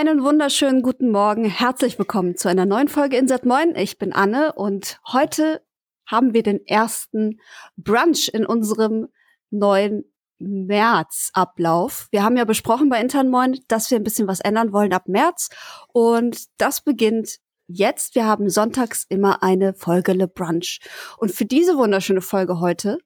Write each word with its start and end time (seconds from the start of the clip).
Einen 0.00 0.22
wunderschönen 0.22 0.82
guten 0.82 1.10
Morgen. 1.10 1.44
Herzlich 1.44 1.98
willkommen 1.98 2.36
zu 2.36 2.48
einer 2.48 2.66
neuen 2.66 2.86
Folge 2.86 3.16
Insert 3.16 3.44
Moin. 3.44 3.74
Ich 3.74 3.98
bin 3.98 4.12
Anne 4.12 4.52
und 4.52 5.00
heute 5.12 5.60
haben 6.06 6.34
wir 6.34 6.44
den 6.44 6.64
ersten 6.64 7.40
Brunch 7.76 8.30
in 8.32 8.46
unserem 8.46 9.08
neuen 9.50 10.04
Märzablauf. 10.38 12.06
Wir 12.12 12.22
haben 12.22 12.36
ja 12.36 12.44
besprochen 12.44 12.90
bei 12.90 13.00
Intern 13.00 13.28
Moin, 13.28 13.58
dass 13.66 13.90
wir 13.90 13.98
ein 13.98 14.04
bisschen 14.04 14.28
was 14.28 14.38
ändern 14.38 14.72
wollen 14.72 14.92
ab 14.92 15.08
März 15.08 15.48
und 15.88 16.44
das 16.58 16.80
beginnt 16.80 17.38
jetzt. 17.66 18.14
Wir 18.14 18.24
haben 18.24 18.48
sonntags 18.50 19.04
immer 19.08 19.42
eine 19.42 19.74
Folge 19.74 20.12
Le 20.12 20.28
Brunch 20.28 20.78
und 21.16 21.32
für 21.32 21.44
diese 21.44 21.76
wunderschöne 21.76 22.20
Folge 22.20 22.60
heute 22.60 22.98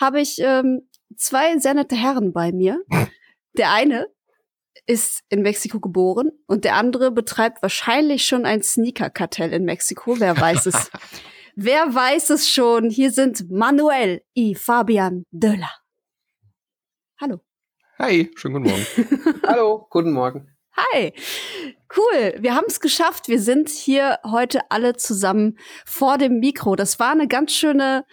habe 0.00 0.20
ich 0.20 0.40
ähm, 0.40 0.88
zwei 1.16 1.56
sehr 1.60 1.74
nette 1.74 1.94
Herren 1.94 2.32
bei 2.32 2.50
mir. 2.50 2.82
Der 3.56 3.70
eine 3.70 4.08
ist 4.86 5.20
in 5.28 5.42
Mexiko 5.42 5.80
geboren 5.80 6.30
und 6.46 6.64
der 6.64 6.76
andere 6.76 7.10
betreibt 7.10 7.62
wahrscheinlich 7.62 8.24
schon 8.24 8.44
ein 8.44 8.62
Sneaker-Kartell 8.62 9.52
in 9.52 9.64
Mexiko. 9.64 10.20
Wer 10.20 10.38
weiß 10.38 10.66
es? 10.66 10.90
Wer 11.56 11.94
weiß 11.94 12.30
es 12.30 12.50
schon? 12.50 12.90
Hier 12.90 13.10
sind 13.12 13.50
Manuel 13.50 14.22
y 14.36 14.54
Fabian 14.56 15.24
Döller. 15.30 15.70
Hallo. 17.20 17.40
Hi, 17.98 18.30
schönen 18.34 18.54
guten 18.54 18.70
Morgen. 18.70 19.42
Hallo, 19.46 19.86
guten 19.88 20.12
Morgen. 20.12 20.54
Hi. 20.76 21.12
Cool, 21.96 22.34
wir 22.40 22.56
haben 22.56 22.66
es 22.66 22.80
geschafft. 22.80 23.28
Wir 23.28 23.40
sind 23.40 23.68
hier 23.68 24.18
heute 24.24 24.68
alle 24.70 24.96
zusammen 24.96 25.56
vor 25.86 26.18
dem 26.18 26.40
Mikro. 26.40 26.74
Das 26.74 26.98
war 26.98 27.12
eine 27.12 27.28
ganz 27.28 27.52
schöne 27.52 28.04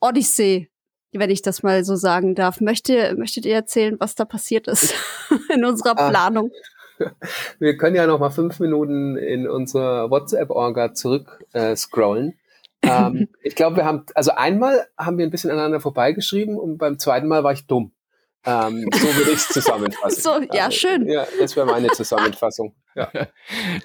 Odyssee, 0.00 0.70
wenn 1.12 1.30
ich 1.30 1.42
das 1.42 1.62
mal 1.62 1.84
so 1.84 1.96
sagen 1.96 2.34
darf. 2.34 2.60
Möchte, 2.60 3.14
möchtet 3.16 3.46
ihr 3.46 3.54
erzählen, 3.54 3.96
was 4.00 4.14
da 4.14 4.24
passiert 4.24 4.66
ist 4.66 4.94
in 5.54 5.64
unserer 5.64 5.98
ah. 5.98 6.08
Planung? 6.08 6.50
Wir 7.58 7.76
können 7.76 7.96
ja 7.96 8.06
noch 8.06 8.20
mal 8.20 8.30
fünf 8.30 8.60
Minuten 8.60 9.16
in 9.16 9.48
unsere 9.48 10.10
WhatsApp-Orga 10.10 10.94
zurück 10.94 11.44
äh, 11.52 11.76
scrollen. 11.76 12.38
ähm, 12.82 13.28
ich 13.42 13.54
glaube, 13.54 13.76
wir 13.76 13.84
haben, 13.84 14.04
also 14.14 14.32
einmal 14.32 14.86
haben 14.98 15.18
wir 15.18 15.26
ein 15.26 15.30
bisschen 15.30 15.50
aneinander 15.50 15.80
vorbeigeschrieben 15.80 16.56
und 16.58 16.78
beim 16.78 16.98
zweiten 16.98 17.28
Mal 17.28 17.44
war 17.44 17.52
ich 17.52 17.66
dumm. 17.66 17.92
Ähm, 18.44 18.88
so 18.92 19.16
würde 19.16 19.30
ich 19.30 19.36
es 19.36 19.48
zusammenfassen. 19.48 20.20
so, 20.20 20.30
ja, 20.52 20.64
also, 20.64 20.76
schön. 20.76 21.06
Ja, 21.08 21.26
das 21.38 21.54
wäre 21.54 21.66
meine 21.66 21.88
Zusammenfassung. 21.88 22.74
Ja. 22.96 23.08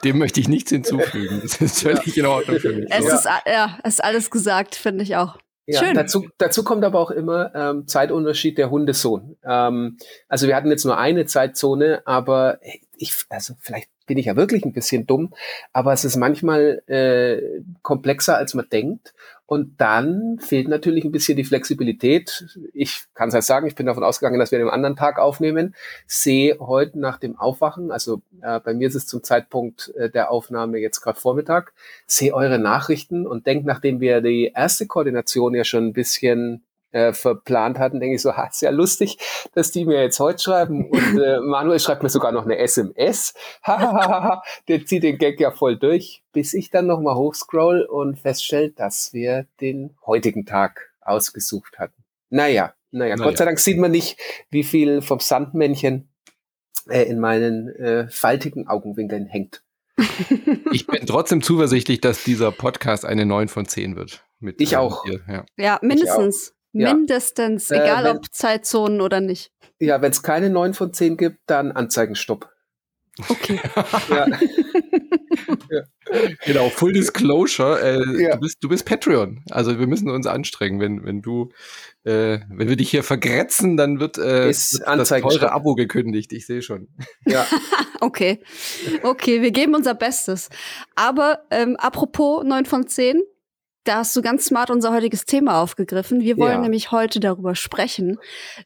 Dem 0.04 0.18
möchte 0.18 0.40
ich 0.40 0.48
nichts 0.48 0.72
hinzufügen. 0.72 1.40
Das 1.44 1.62
ist 1.62 1.84
völlig 1.84 2.16
ja. 2.16 2.24
in 2.24 2.26
Ordnung 2.26 2.60
für 2.60 2.74
mich. 2.74 2.88
Es 2.90 3.06
ja. 3.06 3.16
ist, 3.16 3.26
ja, 3.46 3.78
es 3.84 3.94
ist 3.96 4.04
alles 4.04 4.32
gesagt, 4.32 4.74
finde 4.76 5.04
ich 5.04 5.16
auch. 5.16 5.38
Ja, 5.68 5.84
Schön. 5.84 5.96
Dazu, 5.96 6.26
dazu 6.38 6.64
kommt 6.64 6.86
aber 6.86 6.98
auch 7.00 7.12
immer 7.12 7.54
ähm, 7.54 7.88
Zeitunterschied 7.88 8.58
der 8.58 8.70
Hundesohn. 8.70 9.36
Ähm, 9.44 9.98
also 10.30 10.48
wir 10.48 10.56
hatten 10.56 10.70
jetzt 10.70 10.86
nur 10.86 10.98
eine 10.98 11.26
Zeitzone, 11.26 12.02
aber 12.06 12.60
ich, 12.96 13.26
also 13.30 13.54
vielleicht 13.60 13.90
bin 14.08 14.18
ich 14.18 14.26
ja 14.26 14.36
wirklich 14.36 14.66
ein 14.66 14.74
bisschen 14.74 15.06
dumm, 15.06 15.34
aber 15.74 15.94
es 15.94 16.04
ist 16.04 16.16
manchmal 16.16 16.82
äh, 16.88 17.62
komplexer, 17.84 18.38
als 18.38 18.54
man 18.54 18.68
denkt. 18.70 19.14
Und 19.46 19.80
dann 19.80 20.40
fehlt 20.40 20.68
natürlich 20.68 21.06
ein 21.06 21.14
bisschen 21.14 21.38
die 21.38 21.46
Flexibilität. 21.46 22.58
Ich 22.74 23.06
kann 23.14 23.30
es 23.30 23.34
halt 23.34 23.46
sagen, 23.46 23.66
ich 23.66 23.76
bin 23.76 23.86
davon 23.86 24.04
ausgegangen, 24.04 24.40
dass 24.40 24.52
wir 24.52 24.60
den 24.60 24.68
anderen 24.68 24.98
Tag 24.98 25.20
aufnehmen. 25.20 25.74
Sehe 26.06 26.58
heute 26.60 27.00
nach 27.00 27.18
dem 27.18 27.40
Aufwachen, 27.40 27.90
also 27.90 28.22
äh, 28.42 28.60
bei 28.60 28.74
mir 28.74 28.90
ist 28.90 28.96
es 28.96 29.08
zum 29.08 29.24
Zeitpunkt 29.24 29.94
äh, 29.96 30.10
der 30.10 30.32
Aufnahme 30.32 30.80
jetzt 30.80 31.00
gerade 31.00 31.18
Vormittag, 31.18 31.74
sehe 32.06 32.34
eure 32.34 32.60
Nachrichten 32.60 33.26
und 33.26 33.48
denke, 33.48 33.66
nachdem 33.68 34.02
wir 34.02 34.20
die 34.20 34.52
erste 34.54 34.86
Koordination 34.86 35.56
ja 35.56 35.64
schon 35.64 35.86
ein 35.88 35.94
bisschen 35.94 36.64
äh, 36.98 37.14
verplant 37.14 37.78
hatten, 37.78 38.00
denke 38.00 38.16
ich 38.16 38.22
so, 38.22 38.34
ha, 38.38 38.48
ist 38.48 38.62
ja 38.62 38.72
lustig, 38.72 39.18
dass 39.54 39.72
die 39.72 39.86
mir 39.86 40.02
jetzt 40.02 40.20
heute 40.20 40.42
schreiben. 40.42 40.90
Und 40.90 41.20
äh, 41.20 41.40
Manuel 41.42 41.80
schreibt 41.80 42.04
mir 42.04 42.10
sogar 42.10 42.32
noch 42.32 42.46
eine 42.46 42.58
SMS. 42.58 43.34
Der 44.68 44.86
zieht 44.86 45.04
den 45.04 45.18
Gag 45.18 45.40
ja 45.40 45.52
voll 45.52 45.78
durch, 45.78 46.24
bis 46.34 46.54
ich 46.54 46.70
dann 46.72 46.88
nochmal 46.88 47.16
hochscroll 47.16 47.84
und 47.84 48.20
feststelle, 48.20 48.72
dass 48.72 49.14
wir 49.14 49.46
den 49.62 49.96
heutigen 50.06 50.46
Tag 50.46 50.92
ausgesucht 51.02 51.78
hatten. 51.78 52.04
Naja, 52.30 52.74
naja, 52.92 53.16
naja. 53.16 53.30
Gott 53.30 53.38
sei 53.38 53.46
Dank 53.46 53.60
sieht 53.60 53.78
man 53.78 53.92
nicht, 53.92 54.18
wie 54.50 54.64
viel 54.64 55.02
vom 55.02 55.20
Sandmännchen 55.20 56.10
äh, 56.90 57.04
in 57.04 57.20
meinen 57.20 57.70
äh, 57.76 58.10
faltigen 58.10 58.68
Augenwinkeln 58.68 59.28
hängt. 59.28 59.64
Ich 60.74 60.86
bin 60.86 61.06
trotzdem 61.06 61.42
zuversichtlich, 61.42 62.02
dass 62.02 62.24
dieser 62.24 62.52
Podcast 62.52 63.06
eine 63.06 63.26
9 63.26 63.48
von 63.48 63.66
10 63.66 63.96
wird. 63.96 64.24
ich 64.58 64.74
äh, 64.74 64.76
auch. 64.76 65.06
ja. 65.06 65.46
ja. 65.58 65.80
mindestens. 65.82 66.57
Ja. 66.80 66.94
Mindestens, 66.94 67.72
äh, 67.72 67.78
egal 67.78 68.06
äh, 68.06 68.10
wenn, 68.10 68.18
ob 68.18 68.34
Zeitzonen 68.34 69.02
oder 69.02 69.22
nicht. 69.22 69.52
Ja, 69.80 70.02
wenn 70.02 70.12
es 70.12 70.24
keine 70.24 70.50
9 70.50 70.74
von 70.74 70.94
10 70.94 71.18
gibt, 71.18 71.40
dann 71.48 71.72
Anzeigenstopp. 71.72 72.50
Okay. 73.30 73.60
ja. 74.10 74.28
ja. 75.70 75.84
Genau, 76.46 76.70
Full 76.70 76.94
Disclosure, 76.94 77.82
äh, 77.82 78.22
ja. 78.22 78.36
du, 78.36 78.40
bist, 78.40 78.58
du 78.64 78.70
bist 78.70 78.86
Patreon. 78.86 79.44
Also 79.50 79.80
wir 79.80 79.88
müssen 79.88 80.10
uns 80.10 80.28
anstrengen. 80.28 80.80
Wenn, 80.80 81.04
wenn 81.04 81.22
du, 81.22 81.52
äh, 82.04 82.40
wenn 82.50 82.70
wir 82.70 82.76
dich 82.76 82.90
hier 82.90 83.04
vergrätzen, 83.04 83.76
dann 83.76 84.00
wird, 84.00 84.18
äh, 84.18 84.50
Ist 84.50 84.80
wird 84.80 84.88
das 84.88 85.10
teure 85.10 85.52
Abo 85.52 85.76
gekündigt. 85.76 86.32
Ich 86.32 86.46
sehe 86.46 86.62
schon. 86.62 86.90
Ja. 87.26 87.46
okay. 88.02 88.40
Okay, 89.04 89.42
wir 89.42 89.52
geben 89.52 89.76
unser 89.76 89.96
Bestes. 89.96 90.50
Aber 90.96 91.44
ähm, 91.50 91.76
apropos 91.78 92.44
9 92.44 92.66
von 92.66 92.88
10, 92.88 93.22
da 93.88 93.98
hast 93.98 94.16
du 94.16 94.22
ganz 94.22 94.46
smart 94.46 94.70
unser 94.70 94.92
heutiges 94.92 95.26
Thema 95.26 95.62
aufgegriffen. 95.62 96.22
Wir 96.22 96.38
wollen 96.38 96.54
ja. 96.56 96.62
nämlich 96.62 96.92
heute 96.92 97.20
darüber 97.20 97.56
sprechen, 97.56 98.18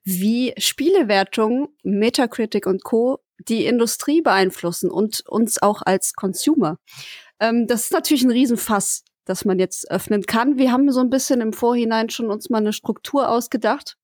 wie 0.03 0.53
Spielewertungen, 0.57 1.67
Metacritic 1.83 2.65
und 2.65 2.83
Co. 2.83 3.19
die 3.37 3.65
Industrie 3.65 4.21
beeinflussen 4.21 4.89
und 4.89 5.23
uns 5.27 5.61
auch 5.61 5.81
als 5.83 6.13
Consumer. 6.13 6.77
Ähm, 7.39 7.67
das 7.67 7.83
ist 7.83 7.93
natürlich 7.93 8.23
ein 8.23 8.31
Riesenfass, 8.31 9.03
das 9.25 9.45
man 9.45 9.59
jetzt 9.59 9.89
öffnen 9.91 10.23
kann. 10.23 10.57
Wir 10.57 10.71
haben 10.71 10.91
so 10.91 11.01
ein 11.01 11.09
bisschen 11.09 11.41
im 11.41 11.53
Vorhinein 11.53 12.09
schon 12.09 12.31
uns 12.31 12.49
mal 12.49 12.57
eine 12.57 12.73
Struktur 12.73 13.29
ausgedacht 13.29 13.97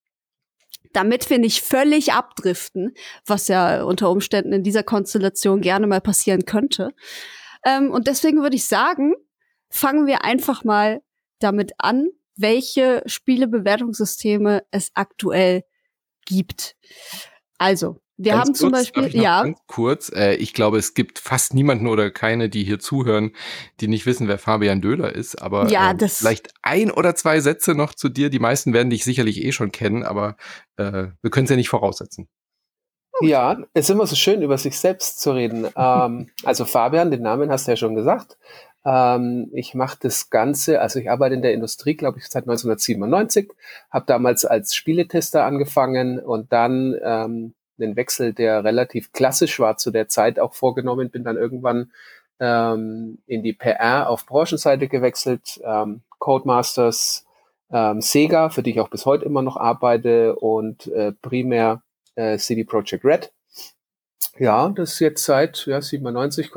damit 0.94 1.29
wir 1.29 1.38
nicht 1.38 1.63
völlig 1.63 2.13
abdriften, 2.13 2.94
was 3.25 3.49
ja 3.49 3.84
unter 3.84 4.09
Umständen 4.09 4.53
in 4.53 4.63
dieser 4.63 4.84
Konstellation 4.84 5.61
gerne 5.61 5.85
mal 5.85 6.01
passieren 6.01 6.45
könnte. 6.45 6.91
Ähm, 7.66 7.91
und 7.91 8.07
deswegen 8.07 8.41
würde 8.41 8.55
ich 8.55 8.66
sagen, 8.66 9.13
fangen 9.69 10.07
wir 10.07 10.23
einfach 10.23 10.63
mal 10.63 11.01
damit 11.39 11.73
an, 11.77 12.09
welche 12.35 13.03
Spielebewertungssysteme 13.05 14.63
es 14.71 14.91
aktuell 14.93 15.63
gibt. 16.25 16.75
Also, 17.57 17.99
wir 18.17 18.31
ganz 18.31 18.47
haben 18.47 18.55
zum 18.55 18.71
kurz, 18.71 18.91
Beispiel, 18.91 19.21
ja. 19.21 19.43
Ganz 19.43 19.59
kurz, 19.67 20.11
äh, 20.13 20.33
ich 20.35 20.53
glaube, 20.53 20.79
es 20.79 20.95
gibt 20.95 21.19
fast 21.19 21.53
niemanden 21.53 21.87
oder 21.87 22.09
keine, 22.09 22.49
die 22.49 22.63
hier 22.63 22.79
zuhören, 22.79 23.31
die 23.79 23.87
nicht 23.87 24.07
wissen, 24.07 24.27
wer 24.27 24.39
Fabian 24.39 24.81
Döhler 24.81 25.13
ist. 25.13 25.39
Aber 25.41 25.69
ja, 25.69 25.91
äh, 25.91 26.07
vielleicht 26.09 26.53
ein 26.63 26.89
oder 26.89 27.15
zwei 27.15 27.39
Sätze 27.39 27.75
noch 27.75 27.93
zu 27.93 28.09
dir. 28.09 28.31
Die 28.31 28.39
meisten 28.39 28.73
werden 28.73 28.89
dich 28.89 29.03
sicherlich 29.03 29.43
eh 29.43 29.51
schon 29.51 29.71
kennen, 29.71 30.03
aber 30.03 30.35
äh, 30.77 31.07
wir 31.21 31.29
können 31.29 31.45
es 31.45 31.51
ja 31.51 31.55
nicht 31.55 31.69
voraussetzen. 31.69 32.27
Ja, 33.21 33.57
es 33.73 33.85
ist 33.85 33.89
immer 33.89 34.05
so 34.05 34.15
schön, 34.15 34.41
über 34.41 34.57
sich 34.57 34.79
selbst 34.79 35.21
zu 35.21 35.31
reden. 35.31 35.67
ähm, 35.75 36.29
also 36.43 36.65
Fabian, 36.65 37.11
den 37.11 37.21
Namen 37.21 37.51
hast 37.51 37.67
du 37.67 37.71
ja 37.71 37.77
schon 37.77 37.95
gesagt. 37.95 38.37
Ähm, 38.87 39.49
ich 39.51 39.73
mache 39.73 39.97
das 40.01 40.29
Ganze, 40.29 40.79
also 40.79 40.99
ich 40.99 41.11
arbeite 41.11 41.35
in 41.35 41.41
der 41.41 41.53
Industrie, 41.53 41.95
glaube 41.95 42.19
ich, 42.19 42.27
seit 42.27 42.43
1997, 42.43 43.51
habe 43.91 44.05
damals 44.07 44.45
als 44.45 44.75
Spieletester 44.75 45.43
angefangen 45.43 46.19
und 46.19 46.53
dann 46.53 46.95
ähm, 47.03 47.53
einen 47.77 47.97
Wechsel, 47.97 48.33
der 48.33 48.63
relativ 48.63 49.11
klassisch 49.11 49.59
war 49.59 49.75
zu 49.75 49.91
der 49.91 50.07
Zeit 50.07 50.39
auch 50.39 50.53
vorgenommen, 50.53 51.09
bin 51.09 51.25
dann 51.25 51.35
irgendwann 51.35 51.91
ähm, 52.39 53.17
in 53.28 53.43
die 53.43 53.51
PR 53.51 54.09
auf 54.09 54.25
Branchenseite 54.25 54.87
gewechselt, 54.87 55.59
ähm, 55.66 56.01
Codemasters, 56.19 57.25
ähm, 57.69 57.99
Sega, 57.99 58.49
für 58.49 58.63
die 58.63 58.72
ich 58.72 58.79
auch 58.79 58.90
bis 58.90 59.05
heute 59.05 59.25
immer 59.25 59.41
noch 59.41 59.57
arbeite 59.57 60.37
und 60.37 60.87
äh, 60.87 61.11
primär 61.11 61.83
äh, 62.16 62.37
CD 62.37 62.63
Projekt 62.63 63.03
Red. 63.03 63.33
Ja, 64.40 64.69
das 64.69 64.93
ist 64.93 64.99
jetzt 64.99 65.25
seit 65.25 65.66
ja, 65.66 65.81
97, 65.81 66.51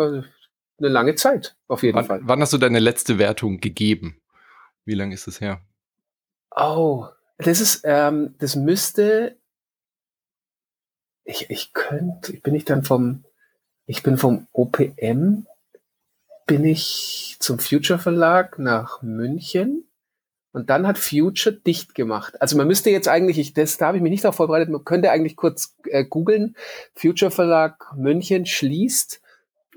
eine 0.81 0.88
lange 0.88 1.15
Zeit, 1.15 1.56
auf 1.69 1.82
jeden 1.82 1.97
wann, 1.97 2.05
Fall. 2.06 2.21
Wann 2.23 2.41
hast 2.41 2.53
du 2.53 2.59
deine 2.59 2.79
letzte 2.79 3.19
Wertung 3.19 3.61
gegeben? 3.61 4.21
Wie 4.85 4.94
lange 4.94 5.15
ist 5.15 5.29
es 5.29 5.41
her? 5.41 5.61
Oh, 6.50 7.06
das 7.38 7.61
ist, 7.61 7.82
ähm, 7.85 8.35
das 8.38 8.56
müsste, 8.56 9.37
ich, 11.25 11.49
ich 11.50 11.73
könnte, 11.73 12.32
bin 12.35 12.55
ich 12.55 12.65
dann 12.65 12.82
vom, 12.82 13.25
ich 13.87 14.03
bin 14.03 14.19
vom 14.19 14.47
OPM, 14.53 15.47
bin 16.47 16.65
ich 16.65 17.37
zum 17.38 17.59
Future 17.59 17.99
Verlag 17.99 18.59
nach 18.59 19.03
München 19.03 19.85
und 20.53 20.69
dann 20.69 20.87
hat 20.87 20.99
Future 20.99 21.55
dicht 21.55 21.94
gemacht. 21.94 22.41
Also 22.43 22.56
man 22.56 22.67
müsste 22.67 22.91
jetzt 22.91 23.09
eigentlich, 23.09 23.38
ich, 23.38 23.55
das, 23.55 23.76
da 23.76 23.87
habe 23.87 23.99
ich 23.99 24.03
mich 24.03 24.11
nicht 24.11 24.25
darauf 24.25 24.37
vorbereitet, 24.37 24.69
man 24.69 24.85
könnte 24.85 25.11
eigentlich 25.11 25.37
kurz 25.37 25.76
äh, 25.85 26.05
googeln, 26.05 26.56
Future 26.94 27.31
Verlag 27.31 27.94
München 27.97 28.47
schließt 28.47 29.23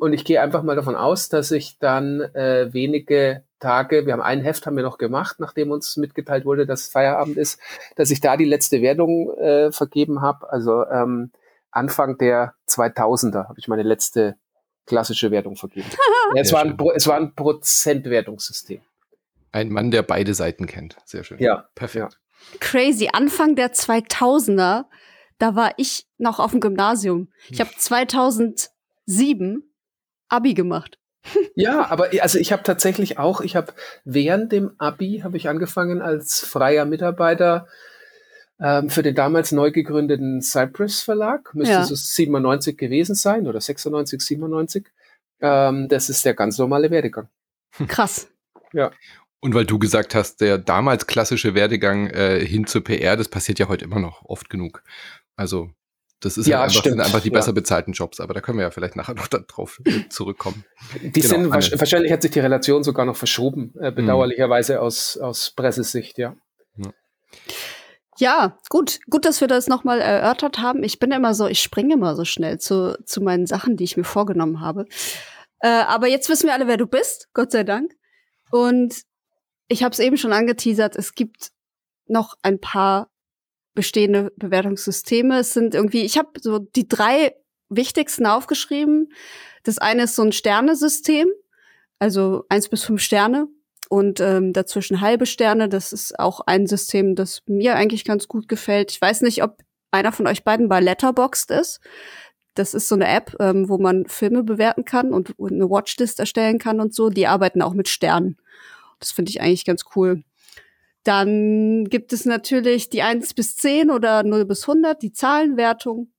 und 0.04 0.12
ich 0.12 0.26
gehe 0.26 0.42
einfach 0.42 0.64
mal 0.64 0.76
davon 0.76 0.98
aus, 0.98 1.30
dass 1.30 1.50
ich 1.52 1.80
dann 1.80 2.20
äh, 2.20 2.74
wenige 2.74 3.46
Tage, 3.62 4.06
wir 4.06 4.12
haben 4.12 4.22
ein 4.22 4.42
Heft 4.42 4.66
haben 4.66 4.76
wir 4.76 4.84
noch 4.84 4.98
gemacht, 4.98 5.38
nachdem 5.40 5.72
uns 5.72 5.96
mitgeteilt 5.96 6.44
wurde, 6.44 6.66
dass 6.66 6.90
Feierabend 6.90 7.38
ist, 7.38 7.58
dass 7.96 8.12
ich 8.12 8.20
da 8.20 8.36
die 8.36 8.44
letzte 8.44 8.82
Wertung 8.82 9.34
äh, 9.38 9.72
vergeben 9.72 10.22
habe. 10.22 10.52
Also 10.52 10.86
ähm, 10.88 11.32
Anfang 11.72 12.18
der 12.18 12.54
2000er 12.68 13.48
habe 13.48 13.58
ich 13.58 13.70
meine 13.70 13.84
letzte 13.84 14.36
klassische 14.86 15.32
Wertung 15.32 15.56
vergeben. 15.56 15.88
es, 16.36 16.52
war 16.52 16.64
ein, 16.64 16.78
es 16.96 17.08
war 17.08 17.16
ein 17.16 17.34
Prozentwertungssystem. 17.34 18.82
Ein 19.54 19.70
Mann, 19.70 19.90
der 19.90 20.04
beide 20.04 20.34
Seiten 20.34 20.66
kennt. 20.66 20.98
Sehr 21.06 21.24
schön. 21.24 21.40
Ja. 21.40 21.70
Perfekt. 21.76 22.12
Ja. 22.12 22.60
Crazy. 22.60 23.08
Anfang 23.14 23.56
der 23.56 23.72
2000er, 23.72 24.84
da 25.38 25.56
war 25.56 25.72
ich 25.78 26.08
noch 26.18 26.40
auf 26.40 26.52
dem 26.52 26.60
Gymnasium. 26.60 27.32
Ich 27.48 27.62
habe 27.62 27.70
2007 27.78 29.70
Abi 30.34 30.54
gemacht. 30.54 30.98
Ja, 31.56 31.90
aber 31.90 32.10
also 32.22 32.38
ich 32.38 32.52
habe 32.52 32.64
tatsächlich 32.64 33.18
auch, 33.18 33.40
ich 33.42 33.56
habe 33.56 33.74
während 34.04 34.52
dem 34.52 34.72
Abi 34.78 35.22
habe 35.24 35.38
ich 35.38 35.48
angefangen 35.48 36.02
als 36.02 36.42
freier 36.42 36.86
Mitarbeiter 36.86 37.68
ähm, 38.60 38.90
für 38.90 39.04
den 39.04 39.16
damals 39.16 39.52
neu 39.52 39.72
gegründeten 39.72 40.42
Cypress 40.42 41.02
Verlag. 41.02 41.54
Müsste 41.54 41.74
ja. 41.74 41.82
es 41.82 42.16
97 42.16 42.78
gewesen 42.78 43.16
sein 43.16 43.48
oder 43.48 43.62
96, 43.62 44.22
97. 44.22 44.88
Ähm, 45.40 45.88
das 45.88 46.10
ist 46.10 46.26
der 46.26 46.34
ganz 46.34 46.58
normale 46.58 46.92
Werdegang. 46.92 47.30
Krass. 47.88 48.30
Ja. 48.74 48.92
Und 49.40 49.54
weil 49.54 49.66
du 49.66 49.78
gesagt 49.78 50.16
hast, 50.16 50.42
der 50.42 50.58
damals 50.58 51.06
klassische 51.06 51.54
Werdegang 51.54 52.08
äh, 52.08 52.46
hin 52.46 52.66
zur 52.66 52.84
PR, 52.84 53.18
das 53.18 53.30
passiert 53.30 53.60
ja 53.60 53.68
heute 53.68 53.86
immer 53.86 54.00
noch 54.00 54.24
oft 54.26 54.50
genug. 54.50 54.84
Also 55.36 55.70
das 56.24 56.38
ist 56.38 56.48
ja, 56.48 56.60
halt 56.60 56.70
einfach, 56.70 56.84
sind 56.84 57.00
einfach 57.00 57.22
die 57.22 57.30
besser 57.30 57.54
bezahlten 57.54 57.92
Jobs, 57.94 58.20
aber 58.20 58.34
da 58.34 58.42
können 58.42 58.58
wir 58.58 58.64
ja 58.64 58.72
vielleicht 58.72 58.96
nachher 58.96 59.14
noch 59.14 59.28
drauf 59.48 59.82
zurückkommen. 60.10 60.64
Die 61.02 61.12
genau, 61.12 61.28
sind 61.28 61.54
Anne. 61.54 61.80
wahrscheinlich 61.80 62.12
hat 62.12 62.22
sich 62.22 62.32
die 62.32 62.40
Relation 62.40 62.84
sogar 62.84 63.06
noch 63.06 63.16
verschoben, 63.16 63.74
äh, 63.80 63.92
bedauerlicherweise 63.92 64.82
aus, 64.82 65.18
aus 65.18 65.52
Pressesicht, 65.52 66.18
ja. 66.18 66.36
ja. 66.78 66.94
Ja, 68.20 68.58
gut, 68.70 69.00
gut, 69.10 69.26
dass 69.26 69.42
wir 69.42 69.48
das 69.48 69.68
nochmal 69.68 70.00
erörtert 70.00 70.60
haben. 70.60 70.84
Ich 70.84 71.00
bin 71.00 71.12
immer 71.12 71.34
so, 71.34 71.48
ich 71.48 71.62
springe 71.62 71.96
immer 71.96 72.16
so 72.16 72.26
schnell 72.26 72.60
zu, 72.60 72.98
zu 73.06 73.22
meinen 73.22 73.48
Sachen, 73.48 73.76
die 73.76 73.84
ich 73.84 73.98
mir 73.98 74.04
vorgenommen 74.04 74.62
habe. 74.62 74.86
Äh, 75.60 75.68
aber 75.68 76.08
jetzt 76.08 76.30
wissen 76.30 76.46
wir 76.48 76.54
alle, 76.54 76.68
wer 76.68 76.78
du 76.78 76.86
bist, 76.86 77.30
Gott 77.34 77.52
sei 77.52 77.64
Dank. 77.64 77.92
Und 78.52 79.02
ich 79.68 79.84
habe 79.84 79.94
es 79.94 80.00
eben 80.00 80.18
schon 80.18 80.32
angeteasert, 80.32 80.96
es 80.96 81.16
gibt 81.16 81.52
noch 82.06 82.36
ein 82.44 82.60
paar 82.60 83.10
bestehende 83.74 84.32
Bewertungssysteme. 84.38 85.40
Es 85.40 85.54
sind 85.54 85.76
irgendwie, 85.76 86.04
ich 86.04 86.18
habe 86.18 86.30
so 86.40 86.60
die 86.60 86.88
drei 86.88 87.36
wichtigsten 87.70 88.26
aufgeschrieben. 88.26 89.12
Das 89.64 89.78
eine 89.78 90.04
ist 90.04 90.16
so 90.16 90.24
ein 90.24 90.32
Sternesystem, 90.32 91.28
also 92.00 92.46
eins 92.50 92.70
bis 92.70 92.84
fünf 92.84 93.02
Sterne 93.02 93.48
und 93.90 94.20
ähm, 94.20 94.54
dazwischen 94.54 95.02
halbe 95.02 95.26
Sterne. 95.26 95.70
Das 95.70 95.94
ist 95.94 96.20
auch 96.20 96.42
ein 96.42 96.68
System, 96.68 97.16
das 97.16 97.42
mir 97.48 97.76
eigentlich 97.76 98.06
ganz 98.06 98.28
gut 98.28 98.48
gefällt. 98.48 98.92
Ich 98.92 99.02
weiß 99.02 99.22
nicht, 99.22 99.44
ob 99.44 99.58
einer 99.92 100.12
von 100.12 100.28
euch 100.28 100.44
beiden 100.44 100.70
bei 100.70 100.80
Letterboxd 100.80 101.52
ist. 101.52 101.80
Das 102.56 102.74
ist 102.74 102.88
so 102.88 102.96
eine 102.96 103.08
App, 103.08 103.36
ähm, 103.40 103.70
wo 103.70 103.78
man 103.78 104.06
Filme 104.06 104.44
bewerten 104.44 104.86
kann 104.86 105.14
und, 105.14 105.38
und 105.40 105.54
eine 105.54 105.70
Watchlist 105.70 106.20
erstellen 106.20 106.60
kann 106.60 106.80
und 106.80 106.94
so. 106.94 107.10
Die 107.10 107.28
arbeiten 107.28 107.62
auch 107.62 107.74
mit 107.74 107.88
Sternen. 107.88 108.38
Das 109.00 109.12
finde 109.12 109.32
ich 109.32 109.42
eigentlich 109.42 109.66
ganz 109.66 109.86
cool. 109.96 110.24
Dann 111.04 111.86
gibt 111.86 112.14
es 112.14 112.26
natürlich 112.26 112.90
die 112.90 113.02
1 113.02 113.34
bis 113.34 113.58
10 113.58 113.92
oder 113.92 114.24
0 114.24 114.46
bis 114.46 114.64
100, 114.64 115.02
die 115.02 115.12
Zahlenwertung. 115.12 116.12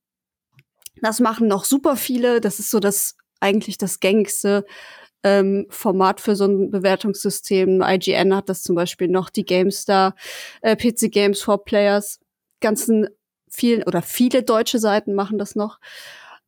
Das 1.01 1.19
machen 1.19 1.47
noch 1.47 1.65
super 1.65 1.95
viele. 1.95 2.39
Das 2.39 2.59
ist 2.59 2.69
so 2.69 2.79
das 2.79 3.15
eigentlich 3.39 3.77
das 3.77 3.99
gängigste 3.99 4.65
ähm, 5.23 5.65
Format 5.69 6.21
für 6.21 6.35
so 6.35 6.45
ein 6.45 6.69
Bewertungssystem. 6.69 7.81
IGN 7.81 8.35
hat 8.35 8.47
das 8.47 8.61
zum 8.63 8.75
Beispiel 8.75 9.07
noch, 9.07 9.29
die 9.29 9.43
GameStar, 9.43 10.15
äh, 10.61 10.75
PC 10.75 11.11
Games 11.11 11.41
for 11.41 11.65
Players, 11.65 12.19
ganzen 12.61 13.07
vielen 13.49 13.83
oder 13.83 14.01
viele 14.01 14.43
deutsche 14.43 14.79
Seiten 14.79 15.13
machen 15.13 15.37
das 15.39 15.55
noch. 15.55 15.79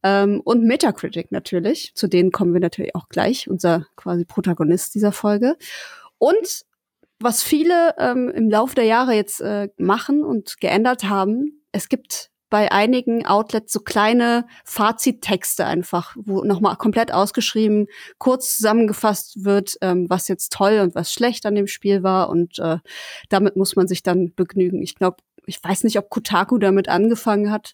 Ähm, 0.04 0.42
und 0.44 0.64
Metacritic 0.64 1.32
natürlich, 1.32 1.94
zu 1.96 2.08
denen 2.08 2.32
kommen 2.32 2.54
wir 2.54 2.62
natürlich 2.62 2.94
auch 2.96 3.10
gleich, 3.10 3.50
unser 3.50 3.88
quasi 3.96 4.26
Protagonist 4.26 4.94
dieser 4.94 5.12
Folge. 5.12 5.58
Und 6.20 6.67
was 7.20 7.44
viele 7.44 7.96
ähm, 7.98 8.30
im 8.30 8.50
Laufe 8.50 8.76
der 8.76 8.86
Jahre 8.86 9.14
jetzt 9.14 9.42
äh, 9.42 9.70
machen 9.78 10.24
und 10.24 10.60
geändert 10.60 11.06
haben, 11.06 11.64
es 11.72 11.90
gibt 11.90 12.32
bei 12.50 12.72
einigen 12.72 13.26
Outlets 13.26 13.74
so 13.74 13.82
kleine 13.82 14.46
Fazittexte 14.64 15.66
einfach, 15.66 16.16
wo 16.18 16.44
nochmal 16.44 16.78
komplett 16.78 17.14
ausgeschrieben, 17.14 17.88
kurz 18.20 18.56
zusammengefasst 18.58 19.44
wird, 19.44 19.76
ähm, 19.82 20.10
was 20.10 20.28
jetzt 20.28 20.54
toll 20.54 20.80
und 20.80 20.96
was 20.96 21.12
schlecht 21.12 21.46
an 21.46 21.56
dem 21.56 21.68
Spiel 21.68 22.04
war. 22.04 22.30
Und 22.30 22.60
äh, 22.60 22.78
damit 23.30 23.58
muss 23.58 23.76
man 23.76 23.88
sich 23.88 24.02
dann 24.02 24.34
begnügen. 24.34 24.82
Ich 24.82 24.96
glaube, 24.96 25.18
ich 25.48 25.64
weiß 25.64 25.84
nicht, 25.86 25.98
ob 25.98 26.10
Kotaku 26.10 26.58
damit 26.58 26.90
angefangen 26.90 27.52
hat, 27.52 27.74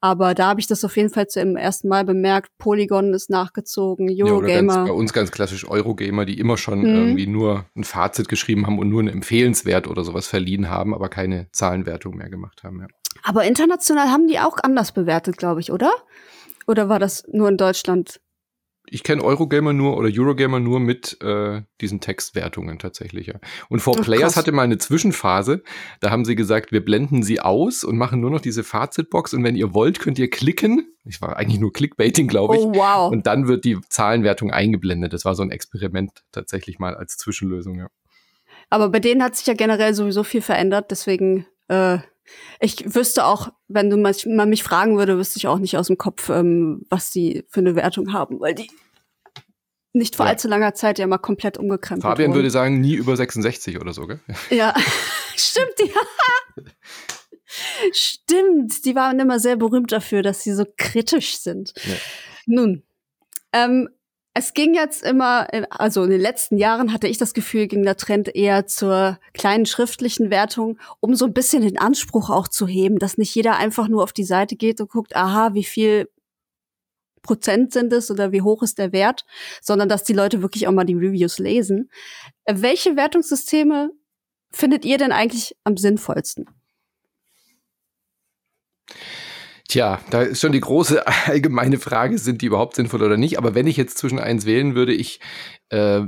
aber 0.00 0.34
da 0.34 0.48
habe 0.48 0.60
ich 0.60 0.66
das 0.66 0.84
auf 0.84 0.96
jeden 0.96 1.08
Fall 1.08 1.26
zum 1.26 1.56
ersten 1.56 1.88
Mal 1.88 2.04
bemerkt. 2.04 2.50
Polygon 2.58 3.14
ist 3.14 3.30
nachgezogen, 3.30 4.10
Eurogamer. 4.10 4.74
Ja, 4.74 4.84
bei 4.84 4.92
uns 4.92 5.12
ganz 5.14 5.32
klassisch 5.32 5.66
Eurogamer, 5.66 6.26
die 6.26 6.38
immer 6.38 6.58
schon 6.58 6.80
mhm. 6.80 6.94
irgendwie 6.94 7.26
nur 7.26 7.64
ein 7.74 7.84
Fazit 7.84 8.28
geschrieben 8.28 8.66
haben 8.66 8.78
und 8.78 8.90
nur 8.90 9.00
einen 9.00 9.08
Empfehlenswert 9.08 9.88
oder 9.88 10.04
sowas 10.04 10.26
verliehen 10.26 10.68
haben, 10.68 10.94
aber 10.94 11.08
keine 11.08 11.48
Zahlenwertung 11.52 12.16
mehr 12.16 12.28
gemacht 12.28 12.62
haben. 12.62 12.80
Ja. 12.80 12.86
Aber 13.22 13.44
international 13.44 14.10
haben 14.10 14.28
die 14.28 14.38
auch 14.38 14.58
anders 14.62 14.92
bewertet, 14.92 15.38
glaube 15.38 15.60
ich, 15.60 15.72
oder? 15.72 15.90
Oder 16.66 16.88
war 16.88 16.98
das 16.98 17.24
nur 17.32 17.48
in 17.48 17.56
Deutschland? 17.56 18.20
Ich 18.86 19.02
kenne 19.02 19.22
Eurogamer 19.22 19.72
nur 19.72 19.96
oder 19.96 20.10
Eurogamer 20.12 20.60
nur 20.60 20.78
mit 20.78 21.20
äh, 21.22 21.62
diesen 21.80 22.00
Textwertungen 22.00 22.78
tatsächlich. 22.78 23.28
Ja. 23.28 23.34
Und 23.68 23.80
For 23.80 23.94
Players 23.94 24.36
hatte 24.36 24.52
mal 24.52 24.62
eine 24.62 24.78
Zwischenphase. 24.78 25.62
Da 26.00 26.10
haben 26.10 26.24
sie 26.24 26.34
gesagt, 26.34 26.70
wir 26.70 26.84
blenden 26.84 27.22
sie 27.22 27.40
aus 27.40 27.82
und 27.82 27.96
machen 27.96 28.20
nur 28.20 28.30
noch 28.30 28.40
diese 28.40 28.62
Fazitbox. 28.62 29.32
Und 29.34 29.42
wenn 29.42 29.56
ihr 29.56 29.74
wollt, 29.74 30.00
könnt 30.00 30.18
ihr 30.18 30.28
klicken. 30.28 30.94
Ich 31.04 31.20
war 31.22 31.36
eigentlich 31.36 31.60
nur 31.60 31.72
Clickbaiting, 31.72 32.28
glaube 32.28 32.56
ich. 32.56 32.62
Oh, 32.62 32.74
wow. 32.74 33.10
Und 33.10 33.26
dann 33.26 33.48
wird 33.48 33.64
die 33.64 33.78
Zahlenwertung 33.88 34.50
eingeblendet. 34.50 35.12
Das 35.12 35.24
war 35.24 35.34
so 35.34 35.42
ein 35.42 35.50
Experiment 35.50 36.22
tatsächlich 36.32 36.78
mal 36.78 36.94
als 36.94 37.16
Zwischenlösung. 37.16 37.78
Ja. 37.78 37.88
Aber 38.70 38.90
bei 38.90 39.00
denen 39.00 39.22
hat 39.22 39.36
sich 39.36 39.46
ja 39.46 39.54
generell 39.54 39.94
sowieso 39.94 40.24
viel 40.24 40.42
verändert. 40.42 40.90
Deswegen 40.90 41.46
äh, 41.68 41.98
ich 42.60 42.94
wüsste 42.94 43.24
auch, 43.24 43.52
wenn 43.68 43.90
du 43.90 43.96
mal, 43.96 44.46
mich 44.46 44.62
fragen 44.62 44.96
würde, 44.96 45.18
wüsste 45.18 45.38
ich 45.38 45.46
auch 45.46 45.58
nicht 45.58 45.76
aus 45.76 45.88
dem 45.88 45.98
Kopf, 45.98 46.28
ähm, 46.30 46.82
was 46.88 47.10
die 47.10 47.44
für 47.48 47.60
eine 47.60 47.76
Wertung 47.76 48.12
haben, 48.12 48.40
weil 48.40 48.54
die 48.54 48.68
nicht 49.92 50.16
vor 50.16 50.26
ja. 50.26 50.32
allzu 50.32 50.48
langer 50.48 50.74
Zeit 50.74 50.98
ja 50.98 51.06
mal 51.06 51.18
komplett 51.18 51.56
umgekrempelt 51.56 52.02
Fabian 52.02 52.30
wurden. 52.30 52.36
würde 52.36 52.50
sagen, 52.50 52.80
nie 52.80 52.94
über 52.94 53.16
66 53.16 53.80
oder 53.80 53.92
so, 53.92 54.06
gell? 54.06 54.20
Ja, 54.50 54.74
stimmt, 55.36 55.78
ja. 55.78 56.64
stimmt, 57.92 58.84
die 58.84 58.94
waren 58.96 59.20
immer 59.20 59.38
sehr 59.38 59.56
berühmt 59.56 59.92
dafür, 59.92 60.22
dass 60.22 60.42
sie 60.42 60.52
so 60.52 60.64
kritisch 60.76 61.38
sind. 61.38 61.74
Ja. 61.84 61.94
Nun, 62.46 62.82
ähm, 63.52 63.88
es 64.36 64.52
ging 64.52 64.74
jetzt 64.74 65.04
immer, 65.04 65.46
also 65.70 66.02
in 66.02 66.10
den 66.10 66.20
letzten 66.20 66.58
Jahren 66.58 66.92
hatte 66.92 67.06
ich 67.06 67.18
das 67.18 67.34
Gefühl, 67.34 67.68
ging 67.68 67.84
der 67.84 67.96
Trend 67.96 68.34
eher 68.34 68.66
zur 68.66 69.20
kleinen 69.32 69.64
schriftlichen 69.64 70.28
Wertung, 70.28 70.80
um 70.98 71.14
so 71.14 71.24
ein 71.24 71.32
bisschen 71.32 71.62
den 71.62 71.78
Anspruch 71.78 72.30
auch 72.30 72.48
zu 72.48 72.66
heben, 72.66 72.98
dass 72.98 73.16
nicht 73.16 73.32
jeder 73.32 73.56
einfach 73.56 73.86
nur 73.86 74.02
auf 74.02 74.12
die 74.12 74.24
Seite 74.24 74.56
geht 74.56 74.80
und 74.80 74.90
guckt, 74.90 75.14
aha, 75.14 75.54
wie 75.54 75.62
viel 75.62 76.10
Prozent 77.22 77.72
sind 77.72 77.92
es 77.92 78.10
oder 78.10 78.32
wie 78.32 78.42
hoch 78.42 78.64
ist 78.64 78.78
der 78.78 78.92
Wert, 78.92 79.24
sondern 79.62 79.88
dass 79.88 80.02
die 80.02 80.12
Leute 80.12 80.42
wirklich 80.42 80.66
auch 80.66 80.72
mal 80.72 80.84
die 80.84 80.94
Reviews 80.94 81.38
lesen. 81.38 81.88
Welche 82.44 82.96
Wertungssysteme 82.96 83.90
findet 84.50 84.84
ihr 84.84 84.98
denn 84.98 85.12
eigentlich 85.12 85.56
am 85.62 85.76
sinnvollsten? 85.76 86.46
Tja, 89.68 90.00
da 90.10 90.22
ist 90.22 90.40
schon 90.40 90.52
die 90.52 90.60
große 90.60 91.06
allgemeine 91.26 91.78
Frage, 91.78 92.18
sind 92.18 92.42
die 92.42 92.46
überhaupt 92.46 92.76
sinnvoll 92.76 93.02
oder 93.02 93.16
nicht? 93.16 93.38
Aber 93.38 93.54
wenn 93.54 93.66
ich 93.66 93.76
jetzt 93.76 93.98
zwischen 93.98 94.18
eins 94.18 94.46
wählen 94.46 94.74
würde, 94.74 94.92
ich, 94.92 95.20
äh, 95.70 96.02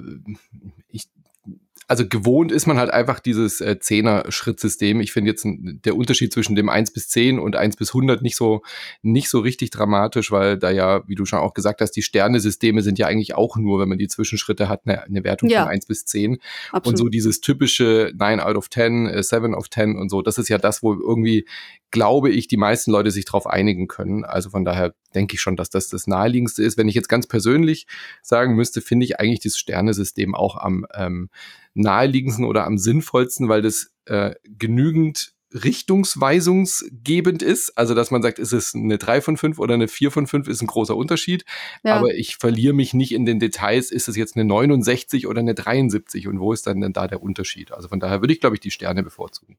also 1.89 2.07
gewohnt 2.09 2.51
ist 2.51 2.67
man 2.67 2.79
halt 2.79 2.91
einfach 2.91 3.21
dieses 3.21 3.61
äh, 3.61 3.79
Zehner-Schrittsystem. 3.79 5.01
Ich 5.01 5.13
finde 5.13 5.31
jetzt 5.31 5.47
der 5.47 5.97
Unterschied 5.97 6.33
zwischen 6.33 6.57
dem 6.57 6.69
1 6.69 6.93
bis 6.93 7.09
10 7.09 7.39
und 7.39 7.55
1 7.55 7.77
bis 7.77 7.91
100 7.91 8.23
nicht 8.23 8.37
so, 8.37 8.63
nicht 9.03 9.29
so 9.29 9.39
richtig 9.39 9.71
dramatisch, 9.71 10.33
weil 10.33 10.59
da 10.59 10.71
ja, 10.71 11.07
wie 11.07 11.15
du 11.15 11.25
schon 11.25 11.39
auch 11.39 11.55
gesagt 11.55 11.81
hast, 11.81 11.93
die 11.93 12.03
Sternesysteme 12.03 12.83
sind 12.83 12.99
ja 12.99 13.07
eigentlich 13.07 13.35
auch 13.35 13.57
nur, 13.57 13.79
wenn 13.79 13.89
man 13.89 13.99
die 13.99 14.09
Zwischenschritte 14.09 14.69
hat, 14.69 14.83
eine, 14.85 15.05
eine 15.05 15.23
Wertung 15.23 15.49
ja. 15.49 15.63
von 15.63 15.73
1 15.73 15.87
bis 15.87 16.05
10. 16.07 16.39
Absolut. 16.73 16.87
Und 16.87 16.97
so 16.97 17.09
dieses 17.09 17.41
typische 17.41 18.13
9 18.17 18.41
out 18.41 18.57
of 18.57 18.69
10, 18.69 19.07
äh, 19.07 19.23
7 19.23 19.55
of 19.55 19.71
10 19.71 19.97
und 19.97 20.09
so, 20.09 20.23
das 20.23 20.39
ist 20.39 20.49
ja 20.49 20.59
das, 20.59 20.83
wo 20.83 20.93
irgendwie, 20.93 21.47
glaube 21.93 22.31
ich, 22.31 22.49
die 22.49 22.57
meisten 22.57 22.91
Leute 22.91 23.13
sich 23.13 23.27
darauf 23.27 23.47
einigen 23.47 23.87
können. 23.87 24.25
Also 24.25 24.51
von 24.51 24.65
daher 24.65 24.95
denke 25.17 25.35
ich 25.35 25.41
schon, 25.41 25.57
dass 25.57 25.71
das 25.71 25.89
das 25.89 26.07
naheliegendste 26.07 26.63
ist. 26.63 26.79
Wenn 26.79 26.89
ich 26.89 26.95
jetzt 26.95 27.09
ganz 27.09 27.27
persönlich 27.27 27.87
sagen 28.23 28.55
müsste, 28.55 28.81
finde 28.81 29.05
ich 29.05 29.19
eigentlich 29.19 29.41
das 29.41 29.59
Sternesystem 29.59 30.35
auch 30.35 30.57
am 30.57 30.87
ähm, 30.95 31.31
naheliegendsten 31.75 32.45
oder 32.45 32.65
am 32.65 32.79
sinnvollsten, 32.79 33.49
weil 33.49 33.63
das 33.63 33.93
äh, 34.05 34.35
genügend 34.45 35.33
richtungsweisungsgebend 35.53 37.43
ist. 37.43 37.77
Also, 37.79 37.95
dass 37.95 38.11
man 38.11 38.23
sagt, 38.23 38.39
ist 38.39 38.53
es 38.53 38.75
eine 38.75 38.99
3 38.99 39.21
von 39.21 39.37
5 39.37 39.59
oder 39.59 39.75
eine 39.75 39.89
4 39.89 40.11
von 40.11 40.27
5, 40.27 40.49
ist 40.49 40.63
ein 40.63 40.67
großer 40.67 40.97
Unterschied. 40.97 41.45
Ja. 41.85 41.97
Aber 41.97 42.15
ich 42.15 42.37
verliere 42.37 42.75
mich 42.75 42.95
nicht 42.95 43.13
in 43.13 43.25
den 43.25 43.39
Details, 43.39 43.91
ist 43.91 44.09
es 44.09 44.17
jetzt 44.17 44.37
eine 44.37 44.45
69 44.45 45.27
oder 45.27 45.41
eine 45.41 45.55
73 45.55 46.29
und 46.29 46.41
wo 46.41 46.53
ist 46.53 46.67
dann 46.67 46.81
denn 46.81 46.93
da 46.93 47.09
der 47.09 47.23
Unterschied? 47.23 47.73
Also 47.73 47.89
von 47.89 48.01
daher 48.01 48.21
würde 48.21 48.33
ich, 48.33 48.41
glaube 48.41 48.57
ich, 48.57 48.61
die 48.61 48.71
Sterne 48.71 49.03
bevorzugen. 49.03 49.57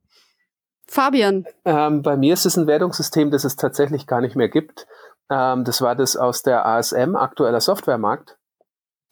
Fabian. 0.89 1.45
Ähm, 1.65 2.01
bei 2.01 2.15
mir 2.15 2.33
ist 2.33 2.45
es 2.45 2.57
ein 2.57 2.67
Wertungssystem, 2.67 3.29
das 3.29 3.43
es 3.43 3.57
tatsächlich 3.57 4.07
gar 4.07 4.21
nicht 4.21 4.35
mehr 4.35 4.47
gibt. 4.47 4.87
Ähm, 5.29 5.63
das 5.63 5.81
war 5.81 5.95
das 5.95 6.15
aus 6.15 6.43
der 6.43 6.65
ASM, 6.65 7.15
aktueller 7.15 7.61
Softwaremarkt. 7.61 8.37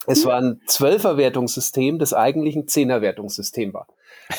Es 0.07 0.25
war 0.25 0.37
ein 0.37 0.61
Zwölfer-Wertungssystem, 0.67 1.97
das 1.97 2.13
eigentlich 2.13 2.55
ein 2.55 2.67
Zehner-Wertungssystem 2.67 3.73
war. 3.73 3.87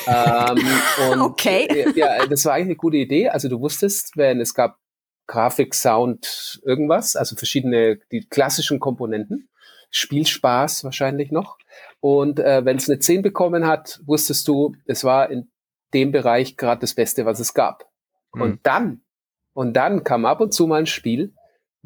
ähm, 0.07 1.21
okay. 1.21 1.93
Ja, 1.97 2.25
das 2.27 2.45
war 2.45 2.55
eigentlich 2.55 2.67
eine 2.67 2.77
gute 2.77 2.97
Idee. 2.99 3.29
Also 3.29 3.49
du 3.49 3.61
wusstest, 3.61 4.17
wenn 4.17 4.41
es 4.41 4.55
gab 4.55 4.79
Grafik, 5.27 5.75
Sound, 5.75 6.61
irgendwas, 6.65 7.17
also 7.17 7.35
verschiedene, 7.35 7.99
die 8.13 8.29
klassischen 8.29 8.79
Komponenten. 8.79 9.49
Spielspaß 9.91 10.85
wahrscheinlich 10.85 11.31
noch. 11.31 11.59
Und 12.01 12.39
äh, 12.39 12.65
wenn 12.65 12.77
es 12.77 12.89
eine 12.89 12.99
10 12.99 13.23
bekommen 13.23 13.67
hat, 13.67 14.01
wusstest 14.05 14.47
du, 14.47 14.75
es 14.85 15.05
war 15.05 15.31
in 15.31 15.51
dem 15.95 16.13
Bereich 16.13 16.57
gerade 16.57 16.81
das 16.81 16.95
Beste, 16.95 17.25
was 17.25 17.41
es 17.41 17.55
gab. 17.55 17.89
Mhm. 18.35 18.43
Und 18.43 18.61
dann, 18.65 19.01
und 19.53 19.75
dann 19.75 20.05
kam 20.05 20.27
ab 20.27 20.41
und 20.41 20.53
zu 20.53 20.67
mal 20.67 20.81
ein 20.81 20.87
Spiel 20.87 21.35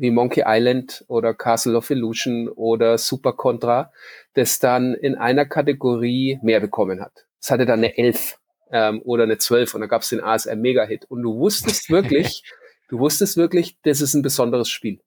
wie 0.00 0.10
Monkey 0.10 0.44
Island 0.46 1.04
oder 1.08 1.34
Castle 1.34 1.76
of 1.76 1.90
Illusion 1.90 2.48
oder 2.48 2.96
Super 2.96 3.34
Contra, 3.34 3.92
das 4.32 4.58
dann 4.58 4.94
in 4.94 5.14
einer 5.14 5.44
Kategorie 5.44 6.38
mehr 6.42 6.60
bekommen 6.60 7.02
hat. 7.02 7.26
Es 7.38 7.50
hatte 7.50 7.66
dann 7.66 7.80
eine 7.80 7.98
11 7.98 8.38
ähm, 8.72 9.02
oder 9.04 9.24
eine 9.24 9.36
12 9.36 9.74
und 9.74 9.82
da 9.82 9.86
gab 9.86 10.00
es 10.00 10.08
den 10.08 10.22
ASR 10.22 10.56
Mega-Hit. 10.56 11.04
Und 11.10 11.22
du 11.22 11.36
wusstest 11.36 11.90
wirklich, 11.90 12.44
du 12.88 12.98
wusstest 12.98 13.36
wirklich, 13.36 13.76
das 13.82 14.00
ist 14.00 14.14
ein 14.14 14.22
besonderes 14.22 14.70
Spiel. 14.70 15.00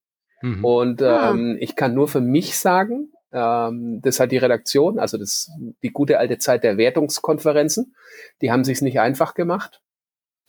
Mhm. 0.44 0.64
Und 0.64 1.02
ah. 1.02 1.32
ähm, 1.32 1.58
ich 1.60 1.76
kann 1.76 1.96
nur 1.96 2.08
für 2.08 2.22
mich 2.22 2.56
sagen, 2.60 3.12
ähm, 3.32 4.00
das 4.04 4.20
hat 4.20 4.32
die 4.32 4.38
Redaktion, 4.38 5.00
also 5.00 5.18
das, 5.18 5.50
die 5.82 5.90
gute 5.90 6.20
alte 6.20 6.38
Zeit 6.38 6.64
der 6.64 6.78
Wertungskonferenzen, 6.78 7.96
die 8.44 8.52
haben 8.52 8.64
sich 8.64 8.80
nicht 8.84 9.00
einfach 9.00 9.34
gemacht. 9.34 9.82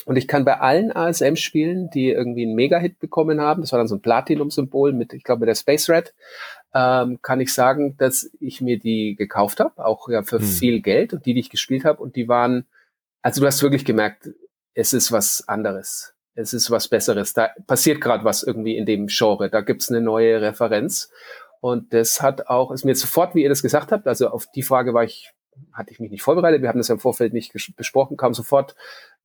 Und 0.07 0.17
ich 0.17 0.29
kann 0.29 0.45
bei 0.45 0.61
allen 0.61 0.95
ASM-Spielen, 0.95 1.89
die 1.91 2.11
irgendwie 2.11 2.45
einen 2.45 2.55
Mega-Hit 2.55 2.99
bekommen 2.99 3.41
haben, 3.41 3.63
das 3.63 3.73
war 3.73 3.79
dann 3.79 3.89
so 3.89 3.95
ein 3.95 4.03
Platinum-Symbol 4.03 4.93
mit, 4.93 5.13
ich 5.13 5.25
glaube, 5.25 5.47
der 5.47 5.55
Space 5.55 5.89
Red, 5.89 6.15
ähm, 6.75 7.21
kann 7.23 7.41
ich 7.41 7.55
sagen, 7.55 7.97
dass 7.97 8.31
ich 8.41 8.61
mir 8.61 8.79
die 8.79 9.15
gekauft 9.17 9.61
habe, 9.61 9.85
auch 9.85 10.09
ja 10.09 10.23
für 10.23 10.41
hm. 10.41 10.45
viel 10.45 10.81
Geld 10.83 11.15
und 11.15 11.25
die, 11.25 11.35
die 11.35 11.41
ich 11.41 11.51
gespielt 11.51 11.85
habe. 11.85 12.03
Und 12.03 12.17
die 12.17 12.29
waren, 12.29 12.67
also 13.23 13.41
du 13.41 13.47
hast 13.47 13.63
wirklich 13.63 13.85
gemerkt, 13.85 14.31
es 14.75 14.93
ist 14.93 15.13
was 15.13 15.49
anderes 15.49 16.15
es 16.35 16.53
ist 16.53 16.71
was 16.71 16.89
Besseres. 16.89 17.33
Da 17.33 17.51
passiert 17.67 18.01
gerade 18.01 18.25
was 18.25 18.43
irgendwie 18.43 18.77
in 18.77 18.87
dem 18.87 19.07
Genre. 19.07 19.51
Da 19.51 19.61
gibt's 19.61 19.91
eine 19.91 20.01
neue 20.01 20.41
Referenz. 20.41 21.11
Und 21.61 21.95
das 21.95 22.21
hat 22.21 22.49
auch, 22.49 22.73
ist 22.73 22.85
mir 22.85 22.95
sofort, 22.95 23.35
wie 23.35 23.43
ihr 23.43 23.49
das 23.49 23.63
gesagt 23.63 23.93
habt, 23.93 24.07
also 24.07 24.29
auf 24.29 24.47
die 24.55 24.63
Frage 24.63 24.93
war 24.93 25.05
ich, 25.05 25.33
hatte 25.73 25.93
ich 25.93 26.01
mich 26.01 26.11
nicht 26.11 26.23
vorbereitet, 26.23 26.61
wir 26.61 26.69
haben 26.69 26.79
das 26.79 26.89
ja 26.89 26.95
im 26.95 27.01
Vorfeld 27.01 27.33
nicht 27.33 27.55
besprochen, 27.77 28.17
kam 28.17 28.35
sofort 28.35 28.75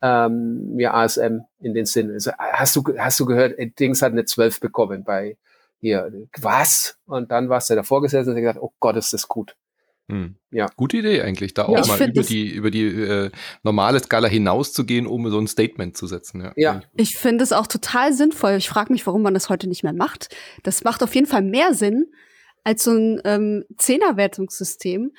ähm, 0.01 0.75
mir 0.75 0.93
ASM 0.93 1.41
in 1.59 1.73
den 1.73 1.85
Sinn. 1.85 2.11
Also, 2.11 2.31
hast 2.37 2.75
du, 2.75 2.83
hast 2.97 3.19
du 3.19 3.25
gehört, 3.25 3.55
Dings 3.79 4.01
hat 4.01 4.11
eine 4.11 4.25
12 4.25 4.59
bekommen 4.59 5.03
bei 5.03 5.37
hier, 5.79 6.11
was? 6.39 6.97
Und 7.05 7.31
dann 7.31 7.49
warst 7.49 7.69
du 7.69 7.75
davor 7.75 8.01
gesessen 8.01 8.29
und 8.29 8.35
hast 8.35 8.41
gesagt, 8.41 8.59
oh 8.61 8.73
Gott, 8.79 8.95
ist 8.95 9.13
das 9.13 9.27
gut. 9.27 9.55
Hm. 10.09 10.35
Ja. 10.49 10.65
Gute 10.75 10.97
Idee 10.97 11.21
eigentlich, 11.21 11.53
da 11.53 11.65
auch 11.65 11.77
ja, 11.77 11.85
mal 11.85 12.09
über 12.09 12.23
die, 12.23 12.49
über 12.49 12.71
die 12.71 12.85
äh, 12.85 13.31
normale 13.61 13.99
Skala 13.99 14.27
hinauszugehen, 14.27 15.05
um 15.05 15.29
so 15.29 15.39
ein 15.39 15.47
Statement 15.47 15.95
zu 15.95 16.07
setzen. 16.07 16.41
Ja, 16.41 16.53
ja. 16.55 16.81
ich 16.95 17.15
finde 17.15 17.43
es 17.43 17.53
auch 17.53 17.67
total 17.67 18.11
sinnvoll. 18.13 18.53
Ich 18.53 18.67
frage 18.67 18.91
mich, 18.91 19.05
warum 19.05 19.21
man 19.21 19.35
das 19.35 19.49
heute 19.49 19.69
nicht 19.69 19.83
mehr 19.83 19.93
macht. 19.93 20.35
Das 20.63 20.83
macht 20.83 21.03
auf 21.03 21.13
jeden 21.13 21.27
Fall 21.27 21.43
mehr 21.43 21.75
Sinn 21.75 22.07
als 22.63 22.83
so 22.83 22.91
ein 22.91 23.21
ähm, 23.23 23.65
Zehnerwertungssystem, 23.77 25.11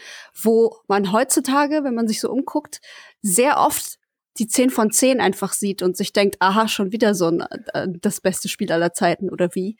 wo 0.43 0.77
man 0.89 1.13
heutzutage, 1.13 1.85
wenn 1.85 1.95
man 1.95 2.09
sich 2.09 2.21
so 2.21 2.31
umguckt, 2.31 2.81
sehr 3.23 3.59
oft 3.59 4.00
die 4.41 4.49
10 4.49 4.71
von 4.71 4.91
10 4.91 5.21
einfach 5.21 5.53
sieht 5.53 5.83
und 5.83 5.97
sich 5.97 6.13
denkt, 6.13 6.37
aha, 6.41 6.67
schon 6.67 6.93
wieder 6.93 7.15
so 7.15 7.29
ein, 7.29 7.45
äh, 7.75 7.87
das 8.01 8.21
beste 8.21 8.49
Spiel 8.49 8.73
aller 8.73 8.93
Zeiten 8.93 9.31
oder 9.31 9.55
wie. 9.55 9.77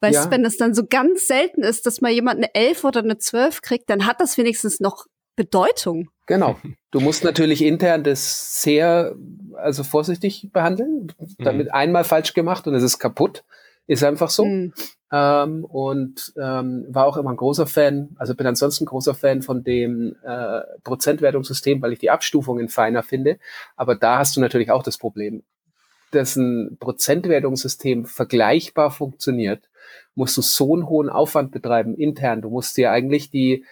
Weißt 0.00 0.14
ja. 0.14 0.24
du, 0.24 0.30
wenn 0.32 0.44
es 0.44 0.56
dann 0.56 0.74
so 0.74 0.84
ganz 0.84 1.28
selten 1.28 1.62
ist, 1.62 1.86
dass 1.86 2.00
mal 2.00 2.10
jemand 2.10 2.38
eine 2.38 2.54
11 2.54 2.82
oder 2.82 3.00
eine 3.00 3.18
12 3.18 3.62
kriegt, 3.62 3.88
dann 3.88 4.04
hat 4.04 4.20
das 4.20 4.36
wenigstens 4.36 4.80
noch 4.80 5.06
Bedeutung. 5.36 6.10
Genau. 6.26 6.58
Du 6.92 7.00
musst 7.00 7.24
natürlich 7.24 7.62
intern 7.62 8.04
das 8.04 8.60
sehr, 8.60 9.16
also 9.54 9.82
vorsichtig 9.82 10.50
behandeln. 10.52 11.10
Mhm. 11.18 11.42
Damit 11.42 11.72
einmal 11.72 12.04
falsch 12.04 12.34
gemacht 12.34 12.66
und 12.66 12.74
es 12.74 12.82
ist 12.82 12.98
kaputt. 12.98 13.44
Ist 13.86 14.04
einfach 14.04 14.28
so. 14.28 14.44
Mhm. 14.44 14.74
Ähm, 15.12 15.66
und 15.66 16.32
ähm, 16.40 16.86
war 16.88 17.04
auch 17.04 17.18
immer 17.18 17.30
ein 17.30 17.36
großer 17.36 17.66
Fan, 17.66 18.16
also 18.18 18.34
bin 18.34 18.46
ansonsten 18.46 18.86
großer 18.86 19.14
Fan 19.14 19.42
von 19.42 19.62
dem 19.62 20.16
äh, 20.24 20.62
Prozentwertungssystem, 20.84 21.82
weil 21.82 21.92
ich 21.92 21.98
die 21.98 22.10
Abstufungen 22.10 22.70
feiner 22.70 23.02
finde. 23.02 23.38
Aber 23.76 23.94
da 23.94 24.18
hast 24.18 24.36
du 24.36 24.40
natürlich 24.40 24.70
auch 24.70 24.82
das 24.82 24.96
Problem, 24.96 25.42
dass 26.12 26.36
ein 26.36 26.78
Prozentwertungssystem 26.80 28.06
vergleichbar 28.06 28.90
funktioniert, 28.90 29.68
musst 30.14 30.36
du 30.38 30.42
so 30.42 30.74
einen 30.74 30.88
hohen 30.88 31.10
Aufwand 31.10 31.52
betreiben 31.52 31.94
intern. 31.94 32.40
Du 32.40 32.48
musst 32.48 32.78
dir 32.78 32.90
eigentlich 32.90 33.30
die 33.30 33.64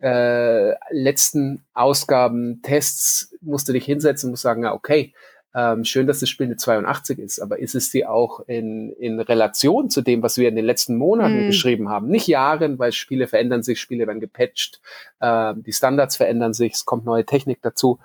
äh, 0.00 0.74
letzten 0.90 1.62
Ausgaben, 1.74 2.62
Tests, 2.62 3.34
musst 3.42 3.68
du 3.68 3.74
dich 3.74 3.84
hinsetzen 3.84 4.30
musst 4.30 4.42
sagen, 4.42 4.62
ja, 4.62 4.72
okay, 4.72 5.12
ähm, 5.56 5.84
schön, 5.84 6.06
dass 6.06 6.20
das 6.20 6.28
Spiel 6.28 6.46
eine 6.46 6.56
82 6.56 7.18
ist, 7.18 7.40
aber 7.40 7.58
ist 7.58 7.74
es 7.74 7.90
die 7.90 8.04
auch 8.04 8.40
in, 8.40 8.90
in 8.92 9.18
Relation 9.18 9.88
zu 9.88 10.02
dem, 10.02 10.22
was 10.22 10.36
wir 10.36 10.50
in 10.50 10.54
den 10.54 10.66
letzten 10.66 10.96
Monaten 10.96 11.44
mm. 11.44 11.46
geschrieben 11.46 11.88
haben? 11.88 12.08
Nicht 12.08 12.26
Jahren, 12.26 12.78
weil 12.78 12.92
Spiele 12.92 13.26
verändern 13.26 13.62
sich, 13.62 13.80
Spiele 13.80 14.06
werden 14.06 14.20
gepatcht, 14.20 14.82
äh, 15.20 15.54
die 15.56 15.72
Standards 15.72 16.16
verändern 16.16 16.52
sich, 16.52 16.74
es 16.74 16.84
kommt 16.84 17.06
neue 17.06 17.24
Technik 17.24 17.62
dazu. 17.62 17.98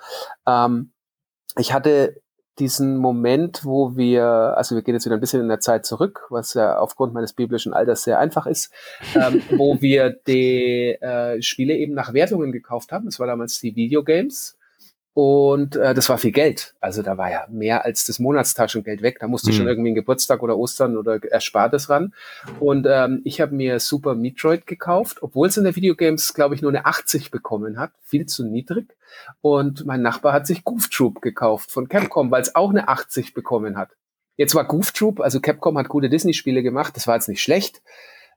Ähm, 0.48 0.92
ich 1.58 1.74
hatte 1.74 2.22
diesen 2.58 2.96
Moment, 2.96 3.66
wo 3.66 3.98
wir, 3.98 4.24
also 4.56 4.76
wir 4.76 4.82
gehen 4.82 4.94
jetzt 4.94 5.06
wieder 5.06 5.16
ein 5.16 5.22
bisschen 5.22 5.42
in 5.42 5.50
der 5.50 5.60
Zeit 5.60 5.86
zurück, 5.86 6.28
was 6.30 6.54
ja 6.54 6.78
aufgrund 6.78 7.14
meines 7.14 7.34
biblischen 7.34 7.74
Alters 7.74 8.04
sehr 8.04 8.18
einfach 8.18 8.46
ist, 8.46 8.72
ähm, 9.14 9.42
wo 9.58 9.82
wir 9.82 10.12
die 10.26 10.98
äh, 11.02 11.42
Spiele 11.42 11.76
eben 11.76 11.96
nach 11.96 12.14
Wertungen 12.14 12.54
gekauft 12.54 12.94
haben. 12.94 13.06
Das 13.06 13.20
war 13.20 13.28
damals 13.28 13.60
die 13.60 13.76
Videogames. 13.76 14.58
Und 15.14 15.76
äh, 15.76 15.94
das 15.94 16.08
war 16.08 16.18
viel 16.18 16.32
Geld. 16.32 16.74
Also 16.80 17.02
da 17.02 17.18
war 17.18 17.30
ja 17.30 17.46
mehr 17.50 17.84
als 17.84 18.06
das 18.06 18.20
Monatstaschengeld 18.20 19.02
weg. 19.02 19.18
Da 19.20 19.28
musste 19.28 19.52
mhm. 19.52 19.56
schon 19.56 19.68
irgendwie 19.68 19.92
ein 19.92 19.96
Geburtstag 19.96 20.42
oder 20.42 20.58
Ostern 20.58 20.98
oder 20.98 21.22
Erspartes 21.22 21.90
ran. 21.90 22.14
Und 22.62 22.88
ähm, 22.90 23.22
ich 23.26 23.42
habe 23.42 23.54
mir 23.54 23.82
Super 23.82 24.16
Metroid 24.16 24.66
gekauft, 24.66 25.22
obwohl 25.22 25.50
es 25.50 25.58
in 25.58 25.66
der 25.66 25.76
Videogames, 25.76 26.34
glaube 26.34 26.56
ich, 26.56 26.62
nur 26.62 26.72
eine 26.72 26.86
80 26.86 27.30
bekommen 27.30 27.78
hat. 27.78 27.92
Viel 28.04 28.26
zu 28.26 28.46
niedrig. 28.46 28.96
Und 29.42 29.86
mein 29.86 30.02
Nachbar 30.02 30.32
hat 30.32 30.48
sich 30.48 30.64
Goof 30.64 30.88
Troop 30.90 31.22
gekauft 31.22 31.72
von 31.72 31.90
Capcom, 31.90 32.32
weil 32.32 32.42
es 32.42 32.56
auch 32.56 32.70
eine 32.70 32.88
80 32.88 33.34
bekommen 33.34 33.78
hat. 33.78 33.90
Jetzt 34.38 34.56
war 34.56 34.66
Goof 34.66 34.94
Troop, 34.94 35.20
also 35.20 35.42
Capcom 35.42 35.78
hat 35.78 35.90
gute 35.90 36.10
Disney-Spiele 36.10 36.64
gemacht. 36.64 36.96
Das 36.96 37.06
war 37.06 37.16
jetzt 37.16 37.28
nicht 37.28 37.42
schlecht. 37.42 37.82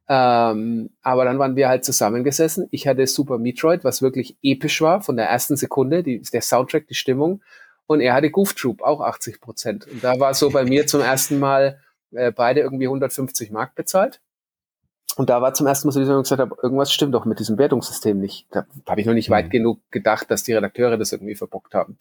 Ähm, 0.07 0.91
aber 1.03 1.25
dann 1.25 1.39
waren 1.39 1.57
wir 1.57 1.69
halt 1.69 1.85
zusammengesessen. 1.85 2.69
Ich 2.71 2.87
hatte 2.87 3.07
Super 3.07 3.39
Metroid, 3.39 3.85
was 3.85 4.03
wirklich 4.03 4.37
episch 4.43 4.81
war, 4.81 5.01
von 5.01 5.17
der 5.17 5.27
ersten 5.27 5.57
Sekunde, 5.57 6.03
die, 6.03 6.21
der 6.21 6.43
Soundtrack, 6.43 6.87
die 6.89 6.95
Stimmung. 6.95 7.43
Und 7.87 8.01
er 8.01 8.15
hatte 8.15 8.31
Goof 8.31 8.55
Troop, 8.55 8.83
auch 8.83 9.01
80 9.01 9.41
Prozent. 9.41 9.87
Und 9.87 10.03
da 10.03 10.19
war 10.19 10.35
so 10.35 10.51
bei 10.51 10.65
mir 10.65 10.87
zum 10.87 11.01
ersten 11.01 11.39
Mal 11.39 11.81
äh, 12.13 12.33
beide 12.33 12.61
irgendwie 12.61 12.87
150 12.87 13.51
Mark 13.51 13.75
bezahlt. 13.75 14.21
Und 15.17 15.31
da 15.31 15.41
war 15.41 15.55
zum 15.55 15.67
ersten 15.67 15.87
Mal 15.87 15.93
so, 15.93 16.01
dass 16.01 16.09
ich 16.09 16.23
gesagt 16.23 16.41
habe, 16.41 16.57
irgendwas 16.63 16.93
stimmt 16.93 17.15
doch 17.15 17.25
mit 17.25 17.39
diesem 17.39 17.57
Wertungssystem 17.57 18.19
nicht. 18.19 18.47
Da 18.51 18.67
habe 18.89 19.01
ich 19.01 19.07
noch 19.07 19.15
nicht 19.15 19.29
mhm. 19.29 19.35
weit 19.35 19.51
genug 19.51 19.81
gedacht, 19.91 20.31
dass 20.31 20.43
die 20.43 20.53
Redakteure 20.55 20.97
das 20.97 21.13
irgendwie 21.13 21.37
verbockt 21.37 21.75
haben. 21.75 21.99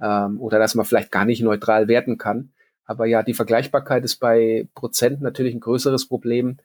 Ähm, 0.00 0.40
oder 0.40 0.58
dass 0.58 0.74
man 0.74 0.84
vielleicht 0.84 1.12
gar 1.12 1.24
nicht 1.24 1.42
neutral 1.42 1.88
werten 1.88 2.18
kann. 2.18 2.52
Aber 2.84 3.06
ja, 3.06 3.22
die 3.22 3.34
Vergleichbarkeit 3.34 4.04
ist 4.04 4.16
bei 4.16 4.66
Prozent 4.74 5.20
natürlich 5.20 5.54
ein 5.54 5.60
größeres 5.60 6.08
Problem 6.08 6.58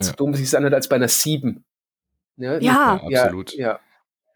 so 0.00 0.12
dumm 0.12 0.34
sich 0.34 0.46
es 0.46 0.54
anhört 0.54 0.74
als 0.74 0.88
bei 0.88 0.96
einer 0.96 1.08
7. 1.08 1.64
Ne? 2.36 2.46
Ja, 2.46 2.58
ja, 2.58 2.94
absolut. 3.02 3.54
Ja, 3.54 3.80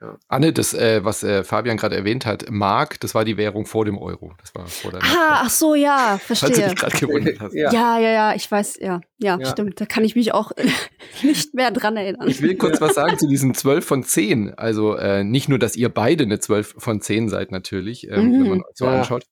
ja. 0.01 0.19
Anne, 0.27 0.53
das, 0.53 0.75
äh, 0.75 1.05
was 1.05 1.23
äh, 1.23 1.45
Fabian 1.45 1.77
gerade 1.77 1.95
erwähnt 1.95 2.27
hat, 2.27 2.51
Mark, 2.51 2.99
das 3.01 3.15
war 3.15 3.25
die 3.25 3.37
Währung 3.37 3.67
vor 3.67 3.85
dem 3.85 3.97
Euro. 3.97 4.35
Das 4.41 4.53
war 4.55 4.67
vor 4.67 4.91
der 4.91 5.01
Ah, 5.03 5.43
ach 5.45 5.51
so, 5.51 5.77
ja, 5.77 6.19
verstehe. 6.19 6.49
Falls 6.51 6.59
du 6.59 6.69
dich 6.71 6.77
gerade 6.77 6.99
gewundert 6.99 7.41
hast. 7.41 7.55
Ja. 7.55 7.73
ja, 7.73 7.99
ja, 7.99 8.11
ja, 8.11 8.35
ich 8.35 8.51
weiß, 8.51 8.79
ja, 8.81 9.01
ja, 9.23 9.39
ja, 9.39 9.47
stimmt. 9.47 9.81
Da 9.81 9.87
kann 9.87 10.05
ich 10.05 10.17
mich 10.17 10.35
auch 10.35 10.53
nicht 11.23 11.55
mehr 11.55 11.71
dran 11.71 11.97
erinnern. 11.97 12.29
Ich 12.29 12.43
will 12.43 12.57
kurz 12.57 12.81
was 12.81 12.95
sagen 12.95 13.19
zu 13.19 13.29
diesen 13.29 13.55
12 13.55 13.85
von 13.85 14.03
10. 14.03 14.55
Also 14.55 14.97
äh, 14.97 15.25
nicht 15.25 15.49
nur, 15.49 15.59
dass 15.59 15.77
ihr 15.77 15.89
beide 15.89 16.25
eine 16.25 16.41
12 16.41 16.75
von 16.79 17.01
10 17.01 17.29
seid 17.29 17.53
natürlich, 17.53 18.11
ähm, 18.11 18.27
mhm. 18.27 18.33
wenn 18.33 18.49
man 18.51 18.63
so 18.75 18.87
anschaut. 18.87 19.25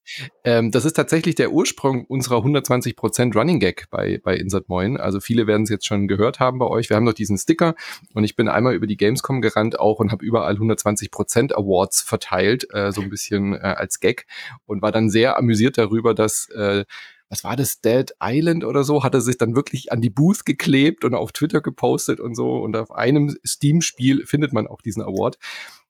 Ähm, 0.43 0.71
das 0.71 0.85
ist 0.85 0.93
tatsächlich 0.93 1.35
der 1.35 1.51
Ursprung 1.51 2.05
unserer 2.05 2.37
120% 2.37 3.35
Running 3.35 3.59
Gag 3.59 3.87
bei, 3.89 4.19
bei 4.23 4.35
Insert 4.35 4.69
Moin. 4.69 4.97
Also 4.97 5.19
viele 5.19 5.47
werden 5.47 5.63
es 5.63 5.69
jetzt 5.69 5.85
schon 5.85 6.07
gehört 6.07 6.39
haben 6.39 6.59
bei 6.59 6.67
euch. 6.67 6.89
Wir 6.89 6.95
haben 6.97 7.05
noch 7.05 7.13
diesen 7.13 7.37
Sticker 7.37 7.75
und 8.13 8.23
ich 8.23 8.35
bin 8.35 8.47
einmal 8.47 8.73
über 8.73 8.87
die 8.87 8.97
Gamescom 8.97 9.41
gerannt 9.41 9.79
auch 9.79 9.99
und 9.99 10.11
habe 10.11 10.25
überall 10.25 10.53
120 10.53 11.11
Prozent 11.11 11.55
Awards 11.55 12.01
verteilt, 12.01 12.67
äh, 12.73 12.91
so 12.91 13.01
ein 13.01 13.09
bisschen 13.09 13.53
äh, 13.53 13.57
als 13.59 13.99
Gag 13.99 14.25
und 14.65 14.81
war 14.81 14.91
dann 14.91 15.09
sehr 15.09 15.37
amüsiert 15.37 15.77
darüber, 15.77 16.13
dass 16.13 16.49
äh, 16.49 16.85
was 17.31 17.45
war 17.45 17.55
das, 17.55 17.79
Dead 17.79 18.11
Island 18.21 18.65
oder 18.65 18.83
so, 18.83 19.03
hat 19.03 19.13
er 19.13 19.21
sich 19.21 19.37
dann 19.37 19.55
wirklich 19.55 19.91
an 19.91 20.01
die 20.01 20.09
Booth 20.09 20.45
geklebt 20.45 21.05
und 21.05 21.15
auf 21.15 21.31
Twitter 21.31 21.61
gepostet 21.61 22.19
und 22.19 22.35
so. 22.35 22.57
Und 22.57 22.75
auf 22.75 22.91
einem 22.91 23.35
Steam-Spiel 23.47 24.25
findet 24.25 24.51
man 24.51 24.67
auch 24.67 24.81
diesen 24.81 25.01
Award. 25.01 25.37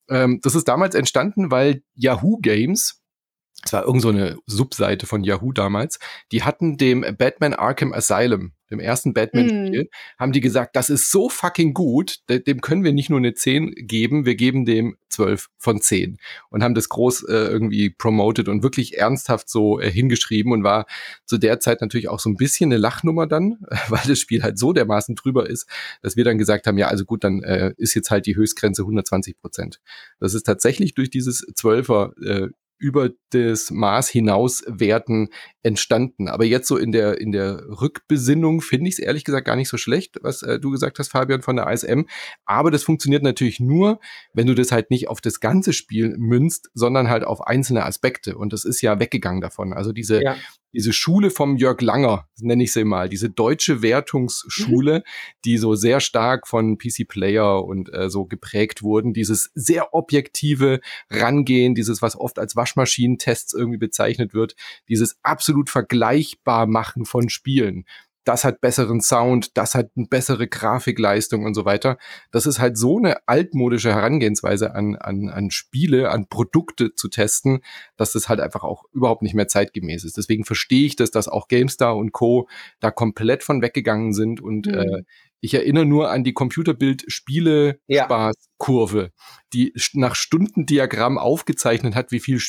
Ähm, 0.07 0.39
das 0.43 0.53
ist 0.53 0.67
damals 0.67 0.93
entstanden, 0.93 1.49
weil 1.49 1.81
Yahoo 1.95 2.37
Games 2.37 3.00
es 3.63 3.73
war 3.73 3.85
irgend 3.85 4.01
so 4.01 4.09
eine 4.09 4.37
Subseite 4.47 5.05
von 5.05 5.23
Yahoo 5.23 5.51
damals, 5.51 5.99
die 6.31 6.43
hatten 6.43 6.77
dem 6.77 7.05
Batman 7.17 7.53
Arkham 7.53 7.93
Asylum, 7.93 8.53
dem 8.71 8.79
ersten 8.79 9.13
Batman-Spiel, 9.13 9.83
mm. 9.83 10.19
haben 10.19 10.31
die 10.31 10.39
gesagt, 10.39 10.75
das 10.75 10.89
ist 10.89 11.11
so 11.11 11.29
fucking 11.29 11.73
gut, 11.73 12.19
dem 12.29 12.61
können 12.61 12.83
wir 12.83 12.93
nicht 12.93 13.09
nur 13.09 13.19
eine 13.19 13.33
10 13.33 13.73
geben, 13.75 14.25
wir 14.25 14.35
geben 14.35 14.65
dem 14.65 14.97
12 15.09 15.47
von 15.57 15.81
10 15.81 16.17
und 16.49 16.63
haben 16.63 16.73
das 16.73 16.89
groß 16.89 17.23
äh, 17.23 17.33
irgendwie 17.33 17.89
promoted 17.89 18.47
und 18.47 18.63
wirklich 18.63 18.97
ernsthaft 18.97 19.49
so 19.49 19.79
äh, 19.79 19.91
hingeschrieben 19.91 20.53
und 20.53 20.63
war 20.63 20.87
zu 21.25 21.37
der 21.37 21.59
Zeit 21.59 21.81
natürlich 21.81 22.07
auch 22.07 22.19
so 22.19 22.29
ein 22.29 22.37
bisschen 22.37 22.71
eine 22.71 22.77
Lachnummer 22.77 23.27
dann, 23.27 23.59
weil 23.89 24.01
das 24.07 24.19
Spiel 24.19 24.41
halt 24.41 24.57
so 24.57 24.73
dermaßen 24.73 25.15
drüber 25.15 25.47
ist, 25.49 25.67
dass 26.01 26.15
wir 26.15 26.23
dann 26.23 26.37
gesagt 26.37 26.65
haben, 26.65 26.77
ja, 26.77 26.87
also 26.87 27.05
gut, 27.05 27.23
dann 27.23 27.43
äh, 27.43 27.73
ist 27.77 27.93
jetzt 27.93 28.09
halt 28.09 28.25
die 28.25 28.35
Höchstgrenze 28.35 28.83
120 28.83 29.37
Prozent. 29.37 29.81
Das 30.19 30.33
ist 30.33 30.43
tatsächlich 30.43 30.95
durch 30.95 31.09
dieses 31.09 31.45
12er 31.55 32.45
äh, 32.45 32.49
über 32.81 33.11
das 33.29 33.69
Maß 33.69 34.09
hinaus 34.09 34.63
werten 34.67 35.29
entstanden. 35.61 36.27
Aber 36.27 36.45
jetzt 36.45 36.67
so 36.67 36.77
in 36.77 36.91
der, 36.91 37.21
in 37.21 37.31
der 37.31 37.63
Rückbesinnung 37.79 38.61
finde 38.61 38.89
ich 38.89 38.95
es 38.95 38.99
ehrlich 38.99 39.23
gesagt 39.23 39.45
gar 39.45 39.55
nicht 39.55 39.69
so 39.69 39.77
schlecht, 39.77 40.17
was 40.23 40.41
äh, 40.41 40.59
du 40.59 40.71
gesagt 40.71 40.97
hast, 40.97 41.09
Fabian, 41.09 41.43
von 41.43 41.55
der 41.57 41.67
ASM. 41.67 42.05
Aber 42.45 42.71
das 42.71 42.83
funktioniert 42.83 43.21
natürlich 43.21 43.59
nur, 43.59 43.99
wenn 44.33 44.47
du 44.47 44.55
das 44.55 44.71
halt 44.71 44.89
nicht 44.89 45.09
auf 45.09 45.21
das 45.21 45.39
ganze 45.39 45.73
Spiel 45.73 46.15
münzt, 46.17 46.71
sondern 46.73 47.07
halt 47.07 47.23
auf 47.23 47.41
einzelne 47.45 47.85
Aspekte. 47.85 48.35
Und 48.35 48.51
das 48.51 48.65
ist 48.65 48.81
ja 48.81 48.99
weggegangen 48.99 49.41
davon. 49.41 49.73
Also 49.73 49.91
diese, 49.93 50.23
ja 50.23 50.35
diese 50.73 50.93
Schule 50.93 51.31
vom 51.31 51.57
Jörg 51.57 51.81
Langer, 51.81 52.27
nenne 52.39 52.63
ich 52.63 52.73
sie 52.73 52.83
mal, 52.83 53.09
diese 53.09 53.29
deutsche 53.29 53.81
Wertungsschule, 53.81 54.99
mhm. 54.99 55.03
die 55.45 55.57
so 55.57 55.75
sehr 55.75 55.99
stark 55.99 56.47
von 56.47 56.77
PC 56.77 57.07
Player 57.07 57.63
und 57.63 57.93
äh, 57.93 58.09
so 58.09 58.25
geprägt 58.25 58.83
wurden, 58.83 59.13
dieses 59.13 59.51
sehr 59.53 59.93
objektive 59.93 60.79
Rangehen, 61.09 61.75
dieses, 61.75 62.01
was 62.01 62.17
oft 62.17 62.39
als 62.39 62.55
Waschmaschinentests 62.55 63.53
irgendwie 63.53 63.77
bezeichnet 63.77 64.33
wird, 64.33 64.55
dieses 64.87 65.17
absolut 65.23 65.69
vergleichbar 65.69 66.67
machen 66.67 67.05
von 67.05 67.29
Spielen 67.29 67.85
das 68.23 68.43
hat 68.43 68.61
besseren 68.61 69.01
Sound, 69.01 69.57
das 69.57 69.75
hat 69.75 69.89
eine 69.95 70.07
bessere 70.07 70.47
Grafikleistung 70.47 71.45
und 71.45 71.53
so 71.53 71.65
weiter. 71.65 71.97
Das 72.31 72.45
ist 72.45 72.59
halt 72.59 72.77
so 72.77 72.97
eine 72.97 73.27
altmodische 73.27 73.93
Herangehensweise 73.93 74.73
an, 74.73 74.95
an, 74.95 75.29
an 75.29 75.51
Spiele, 75.51 76.09
an 76.09 76.27
Produkte 76.27 76.95
zu 76.95 77.09
testen, 77.09 77.59
dass 77.97 78.13
das 78.13 78.29
halt 78.29 78.39
einfach 78.39 78.63
auch 78.63 78.85
überhaupt 78.91 79.21
nicht 79.21 79.35
mehr 79.35 79.47
zeitgemäß 79.47 80.03
ist. 80.03 80.17
Deswegen 80.17 80.45
verstehe 80.45 80.85
ich 80.85 80.95
das, 80.95 81.11
dass 81.11 81.27
auch 81.27 81.47
GameStar 81.47 81.95
und 81.95 82.11
Co. 82.11 82.47
da 82.79 82.91
komplett 82.91 83.43
von 83.43 83.61
weggegangen 83.61 84.13
sind 84.13 84.41
und 84.41 84.67
mhm. 84.67 84.73
äh, 84.73 85.03
ich 85.43 85.55
erinnere 85.55 85.87
nur 85.87 86.11
an 86.11 86.23
die 86.23 86.33
Computerbild-Spiele-Spaß-Kurve, 86.33 89.09
die 89.53 89.73
nach 89.93 90.13
Stundendiagramm 90.13 91.17
aufgezeichnet 91.17 91.95
hat, 91.95 92.11
wie 92.11 92.19
viel 92.19 92.31
viel 92.31 92.39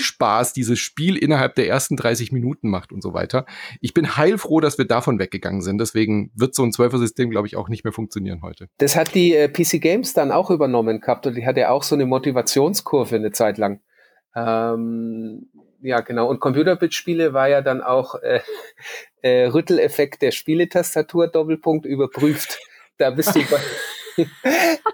Spaß 0.00 0.52
dieses 0.52 0.78
Spiel 0.78 1.16
innerhalb 1.16 1.54
der 1.54 1.66
ersten 1.66 1.96
30 1.96 2.32
Minuten 2.32 2.68
macht 2.68 2.92
und 2.92 3.02
so 3.02 3.14
weiter. 3.14 3.46
Ich 3.80 3.94
bin 3.94 4.16
heilfroh, 4.16 4.60
dass 4.60 4.76
wir 4.78 4.84
davon 4.84 5.18
weggegangen 5.18 5.62
sind. 5.62 5.78
Deswegen 5.78 6.30
wird 6.34 6.54
so 6.54 6.62
ein 6.62 6.70
12er-System, 6.70 7.30
glaube 7.30 7.46
ich, 7.46 7.56
auch 7.56 7.68
nicht 7.68 7.84
mehr 7.84 7.92
funktionieren 7.92 8.42
heute. 8.42 8.68
Das 8.78 8.96
hat 8.96 9.14
die 9.14 9.34
äh, 9.34 9.48
PC 9.48 9.80
Games 9.80 10.12
dann 10.12 10.32
auch 10.32 10.50
übernommen 10.50 11.00
gehabt 11.00 11.26
und 11.26 11.34
die 11.34 11.46
hatte 11.46 11.70
auch 11.70 11.82
so 11.82 11.94
eine 11.94 12.06
Motivationskurve 12.06 13.16
eine 13.16 13.32
Zeit 13.32 13.58
lang. 13.58 13.80
Ähm, 14.36 15.48
ja, 15.82 16.00
genau. 16.00 16.28
Und 16.28 16.40
Computerbit-Spiele 16.40 17.32
war 17.32 17.48
ja 17.48 17.62
dann 17.62 17.80
auch 17.80 18.16
äh, 18.16 18.40
äh, 19.22 19.46
Rütteleffekt 19.46 20.22
der 20.22 20.30
Spieletastatur 20.30 21.28
Doppelpunkt 21.28 21.86
überprüft. 21.86 22.58
Da 22.98 23.10
bist 23.10 23.34
du 23.34 23.40
bei, 23.50 24.26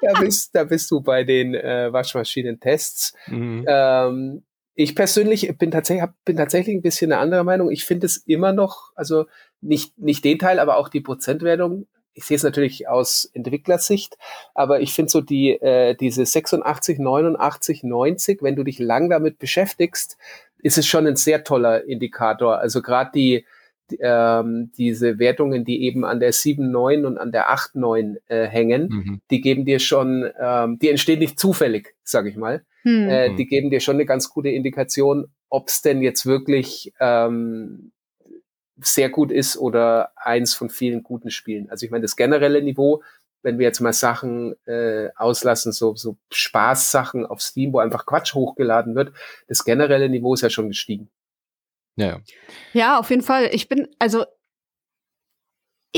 da 0.03 0.21
bist, 0.21 0.55
da 0.55 0.65
bist 0.65 0.91
du 0.91 1.01
bei 1.01 1.25
den 1.25 1.55
äh, 1.55 1.93
Waschmaschinen-Tests. 1.93 3.15
Mhm. 3.27 3.65
Ähm, 3.67 4.43
ich 4.77 4.95
persönlich 4.95 5.57
bin 5.59 5.71
tatsächlich, 5.71 6.03
hab, 6.03 6.25
bin 6.25 6.37
tatsächlich 6.37 6.77
ein 6.77 6.83
bisschen 6.83 7.11
eine 7.11 7.21
andere 7.21 7.45
Meinung. 7.45 7.71
Ich 7.71 7.87
finde 7.87 8.07
es 8.07 8.19
immer 8.19 8.53
noch, 8.53 8.93
also 8.95 9.25
nicht, 9.63 9.99
nicht 9.99 10.23
den 10.25 10.39
Teil, 10.39 10.59
aber 10.59 10.77
auch 10.77 10.91
die 10.91 11.01
Prozentwertung. 11.01 11.87
Ich 12.13 12.25
sehe 12.25 12.37
es 12.37 12.43
natürlich 12.43 12.87
aus 12.87 13.31
Entwicklersicht, 13.33 14.17
aber 14.55 14.81
ich 14.81 14.93
finde 14.93 15.11
so 15.11 15.23
die, 15.23 15.53
äh, 15.53 15.95
diese 15.95 16.25
86, 16.25 16.99
89, 16.99 17.85
90, 17.85 18.43
wenn 18.43 18.55
du 18.55 18.65
dich 18.65 18.79
lang 18.79 19.09
damit 19.09 19.39
beschäftigst, 19.39 20.19
ist 20.59 20.79
es 20.79 20.87
schon 20.87 21.07
ein 21.07 21.17
sehr 21.17 21.43
toller 21.43 21.85
Indikator. 21.85 22.59
Also 22.59 22.83
gerade 22.83 23.11
die, 23.15 23.47
ähm, 24.01 24.73
diese 24.77 25.19
Wertungen, 25.19 25.65
die 25.65 25.85
eben 25.85 26.05
an 26.05 26.21
der 26.21 26.35
7,9 26.35 27.07
und 27.07 27.19
an 27.19 27.33
der 27.33 27.51
8,9 27.51 28.17
äh, 28.29 28.47
hängen, 28.47 28.89
mhm. 28.89 29.21
die 29.31 29.41
geben 29.41 29.65
dir 29.65 29.79
schon, 29.79 30.29
ähm, 30.39 30.79
die 30.79 30.91
entstehen 30.91 31.21
nicht 31.21 31.41
zufällig, 31.41 31.95
sage 32.03 32.29
ich 32.29 32.37
mal. 32.37 32.63
Mhm. 32.87 33.09
Äh, 33.09 33.35
die 33.35 33.49
geben 33.49 33.71
dir 33.71 33.81
schon 33.81 33.97
eine 33.97 34.07
ganz 34.07 34.31
gute 34.31 34.49
Indikation, 34.49 35.27
ob 35.49 35.69
es 35.69 35.83
denn 35.83 36.03
jetzt 36.03 36.25
wirklich 36.25 36.93
ähm, 37.01 37.91
sehr 38.81 39.11
gut 39.11 39.33
ist 39.33 39.59
oder 39.59 40.13
eins 40.15 40.55
von 40.55 40.71
vielen 40.71 41.03
guten 41.03 41.33
Spielen. 41.33 41.69
Also 41.69 41.85
ich 41.85 41.91
meine, 41.91 42.03
das 42.03 42.15
generelle 42.15 42.63
Niveau, 42.63 43.03
wenn 43.43 43.59
wir 43.59 43.67
jetzt 43.67 43.81
mal 43.81 43.93
Sachen 43.93 44.55
äh, 44.67 45.09
auslassen, 45.17 45.73
so, 45.73 45.97
so 45.97 46.17
Spaßsachen 46.31 47.27
auf 47.27 47.43
Steam, 47.43 47.73
wo 47.73 47.81
einfach 47.81 48.07
Quatsch 48.07 48.35
hochgeladen 48.35 48.95
wird, 48.95 49.13
das 49.49 49.65
generelle 49.65 50.09
Niveau 50.09 50.35
ist 50.35 50.43
ja 50.43 50.51
schon 50.51 50.69
gestiegen. 50.69 51.11
Ja, 51.97 52.07
ja. 52.07 52.21
ja, 52.73 52.99
auf 53.01 53.11
jeden 53.11 53.23
Fall. 53.23 53.49
Ich 53.51 53.69
bin, 53.69 53.89
also 53.99 54.27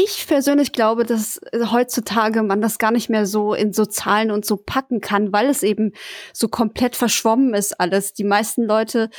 ich 0.01 0.29
persönlich 0.29 0.71
glaube, 0.71 1.05
dass 1.05 1.41
heutzutage 1.73 2.45
man 2.45 2.61
das 2.61 2.79
gar 2.79 2.93
nicht 2.93 3.11
mehr 3.11 3.27
so 3.27 3.53
in 3.53 3.73
so 3.73 3.85
Zahlen 3.85 4.31
und 4.31 4.45
so 4.45 4.57
packen 4.57 5.01
kann, 5.01 5.33
weil 5.33 5.47
es 5.47 5.65
eben 5.65 5.93
so 6.33 6.47
komplett 6.47 6.95
verschwommen 6.95 7.53
ist 7.53 7.81
alles. 7.81 8.13
Die 8.13 8.23
meisten 8.23 8.63
Leute 8.63 9.11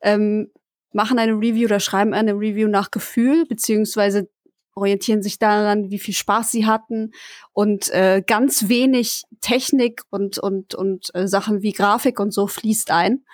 ähm, 0.00 0.52
machen 0.92 1.18
eine 1.18 1.32
Review 1.32 1.66
oder 1.66 1.80
schreiben 1.80 2.14
eine 2.14 2.34
Review 2.34 2.68
nach 2.68 2.92
Gefühl, 2.92 3.46
beziehungsweise 3.46 4.30
orientieren 4.76 5.22
sich 5.22 5.40
daran, 5.40 5.90
wie 5.90 5.98
viel 5.98 6.14
Spaß 6.14 6.52
sie 6.52 6.66
hatten 6.66 7.10
und 7.52 7.90
äh, 7.90 8.22
ganz 8.24 8.68
wenig 8.68 9.24
Technik 9.40 10.02
und 10.10 10.38
und 10.38 10.76
und 10.76 11.08
äh, 11.14 11.26
Sachen 11.26 11.62
wie 11.62 11.72
Grafik 11.72 12.20
und 12.20 12.32
so 12.32 12.46
fließt 12.46 12.92
ein 12.92 13.24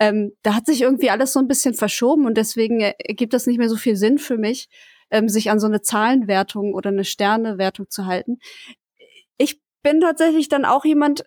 ähm, 0.00 0.32
da 0.42 0.54
hat 0.54 0.66
sich 0.66 0.82
irgendwie 0.82 1.10
alles 1.10 1.32
so 1.32 1.40
ein 1.40 1.48
bisschen 1.48 1.74
verschoben 1.74 2.26
und 2.26 2.36
deswegen 2.36 2.80
ergibt 2.80 3.32
das 3.32 3.46
nicht 3.46 3.58
mehr 3.58 3.68
so 3.68 3.76
viel 3.76 3.96
Sinn 3.96 4.18
für 4.18 4.38
mich, 4.38 4.68
ähm, 5.10 5.28
sich 5.28 5.50
an 5.50 5.60
so 5.60 5.66
eine 5.66 5.82
Zahlenwertung 5.82 6.74
oder 6.74 6.90
eine 6.90 7.04
Sternewertung 7.04 7.88
zu 7.90 8.06
halten. 8.06 8.38
Ich 9.36 9.60
bin 9.82 10.00
tatsächlich 10.00 10.48
dann 10.48 10.64
auch 10.64 10.84
jemand, 10.84 11.24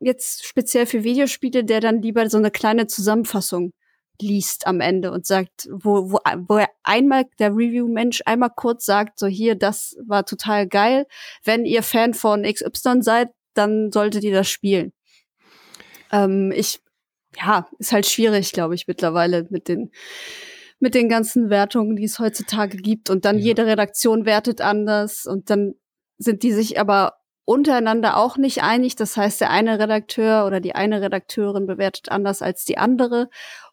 jetzt 0.00 0.46
speziell 0.46 0.86
für 0.86 1.04
Videospiele, 1.04 1.64
der 1.64 1.80
dann 1.80 2.02
lieber 2.02 2.28
so 2.30 2.38
eine 2.38 2.50
kleine 2.50 2.86
Zusammenfassung 2.86 3.72
liest 4.20 4.66
am 4.66 4.80
Ende 4.80 5.12
und 5.12 5.26
sagt, 5.26 5.68
wo, 5.70 6.12
wo, 6.12 6.18
wo 6.48 6.56
er 6.58 6.68
einmal 6.82 7.24
der 7.38 7.50
Review-Mensch 7.50 8.22
einmal 8.26 8.50
kurz 8.54 8.84
sagt, 8.84 9.18
so 9.18 9.26
hier, 9.26 9.54
das 9.54 9.96
war 10.06 10.26
total 10.26 10.66
geil. 10.66 11.06
Wenn 11.44 11.64
ihr 11.64 11.82
Fan 11.82 12.14
von 12.14 12.42
XY 12.42 13.02
seid, 13.02 13.30
dann 13.54 13.90
solltet 13.92 14.24
ihr 14.24 14.34
das 14.34 14.48
spielen. 14.48 14.92
Ähm, 16.12 16.52
ich 16.54 16.80
ja, 17.36 17.68
ist 17.78 17.92
halt 17.92 18.06
schwierig, 18.06 18.52
glaube 18.52 18.74
ich, 18.74 18.86
mittlerweile 18.86 19.46
mit 19.50 19.68
den 19.68 19.90
mit 20.80 20.94
den 20.94 21.08
ganzen 21.08 21.50
Wertungen, 21.50 21.94
die 21.94 22.04
es 22.04 22.18
heutzutage 22.18 22.78
gibt. 22.78 23.10
Und 23.10 23.24
dann 23.24 23.38
ja. 23.38 23.44
jede 23.44 23.66
Redaktion 23.66 24.24
wertet 24.24 24.60
anders 24.60 25.26
und 25.26 25.50
dann 25.50 25.74
sind 26.18 26.42
die 26.42 26.52
sich 26.52 26.80
aber 26.80 27.14
untereinander 27.44 28.16
auch 28.16 28.36
nicht 28.36 28.62
einig. 28.62 28.96
Das 28.96 29.16
heißt, 29.16 29.40
der 29.40 29.50
eine 29.50 29.78
Redakteur 29.78 30.46
oder 30.46 30.60
die 30.60 30.74
eine 30.74 31.02
Redakteurin 31.02 31.66
bewertet 31.66 32.10
anders 32.10 32.42
als 32.42 32.64
die 32.64 32.78
andere. 32.78 33.28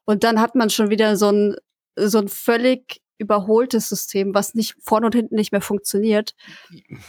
Und 0.06 0.24
dann 0.24 0.40
hat 0.40 0.56
man 0.56 0.70
schon 0.70 0.90
wieder 0.90 1.16
so 1.16 1.32
ein, 1.32 1.56
so 1.96 2.20
ein 2.20 2.28
völlig 2.28 3.02
überholtes 3.20 3.90
System, 3.90 4.34
was 4.34 4.54
nicht 4.54 4.76
vorne 4.80 5.08
und 5.08 5.16
hinten 5.16 5.36
nicht 5.36 5.52
mehr 5.52 5.62
funktioniert. 5.62 6.36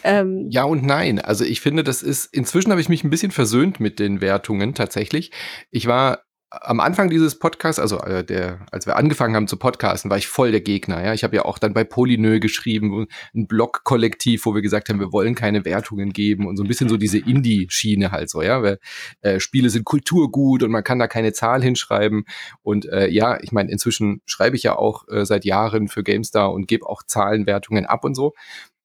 Ähm, 0.05 0.47
ja 0.51 0.65
und 0.65 0.85
nein. 0.85 1.19
Also 1.19 1.45
ich 1.45 1.61
finde, 1.61 1.85
das 1.85 2.03
ist, 2.03 2.27
inzwischen 2.35 2.71
habe 2.71 2.81
ich 2.81 2.89
mich 2.89 3.05
ein 3.05 3.11
bisschen 3.11 3.31
versöhnt 3.31 3.79
mit 3.79 3.99
den 3.99 4.21
Wertungen 4.21 4.75
tatsächlich. 4.75 5.33
Ich 5.71 5.87
war 5.87 6.23
am 6.51 6.81
Anfang 6.81 7.11
dieses 7.11 7.39
Podcasts, 7.39 7.79
also 7.79 7.99
äh, 8.01 8.25
der, 8.25 8.67
als 8.71 8.87
wir 8.87 8.97
angefangen 8.97 9.37
haben 9.37 9.49
zu 9.49 9.59
podcasten, 9.59 10.11
war 10.11 10.17
ich 10.17 10.29
voll 10.29 10.51
der 10.51 10.63
Gegner. 10.63 11.05
Ja, 11.05 11.13
ich 11.13 11.23
habe 11.23 11.37
ja 11.37 11.45
auch 11.45 11.59
dann 11.59 11.75
bei 11.75 11.85
Polynö 11.85 12.41
geschrieben, 12.41 13.07
ein 13.35 13.47
Blog-Kollektiv, 13.47 14.47
wo 14.47 14.55
wir 14.55 14.63
gesagt 14.63 14.89
haben, 14.89 14.99
wir 14.99 15.13
wollen 15.13 15.35
keine 15.35 15.65
Wertungen 15.67 16.13
geben 16.13 16.47
und 16.47 16.57
so 16.57 16.65
ein 16.65 16.69
bisschen 16.69 16.89
so 16.89 16.97
diese 16.97 17.19
Indie-Schiene 17.19 18.13
halt 18.13 18.31
so, 18.31 18.41
ja, 18.41 18.63
weil 18.63 18.79
äh, 19.21 19.41
Spiele 19.41 19.69
sind 19.69 19.85
Kulturgut 19.85 20.63
und 20.63 20.71
man 20.71 20.85
kann 20.85 20.99
da 20.99 21.07
keine 21.07 21.35
Zahl 21.35 21.63
hinschreiben. 21.63 22.25
Und 22.63 22.87
äh, 22.87 23.09
ja, 23.09 23.39
ich 23.43 23.53
meine, 23.53 23.71
inzwischen 23.71 24.23
schreibe 24.25 24.57
ich 24.57 24.63
ja 24.63 24.77
auch 24.77 25.07
äh, 25.09 25.27
seit 25.27 25.45
Jahren 25.45 25.89
für 25.89 26.03
GameStar 26.03 26.53
und 26.53 26.67
gebe 26.67 26.87
auch 26.87 27.03
Zahlenwertungen 27.03 27.85
ab 27.85 28.05
und 28.05 28.15
so. 28.15 28.33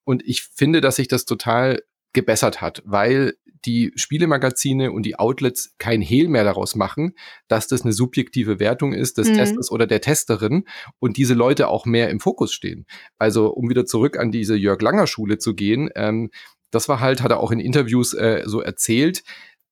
Und 0.04 0.22
ich 0.26 0.44
finde, 0.44 0.82
dass 0.82 0.98
sich 0.98 1.08
das 1.08 1.24
total 1.24 1.80
gebessert 2.14 2.62
hat, 2.62 2.82
weil 2.86 3.34
die 3.66 3.92
Spielemagazine 3.96 4.92
und 4.92 5.04
die 5.04 5.18
Outlets 5.18 5.76
kein 5.78 6.02
Hehl 6.02 6.28
mehr 6.28 6.44
daraus 6.44 6.76
machen, 6.76 7.14
dass 7.48 7.68
das 7.68 7.84
eine 7.84 7.94
subjektive 7.94 8.60
Wertung 8.60 8.94
ist 8.94 9.18
des 9.18 9.30
mhm. 9.30 9.36
Testers 9.36 9.72
oder 9.72 9.88
der 9.88 10.02
Testerin 10.02 10.66
und 11.00 11.18
diese 11.18 11.34
Leute 11.34 11.70
auch 11.70 11.86
mehr 11.86 12.10
im 12.10 12.20
Fokus 12.20 12.54
stehen. 12.54 12.86
Also 13.18 13.54
um 13.54 13.70
wieder 13.70 13.86
zurück 13.86 14.18
an 14.18 14.32
diese 14.32 14.56
Jörg 14.56 14.82
Langer 14.82 15.08
Schule 15.08 15.38
zu 15.38 15.56
gehen, 15.56 15.90
ähm, 15.96 16.30
das 16.72 16.90
war 16.90 17.00
halt, 17.00 17.22
hat 17.22 17.32
er 17.32 17.40
auch 17.40 17.52
in 17.52 17.60
Interviews 17.60 18.14
äh, 18.14 18.44
so 18.46 18.60
erzählt, 18.60 19.24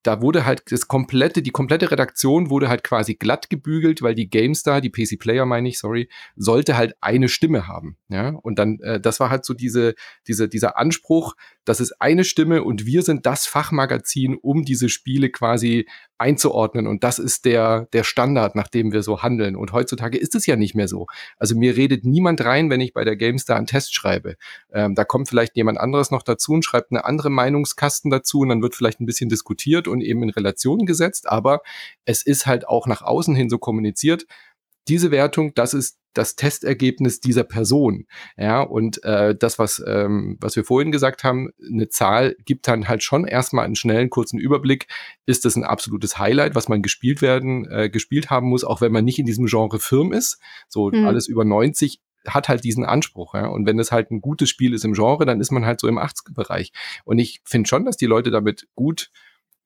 da 0.04 0.22
wurde 0.22 0.46
halt 0.46 0.64
das 0.72 0.88
komplette, 0.88 1.42
die 1.42 1.52
komplette 1.52 1.92
Redaktion 1.92 2.50
wurde 2.50 2.70
halt 2.70 2.84
quasi 2.84 3.16
glatt 3.16 3.50
gebügelt, 3.50 4.02
weil 4.02 4.16
die 4.16 4.30
GameStar, 4.30 4.82
die 4.82 4.90
PC 4.90 5.20
Player 5.20 5.46
meine 5.46 5.70
ich, 5.70 5.80
sorry, 5.80 6.10
sollte 6.36 6.78
halt 6.78 6.96
eine 7.02 7.30
Stimme 7.30 7.68
haben. 7.68 7.98
Ja, 8.10 8.30
und 8.30 8.58
dann, 8.58 8.80
äh, 8.80 9.00
das 9.00 9.20
war 9.20 9.30
halt 9.30 9.46
so 9.46 9.54
diese, 9.54 9.94
diese, 10.28 10.50
dieser 10.50 10.78
Anspruch, 10.78 11.36
das 11.66 11.80
ist 11.80 12.02
eine 12.02 12.24
Stimme 12.24 12.64
und 12.64 12.86
wir 12.86 13.04
sind 13.04 13.26
das 13.26 13.46
Fachmagazin, 13.46 14.36
um 14.36 14.64
diese 14.66 14.90
Spiele 14.90 15.30
quasi 15.30 15.88
einzuordnen. 16.22 16.88
Und 16.88 17.04
das 17.04 17.20
ist 17.20 17.46
der, 17.46 17.88
der 17.94 18.04
Standard, 18.04 18.56
nach 18.56 18.68
dem 18.68 18.92
wir 18.92 19.02
so 19.02 19.24
handeln. 19.24 19.56
Und 19.56 19.74
heutzutage 19.74 20.18
ist 20.18 20.36
es 20.36 20.46
ja 20.46 20.56
nicht 20.56 20.76
mehr 20.76 20.88
so. 20.88 21.08
Also 21.38 21.56
mir 21.56 21.76
redet 21.76 22.06
niemand 22.06 22.46
rein, 22.46 22.70
wenn 22.70 22.80
ich 22.80 22.94
bei 22.94 23.04
der 23.04 23.16
GameStar 23.16 23.58
einen 23.58 23.66
Test 23.66 23.94
schreibe. 23.94 24.36
Ähm, 24.72 24.94
da 24.94 25.04
kommt 25.04 25.30
vielleicht 25.30 25.56
jemand 25.56 25.80
anderes 25.80 26.12
noch 26.12 26.22
dazu 26.22 26.54
und 26.54 26.64
schreibt 26.64 26.92
eine 26.92 27.06
andere 27.06 27.32
Meinungskasten 27.32 28.12
dazu 28.12 28.40
und 28.40 28.50
dann 28.50 28.62
wird 28.62 28.76
vielleicht 28.76 29.02
ein 29.02 29.08
bisschen 29.08 29.30
diskutiert 29.30 29.88
und 29.92 30.02
eben 30.02 30.24
in 30.24 30.30
Relation 30.30 30.86
gesetzt. 30.86 31.30
Aber 31.30 31.62
es 32.06 32.26
ist 32.26 32.46
halt 32.46 32.68
auch 32.68 32.88
nach 32.88 33.02
außen 33.02 33.36
hin 33.36 33.50
so 33.50 33.58
kommuniziert. 33.58 34.26
Diese 34.88 35.12
Wertung, 35.12 35.54
das 35.54 35.74
ist 35.74 36.02
das 36.14 36.36
Testergebnis 36.36 37.20
dieser 37.22 37.44
Person. 37.44 38.06
Ja, 38.38 38.62
und 38.62 39.04
äh, 39.04 39.36
das, 39.36 39.60
was, 39.60 39.82
ähm, 39.86 40.38
was 40.40 40.56
wir 40.56 40.64
vorhin 40.64 40.92
gesagt 40.92 41.24
haben, 41.24 41.52
eine 41.66 41.90
Zahl 41.90 42.36
gibt 42.46 42.68
dann 42.68 42.88
halt 42.88 43.04
schon 43.04 43.26
erstmal 43.26 43.66
einen 43.66 43.76
schnellen, 43.76 44.10
kurzen 44.10 44.40
Überblick. 44.40 44.88
Ist 45.26 45.46
das 45.46 45.56
ein 45.56 45.64
absolutes 45.64 46.18
Highlight, 46.18 46.56
was 46.56 46.68
man 46.68 46.82
gespielt 46.82 47.22
werden, 47.22 47.70
äh, 47.70 47.90
gespielt 47.90 48.30
haben 48.30 48.48
muss, 48.48 48.64
auch 48.64 48.82
wenn 48.82 48.92
man 48.92 49.06
nicht 49.06 49.20
in 49.20 49.26
diesem 49.26 49.46
Genre 49.46 49.80
Firm 49.80 50.12
ist? 50.12 50.40
So 50.68 50.90
mhm. 50.90 51.06
alles 51.06 51.28
über 51.28 51.46
90 51.46 52.02
hat 52.28 52.50
halt 52.50 52.64
diesen 52.64 52.86
Anspruch, 52.86 53.34
ja. 53.34 53.48
Und 53.48 53.66
wenn 53.66 53.80
es 53.80 53.92
halt 53.92 54.12
ein 54.12 54.22
gutes 54.22 54.50
Spiel 54.50 54.74
ist 54.74 54.86
im 54.86 54.94
Genre, 54.94 55.26
dann 55.26 55.42
ist 55.42 55.52
man 55.52 55.66
halt 55.66 55.80
so 55.80 55.88
im 55.88 55.98
80er-Bereich. 55.98 56.72
Und 57.04 57.18
ich 57.20 57.42
finde 57.46 57.68
schon, 57.68 57.86
dass 57.86 57.98
die 57.98 58.06
Leute 58.06 58.30
damit 58.32 58.68
gut 58.76 59.10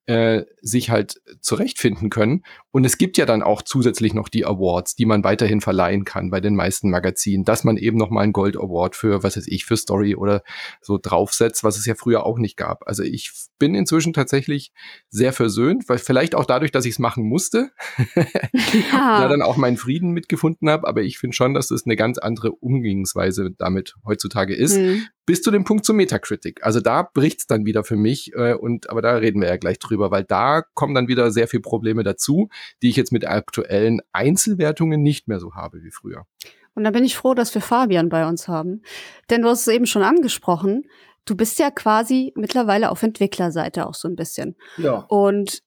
äh, 0.06 0.44
sich 0.62 0.90
halt 0.90 1.20
zurechtfinden 1.40 2.10
können. 2.10 2.44
Und 2.76 2.84
es 2.84 2.98
gibt 2.98 3.16
ja 3.16 3.24
dann 3.24 3.42
auch 3.42 3.62
zusätzlich 3.62 4.12
noch 4.12 4.28
die 4.28 4.44
Awards, 4.44 4.96
die 4.96 5.06
man 5.06 5.24
weiterhin 5.24 5.62
verleihen 5.62 6.04
kann 6.04 6.28
bei 6.28 6.42
den 6.42 6.54
meisten 6.54 6.90
Magazinen, 6.90 7.42
dass 7.42 7.64
man 7.64 7.78
eben 7.78 7.96
noch 7.96 8.10
mal 8.10 8.20
einen 8.20 8.34
Gold 8.34 8.54
Award 8.54 8.94
für, 8.94 9.22
was 9.22 9.38
weiß 9.38 9.46
ich, 9.46 9.64
für 9.64 9.78
Story 9.78 10.14
oder 10.14 10.42
so 10.82 10.98
draufsetzt, 11.00 11.64
was 11.64 11.78
es 11.78 11.86
ja 11.86 11.94
früher 11.94 12.26
auch 12.26 12.36
nicht 12.36 12.58
gab. 12.58 12.86
Also 12.86 13.02
ich 13.02 13.32
bin 13.58 13.74
inzwischen 13.74 14.12
tatsächlich 14.12 14.72
sehr 15.08 15.32
versöhnt, 15.32 15.88
weil 15.88 15.96
vielleicht 15.96 16.34
auch 16.34 16.44
dadurch, 16.44 16.70
dass 16.70 16.84
ich 16.84 16.92
es 16.92 16.98
machen 16.98 17.24
musste, 17.24 17.70
ja. 18.14 18.24
da 19.20 19.28
dann 19.28 19.40
auch 19.40 19.56
meinen 19.56 19.78
Frieden 19.78 20.10
mitgefunden 20.10 20.68
habe. 20.68 20.86
Aber 20.86 21.00
ich 21.00 21.16
finde 21.16 21.34
schon, 21.34 21.54
dass 21.54 21.70
es 21.70 21.86
eine 21.86 21.96
ganz 21.96 22.18
andere 22.18 22.52
Umgehensweise 22.52 23.52
damit 23.56 23.94
heutzutage 24.04 24.54
ist. 24.54 24.76
Mhm 24.76 25.06
bis 25.26 25.42
zu 25.42 25.50
dem 25.50 25.64
Punkt 25.64 25.84
zur 25.84 25.96
Metacritic. 25.96 26.64
Also 26.64 26.80
da 26.80 27.02
bricht's 27.02 27.46
dann 27.46 27.66
wieder 27.66 27.82
für 27.82 27.96
mich 27.96 28.32
äh, 28.34 28.54
und 28.54 28.88
aber 28.88 29.02
da 29.02 29.16
reden 29.16 29.40
wir 29.40 29.48
ja 29.48 29.56
gleich 29.56 29.80
drüber, 29.80 30.12
weil 30.12 30.22
da 30.22 30.62
kommen 30.74 30.94
dann 30.94 31.08
wieder 31.08 31.32
sehr 31.32 31.48
viele 31.48 31.62
Probleme 31.62 32.04
dazu, 32.04 32.48
die 32.82 32.88
ich 32.88 32.96
jetzt 32.96 33.12
mit 33.12 33.26
aktuellen 33.26 34.00
Einzelwertungen 34.12 35.02
nicht 35.02 35.28
mehr 35.28 35.40
so 35.40 35.54
habe 35.54 35.82
wie 35.82 35.90
früher. 35.90 36.26
Und 36.74 36.84
da 36.84 36.90
bin 36.90 37.04
ich 37.04 37.16
froh, 37.16 37.34
dass 37.34 37.54
wir 37.54 37.62
Fabian 37.62 38.08
bei 38.08 38.26
uns 38.28 38.48
haben, 38.48 38.82
denn 39.30 39.42
du 39.42 39.48
hast 39.48 39.66
es 39.66 39.74
eben 39.74 39.86
schon 39.86 40.02
angesprochen. 40.02 40.84
Du 41.24 41.34
bist 41.34 41.58
ja 41.58 41.70
quasi 41.70 42.32
mittlerweile 42.36 42.90
auf 42.90 43.02
Entwicklerseite 43.02 43.86
auch 43.86 43.94
so 43.94 44.08
ein 44.08 44.14
bisschen. 44.14 44.56
Ja. 44.76 45.06
Und 45.08 45.62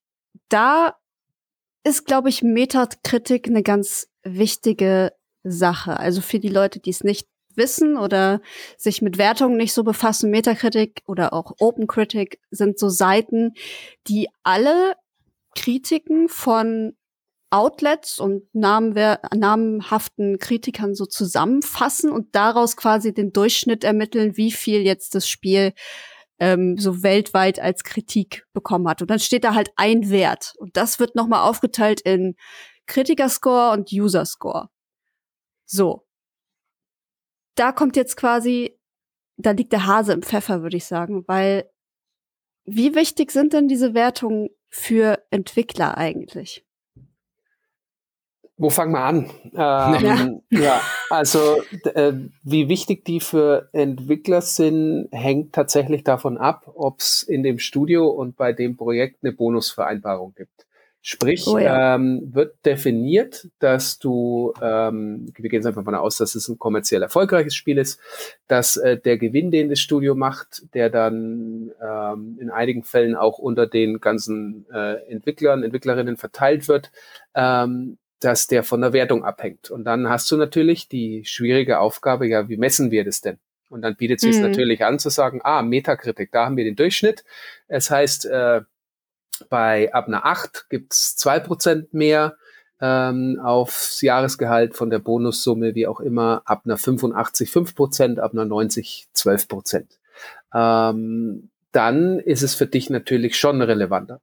da 0.48 0.94
ist, 1.84 2.06
glaube 2.06 2.28
ich, 2.28 2.42
Metakritik 2.42 3.48
eine 3.48 3.62
ganz 3.62 4.08
wichtige 4.22 5.12
Sache. 5.42 5.98
Also 5.98 6.20
für 6.20 6.38
die 6.38 6.48
Leute, 6.48 6.80
die 6.80 6.90
es 6.90 7.02
nicht 7.02 7.26
wissen 7.56 7.96
oder 7.96 8.40
sich 8.76 9.02
mit 9.02 9.18
Wertungen 9.18 9.56
nicht 9.56 9.72
so 9.72 9.82
befassen, 9.84 10.30
Metacritic 10.30 11.02
oder 11.06 11.32
auch 11.32 11.52
OpenCritic 11.58 12.40
sind 12.50 12.78
so 12.78 12.88
Seiten, 12.88 13.54
die 14.06 14.28
alle 14.42 14.94
Kritiken 15.54 16.28
von 16.28 16.96
Outlets 17.50 18.20
und 18.20 18.44
namenhaften 18.52 20.38
Kritikern 20.38 20.94
so 20.94 21.04
zusammenfassen 21.06 22.12
und 22.12 22.34
daraus 22.34 22.76
quasi 22.76 23.12
den 23.12 23.32
Durchschnitt 23.32 23.82
ermitteln, 23.82 24.36
wie 24.36 24.52
viel 24.52 24.82
jetzt 24.82 25.16
das 25.16 25.28
Spiel 25.28 25.72
ähm, 26.38 26.78
so 26.78 27.02
weltweit 27.02 27.58
als 27.58 27.82
Kritik 27.82 28.46
bekommen 28.52 28.88
hat. 28.88 29.02
Und 29.02 29.10
dann 29.10 29.18
steht 29.18 29.44
da 29.44 29.54
halt 29.54 29.70
ein 29.76 30.10
Wert. 30.10 30.54
Und 30.58 30.76
das 30.76 31.00
wird 31.00 31.16
nochmal 31.16 31.48
aufgeteilt 31.48 32.00
in 32.02 32.36
Kritikerscore 32.86 33.72
und 33.72 33.90
Userscore. 33.92 34.68
So 35.66 36.06
da 37.60 37.72
kommt 37.72 37.94
jetzt 37.96 38.16
quasi, 38.16 38.78
da 39.36 39.50
liegt 39.50 39.72
der 39.72 39.86
Hase 39.86 40.14
im 40.14 40.22
Pfeffer, 40.22 40.62
würde 40.62 40.78
ich 40.78 40.86
sagen, 40.86 41.24
weil 41.26 41.70
wie 42.64 42.94
wichtig 42.94 43.32
sind 43.32 43.52
denn 43.52 43.68
diese 43.68 43.92
Wertungen 43.92 44.48
für 44.70 45.22
Entwickler 45.30 45.98
eigentlich? 45.98 46.64
Wo 48.56 48.68
fangen 48.68 48.92
wir 48.92 49.00
an? 49.00 49.30
Ähm, 49.52 50.42
ja. 50.50 50.60
ja. 50.60 50.80
also 51.10 51.62
äh, 51.94 52.12
wie 52.44 52.68
wichtig 52.68 53.04
die 53.04 53.20
für 53.20 53.68
Entwickler 53.72 54.42
sind, 54.42 55.08
hängt 55.10 55.52
tatsächlich 55.52 56.04
davon 56.04 56.38
ab, 56.38 56.70
ob 56.74 57.00
es 57.00 57.22
in 57.24 57.42
dem 57.42 57.58
Studio 57.58 58.08
und 58.08 58.36
bei 58.36 58.52
dem 58.52 58.76
Projekt 58.76 59.24
eine 59.24 59.32
Bonusvereinbarung 59.32 60.34
gibt. 60.34 60.66
Sprich, 61.02 61.46
oh 61.46 61.56
ja. 61.56 61.94
ähm, 61.94 62.28
wird 62.34 62.56
definiert, 62.66 63.48
dass 63.58 63.98
du, 63.98 64.52
ähm, 64.60 65.32
wir 65.34 65.48
gehen 65.48 65.60
jetzt 65.60 65.66
einfach 65.66 65.82
mal 65.82 65.94
aus, 65.94 66.18
dass 66.18 66.34
es 66.34 66.46
ein 66.48 66.58
kommerziell 66.58 67.00
erfolgreiches 67.00 67.54
Spiel 67.54 67.78
ist, 67.78 67.98
dass 68.48 68.76
äh, 68.76 68.98
der 68.98 69.16
Gewinn, 69.16 69.50
den 69.50 69.70
das 69.70 69.80
Studio 69.80 70.14
macht, 70.14 70.62
der 70.74 70.90
dann 70.90 71.72
ähm, 71.82 72.36
in 72.38 72.50
einigen 72.50 72.82
Fällen 72.82 73.16
auch 73.16 73.38
unter 73.38 73.66
den 73.66 74.00
ganzen 74.00 74.66
äh, 74.70 74.96
Entwicklern, 75.10 75.62
Entwicklerinnen 75.62 76.18
verteilt 76.18 76.68
wird, 76.68 76.92
ähm, 77.34 77.96
dass 78.20 78.46
der 78.46 78.62
von 78.62 78.82
der 78.82 78.92
Wertung 78.92 79.24
abhängt. 79.24 79.70
Und 79.70 79.84
dann 79.84 80.10
hast 80.10 80.30
du 80.30 80.36
natürlich 80.36 80.86
die 80.88 81.24
schwierige 81.24 81.78
Aufgabe, 81.78 82.28
ja, 82.28 82.50
wie 82.50 82.58
messen 82.58 82.90
wir 82.90 83.04
das 83.04 83.22
denn? 83.22 83.38
Und 83.70 83.82
dann 83.82 83.96
bietet 83.96 84.18
es 84.18 84.22
sich 84.22 84.36
mhm. 84.36 84.48
natürlich 84.48 84.84
an 84.84 84.98
zu 84.98 85.08
sagen, 85.08 85.40
ah, 85.44 85.62
Metakritik, 85.62 86.30
da 86.32 86.44
haben 86.44 86.58
wir 86.58 86.64
den 86.64 86.76
Durchschnitt. 86.76 87.24
Es 87.68 87.90
heißt, 87.90 88.26
äh, 88.26 88.62
bei 89.48 89.92
ab 89.92 90.06
einer 90.08 90.26
8 90.26 90.68
gibt's 90.68 91.16
zwei 91.16 91.40
Prozent 91.40 91.94
mehr 91.94 92.36
ähm, 92.80 93.38
aufs 93.42 94.00
Jahresgehalt 94.00 94.74
von 94.74 94.90
der 94.90 94.98
Bonussumme, 94.98 95.74
wie 95.74 95.86
auch 95.86 96.00
immer, 96.00 96.42
ab 96.44 96.62
einer 96.64 96.76
85 96.76 97.50
5%, 97.50 98.18
ab 98.18 98.32
einer 98.32 98.44
90 98.44 99.08
12%. 99.14 99.84
Ähm, 100.54 101.50
dann 101.72 102.18
ist 102.18 102.42
es 102.42 102.54
für 102.54 102.66
dich 102.66 102.90
natürlich 102.90 103.38
schon 103.38 103.62
relevanter, 103.62 104.20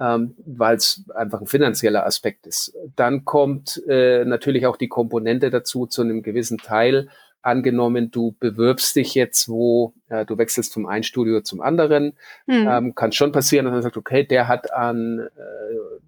ähm, 0.00 0.34
weil 0.44 0.76
es 0.76 1.04
einfach 1.14 1.40
ein 1.40 1.46
finanzieller 1.46 2.06
Aspekt 2.06 2.46
ist. 2.46 2.74
Dann 2.96 3.24
kommt 3.24 3.82
äh, 3.86 4.24
natürlich 4.24 4.66
auch 4.66 4.76
die 4.76 4.88
Komponente 4.88 5.50
dazu 5.50 5.86
zu 5.86 6.02
einem 6.02 6.22
gewissen 6.22 6.58
Teil, 6.58 7.08
angenommen, 7.42 8.10
du 8.10 8.34
bewirbst 8.40 8.96
dich 8.96 9.14
jetzt, 9.14 9.48
wo 9.48 9.94
äh, 10.08 10.24
du 10.24 10.38
wechselst 10.38 10.72
vom 10.72 10.86
einen 10.86 11.04
Studio 11.04 11.40
zum 11.40 11.60
anderen, 11.60 12.14
hm. 12.46 12.68
ähm, 12.68 12.94
kann 12.94 13.12
schon 13.12 13.32
passieren, 13.32 13.64
dass 13.64 13.72
man 13.72 13.82
sagt, 13.82 13.96
okay, 13.96 14.24
der 14.24 14.48
hat 14.48 14.72
an, 14.72 15.20
äh, 15.20 16.00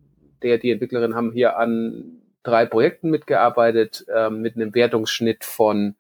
der, 0.42 0.58
die 0.58 0.70
Entwicklerin 0.70 1.14
haben 1.14 1.32
hier 1.32 1.56
an 1.56 2.20
drei 2.42 2.66
Projekten 2.66 3.10
mitgearbeitet, 3.10 4.06
ähm, 4.14 4.40
mit 4.40 4.56
einem 4.56 4.74
Wertungsschnitt 4.74 5.44
von 5.44 5.94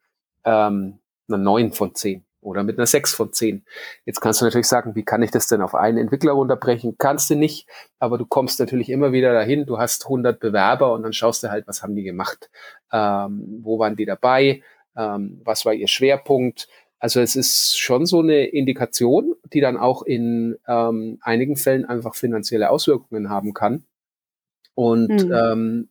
ähm, 0.44 0.98
einer 1.28 1.38
neun 1.38 1.72
von 1.72 1.94
zehn 1.94 2.24
oder 2.40 2.62
mit 2.62 2.78
einer 2.78 2.86
sechs 2.86 3.14
von 3.14 3.32
zehn. 3.32 3.64
Jetzt 4.06 4.20
kannst 4.20 4.40
du 4.40 4.46
natürlich 4.46 4.68
sagen, 4.68 4.94
wie 4.94 5.04
kann 5.04 5.22
ich 5.22 5.30
das 5.30 5.46
denn 5.46 5.60
auf 5.60 5.74
einen 5.74 5.98
Entwickler 5.98 6.32
runterbrechen? 6.32 6.96
Kannst 6.98 7.28
du 7.30 7.34
nicht, 7.34 7.68
aber 7.98 8.18
du 8.18 8.24
kommst 8.24 8.60
natürlich 8.60 8.88
immer 8.88 9.12
wieder 9.12 9.32
dahin, 9.32 9.66
du 9.66 9.78
hast 9.78 10.04
100 10.04 10.40
Bewerber 10.40 10.92
und 10.92 11.02
dann 11.02 11.12
schaust 11.12 11.42
du 11.42 11.50
halt, 11.50 11.66
was 11.66 11.82
haben 11.82 11.94
die 11.94 12.02
gemacht? 12.02 12.50
Ähm, 12.92 13.60
wo 13.62 13.78
waren 13.78 13.96
die 13.96 14.06
dabei? 14.06 14.62
Ähm, 14.96 15.40
was 15.44 15.64
war 15.64 15.74
ihr 15.74 15.88
Schwerpunkt. 15.88 16.68
Also 16.98 17.20
es 17.20 17.34
ist 17.36 17.78
schon 17.78 18.04
so 18.06 18.20
eine 18.20 18.44
Indikation, 18.46 19.34
die 19.52 19.60
dann 19.60 19.76
auch 19.76 20.02
in 20.02 20.56
ähm, 20.68 21.18
einigen 21.22 21.56
Fällen 21.56 21.84
einfach 21.84 22.14
finanzielle 22.14 22.70
Auswirkungen 22.70 23.30
haben 23.30 23.54
kann. 23.54 23.84
Und 24.74 25.26
mhm. 25.26 25.32
ähm, 25.32 25.88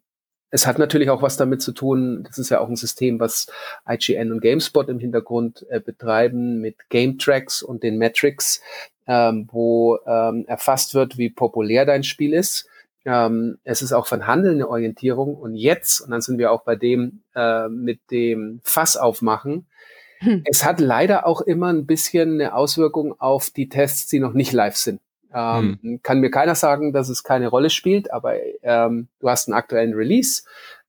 es 0.51 0.65
hat 0.65 0.79
natürlich 0.79 1.09
auch 1.09 1.21
was 1.21 1.37
damit 1.37 1.61
zu 1.61 1.71
tun, 1.71 2.23
das 2.23 2.37
ist 2.37 2.49
ja 2.49 2.59
auch 2.59 2.69
ein 2.69 2.75
System, 2.75 3.19
was 3.19 3.47
IGN 3.87 4.31
und 4.31 4.41
GameSpot 4.41 4.89
im 4.89 4.99
Hintergrund 4.99 5.65
äh, 5.69 5.79
betreiben 5.79 6.59
mit 6.59 6.89
Game 6.89 7.17
Tracks 7.17 7.61
und 7.61 7.83
den 7.83 7.97
Metrics, 7.97 8.61
ähm, 9.07 9.47
wo 9.51 9.99
ähm, 10.07 10.45
erfasst 10.47 10.95
wird, 10.95 11.17
wie 11.17 11.29
populär 11.29 11.85
dein 11.85 12.03
Spiel 12.03 12.33
ist. 12.33 12.67
Ähm, 13.05 13.57
es 13.63 13.81
ist 13.81 13.93
auch 13.93 14.07
von 14.07 14.27
Handel 14.27 14.53
eine 14.53 14.67
Orientierung. 14.67 15.35
Und 15.35 15.55
jetzt, 15.55 16.01
und 16.01 16.11
dann 16.11 16.21
sind 16.21 16.37
wir 16.37 16.51
auch 16.51 16.63
bei 16.63 16.75
dem 16.75 17.21
äh, 17.35 17.67
mit 17.69 18.11
dem 18.11 18.59
Fass 18.63 18.97
aufmachen, 18.97 19.67
hm. 20.19 20.43
es 20.45 20.65
hat 20.65 20.79
leider 20.79 21.25
auch 21.25 21.41
immer 21.41 21.67
ein 21.67 21.85
bisschen 21.85 22.33
eine 22.33 22.53
Auswirkung 22.53 23.19
auf 23.19 23.49
die 23.49 23.69
Tests, 23.69 24.07
die 24.07 24.19
noch 24.19 24.33
nicht 24.33 24.51
live 24.51 24.75
sind. 24.75 24.99
Ähm, 25.33 25.77
hm. 25.81 25.99
Kann 26.03 26.19
mir 26.19 26.31
keiner 26.31 26.55
sagen, 26.55 26.91
dass 26.91 27.07
es 27.09 27.23
keine 27.23 27.47
Rolle 27.47 27.69
spielt, 27.69 28.11
aber 28.11 28.35
ähm, 28.63 29.07
du 29.19 29.29
hast 29.29 29.47
einen 29.47 29.55
aktuellen 29.55 29.93
Release. 29.93 30.43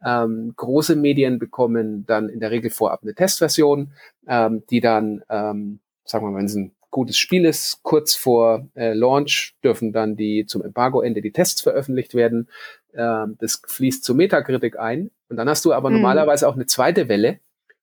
Ähm, 0.04 0.54
große 0.56 0.96
Medien 0.96 1.38
bekommen 1.38 2.06
dann 2.06 2.28
in 2.28 2.40
der 2.40 2.50
Regel 2.50 2.70
vorab 2.70 3.00
eine 3.02 3.14
Testversion, 3.14 3.92
ähm, 4.26 4.64
die 4.70 4.80
dann, 4.80 5.22
ähm, 5.28 5.80
sagen 6.04 6.24
wir 6.24 6.30
mal, 6.30 6.38
wenn 6.38 6.46
es 6.46 6.54
ein 6.54 6.72
gutes 6.90 7.16
Spiel 7.18 7.44
ist. 7.44 7.82
Kurz 7.82 8.14
vor 8.14 8.68
äh, 8.74 8.92
Launch 8.92 9.54
dürfen 9.62 9.92
dann 9.92 10.16
die 10.16 10.46
zum 10.46 10.62
Embargo-Ende 10.62 11.20
die 11.20 11.32
Tests 11.32 11.60
veröffentlicht 11.60 12.14
werden. 12.14 12.48
Ähm, 12.94 13.36
das 13.40 13.62
fließt 13.66 14.04
zur 14.04 14.16
Metakritik 14.16 14.78
ein. 14.78 15.10
Und 15.28 15.36
dann 15.36 15.48
hast 15.48 15.64
du 15.64 15.72
aber 15.72 15.90
mhm. 15.90 15.96
normalerweise 15.96 16.48
auch 16.48 16.54
eine 16.54 16.66
zweite 16.66 17.08
Welle. 17.08 17.40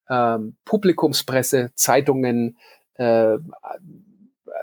Ähm, 0.09 0.55
Publikumspresse, 0.65 1.71
Zeitungen, 1.75 2.57
äh, 2.95 3.37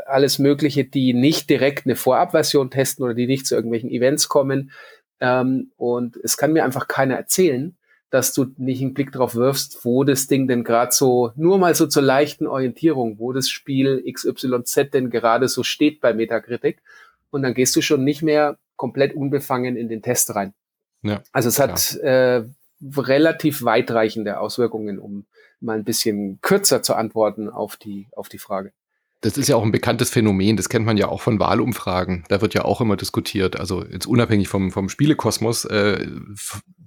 alles 0.07 0.39
Mögliche, 0.39 0.85
die 0.85 1.15
nicht 1.15 1.49
direkt 1.51 1.87
eine 1.87 1.97
Vorabversion 1.97 2.71
testen 2.71 3.05
oder 3.05 3.15
die 3.15 3.27
nicht 3.27 3.47
zu 3.47 3.55
irgendwelchen 3.55 3.91
Events 3.91 4.29
kommen. 4.29 4.71
Ähm, 5.21 5.73
und 5.77 6.17
es 6.23 6.37
kann 6.37 6.53
mir 6.53 6.65
einfach 6.65 6.89
keiner 6.89 7.17
erzählen, 7.17 7.77
dass 8.15 8.33
du 8.33 8.47
nicht 8.59 8.81
einen 8.81 8.95
Blick 8.95 9.11
drauf 9.11 9.35
wirfst, 9.35 9.85
wo 9.85 10.05
das 10.05 10.29
Ding 10.29 10.47
denn 10.47 10.63
gerade 10.63 10.93
so, 10.93 11.33
nur 11.35 11.59
mal 11.59 11.75
so 11.75 11.89
zur 11.89 12.05
leichten 12.05 12.47
Orientierung, 12.47 13.19
wo 13.19 13.33
das 13.33 13.49
Spiel 13.49 14.05
XYZ 14.09 14.93
denn 14.93 15.11
gerade 15.11 15.49
so 15.49 15.65
steht 15.65 16.01
bei 16.01 16.15
Metacritic. 16.15 16.81
Und 17.31 17.43
dann 17.43 17.55
gehst 17.55 17.75
du 17.75 17.81
schon 17.81 18.05
nicht 18.05 18.23
mehr 18.23 18.57
komplett 18.77 19.17
unbefangen 19.17 19.77
in 19.77 19.89
den 19.89 20.01
Test 20.01 20.33
rein. 20.37 20.55
Ja, 21.03 21.25
also 21.33 21.49
es 21.49 21.59
hat 21.59 21.97
äh, 21.97 22.45
relativ 22.97 23.65
weitreichende 23.65 24.39
Auswirkungen, 24.39 25.01
um 25.01 25.27
mal 25.59 25.77
ein 25.77 25.85
bisschen 25.85 26.39
kürzer 26.41 26.85
zu 26.85 26.95
antworten 26.95 27.49
auf 27.49 27.77
die, 27.77 28.07
auf 28.13 28.29
die 28.29 28.39
Frage. 28.39 28.73
Das 29.25 29.39
ist 29.39 29.49
ja 29.49 29.57
auch 29.57 29.63
ein 29.63 29.73
bekanntes 29.73 30.11
Phänomen, 30.11 30.59
das 30.59 30.69
kennt 30.69 30.85
man 30.85 30.99
ja 30.99 31.09
auch 31.09 31.23
von 31.23 31.41
Wahlumfragen. 31.41 32.25
Da 32.29 32.43
wird 32.43 32.53
ja 32.53 32.67
auch 32.67 32.83
immer 32.83 32.95
diskutiert. 32.95 33.59
Also 33.59 33.83
jetzt 33.83 34.07
unabhängig 34.07 34.49
vom, 34.49 34.71
vom 34.71 34.91
Spielekosmos, 34.91 35.65
äh, 35.65 36.07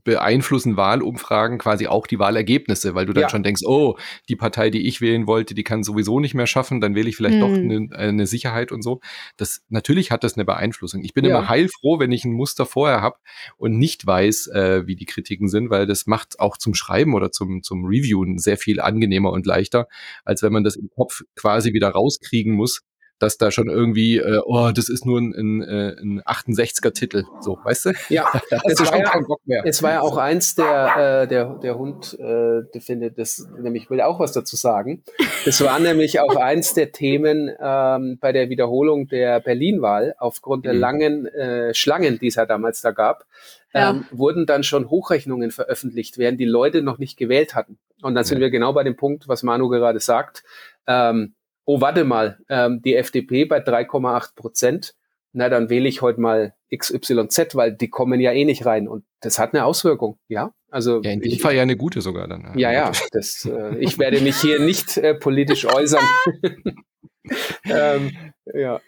beeinflussen 0.07 0.77
Wahlumfragen 0.77 1.57
quasi 1.57 1.87
auch 1.87 2.07
die 2.07 2.17
Wahlergebnisse, 2.17 2.95
weil 2.95 3.05
du 3.05 3.11
dann 3.11 3.23
ja. 3.23 3.29
schon 3.29 3.43
denkst, 3.43 3.63
oh, 3.65 3.97
die 4.29 4.37
Partei, 4.37 4.69
die 4.69 4.87
ich 4.87 5.01
wählen 5.01 5.27
wollte, 5.27 5.53
die 5.53 5.65
kann 5.65 5.83
sowieso 5.83 6.21
nicht 6.21 6.33
mehr 6.33 6.47
schaffen, 6.47 6.79
dann 6.79 6.95
wähle 6.95 7.09
ich 7.09 7.17
vielleicht 7.17 7.35
mhm. 7.35 7.41
doch 7.41 7.49
eine, 7.49 7.89
eine, 7.91 8.25
Sicherheit 8.25 8.71
und 8.71 8.83
so. 8.83 9.01
Das 9.35 9.63
natürlich 9.67 10.09
hat 10.09 10.23
das 10.23 10.35
eine 10.35 10.45
Beeinflussung. 10.45 11.03
Ich 11.03 11.13
bin 11.13 11.25
ja. 11.25 11.31
immer 11.31 11.49
heilfroh, 11.49 11.99
wenn 11.99 12.13
ich 12.13 12.23
ein 12.23 12.31
Muster 12.31 12.65
vorher 12.65 13.01
habe 13.01 13.17
und 13.57 13.77
nicht 13.77 14.07
weiß, 14.07 14.47
äh, 14.47 14.87
wie 14.87 14.95
die 14.95 15.03
Kritiken 15.03 15.49
sind, 15.49 15.69
weil 15.71 15.85
das 15.85 16.07
macht 16.07 16.39
auch 16.39 16.55
zum 16.55 16.73
Schreiben 16.73 17.13
oder 17.13 17.33
zum, 17.33 17.61
zum 17.61 17.83
Reviewen 17.83 18.37
sehr 18.37 18.55
viel 18.55 18.79
angenehmer 18.79 19.33
und 19.33 19.45
leichter, 19.45 19.89
als 20.23 20.41
wenn 20.41 20.53
man 20.53 20.63
das 20.63 20.77
im 20.77 20.89
Kopf 20.89 21.23
quasi 21.35 21.73
wieder 21.73 21.89
rauskriegen 22.27 22.53
muss 22.53 22.81
dass 23.19 23.37
da 23.37 23.49
schon 23.49 23.67
irgendwie, 23.67 24.17
äh, 24.17 24.41
oh, 24.45 24.69
das 24.71 24.89
ist 24.89 25.05
nur 25.05 25.19
ein, 25.19 25.33
ein, 25.33 25.61
äh, 25.63 25.95
ein 25.99 26.21
68er 26.21 26.93
Titel, 26.93 27.25
so, 27.41 27.57
weißt 27.63 27.85
du? 27.85 27.93
Ja, 28.09 28.29
das 28.51 28.63
ist 28.79 28.87
schon 28.87 28.99
ja, 28.99 29.09
kein 29.09 29.25
Bock 29.25 29.41
mehr. 29.45 29.63
Es 29.65 29.81
war 29.81 29.91
ja 29.91 30.01
auch 30.01 30.17
eins 30.17 30.53
der, 30.53 31.23
äh, 31.23 31.27
der, 31.27 31.55
der 31.55 31.77
Hund, 31.77 32.13
äh, 32.19 32.61
der 32.71 32.81
findet 32.81 33.17
das, 33.17 33.47
nämlich 33.59 33.89
will 33.89 34.01
auch 34.01 34.19
was 34.19 34.33
dazu 34.33 34.55
sagen. 34.55 35.03
Das 35.45 35.63
war 35.63 35.79
nämlich 35.79 36.19
auch 36.19 36.35
eins 36.35 36.73
der 36.75 36.91
Themen 36.91 37.49
ähm, 37.59 38.19
bei 38.21 38.31
der 38.31 38.49
Wiederholung 38.49 39.07
der 39.07 39.39
Berlin-Wahl 39.39 40.15
aufgrund 40.19 40.65
der 40.65 40.73
mhm. 40.73 40.79
langen 40.79 41.25
äh, 41.25 41.73
Schlangen, 41.73 42.19
die 42.19 42.27
es 42.27 42.35
ja 42.35 42.45
damals 42.45 42.81
da 42.81 42.91
gab. 42.91 43.25
Ja. 43.73 43.89
Ähm, 43.89 44.05
wurden 44.11 44.45
dann 44.45 44.63
schon 44.63 44.89
Hochrechnungen 44.89 45.51
veröffentlicht, 45.51 46.17
während 46.17 46.39
die 46.39 46.45
Leute 46.45 46.81
noch 46.81 46.99
nicht 46.99 47.17
gewählt 47.17 47.55
hatten. 47.55 47.77
Und 48.01 48.13
dann 48.13 48.23
sind 48.23 48.39
wir 48.39 48.49
genau 48.49 48.73
bei 48.73 48.83
dem 48.83 48.95
Punkt, 48.95 49.27
was 49.27 49.43
Manu 49.43 49.69
gerade 49.69 49.99
sagt. 49.99 50.43
Ähm, 50.87 51.33
oh, 51.67 51.81
warte 51.81 52.05
mal, 52.05 52.39
ähm, 52.49 52.81
die 52.81 52.95
FDP 52.95 53.45
bei 53.45 53.59
3,8 53.59 54.35
Prozent, 54.35 54.95
na, 55.33 55.49
dann 55.49 55.69
wähle 55.69 55.87
ich 55.87 56.01
heute 56.01 56.19
mal 56.19 56.53
XYZ, 56.75 57.55
weil 57.55 57.73
die 57.73 57.89
kommen 57.89 58.19
ja 58.21 58.31
eh 58.31 58.45
nicht 58.45 58.65
rein. 58.65 58.87
Und 58.87 59.03
das 59.19 59.37
hat 59.37 59.53
eine 59.53 59.65
Auswirkung, 59.65 60.17
ja. 60.29 60.53
Also 60.71 61.01
ja, 61.03 61.11
in 61.11 61.19
dem 61.19 61.37
Fall 61.39 61.55
ja 61.55 61.61
eine 61.61 61.75
gute 61.77 62.01
sogar 62.01 62.27
dann. 62.27 62.57
Ja, 62.57 62.71
ja. 62.71 62.91
Das, 63.11 63.45
äh, 63.45 63.77
ich 63.79 63.99
werde 63.99 64.21
mich 64.21 64.37
hier 64.37 64.59
nicht 64.59 64.97
äh, 64.97 65.13
politisch 65.13 65.65
äußern. 65.65 66.03
ähm, 67.65 68.11
ja. 68.53 68.79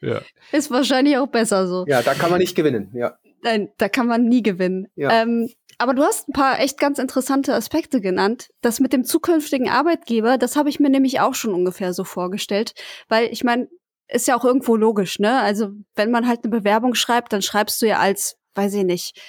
ja. 0.00 0.22
Ist 0.52 0.70
wahrscheinlich 0.70 1.18
auch 1.18 1.28
besser 1.28 1.66
so. 1.66 1.84
Ja, 1.88 2.02
da 2.02 2.14
kann 2.14 2.30
man 2.30 2.38
nicht 2.38 2.54
gewinnen, 2.54 2.90
ja. 2.94 3.18
Nein, 3.42 3.68
da 3.78 3.88
kann 3.88 4.06
man 4.06 4.24
nie 4.24 4.42
gewinnen. 4.42 4.88
Ja. 4.94 5.22
Ähm, 5.22 5.50
aber 5.78 5.94
du 5.94 6.02
hast 6.02 6.28
ein 6.28 6.32
paar 6.32 6.60
echt 6.60 6.78
ganz 6.78 6.98
interessante 6.98 7.54
Aspekte 7.54 8.00
genannt. 8.00 8.50
Das 8.60 8.80
mit 8.80 8.92
dem 8.92 9.04
zukünftigen 9.04 9.68
Arbeitgeber, 9.68 10.36
das 10.36 10.56
habe 10.56 10.68
ich 10.68 10.80
mir 10.80 10.90
nämlich 10.90 11.20
auch 11.20 11.34
schon 11.34 11.54
ungefähr 11.54 11.94
so 11.94 12.04
vorgestellt. 12.04 12.74
Weil 13.08 13.28
ich 13.32 13.44
meine, 13.44 13.68
ist 14.08 14.26
ja 14.26 14.36
auch 14.36 14.44
irgendwo 14.44 14.74
logisch, 14.76 15.18
ne? 15.18 15.40
Also 15.40 15.70
wenn 15.94 16.10
man 16.10 16.26
halt 16.26 16.40
eine 16.42 16.50
Bewerbung 16.50 16.94
schreibt, 16.94 17.32
dann 17.32 17.42
schreibst 17.42 17.80
du 17.80 17.86
ja 17.86 17.98
als, 17.98 18.36
weiß 18.54 18.74
ich 18.74 18.84
nicht, 18.84 19.20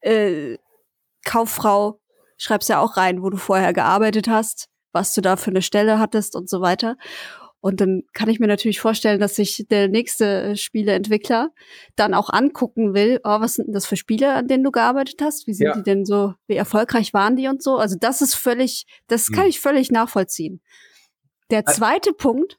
äh, 0.00 0.56
Kauffrau, 1.24 2.00
schreibst 2.36 2.68
ja 2.68 2.80
auch 2.80 2.96
rein, 2.96 3.22
wo 3.22 3.30
du 3.30 3.36
vorher 3.36 3.72
gearbeitet 3.72 4.28
hast, 4.28 4.68
was 4.92 5.14
du 5.14 5.20
da 5.20 5.36
für 5.36 5.50
eine 5.50 5.62
Stelle 5.62 5.98
hattest 5.98 6.34
und 6.34 6.48
so 6.48 6.60
weiter. 6.60 6.96
Und 7.62 7.80
dann 7.80 8.02
kann 8.12 8.28
ich 8.28 8.40
mir 8.40 8.48
natürlich 8.48 8.80
vorstellen, 8.80 9.20
dass 9.20 9.36
sich 9.36 9.66
der 9.70 9.86
nächste 9.86 10.42
äh, 10.42 10.56
Spieleentwickler 10.56 11.52
dann 11.94 12.12
auch 12.12 12.28
angucken 12.28 12.92
will, 12.92 13.20
oh, 13.22 13.40
was 13.40 13.54
sind 13.54 13.66
denn 13.66 13.72
das 13.72 13.86
für 13.86 13.96
Spiele, 13.96 14.34
an 14.34 14.48
denen 14.48 14.64
du 14.64 14.72
gearbeitet 14.72 15.22
hast? 15.22 15.46
Wie 15.46 15.54
sind 15.54 15.68
ja. 15.68 15.76
die 15.76 15.84
denn 15.84 16.04
so, 16.04 16.34
wie 16.48 16.56
erfolgreich 16.56 17.14
waren 17.14 17.36
die 17.36 17.46
und 17.46 17.62
so? 17.62 17.76
Also 17.76 17.96
das 17.98 18.20
ist 18.20 18.34
völlig, 18.34 18.86
das 19.06 19.30
kann 19.30 19.44
hm. 19.44 19.50
ich 19.50 19.60
völlig 19.60 19.92
nachvollziehen. 19.92 20.60
Der 21.52 21.64
zweite 21.64 22.10
Ä 22.10 22.14
Punkt, 22.14 22.58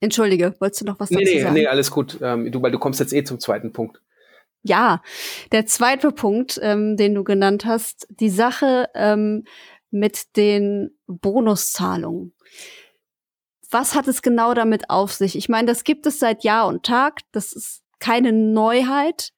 entschuldige, 0.00 0.56
wolltest 0.58 0.80
du 0.80 0.86
noch 0.86 0.98
was 0.98 1.10
dazu 1.10 1.22
nee, 1.22 1.34
nee, 1.36 1.42
sagen? 1.42 1.54
Nee, 1.54 1.68
alles 1.68 1.92
gut, 1.92 2.18
ähm, 2.20 2.50
du, 2.50 2.60
weil 2.60 2.72
du 2.72 2.80
kommst 2.80 2.98
jetzt 2.98 3.12
eh 3.12 3.22
zum 3.22 3.38
zweiten 3.38 3.72
Punkt. 3.72 4.02
Ja, 4.62 5.02
der 5.52 5.66
zweite 5.66 6.10
Punkt, 6.10 6.58
ähm, 6.64 6.96
den 6.96 7.14
du 7.14 7.22
genannt 7.22 7.64
hast, 7.64 8.08
die 8.10 8.30
Sache 8.30 8.88
ähm, 8.96 9.44
mit 9.92 10.36
den 10.36 10.98
Bonuszahlungen 11.06 12.34
was 13.70 13.94
hat 13.94 14.08
es 14.08 14.22
genau 14.22 14.54
damit 14.54 14.90
auf 14.90 15.12
sich? 15.12 15.36
Ich 15.36 15.48
meine, 15.48 15.66
das 15.66 15.84
gibt 15.84 16.06
es 16.06 16.18
seit 16.18 16.44
Jahr 16.44 16.66
und 16.66 16.84
Tag. 16.84 17.20
Das 17.32 17.52
ist 17.52 17.82
keine 17.98 18.32
Neuheit. 18.32 19.30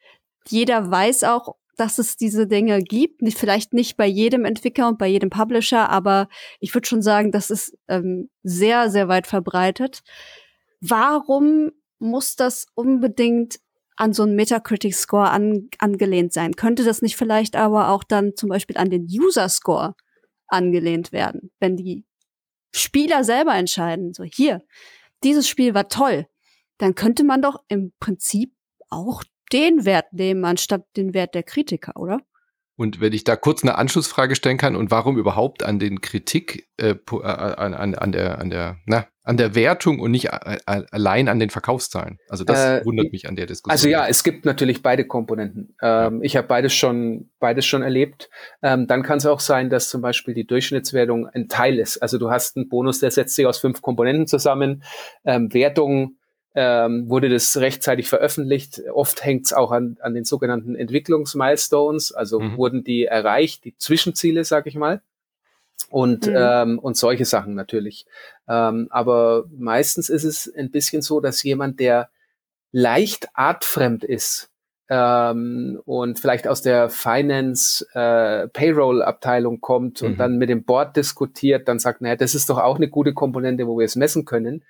Jeder 0.49 0.91
weiß 0.91 1.25
auch, 1.25 1.57
dass 1.77 1.99
es 1.99 2.17
diese 2.17 2.47
Dinge 2.47 2.81
gibt. 2.81 3.23
Vielleicht 3.35 3.73
nicht 3.73 3.97
bei 3.97 4.07
jedem 4.07 4.45
Entwickler 4.45 4.89
und 4.89 4.99
bei 4.99 5.09
jedem 5.09 5.31
Publisher, 5.31 5.89
aber 5.89 6.29
ich 6.61 6.75
würde 6.75 6.87
schon 6.87 7.03
sagen, 7.03 7.33
das 7.33 7.51
ist 7.51 7.77
ähm, 7.89 8.29
sehr, 8.43 8.91
sehr 8.91 9.09
weit 9.09 9.27
verbreitet. 9.27 10.03
Warum 10.81 11.71
muss 11.99 12.37
das 12.37 12.67
unbedingt 12.75 13.59
an 13.97 14.13
so 14.13 14.23
einen 14.23 14.37
Metacritic-Score 14.37 15.31
an, 15.31 15.69
angelehnt 15.79 16.33
sein? 16.33 16.55
Könnte 16.55 16.85
das 16.85 17.03
nicht 17.03 17.17
vielleicht 17.17 17.57
aber 17.57 17.89
auch 17.89 18.05
dann 18.05 18.37
zum 18.37 18.51
Beispiel 18.51 18.77
an 18.77 18.91
den 18.91 19.05
User-Score 19.05 19.95
angelehnt 20.49 21.13
werden, 21.13 21.51
wenn 21.61 21.77
die 21.77 22.05
Spieler 22.73 23.25
selber 23.25 23.55
entscheiden, 23.55 24.13
so 24.13 24.25
hier, 24.25 24.63
dieses 25.23 25.49
Spiel 25.49 25.75
war 25.75 25.89
toll, 25.89 26.27
dann 26.79 26.95
könnte 26.95 27.25
man 27.25 27.43
doch 27.43 27.63
im 27.69 27.93
Prinzip 28.01 28.53
auch 28.89 29.23
den 29.53 29.85
Wert 29.85 30.13
nehmen, 30.13 30.45
anstatt 30.45 30.85
den 30.97 31.15
Wert 31.15 31.35
der 31.35 31.43
Kritiker, 31.43 31.97
oder? 31.97 32.21
Und 32.77 33.01
wenn 33.01 33.13
ich 33.13 33.25
da 33.25 33.37
kurz 33.37 33.63
eine 33.63 33.77
Anschlussfrage 33.77 34.37
stellen 34.37 34.57
kann 34.57 34.75
und 34.75 34.91
warum 34.91 35.19
überhaupt 35.19 35.63
an 35.63 35.79
den 35.79 36.01
Kritik, 36.01 36.69
äh, 36.79 36.95
äh 36.95 37.23
an, 37.23 37.75
an, 37.75 37.95
an 37.95 38.13
der, 38.13 38.39
an 38.39 38.49
der, 38.49 38.79
na, 38.87 39.07
an 39.31 39.37
der 39.37 39.55
Wertung 39.55 40.01
und 40.01 40.11
nicht 40.11 40.33
allein 40.33 41.29
an 41.29 41.39
den 41.39 41.51
Verkaufszahlen. 41.51 42.19
Also 42.29 42.43
das 42.43 42.59
äh, 42.59 42.85
wundert 42.85 43.13
mich 43.13 43.29
an 43.29 43.37
der 43.37 43.47
Diskussion. 43.47 43.71
Also 43.71 43.89
ja, 43.89 44.09
es 44.09 44.25
gibt 44.25 44.45
natürlich 44.45 44.83
beide 44.83 45.07
Komponenten. 45.07 45.77
Ähm, 45.81 46.17
ja. 46.17 46.23
Ich 46.23 46.37
habe 46.37 46.49
beides 46.49 46.75
schon, 46.75 47.31
beides 47.39 47.65
schon 47.65 47.83
erlebt. 47.83 48.29
Ähm, 48.61 48.89
dann 48.89 49.05
kann 49.05 49.19
es 49.19 49.27
auch 49.27 49.39
sein, 49.39 49.71
dass 49.71 49.89
zum 49.89 50.03
Beispiel 50.03 50.35
die 50.35 50.49
Durchschnittswertung 50.49 51.29
ein 51.29 51.49
Teil 51.49 51.79
ist. 51.79 51.99
Also 51.99 52.19
du 52.19 52.29
hast 52.29 52.57
einen 52.57 52.69
Bonus, 52.69 52.99
der 52.99 53.13
setzt 53.13 53.37
sich 53.37 53.47
aus 53.47 53.59
fünf 53.59 53.83
Komponenten 53.83 54.27
zusammen. 54.27 54.83
Ähm, 55.25 55.55
Wertung 55.55 56.17
ähm, 56.57 57.09
wurde 57.09 57.29
das 57.29 57.57
rechtzeitig 57.57 58.09
veröffentlicht. 58.09 58.83
Oft 58.93 59.25
hängt 59.25 59.47
es 59.47 59.53
auch 59.53 59.71
an, 59.71 59.97
an 60.01 60.13
den 60.13 60.25
sogenannten 60.25 60.75
Entwicklungsmilestones. 60.75 62.11
Also 62.11 62.41
mhm. 62.41 62.57
wurden 62.57 62.83
die 62.83 63.05
erreicht, 63.05 63.65
die 63.65 63.77
Zwischenziele, 63.77 64.43
sag 64.43 64.67
ich 64.67 64.75
mal 64.75 65.03
und, 65.89 66.27
mhm. 66.27 66.35
ähm, 66.37 66.79
und 66.79 66.97
solche 66.97 67.25
Sachen 67.25 67.55
natürlich. 67.55 68.07
Ähm, 68.51 68.89
aber 68.91 69.45
meistens 69.57 70.09
ist 70.09 70.25
es 70.25 70.53
ein 70.53 70.73
bisschen 70.73 71.03
so, 71.03 71.21
dass 71.21 71.45
jemand, 71.45 71.79
der 71.79 72.11
leicht 72.73 73.29
artfremd 73.35 74.03
ist 74.03 74.51
ähm, 74.89 75.81
und 75.85 76.19
vielleicht 76.19 76.49
aus 76.49 76.61
der 76.61 76.91
Finance 76.91 77.87
äh, 77.95 78.49
Payroll 78.49 79.03
Abteilung 79.03 79.61
kommt 79.61 80.03
mhm. 80.03 80.09
und 80.09 80.17
dann 80.19 80.37
mit 80.37 80.49
dem 80.49 80.65
Board 80.65 80.97
diskutiert, 80.97 81.69
dann 81.69 81.79
sagt, 81.79 82.01
naja, 82.01 82.17
das 82.17 82.35
ist 82.35 82.51
doch 82.51 82.59
auch 82.59 82.77
eine 82.77 82.89
gute 82.89 83.15
Komponente, 83.15 83.69
wo 83.69 83.79
wir 83.79 83.85
es 83.85 83.95
messen 83.95 84.25
können. 84.25 84.65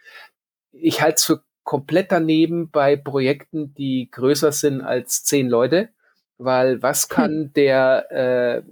Ich 0.73 1.01
halte 1.01 1.16
es 1.16 1.25
für 1.25 1.43
komplett 1.64 2.12
daneben 2.12 2.71
bei 2.71 2.97
Projekten, 2.97 3.73
die 3.75 4.11
größer 4.11 4.53
sind 4.53 4.83
als 4.83 5.25
zehn 5.25 5.49
Leute 5.49 5.88
weil 6.40 6.83
was 6.83 7.03
hm. 7.05 7.09
kann 7.09 7.53
der, 7.55 8.11
äh, 8.11 8.62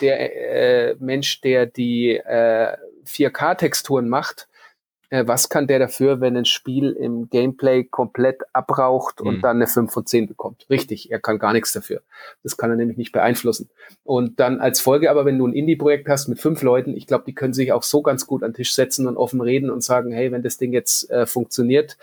der 0.00 0.90
äh, 0.90 0.96
Mensch, 1.00 1.40
der 1.40 1.66
die 1.66 2.16
äh, 2.16 2.76
4K-Texturen 3.04 4.08
macht, 4.08 4.48
äh, 5.10 5.26
was 5.26 5.48
kann 5.48 5.66
der 5.66 5.80
dafür, 5.80 6.20
wenn 6.20 6.36
ein 6.36 6.44
Spiel 6.44 6.92
im 6.92 7.28
Gameplay 7.28 7.84
komplett 7.84 8.42
abraucht 8.52 9.20
und 9.20 9.38
mhm. 9.38 9.40
dann 9.42 9.56
eine 9.56 9.66
5 9.66 9.92
von 9.92 10.06
10 10.06 10.28
bekommt? 10.28 10.66
Richtig, 10.70 11.10
er 11.10 11.18
kann 11.18 11.38
gar 11.38 11.52
nichts 11.52 11.72
dafür. 11.72 12.02
Das 12.42 12.56
kann 12.56 12.70
er 12.70 12.76
nämlich 12.76 12.96
nicht 12.96 13.12
beeinflussen. 13.12 13.68
Und 14.04 14.38
dann 14.38 14.60
als 14.60 14.80
Folge 14.80 15.10
aber, 15.10 15.24
wenn 15.24 15.36
du 15.36 15.46
ein 15.46 15.52
Indie-Projekt 15.52 16.08
hast 16.08 16.28
mit 16.28 16.38
fünf 16.38 16.62
Leuten, 16.62 16.96
ich 16.96 17.06
glaube, 17.06 17.24
die 17.26 17.34
können 17.34 17.52
sich 17.52 17.72
auch 17.72 17.82
so 17.82 18.02
ganz 18.02 18.26
gut 18.26 18.42
an 18.42 18.52
den 18.52 18.56
Tisch 18.56 18.72
setzen 18.72 19.06
und 19.08 19.16
offen 19.16 19.40
reden 19.40 19.70
und 19.70 19.82
sagen, 19.82 20.12
hey, 20.12 20.30
wenn 20.30 20.42
das 20.42 20.58
Ding 20.58 20.72
jetzt 20.72 21.10
äh, 21.10 21.26
funktioniert, 21.26 21.98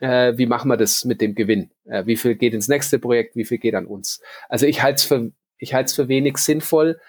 äh, 0.00 0.36
wie 0.36 0.46
machen 0.46 0.68
wir 0.68 0.76
das 0.76 1.04
mit 1.04 1.20
dem 1.20 1.36
Gewinn? 1.36 1.70
Äh, 1.84 2.06
wie 2.06 2.16
viel 2.16 2.34
geht 2.34 2.54
ins 2.54 2.68
nächste 2.68 2.98
Projekt? 2.98 3.36
Wie 3.36 3.44
viel 3.44 3.58
geht 3.58 3.76
an 3.76 3.86
uns? 3.86 4.20
Also 4.48 4.66
ich 4.66 4.82
halte 4.82 4.96
es 4.96 5.04
für, 5.04 5.30
ich 5.58 5.74
halte 5.74 5.86
es 5.86 5.94
für 5.94 6.08
wenig 6.08 6.38
sinnvoll, 6.38 7.00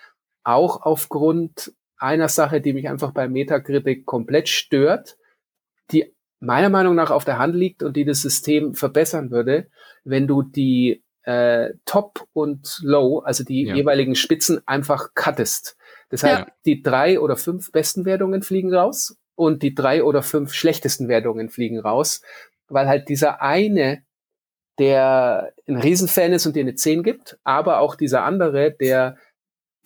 auch 0.44 0.84
aufgrund 0.84 1.74
einer 2.00 2.30
Sache, 2.30 2.62
die 2.62 2.74
mich 2.74 2.90
einfach 2.90 3.12
bei 3.12 3.28
Metakritik 3.28 4.06
komplett 4.06 4.50
stört 4.50 5.18
die 5.92 6.14
meiner 6.40 6.70
Meinung 6.70 6.96
nach 6.96 7.12
auf 7.12 7.26
der 7.26 7.38
Hand 7.38 7.56
liegt 7.56 7.84
und 7.84 7.98
die 7.98 8.06
das 8.06 8.22
System 8.22 8.74
verbessern 8.74 9.32
würde, 9.32 9.68
wenn 10.04 10.28
du 10.28 10.42
die 10.42 11.04
äh, 11.24 11.72
Top 11.86 12.26
und 12.34 12.80
Low, 12.82 13.20
also 13.20 13.44
die 13.44 13.66
ja. 13.66 13.76
jeweiligen 13.76 14.16
Spitzen, 14.16 14.62
einfach 14.66 15.14
cuttest. 15.16 15.78
Deshalb 16.12 16.48
ja. 16.48 16.54
die 16.66 16.82
drei 16.82 17.20
oder 17.20 17.36
fünf 17.36 17.72
besten 17.72 18.06
Wertungen 18.06 18.42
fliegen 18.42 18.74
raus 18.74 19.18
und 19.36 19.64
die 19.64 19.76
drei 19.76 20.04
oder 20.04 20.24
fünf 20.24 20.54
schlechtesten 20.54 21.08
Wertungen 21.08 21.50
fliegen 21.50 21.80
raus, 21.80 22.22
weil 22.68 22.88
halt 22.88 23.10
dieser 23.10 23.42
eine, 23.42 24.04
der 24.80 25.54
ein 25.68 25.78
Riesenfan 25.78 26.32
ist 26.32 26.46
und 26.46 26.56
dir 26.56 26.62
eine 26.62 26.76
10 26.76 27.04
gibt, 27.04 27.38
aber 27.44 27.80
auch 27.80 27.96
dieser 27.96 28.24
andere, 28.24 28.72
der 28.72 29.18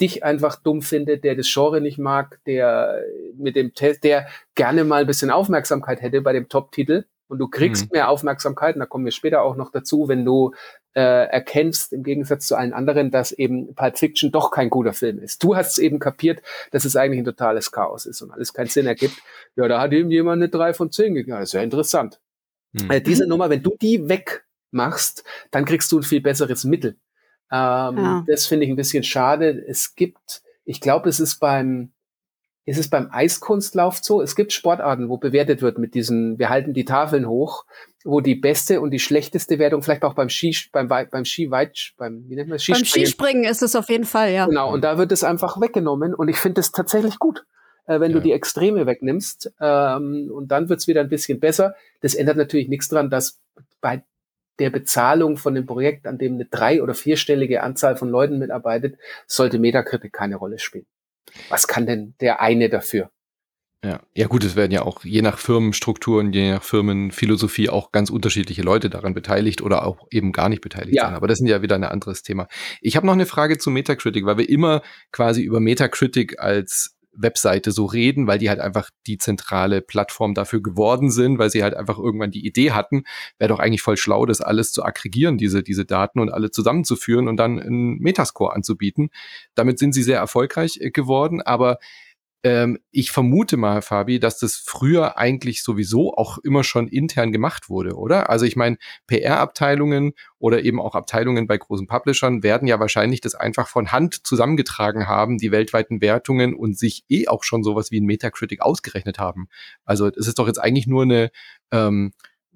dich 0.03 0.23
einfach 0.23 0.57
dumm 0.61 0.81
findet, 0.81 1.23
der 1.23 1.35
das 1.35 1.51
Genre 1.51 1.79
nicht 1.79 1.97
mag, 1.97 2.39
der 2.45 3.01
mit 3.37 3.55
dem 3.55 3.73
Test, 3.73 4.03
der 4.03 4.27
gerne 4.55 4.83
mal 4.83 5.01
ein 5.01 5.07
bisschen 5.07 5.31
Aufmerksamkeit 5.31 6.01
hätte 6.01 6.21
bei 6.21 6.33
dem 6.33 6.49
Top-Titel 6.49 7.05
und 7.27 7.39
du 7.39 7.47
kriegst 7.47 7.85
mhm. 7.85 7.89
mehr 7.93 8.09
Aufmerksamkeit, 8.09 8.75
und 8.75 8.81
da 8.81 8.85
kommen 8.85 9.05
wir 9.05 9.11
später 9.11 9.41
auch 9.41 9.55
noch 9.55 9.71
dazu, 9.71 10.07
wenn 10.07 10.25
du 10.25 10.53
äh, 10.93 11.01
erkennst, 11.01 11.93
im 11.93 12.03
Gegensatz 12.03 12.47
zu 12.47 12.55
allen 12.55 12.73
anderen, 12.73 13.11
dass 13.11 13.31
eben 13.31 13.73
Pulp 13.73 13.97
Fiction 13.97 14.31
doch 14.31 14.51
kein 14.51 14.69
guter 14.69 14.93
Film 14.93 15.19
ist. 15.19 15.41
Du 15.41 15.55
hast 15.55 15.71
es 15.71 15.77
eben 15.79 15.99
kapiert, 15.99 16.43
dass 16.71 16.85
es 16.85 16.95
eigentlich 16.95 17.19
ein 17.19 17.25
totales 17.25 17.71
Chaos 17.71 18.05
ist 18.05 18.21
und 18.21 18.31
alles 18.31 18.53
keinen 18.53 18.67
Sinn 18.67 18.85
ergibt. 18.85 19.15
Ja, 19.55 19.67
da 19.67 19.81
hat 19.81 19.93
eben 19.93 20.11
jemand 20.11 20.41
eine 20.41 20.49
3 20.49 20.73
von 20.73 20.91
10 20.91 21.15
gegeben. 21.15 21.37
Das 21.37 21.49
ist 21.49 21.53
ja 21.53 21.61
interessant. 21.61 22.19
Mhm. 22.73 22.91
Äh, 22.91 23.01
diese 23.01 23.25
Nummer, 23.25 23.49
wenn 23.49 23.63
du 23.63 23.75
die 23.81 24.07
wegmachst, 24.07 25.23
dann 25.49 25.65
kriegst 25.65 25.91
du 25.91 25.99
ein 25.99 26.03
viel 26.03 26.21
besseres 26.21 26.65
Mittel. 26.65 26.97
Ähm, 27.51 27.97
ja. 27.97 28.25
Das 28.27 28.45
finde 28.45 28.65
ich 28.65 28.71
ein 28.71 28.75
bisschen 28.75 29.03
schade. 29.03 29.63
Es 29.67 29.95
gibt, 29.95 30.41
ich 30.65 30.81
glaube, 30.81 31.09
es 31.09 31.19
ist 31.19 31.39
beim, 31.39 31.91
ist 32.65 32.79
es 32.79 32.89
beim 32.89 33.09
Eiskunstlauf 33.11 33.99
so? 34.01 34.21
Es 34.21 34.35
gibt 34.35 34.53
Sportarten, 34.53 35.09
wo 35.09 35.17
bewertet 35.17 35.61
wird 35.61 35.77
mit 35.77 35.95
diesen, 35.95 36.39
wir 36.39 36.49
halten 36.49 36.73
die 36.73 36.85
Tafeln 36.85 37.27
hoch, 37.27 37.65
wo 38.05 38.21
die 38.21 38.35
beste 38.35 38.79
und 38.79 38.91
die 38.91 38.99
schlechteste 38.99 39.59
Wertung, 39.59 39.81
vielleicht 39.81 40.03
auch 40.03 40.13
beim 40.13 40.29
Ski, 40.29 40.55
beim, 40.71 40.87
beim 40.87 41.25
Skiweit, 41.25 41.93
beim, 41.97 42.23
wie 42.29 42.35
nennt 42.35 42.49
man 42.49 42.55
das? 42.55 42.63
Skispringen. 42.63 42.83
Beim 42.83 43.05
Skispringen 43.05 43.43
ist 43.43 43.61
es 43.61 43.75
auf 43.75 43.89
jeden 43.89 44.05
Fall, 44.05 44.31
ja. 44.31 44.45
Genau, 44.45 44.71
und 44.73 44.83
da 44.83 44.97
wird 44.97 45.11
es 45.11 45.23
einfach 45.23 45.59
weggenommen 45.59 46.13
und 46.13 46.29
ich 46.29 46.37
finde 46.37 46.61
es 46.61 46.71
tatsächlich 46.71 47.19
gut. 47.19 47.45
Äh, 47.85 47.99
wenn 47.99 48.11
ja. 48.11 48.17
du 48.17 48.23
die 48.23 48.31
Extreme 48.31 48.85
wegnimmst 48.85 49.51
ähm, 49.59 50.31
und 50.33 50.47
dann 50.49 50.69
wird's 50.69 50.87
wieder 50.87 51.01
ein 51.01 51.09
bisschen 51.09 51.39
besser. 51.41 51.75
Das 52.01 52.15
ändert 52.15 52.37
natürlich 52.37 52.69
nichts 52.69 52.87
dran, 52.87 53.09
dass 53.09 53.41
bei 53.81 54.03
der 54.59 54.69
Bezahlung 54.69 55.37
von 55.37 55.55
dem 55.55 55.65
Projekt, 55.65 56.07
an 56.07 56.17
dem 56.17 56.35
eine 56.35 56.45
drei- 56.45 56.81
oder 56.81 56.93
vierstellige 56.93 57.63
Anzahl 57.63 57.95
von 57.95 58.09
Leuten 58.09 58.37
mitarbeitet, 58.39 58.97
sollte 59.27 59.59
Metakritik 59.59 60.13
keine 60.13 60.35
Rolle 60.35 60.59
spielen. 60.59 60.85
Was 61.49 61.67
kann 61.67 61.85
denn 61.85 62.13
der 62.19 62.41
eine 62.41 62.69
dafür? 62.69 63.09
Ja, 63.83 63.99
ja 64.13 64.27
gut, 64.27 64.45
es 64.45 64.55
werden 64.55 64.71
ja 64.71 64.83
auch 64.83 65.03
je 65.03 65.21
nach 65.21 65.37
Firmenstrukturen, 65.37 66.31
je 66.31 66.51
nach 66.53 66.63
Firmenphilosophie 66.63 67.69
auch 67.69 67.91
ganz 67.91 68.09
unterschiedliche 68.09 68.61
Leute 68.61 68.89
daran 68.89 69.13
beteiligt 69.13 69.61
oder 69.61 69.85
auch 69.85 70.07
eben 70.09 70.31
gar 70.31 70.47
nicht 70.47 70.61
beteiligt 70.61 70.95
ja. 70.95 71.05
sein. 71.05 71.15
Aber 71.15 71.27
das 71.27 71.41
ist 71.41 71.49
ja 71.49 71.61
wieder 71.61 71.75
ein 71.75 71.83
anderes 71.83 72.23
Thema. 72.23 72.47
Ich 72.79 72.95
habe 72.95 73.05
noch 73.05 73.13
eine 73.13 73.25
Frage 73.25 73.57
zu 73.57 73.71
Metacritic, 73.71 74.25
weil 74.25 74.37
wir 74.37 74.47
immer 74.47 74.81
quasi 75.11 75.41
über 75.41 75.59
Metacritic 75.59 76.39
als 76.39 76.92
Webseite 77.15 77.71
so 77.71 77.85
reden, 77.85 78.27
weil 78.27 78.39
die 78.39 78.49
halt 78.49 78.59
einfach 78.59 78.89
die 79.07 79.17
zentrale 79.17 79.81
Plattform 79.81 80.33
dafür 80.33 80.61
geworden 80.61 81.11
sind, 81.11 81.37
weil 81.37 81.49
sie 81.49 81.63
halt 81.63 81.75
einfach 81.75 81.97
irgendwann 81.97 82.31
die 82.31 82.45
Idee 82.45 82.71
hatten, 82.71 83.03
wäre 83.37 83.49
doch 83.49 83.59
eigentlich 83.59 83.81
voll 83.81 83.97
schlau, 83.97 84.25
das 84.25 84.41
alles 84.41 84.71
zu 84.71 84.83
aggregieren, 84.83 85.37
diese, 85.37 85.63
diese 85.63 85.85
Daten 85.85 86.19
und 86.19 86.29
alle 86.29 86.51
zusammenzuführen 86.51 87.27
und 87.27 87.37
dann 87.37 87.59
einen 87.59 87.99
Metascore 87.99 88.53
anzubieten. 88.53 89.09
Damit 89.55 89.79
sind 89.79 89.93
sie 89.93 90.03
sehr 90.03 90.17
erfolgreich 90.17 90.77
äh, 90.81 90.91
geworden, 90.91 91.41
aber 91.41 91.77
ähm, 92.43 92.77
ich 92.91 93.11
vermute 93.11 93.55
mal, 93.55 93.81
Fabi, 93.81 94.19
dass 94.19 94.37
das 94.37 94.57
früher 94.57 95.17
eigentlich 95.17 95.63
sowieso 95.63 96.13
auch 96.13 96.37
immer 96.39 96.63
schon 96.65 96.89
intern 96.89 97.31
gemacht 97.31 97.69
wurde, 97.69 97.95
oder? 97.95 98.29
Also 98.29 98.45
ich 98.45 98.57
meine, 98.57 98.77
PR-Abteilungen 99.07 100.13
oder 100.39 100.63
eben 100.63 100.81
auch 100.81 100.93
Abteilungen 100.93 101.47
bei 101.47 101.57
großen 101.57 101.87
Publishern 101.87 102.43
werden 102.43 102.67
ja 102.67 102.81
wahrscheinlich 102.81 103.21
das 103.21 103.33
einfach 103.33 103.69
von 103.69 103.93
Hand 103.93 104.27
zusammengetragen 104.27 105.07
haben, 105.07 105.37
die 105.37 105.51
weltweiten 105.51 106.01
Wertungen 106.01 106.53
und 106.53 106.77
sich 106.77 107.05
eh 107.07 107.29
auch 107.29 107.45
schon 107.45 107.63
sowas 107.63 107.91
wie 107.91 108.01
ein 108.01 108.05
Metacritic 108.05 108.61
ausgerechnet 108.61 109.19
haben. 109.19 109.47
Also 109.85 110.07
es 110.07 110.27
ist 110.27 110.37
doch 110.37 110.47
jetzt 110.47 110.59
eigentlich 110.59 110.87
nur 110.87 111.03
eine 111.03 111.31
ähm, 111.71 112.11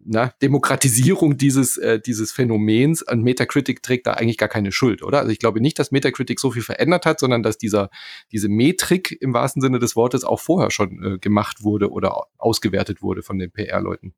na, 0.07 0.31
Demokratisierung 0.41 1.37
dieses, 1.37 1.77
äh, 1.77 1.99
dieses 1.99 2.31
Phänomens 2.31 3.01
und 3.01 3.23
Metacritic 3.23 3.83
trägt 3.83 4.07
da 4.07 4.13
eigentlich 4.13 4.37
gar 4.37 4.49
keine 4.49 4.71
Schuld, 4.71 5.03
oder? 5.03 5.19
Also 5.19 5.31
ich 5.31 5.39
glaube 5.39 5.59
nicht, 5.59 5.77
dass 5.79 5.91
Metacritic 5.91 6.39
so 6.39 6.51
viel 6.51 6.61
verändert 6.61 7.05
hat, 7.05 7.19
sondern 7.19 7.43
dass 7.43 7.57
dieser, 7.57 7.89
diese 8.31 8.47
Metrik 8.47 9.17
im 9.21 9.33
wahrsten 9.33 9.61
Sinne 9.61 9.79
des 9.79 9.95
Wortes 9.95 10.23
auch 10.23 10.39
vorher 10.39 10.71
schon 10.71 11.03
äh, 11.03 11.17
gemacht 11.19 11.63
wurde 11.63 11.91
oder 11.91 12.25
ausgewertet 12.37 13.01
wurde 13.01 13.21
von 13.21 13.37
den 13.37 13.51
PR-Leuten. 13.51 14.13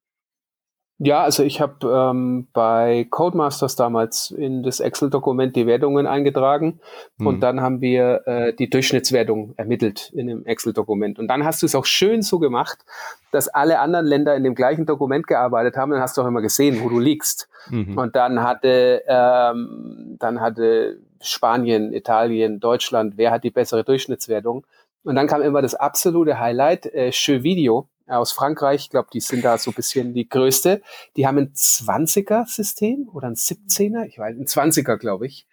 Ja, 1.02 1.24
also 1.24 1.44
ich 1.44 1.62
habe 1.62 1.88
ähm, 1.88 2.48
bei 2.52 3.08
Codemasters 3.10 3.78
damals 3.78 4.32
in 4.32 4.64
das 4.64 4.82
Excel-Dokument 4.82 5.56
die 5.56 5.66
Wertungen 5.66 6.06
eingetragen 6.06 6.82
mhm. 7.18 7.28
und 7.28 7.40
dann 7.40 7.62
haben 7.62 7.80
wir 7.80 8.28
äh, 8.28 8.54
die 8.54 8.70
Durchschnittswertung 8.70 9.54
ermittelt 9.56 10.12
in 10.14 10.28
dem 10.28 10.46
Excel-Dokument. 10.46 11.18
Und 11.18 11.30
dann 11.30 11.46
hast 11.46 11.62
du 11.62 11.68
es 11.68 11.74
auch 11.74 11.86
schön 11.86 12.22
so 12.22 12.38
gemacht, 12.38 12.80
dass 13.32 13.48
alle 13.48 13.80
anderen 13.80 14.08
Länder 14.08 14.36
in 14.36 14.44
dem 14.44 14.56
gleichen 14.56 14.86
Dokument 14.86 15.26
gearbeitet 15.26 15.78
haben. 15.78 15.92
Dann 15.92 16.02
hast 16.02 16.18
du 16.18 16.22
auch 16.22 16.28
immer 16.28 16.42
gesehen, 16.42 16.82
wo 16.84 16.90
du 16.90 17.00
liegst. 17.00 17.48
Mhm. 17.70 17.98
Und 17.98 18.18
dann 18.18 18.44
hatte, 18.44 19.02
ähm, 19.08 20.18
dann 20.20 20.42
hatte 20.42 20.98
Spanien, 21.22 21.94
Italien, 21.94 22.60
Deutschland, 22.60 23.14
wer 23.16 23.32
hat 23.32 23.46
die 23.46 23.52
bessere 23.52 23.86
Durchschnittswertung? 23.86 24.66
Und 25.04 25.16
dann 25.16 25.28
kam 25.28 25.42
immer 25.42 25.62
das 25.62 25.76
absolute 25.76 26.40
Highlight, 26.42 26.88
äh, 26.88 27.12
Jeux 27.12 27.44
Video 27.44 27.88
aus 28.10 28.32
Frankreich. 28.32 28.84
Ich 28.84 28.90
glaube, 28.90 29.10
die 29.14 29.20
sind 29.20 29.46
da 29.46 29.58
so 29.58 29.72
ein 29.72 29.76
bisschen 29.76 30.14
die 30.14 30.28
größte. 30.28 30.82
Die 31.16 31.28
haben 31.28 31.38
ein 31.38 31.54
20er-System 31.54 33.10
oder 33.14 33.28
ein 33.28 33.36
17er, 33.36 34.06
ich 34.06 34.18
weiß, 34.18 34.38
ein 34.38 34.46
20er, 34.46 34.98
glaube 34.98 35.28
ich. 35.28 35.48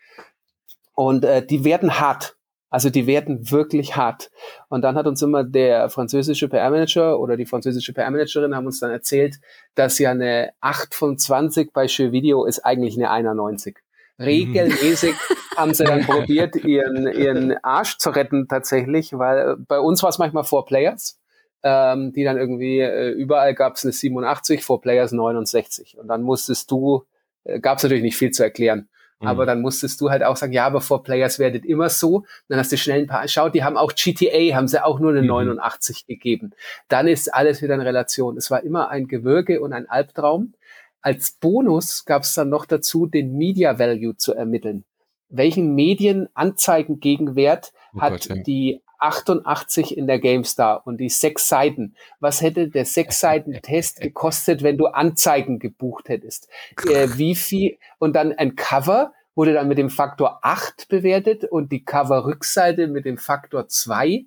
Und 0.95 1.25
äh, 1.25 1.45
die 1.45 1.65
werden 1.65 2.01
hart. 2.01 2.37
Also 2.69 2.91
die 2.91 3.07
werden 3.07 3.51
wirklich 3.51 3.97
hart. 3.97 4.31
Und 4.69 4.83
dann 4.83 4.97
hat 4.97 5.07
uns 5.07 5.23
immer 5.23 5.45
der 5.45 5.89
französische 5.89 6.49
PR-Manager 6.49 7.19
oder 7.21 7.37
die 7.37 7.47
französische 7.47 7.93
PR-Managerin 7.93 8.57
haben 8.57 8.67
uns 8.67 8.81
dann 8.81 8.91
erzählt, 8.91 9.41
dass 9.77 9.99
ja 9.99 10.11
eine 10.11 10.51
8 10.61 10.95
von 10.95 11.17
20 11.17 11.73
bei 11.73 11.87
Show 11.87 12.11
Video 12.11 12.45
ist 12.45 12.65
eigentlich 12.65 12.97
eine 12.97 13.11
91. 13.11 13.79
Regelmäßig 14.19 15.13
mhm. 15.13 15.37
haben 15.57 15.75
sie 15.75 15.85
dann 15.85 16.05
probiert, 16.05 16.57
ihren, 16.57 17.07
ihren 17.07 17.57
Arsch 17.63 17.99
zu 17.99 18.11
retten 18.11 18.49
tatsächlich, 18.49 19.13
weil 19.13 19.57
bei 19.57 19.79
uns 19.79 20.03
war 20.03 20.11
es 20.11 20.19
manchmal 20.19 20.45
Four 20.45 20.67
Players 20.67 21.21
ähm, 21.67 22.13
die 22.13 22.23
dann 22.23 22.39
irgendwie, 22.39 22.79
äh, 22.79 23.11
überall 23.11 23.53
gab 23.55 23.75
es 23.75 23.85
eine 23.85 23.91
87, 23.93 24.63
vor 24.63 24.81
Players 24.81 25.11
69. 25.11 25.99
Und 25.99 26.07
dann 26.07 26.23
musstest 26.23 26.71
du, 26.71 27.03
äh, 27.43 27.59
gab 27.59 27.79
es 27.79 27.83
natürlich 27.83 28.05
nicht 28.05 28.17
viel 28.17 28.31
zu 28.31 28.45
erklären. 28.45 28.89
Mhm. 29.19 29.27
Aber 29.27 29.47
dann 29.47 29.63
musstest 29.63 30.01
du 30.01 30.11
halt 30.11 30.23
auch 30.23 30.37
sagen, 30.37 30.53
ja, 30.53 30.65
aber 30.65 30.81
vor 30.81 31.03
Players 31.03 31.41
werdet 31.41 31.65
immer 31.65 31.89
so. 31.89 32.25
Dann 32.49 32.61
hast 32.61 32.71
du 32.71 32.77
schnell 32.77 33.01
ein 33.01 33.09
paar, 33.09 33.27
schaut, 33.27 33.57
die 33.57 33.65
haben 33.65 33.77
auch 33.77 33.93
GTA, 33.97 34.55
haben 34.55 34.69
sie 34.69 34.85
auch 34.85 35.01
nur 35.01 35.11
eine 35.11 35.23
mhm. 35.23 35.29
89 35.29 36.07
gegeben. 36.07 36.53
Dann 36.87 37.09
ist 37.09 37.35
alles 37.35 37.63
wieder 37.63 37.75
in 37.75 37.81
Relation. 37.81 38.37
Es 38.37 38.49
war 38.53 38.63
immer 38.63 38.89
ein 38.89 39.09
Gewürge 39.09 39.61
und 39.61 39.73
ein 39.73 39.89
Albtraum. 39.89 40.55
Als 41.03 41.33
Bonus 41.33 42.05
gab 42.05 42.23
es 42.23 42.35
dann 42.35 42.49
noch 42.49 42.65
dazu, 42.65 43.07
den 43.07 43.37
Media 43.37 43.81
Value 43.81 44.17
zu 44.17 44.35
ermitteln. 44.35 44.85
Welchen 45.29 45.75
Medienanzeigengegenwert 45.75 47.73
oh 47.95 48.01
hat 48.01 48.13
Gott, 48.13 48.27
ja. 48.27 48.37
die 48.37 48.83
88 48.99 49.97
in 49.97 50.07
der 50.07 50.19
GameStar 50.19 50.87
und 50.87 50.99
die 50.99 51.09
sechs 51.09 51.49
Seiten. 51.49 51.95
Was 52.21 52.41
hätte 52.41 52.69
der 52.69 52.85
sechs 52.85 53.21
Seiten 53.21 53.53
Test 53.63 54.01
gekostet, 54.01 54.63
wenn 54.63 54.79
du 54.79 54.87
Anzeigen 54.87 55.59
gebucht 55.59 56.09
hättest? 56.09 56.49
Äh, 56.89 57.09
wie 57.15 57.35
viel? 57.35 57.79
Und 57.99 58.15
dann 58.15 58.33
ein 58.33 58.57
Cover 58.57 59.13
wurde 59.35 59.53
dann 59.53 59.69
mit 59.69 59.79
dem 59.79 59.91
Faktor 59.91 60.41
8 60.43 60.89
bewertet 60.89 61.45
und 61.45 61.71
die 61.71 61.85
Cover-Rückseite 61.85 62.89
mit 62.89 63.05
dem 63.05 63.19
Faktor 63.19 63.69
2. 63.69 64.25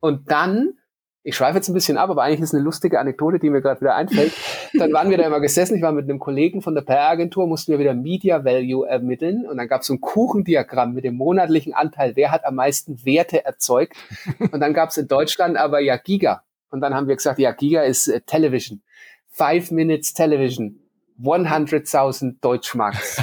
Und 0.00 0.30
dann 0.30 0.74
ich 1.24 1.36
schweife 1.36 1.56
jetzt 1.56 1.68
ein 1.68 1.74
bisschen 1.74 1.98
ab, 1.98 2.10
aber 2.10 2.22
eigentlich 2.22 2.40
ist 2.40 2.48
es 2.48 2.54
eine 2.54 2.64
lustige 2.64 2.98
Anekdote, 2.98 3.38
die 3.38 3.48
mir 3.50 3.60
gerade 3.60 3.80
wieder 3.80 3.94
einfällt. 3.94 4.32
Dann 4.74 4.92
waren 4.92 5.10
wir 5.10 5.18
da 5.18 5.24
immer 5.24 5.40
gesessen, 5.40 5.76
ich 5.76 5.82
war 5.82 5.92
mit 5.92 6.04
einem 6.04 6.18
Kollegen 6.18 6.62
von 6.62 6.74
der 6.74 6.82
PR-Agentur, 6.82 7.46
mussten 7.46 7.72
wir 7.72 7.78
wieder 7.78 7.94
Media 7.94 8.44
Value 8.44 8.88
ermitteln 8.88 9.46
und 9.46 9.56
dann 9.56 9.68
gab 9.68 9.82
es 9.82 9.86
so 9.86 9.94
ein 9.94 10.00
Kuchendiagramm 10.00 10.94
mit 10.94 11.04
dem 11.04 11.14
monatlichen 11.14 11.74
Anteil, 11.74 12.16
wer 12.16 12.30
hat 12.30 12.44
am 12.44 12.56
meisten 12.56 13.04
Werte 13.04 13.44
erzeugt. 13.44 13.96
Und 14.38 14.60
dann 14.60 14.74
gab 14.74 14.90
es 14.90 14.96
in 14.96 15.08
Deutschland 15.08 15.56
aber 15.56 15.80
ja 15.80 15.96
Giga. 15.96 16.42
Und 16.70 16.80
dann 16.80 16.94
haben 16.94 17.06
wir 17.06 17.16
gesagt, 17.16 17.38
ja, 17.38 17.52
Giga 17.52 17.82
ist 17.82 18.08
äh, 18.08 18.20
Television. 18.22 18.82
Five 19.28 19.70
Minutes 19.70 20.14
Television. 20.14 20.78
100.000 21.22 22.36
Deutschmarks. 22.40 23.22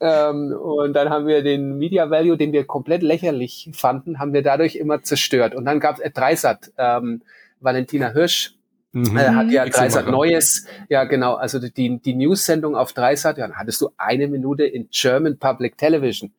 Und, 0.00 0.06
dann, 0.06 0.50
ähm, 0.50 0.52
und 0.52 0.92
dann 0.94 1.10
haben 1.10 1.26
wir 1.26 1.42
den 1.42 1.78
Media 1.78 2.10
Value, 2.10 2.36
den 2.36 2.52
wir 2.52 2.64
komplett 2.64 3.02
lächerlich 3.02 3.70
fanden, 3.72 4.18
haben 4.18 4.32
wir 4.32 4.42
dadurch 4.42 4.76
immer 4.76 5.02
zerstört. 5.02 5.54
Und 5.54 5.66
dann 5.66 5.78
gab 5.78 5.96
es 5.96 6.00
äh, 6.00 6.10
Dreisat. 6.10 6.72
Ähm, 6.78 7.22
Valentina 7.60 8.12
Hirsch 8.12 8.54
Mhm. 8.92 9.16
Äh, 9.16 9.28
hat 9.28 9.50
ja 9.50 9.64
Dreisat 9.66 10.08
Neues, 10.08 10.66
ja 10.88 11.04
genau, 11.04 11.34
also 11.34 11.60
die, 11.60 12.00
die 12.00 12.14
News-Sendung 12.14 12.74
auf 12.74 12.92
Dreisat, 12.92 13.38
ja, 13.38 13.46
dann 13.46 13.56
hattest 13.56 13.80
du 13.80 13.90
eine 13.96 14.26
Minute 14.26 14.64
in 14.64 14.88
German 14.90 15.38
Public 15.38 15.78
Television. 15.78 16.32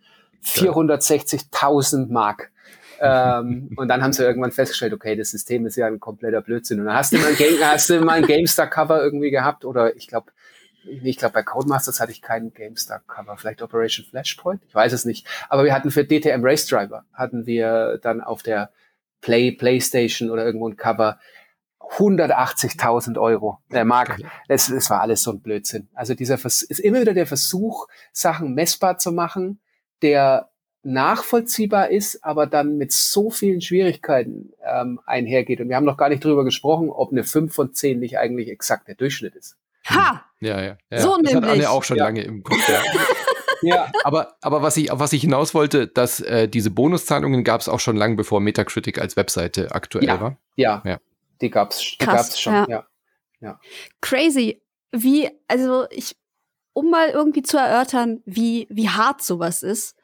460.000 0.44 2.12
Mark. 2.12 2.52
ähm, 3.00 3.72
und 3.78 3.88
dann 3.88 4.04
haben 4.04 4.12
sie 4.12 4.24
irgendwann 4.24 4.52
festgestellt, 4.52 4.94
okay, 4.94 5.16
das 5.16 5.32
System 5.32 5.66
ist 5.66 5.78
ja 5.78 5.88
ein 5.88 6.00
kompletter 6.00 6.42
Blödsinn. 6.42 6.80
Und 6.80 6.88
dann 6.88 6.96
hast 6.96 7.14
du 7.14 7.20
mal 7.20 7.28
ein, 7.28 7.36
Game, 7.36 7.58
hast 7.62 7.90
du 7.90 8.02
mal 8.02 8.14
ein 8.14 8.26
GameStar-Cover 8.26 9.02
irgendwie 9.02 9.32
gehabt 9.32 9.64
oder 9.64 9.96
ich 9.96 10.08
glaube, 10.08 10.32
ich 10.86 11.18
glaube, 11.18 11.34
bei 11.34 11.44
Codemasters 11.44 12.00
hatte 12.00 12.12
ich 12.12 12.22
keinen 12.22 12.54
GameStar-Cover, 12.54 13.38
vielleicht 13.38 13.62
Operation 13.62 14.06
Flashpoint, 14.06 14.64
ich 14.68 14.76
weiß 14.76 14.94
es 14.94 15.06
nicht. 15.06 15.28
Aber 15.50 15.64
wir 15.64 15.74
hatten 15.74 15.92
für 15.92 16.06
DTM 16.06 16.44
Race 16.44 16.66
Driver, 16.68 17.06
hatten 17.14 17.46
wir 17.46 18.00
dann 18.02 18.22
auf 18.22 18.44
der 18.44 18.72
Play, 19.22 19.52
Playstation 19.52 20.32
oder 20.32 20.46
irgendwo 20.46 20.68
ein 20.68 20.78
Cover 20.78 21.20
180.000 21.98 23.20
Euro. 23.20 23.60
Der 23.72 23.86
Mark, 23.86 24.18
es, 24.48 24.70
es 24.70 24.90
war 24.90 25.02
alles 25.02 25.24
so 25.24 25.32
ein 25.32 25.42
Blödsinn. 25.42 25.90
Also 25.94 26.14
dieser 26.14 26.38
Vers 26.38 26.62
ist 26.62 26.80
immer 26.80 27.02
wieder 27.02 27.14
der 27.14 27.28
Versuch, 27.28 27.88
Sachen 28.14 28.54
messbar 28.54 28.98
zu 28.98 29.12
machen, 29.12 29.60
der 30.02 30.50
nachvollziehbar 30.84 31.90
ist, 31.90 32.24
aber 32.24 32.48
dann 32.48 32.78
mit 32.78 32.92
so 32.92 33.30
vielen 33.30 33.62
Schwierigkeiten 33.62 34.54
ähm, 34.66 35.00
einhergeht. 35.06 35.62
Und 35.62 35.70
wir 35.70 35.76
haben 35.76 35.86
noch 35.86 35.98
gar 35.98 36.10
nicht 36.10 36.24
drüber 36.24 36.44
gesprochen, 36.44 36.90
ob 36.90 37.12
eine 37.12 37.24
5 37.24 37.54
von 37.54 37.74
10 37.74 38.00
nicht 38.00 38.18
eigentlich 38.18 38.50
exakt 38.50 38.88
der 38.88 38.96
Durchschnitt 38.96 39.36
ist. 39.36 39.58
Ha! 39.88 40.26
Ja, 40.40 40.62
ja. 40.62 40.78
ja. 40.90 41.00
So 41.00 41.18
das 41.18 41.34
nämlich. 41.34 41.50
hat 41.50 41.58
Anne 41.58 41.70
auch 41.70 41.84
schon 41.84 41.98
ja. 41.98 42.06
lange 42.06 42.22
im 42.24 42.44
Kopf. 42.44 42.68
Ja. 42.68 42.82
ja. 43.62 43.92
Aber, 44.04 44.36
aber 44.42 44.62
was 44.62 44.78
ich, 44.78 44.92
auf 44.92 45.00
was 45.00 45.14
ich 45.14 45.22
hinaus 45.22 45.54
wollte, 45.54 45.88
dass 45.88 46.20
äh, 46.20 46.48
diese 46.48 46.72
Bonuszahlungen 46.72 47.44
gab 47.44 47.62
es 47.62 47.70
auch 47.70 47.80
schon 47.80 47.96
lange, 47.96 48.16
bevor 48.16 48.40
Metacritic 48.40 49.00
als 49.00 49.16
Webseite 49.16 49.72
aktuell 49.74 50.06
ja. 50.06 50.22
war. 50.22 50.38
Ja. 50.56 50.82
ja. 50.86 51.00
Die 51.42 51.50
Krass, 51.50 51.98
gab's 51.98 52.40
schon, 52.40 52.54
ja. 52.70 52.86
ja. 53.40 53.60
Crazy. 54.02 54.62
Wie, 54.92 55.30
also 55.48 55.86
ich, 55.90 56.16
um 56.74 56.90
mal 56.90 57.10
irgendwie 57.10 57.44
zu 57.44 57.58
erörtern, 57.58 58.22
wie, 58.26 58.68
wie 58.70 58.90
hart 58.90 59.22
sowas 59.22 59.64
ist, 59.64 59.96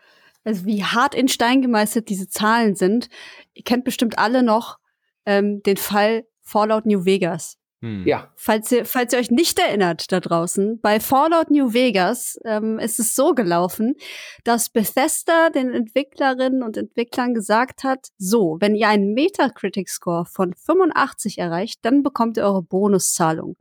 also 0.44 0.66
wie 0.66 0.84
hart 0.84 1.14
in 1.14 1.28
Stein 1.28 1.62
gemeißelt 1.62 2.10
diese 2.10 2.30
Zahlen 2.30 2.76
sind. 2.76 3.10
Ihr 3.54 3.64
kennt 3.64 3.84
bestimmt 3.84 4.18
alle 4.18 4.44
noch 4.44 4.80
ähm, 5.26 5.62
den 5.64 5.78
Fall 5.78 6.26
Fallout 6.42 6.86
New 6.86 7.06
Vegas. 7.06 7.58
Hm. 7.82 8.08
Ja. 8.08 8.32
Falls 8.36 8.72
ihr, 8.72 8.86
falls 8.86 9.14
ihr 9.14 9.20
euch 9.20 9.30
nicht 9.30 9.60
erinnert 9.60 10.12
da 10.12 10.20
draußen, 10.20 10.80
bei 10.82 11.00
Fallout 11.00 11.52
New 11.52 11.74
Vegas 11.74 12.40
ähm, 12.44 12.80
ist 12.80 13.00
es 13.00 13.16
so 13.16 13.36
gelaufen, 13.36 13.96
dass 14.44 14.70
Bethesda 14.70 15.52
den 15.52 15.72
Entwicklerinnen 15.72 16.64
und 16.64 16.76
Entwicklern 16.76 17.36
gesagt 17.36 17.84
hat, 17.84 18.08
so, 18.18 18.58
wenn 18.60 18.76
ihr 18.76 18.88
einen 18.88 19.14
Metacritic-Score 19.14 20.26
von 20.26 20.56
85 20.56 21.38
erreicht, 21.38 21.80
dann 21.84 22.02
bekommt 22.02 22.38
ihr 22.38 22.44
eure 22.44 22.64
Bonuszahlung. 22.64 23.58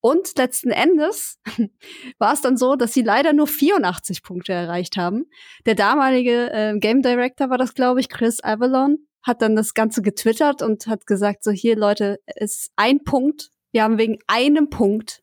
Und 0.00 0.36
letzten 0.38 0.70
Endes 0.70 1.38
war 2.18 2.32
es 2.32 2.40
dann 2.40 2.56
so, 2.56 2.76
dass 2.76 2.92
sie 2.92 3.02
leider 3.02 3.32
nur 3.32 3.46
84 3.46 4.22
Punkte 4.22 4.52
erreicht 4.52 4.96
haben. 4.96 5.24
Der 5.66 5.74
damalige 5.74 6.50
äh, 6.52 6.78
Game 6.78 7.02
Director 7.02 7.50
war 7.50 7.58
das, 7.58 7.74
glaube 7.74 8.00
ich, 8.00 8.08
Chris 8.08 8.40
Avalon, 8.40 8.98
hat 9.26 9.42
dann 9.42 9.56
das 9.56 9.74
Ganze 9.74 10.02
getwittert 10.02 10.62
und 10.62 10.86
hat 10.86 11.06
gesagt, 11.06 11.42
so 11.42 11.50
hier 11.50 11.76
Leute, 11.76 12.20
ist 12.36 12.70
ein 12.76 13.02
Punkt. 13.02 13.50
Wir 13.72 13.82
haben 13.82 13.98
wegen 13.98 14.18
einem 14.28 14.70
Punkt 14.70 15.22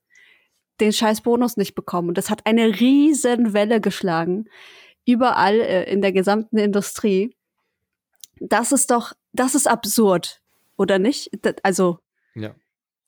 den 0.81 0.91
scheiß 0.91 1.21
Bonus 1.21 1.55
nicht 1.55 1.73
bekommen. 1.73 2.09
Und 2.09 2.17
das 2.17 2.29
hat 2.29 2.45
eine 2.45 2.79
riesen 2.79 3.53
Welle 3.53 3.79
geschlagen. 3.79 4.45
Überall 5.05 5.59
äh, 5.61 5.83
in 5.91 6.01
der 6.01 6.11
gesamten 6.11 6.57
Industrie. 6.57 7.35
Das 8.39 8.73
ist 8.73 8.91
doch, 8.91 9.13
das 9.31 9.55
ist 9.55 9.67
absurd, 9.67 10.41
oder 10.75 10.99
nicht? 10.99 11.29
Das, 11.41 11.55
also. 11.63 11.99
Ja. 12.35 12.53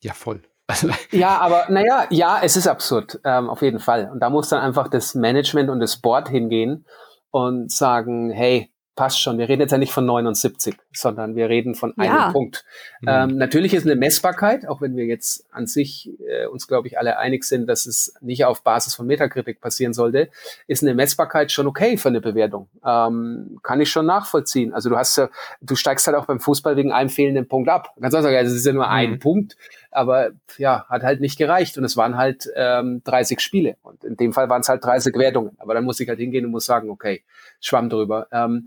Ja, 0.02 0.14
voll. 0.14 0.42
ja, 1.10 1.38
aber 1.38 1.66
naja, 1.68 2.06
ja, 2.10 2.40
es 2.42 2.56
ist 2.56 2.66
absurd, 2.66 3.20
ähm, 3.24 3.48
auf 3.48 3.62
jeden 3.62 3.78
Fall. 3.78 4.10
Und 4.10 4.20
da 4.20 4.30
muss 4.30 4.48
dann 4.48 4.60
einfach 4.60 4.88
das 4.88 5.14
Management 5.14 5.70
und 5.70 5.80
das 5.80 5.98
Board 5.98 6.28
hingehen 6.28 6.86
und 7.30 7.70
sagen, 7.70 8.30
hey, 8.30 8.72
passt 8.96 9.20
schon. 9.20 9.38
Wir 9.38 9.48
reden 9.48 9.60
jetzt 9.60 9.70
ja 9.70 9.78
nicht 9.78 9.92
von 9.92 10.06
79, 10.06 10.74
sondern 10.92 11.36
wir 11.36 11.48
reden 11.48 11.74
von 11.74 11.96
einem 11.98 12.14
ja. 12.14 12.32
Punkt. 12.32 12.64
Mhm. 13.02 13.08
Ähm, 13.08 13.36
natürlich 13.36 13.74
ist 13.74 13.84
eine 13.84 13.94
Messbarkeit, 13.94 14.66
auch 14.66 14.80
wenn 14.80 14.96
wir 14.96 15.04
jetzt 15.04 15.46
an 15.52 15.66
sich 15.66 16.10
äh, 16.26 16.46
uns, 16.46 16.66
glaube 16.66 16.88
ich, 16.88 16.98
alle 16.98 17.18
einig 17.18 17.44
sind, 17.44 17.68
dass 17.68 17.84
es 17.84 18.14
nicht 18.22 18.46
auf 18.46 18.64
Basis 18.64 18.94
von 18.94 19.06
Metakritik 19.06 19.60
passieren 19.60 19.92
sollte, 19.92 20.30
ist 20.66 20.82
eine 20.82 20.94
Messbarkeit 20.94 21.52
schon 21.52 21.66
okay 21.66 21.98
für 21.98 22.08
eine 22.08 22.22
Bewertung. 22.22 22.68
Ähm, 22.84 23.58
kann 23.62 23.80
ich 23.80 23.90
schon 23.90 24.06
nachvollziehen. 24.06 24.72
Also 24.72 24.88
du 24.88 24.96
hast 24.96 25.16
ja, 25.18 25.28
du 25.60 25.76
steigst 25.76 26.06
halt 26.06 26.16
auch 26.16 26.26
beim 26.26 26.40
Fußball 26.40 26.76
wegen 26.76 26.90
einem 26.90 27.10
fehlenden 27.10 27.46
Punkt 27.46 27.68
ab. 27.68 27.92
Du 27.94 28.00
kannst 28.00 28.16
auch 28.16 28.22
sagen, 28.22 28.36
also 28.36 28.50
es 28.50 28.60
ist 28.60 28.66
ja 28.66 28.72
nur 28.72 28.86
mhm. 28.86 28.92
ein 28.92 29.18
Punkt, 29.18 29.56
aber 29.90 30.30
ja, 30.56 30.86
hat 30.88 31.02
halt 31.02 31.20
nicht 31.20 31.36
gereicht 31.36 31.76
und 31.76 31.84
es 31.84 31.98
waren 31.98 32.16
halt 32.16 32.48
ähm, 32.56 33.02
30 33.04 33.40
Spiele 33.40 33.76
und 33.82 34.04
in 34.04 34.16
dem 34.16 34.32
Fall 34.32 34.48
waren 34.48 34.62
es 34.62 34.70
halt 34.70 34.82
30 34.82 35.14
Wertungen. 35.16 35.52
Aber 35.58 35.74
dann 35.74 35.84
muss 35.84 36.00
ich 36.00 36.08
halt 36.08 36.18
hingehen 36.18 36.46
und 36.46 36.50
muss 36.50 36.64
sagen, 36.64 36.88
okay, 36.88 37.22
schwamm 37.60 37.90
drüber. 37.90 38.26
Ähm, 38.32 38.66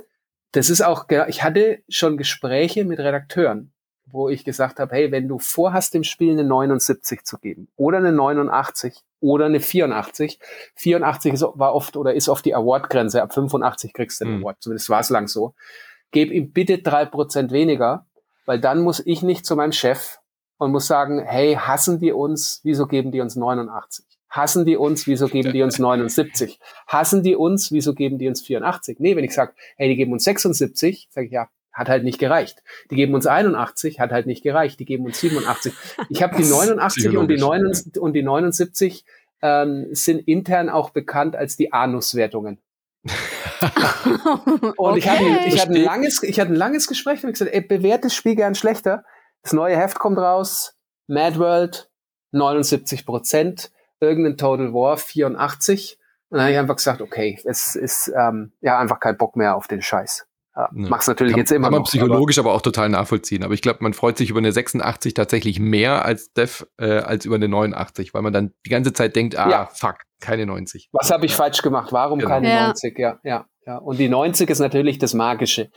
das 0.51 0.69
ist 0.69 0.81
auch, 0.81 1.05
ich 1.27 1.43
hatte 1.43 1.83
schon 1.89 2.17
Gespräche 2.17 2.85
mit 2.85 2.99
Redakteuren, 2.99 3.71
wo 4.05 4.29
ich 4.29 4.43
gesagt 4.43 4.79
habe, 4.79 4.95
hey, 4.95 5.11
wenn 5.11 5.27
du 5.27 5.37
vorhast, 5.37 5.93
dem 5.93 6.03
Spiel 6.03 6.31
eine 6.31 6.43
79 6.43 7.23
zu 7.23 7.37
geben 7.37 7.67
oder 7.75 7.97
eine 7.97 8.11
89 8.11 8.95
oder 9.19 9.45
eine 9.45 9.59
84, 9.59 10.39
84 10.75 11.33
ist, 11.33 11.41
war 11.41 11.75
oft 11.75 11.95
oder 11.95 12.13
ist 12.15 12.29
oft 12.29 12.45
die 12.45 12.55
Award-Grenze, 12.55 13.21
ab 13.21 13.33
85 13.33 13.93
kriegst 13.93 14.21
du 14.21 14.25
den 14.25 14.37
mhm. 14.37 14.43
Award, 14.43 14.57
zumindest 14.61 14.89
war 14.89 15.01
es 15.01 15.09
lang 15.09 15.27
so. 15.27 15.53
Geb 16.11 16.31
ihm 16.31 16.51
bitte 16.51 16.79
drei 16.79 17.05
Prozent 17.05 17.51
weniger, 17.51 18.07
weil 18.45 18.59
dann 18.59 18.81
muss 18.81 18.99
ich 19.05 19.21
nicht 19.21 19.45
zu 19.45 19.55
meinem 19.55 19.73
Chef 19.73 20.17
und 20.57 20.71
muss 20.71 20.87
sagen, 20.87 21.23
hey, 21.23 21.55
hassen 21.55 21.99
die 21.99 22.11
uns, 22.11 22.61
wieso 22.63 22.87
geben 22.87 23.11
die 23.11 23.21
uns 23.21 23.35
89? 23.35 24.05
Hassen 24.29 24.65
die 24.65 24.77
uns, 24.77 25.07
wieso 25.07 25.27
geben 25.27 25.53
die 25.53 25.63
uns 25.63 25.79
79? 25.79 26.59
Hassen 26.87 27.23
die 27.23 27.35
uns, 27.35 27.71
wieso 27.71 27.93
geben 27.93 28.19
die 28.19 28.27
uns 28.27 28.41
84? 28.41 28.99
Nee, 28.99 29.15
wenn 29.15 29.23
ich 29.23 29.33
sage, 29.33 29.53
hey, 29.75 29.89
die 29.89 29.95
geben 29.95 30.13
uns 30.13 30.23
76, 30.23 31.07
sage 31.11 31.27
ich, 31.27 31.33
ja, 31.33 31.49
hat 31.71 31.89
halt 31.89 32.03
nicht 32.03 32.19
gereicht. 32.19 32.61
Die 32.91 32.95
geben 32.95 33.13
uns 33.13 33.25
81, 33.25 33.99
hat 33.99 34.11
halt 34.11 34.27
nicht 34.27 34.43
gereicht. 34.43 34.79
Die 34.79 34.85
geben 34.85 35.05
uns 35.05 35.19
87. 35.19 35.73
Ich 36.09 36.21
habe 36.21 36.35
die 36.35 36.43
89 36.43 37.17
und 37.17 37.27
die, 37.29 37.37
79, 37.37 38.01
und 38.01 38.13
die 38.13 38.23
79 38.23 39.05
ähm, 39.41 39.87
sind 39.91 40.19
intern 40.27 40.69
auch 40.69 40.89
bekannt 40.89 41.35
als 41.35 41.55
die 41.55 41.71
Anuswertungen. 41.73 42.59
und 44.61 44.77
okay. 44.77 44.97
ich 44.97 45.09
hatte, 45.09 45.23
ich, 45.47 45.61
hatte 45.61 45.73
ein 45.73 45.83
langes, 45.83 46.23
ich 46.23 46.39
hatte 46.39 46.51
ein 46.51 46.55
langes 46.55 46.87
Gespräch 46.87 47.23
und 47.23 47.29
ich 47.29 47.33
gesagt, 47.33 47.53
ey, 47.53 47.61
bewerte 47.61 48.03
das 48.03 48.13
Spiel 48.13 48.35
gern 48.35 48.55
schlechter. 48.55 49.03
Das 49.41 49.53
neue 49.53 49.77
Heft 49.77 49.99
kommt 49.99 50.17
raus, 50.17 50.75
Mad 51.07 51.39
World, 51.39 51.89
79 52.31 53.05
Prozent 53.05 53.71
irgendein 53.99 54.37
Total 54.37 54.73
War 54.73 54.97
84. 54.97 55.97
Und 56.29 56.37
dann 56.37 56.41
habe 56.43 56.51
ich 56.53 56.59
einfach 56.59 56.75
gesagt, 56.75 57.01
okay, 57.01 57.39
es 57.43 57.75
ist 57.75 58.11
ähm, 58.15 58.51
ja 58.61 58.77
einfach 58.77 58.99
kein 58.99 59.17
Bock 59.17 59.35
mehr 59.35 59.55
auf 59.55 59.67
den 59.67 59.81
Scheiß. 59.81 60.27
Ja, 60.55 60.69
ne. 60.73 60.89
Mach's 60.89 61.07
natürlich 61.07 61.33
kann, 61.33 61.39
jetzt 61.39 61.51
immer. 61.51 61.67
Kann 61.67 61.71
man 61.71 61.81
noch, 61.81 61.87
psychologisch 61.87 62.37
aber, 62.37 62.49
aber, 62.49 62.57
auch 62.57 62.61
total 62.61 62.89
nachvollziehen. 62.89 63.43
Aber 63.43 63.53
ich 63.53 63.61
glaube, 63.61 63.79
man 63.81 63.93
freut 63.93 64.17
sich 64.17 64.29
über 64.29 64.39
eine 64.39 64.51
86 64.51 65.13
tatsächlich 65.13 65.59
mehr 65.59 66.03
als 66.03 66.33
Dev 66.33 66.65
äh, 66.77 66.99
als 66.99 67.25
über 67.25 67.35
eine 67.35 67.47
89, 67.47 68.13
weil 68.13 68.21
man 68.21 68.33
dann 68.33 68.53
die 68.65 68.69
ganze 68.69 68.91
Zeit 68.91 69.15
denkt, 69.15 69.37
ah, 69.37 69.49
ja. 69.49 69.69
fuck, 69.73 69.99
keine 70.19 70.45
90. 70.45 70.89
Was 70.91 71.11
habe 71.11 71.25
ich 71.25 71.33
falsch 71.33 71.61
gemacht? 71.61 71.93
Warum 71.93 72.19
genau. 72.19 72.29
keine 72.29 72.49
ja. 72.49 72.65
90? 72.67 72.99
Ja, 72.99 73.19
ja, 73.23 73.45
ja. 73.65 73.77
Und 73.77 73.99
die 73.99 74.09
90 74.09 74.49
ist 74.49 74.59
natürlich 74.59 74.97
das 74.97 75.13
Magische. 75.13 75.69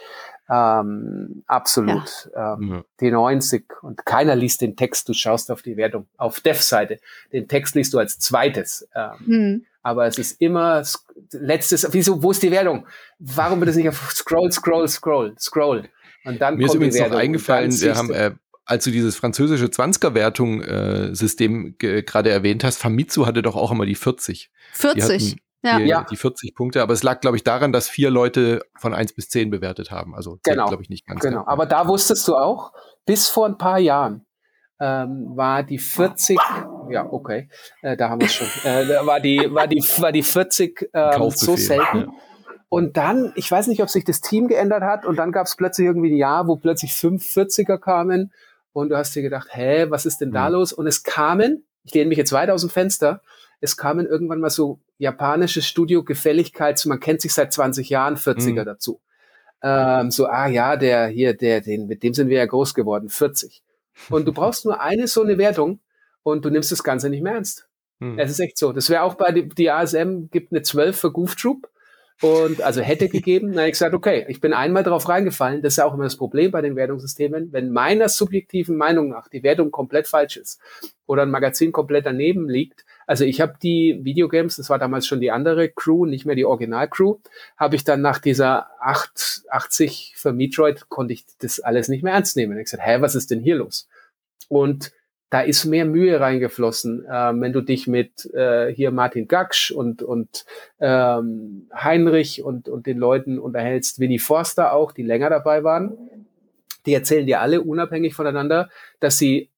Ähm, 0.51 1.45
absolut. 1.47 2.31
Ja. 2.35 2.55
Ähm, 2.55 2.69
ja. 2.69 2.85
Die 3.01 3.11
90. 3.11 3.65
Und 3.83 4.05
keiner 4.05 4.37
liest 4.37 4.61
den 4.61 4.77
Text, 4.77 5.09
du 5.09 5.15
schaust 5.15 5.51
auf 5.51 5.63
die 5.63 5.77
Wertung. 5.77 6.07
Auf 6.17 6.41
Dev-Seite. 6.41 6.99
Den 7.33 7.49
Text 7.49 7.75
liest 7.75 7.95
du 7.95 7.99
als 7.99 8.19
zweites. 8.19 8.89
Ähm, 8.95 9.27
hm. 9.27 9.67
Aber 9.83 10.07
es 10.07 10.19
ist 10.19 10.41
immer 10.41 10.85
letztes, 11.33 11.89
wieso, 11.93 12.23
wo 12.23 12.31
ist 12.31 12.43
die 12.43 12.51
Wertung? 12.51 12.87
Warum 13.19 13.61
wird 13.61 13.71
es 13.71 13.77
nicht 13.77 13.89
auf 13.89 14.13
Scroll, 14.13 14.53
Scroll, 14.53 14.89
Scroll, 14.89 15.35
Scroll? 15.39 15.89
Und 16.25 16.41
dann 16.41 16.57
Mir 16.57 16.67
ist 16.67 16.75
übrigens 16.75 17.01
noch 17.01 17.13
eingefallen, 17.13 17.73
wir 17.81 17.97
haben, 17.97 18.13
äh, 18.13 18.33
als 18.65 18.85
du 18.85 18.93
dieses 18.93 19.17
französische 19.17 19.71
Zwanziger-Wertung-System 19.71 21.75
äh, 21.83 22.03
gerade 22.03 22.31
erwähnt 22.31 22.63
hast, 22.63 22.79
Famitsu 22.79 23.27
hatte 23.27 23.43
doch 23.43 23.57
auch 23.57 23.73
immer 23.73 23.87
die 23.87 23.97
40. 23.97 24.53
40? 24.75 25.37
Ja. 25.63 25.79
Die, 25.79 25.85
ja. 25.85 26.07
die 26.11 26.17
40 26.17 26.55
Punkte. 26.55 26.83
Aber 26.83 26.93
es 26.93 27.03
lag, 27.03 27.21
glaube 27.21 27.37
ich, 27.37 27.45
daran, 27.45 27.73
dass 27.73 27.89
vier 27.89 28.11
Leute 28.11 28.63
von 28.79 28.95
1 28.95 29.15
bis 29.15 29.29
10 29.29 29.51
bewertet 29.51 29.91
haben. 29.91 30.15
Also 30.15 30.39
genau. 30.43 30.67
glaube 30.67 30.83
ich, 30.83 30.89
nicht 30.89 31.07
ganz. 31.07 31.21
Genau. 31.21 31.45
Aber 31.47 31.67
da 31.67 31.87
wusstest 31.87 32.27
du 32.29 32.37
auch, 32.37 32.73
bis 33.07 33.29
vor 33.29 33.47
ein 33.47 33.59
paar 33.59 33.79
Jahren 33.79 34.27
ähm, 34.81 35.37
war 35.37 35.63
die 35.63 35.79
40, 35.79 36.39
ja, 36.91 37.07
okay, 37.11 37.49
äh, 37.83 37.97
da 37.97 38.11
haben 38.11 38.21
wir 38.21 38.27
es 38.27 38.35
schon, 38.35 38.49
äh, 38.65 39.07
war 39.07 39.21
die, 39.21 39.39
war 39.53 39.69
die, 39.69 39.79
war 39.99 40.11
die 40.11 40.25
40 40.25 40.91
ähm, 40.93 41.31
so 41.31 41.57
selten. 41.57 41.99
Ja. 41.99 42.13
Und 42.69 42.97
dann, 42.97 43.33
ich 43.37 43.51
weiß 43.51 43.69
nicht, 43.69 43.83
ob 43.83 43.91
sich 43.91 44.05
das 44.05 44.21
Team 44.21 44.49
geändert 44.49 44.83
hat 44.83 45.07
und 45.07 45.17
dann 45.17 45.31
gab 45.31 45.47
es 45.47 45.57
plötzlich 45.57 45.87
irgendwie 45.87 46.11
ein 46.11 46.17
Jahr, 46.17 46.49
wo 46.49 46.57
plötzlich 46.57 46.95
fünf 46.95 47.25
40er 47.25 47.79
kamen 47.79 48.33
und 48.73 48.89
du 48.89 48.97
hast 48.97 49.15
dir 49.15 49.23
gedacht, 49.23 49.49
hä, 49.53 49.87
was 49.91 50.07
ist 50.07 50.21
denn 50.21 50.33
da 50.33 50.49
mhm. 50.49 50.55
los? 50.55 50.73
Und 50.73 50.89
es 50.89 51.05
kamen, 51.05 51.65
ich 51.85 51.95
lehne 51.95 52.09
mich 52.09 52.19
jetzt 52.19 52.33
weiter 52.33 52.55
aus 52.55 52.63
dem 52.63 52.71
Fenster, 52.71 53.21
es 53.61 53.77
kamen 53.77 54.07
irgendwann 54.07 54.41
mal 54.41 54.51
so 54.51 54.81
japanische 54.99 55.63
Studio-Gefälligkeits, 55.63 56.87
man 56.87 57.01
kennt 57.01 57.21
sich 57.21 57.33
seit 57.33 57.53
20 57.53 57.89
Jahren, 57.89 58.17
40er 58.17 58.61
mhm. 58.61 58.65
dazu. 58.65 59.01
Ähm, 59.63 60.11
so, 60.11 60.27
ah 60.27 60.49
ja, 60.49 60.77
der 60.77 61.07
hier, 61.07 61.35
der, 61.35 61.61
den, 61.61 61.87
mit 61.87 62.03
dem 62.03 62.15
sind 62.15 62.29
wir 62.29 62.39
ja 62.39 62.47
groß 62.47 62.75
geworden, 62.75 63.09
40. 63.09 63.63
Und 64.11 64.27
du 64.27 64.33
brauchst 64.33 64.65
nur 64.65 64.81
eine 64.81 65.07
so 65.07 65.23
eine 65.23 65.39
Wertung 65.39 65.81
und 66.23 66.45
du 66.45 66.51
nimmst 66.51 66.73
das 66.73 66.83
Ganze 66.83 67.09
nicht 67.09 67.23
mehr 67.23 67.35
ernst. 67.35 67.69
Mhm. 68.01 68.19
Es 68.19 68.31
ist 68.31 68.41
echt 68.41 68.59
so. 68.59 68.73
Das 68.73 68.91
wäre 68.91 69.03
auch 69.03 69.15
bei 69.15 69.31
die, 69.31 69.49
die 69.49 69.71
ASM 69.71 70.29
gibt 70.31 70.53
eine 70.53 70.63
12 70.63 70.99
für 70.99 71.13
Goof 71.13 71.37
Troop 71.37 71.69
und 72.21 72.61
also 72.61 72.81
hätte 72.81 73.09
gegeben, 73.09 73.49
dann 73.49 73.59
hätte 73.59 73.69
ich 73.69 73.75
gesagt, 73.75 73.95
okay, 73.95 74.27
ich 74.29 74.41
bin 74.41 74.53
einmal 74.53 74.83
drauf 74.83 75.09
reingefallen. 75.09 75.63
Das 75.63 75.75
ist 75.75 75.77
ja 75.77 75.85
auch 75.85 75.95
immer 75.95 76.05
das 76.05 76.17
Problem 76.17 76.51
bei 76.51 76.61
den 76.61 76.75
Wertungssystemen. 76.75 77.53
Wenn 77.53 77.71
meiner 77.71 78.09
subjektiven 78.09 78.77
Meinung 78.77 79.11
nach 79.11 79.29
die 79.29 79.45
Wertung 79.45 79.71
komplett 79.71 80.09
falsch 80.09 80.37
ist 80.37 80.61
oder 81.07 81.23
ein 81.23 81.31
Magazin 81.31 81.71
komplett 81.71 82.07
daneben 82.07 82.49
liegt, 82.49 82.85
also 83.07 83.25
ich 83.25 83.41
habe 83.41 83.55
die 83.63 84.01
Videogames, 84.03 84.57
das 84.57 84.71
war 84.71 84.79
damals 84.79 85.07
schon 85.07 85.21
die 85.21 85.31
andere 85.31 85.69
Crew, 85.69 86.07
nicht 86.07 86.27
mehr 86.27 86.37
die 86.37 86.45
Original-Crew, 86.45 87.17
habe 87.57 87.77
ich 87.77 87.85
dann 87.85 88.01
nach 88.01 88.19
dieser 88.19 88.69
8, 88.81 89.45
80 89.49 90.15
für 90.17 90.33
Metroid, 90.33 90.89
konnte 90.89 91.15
ich 91.15 91.25
das 91.39 91.61
alles 91.61 91.89
nicht 91.89 92.03
mehr 92.03 92.15
ernst 92.15 92.37
nehmen. 92.37 92.59
Ich 92.59 92.65
gesagt, 92.65 92.87
hä, 92.87 93.01
was 93.01 93.15
ist 93.15 93.31
denn 93.31 93.41
hier 93.41 93.57
los? 93.57 93.89
Und 94.49 94.93
da 95.33 95.41
ist 95.41 95.65
mehr 95.65 95.87
Mühe 95.87 96.21
reingeflossen, 96.21 97.07
äh, 97.07 97.33
wenn 97.41 97.55
du 97.55 97.63
dich 97.63 97.87
mit 97.87 98.27
äh, 98.35 98.71
hier 98.75 98.91
Martin 98.91 99.29
Gaksch 99.29 99.71
und, 99.71 100.03
und 100.03 100.45
ähm, 100.79 101.71
Heinrich 101.75 102.43
und, 102.43 102.69
und 102.69 102.87
den 102.87 102.99
Leuten 102.99 103.39
unterhältst, 103.39 103.99
Winnie 103.99 104.19
Forster 104.19 104.75
auch, 104.75 104.93
die 104.93 105.03
länger 105.03 105.31
dabei 105.31 105.65
waren. 105.65 105.97
Die 106.85 106.93
erzählen 106.93 107.25
dir 107.25 107.41
alle 107.41 107.63
unabhängig 107.63 108.15
voneinander, 108.15 108.69
dass 109.01 109.17
sie 109.17 109.49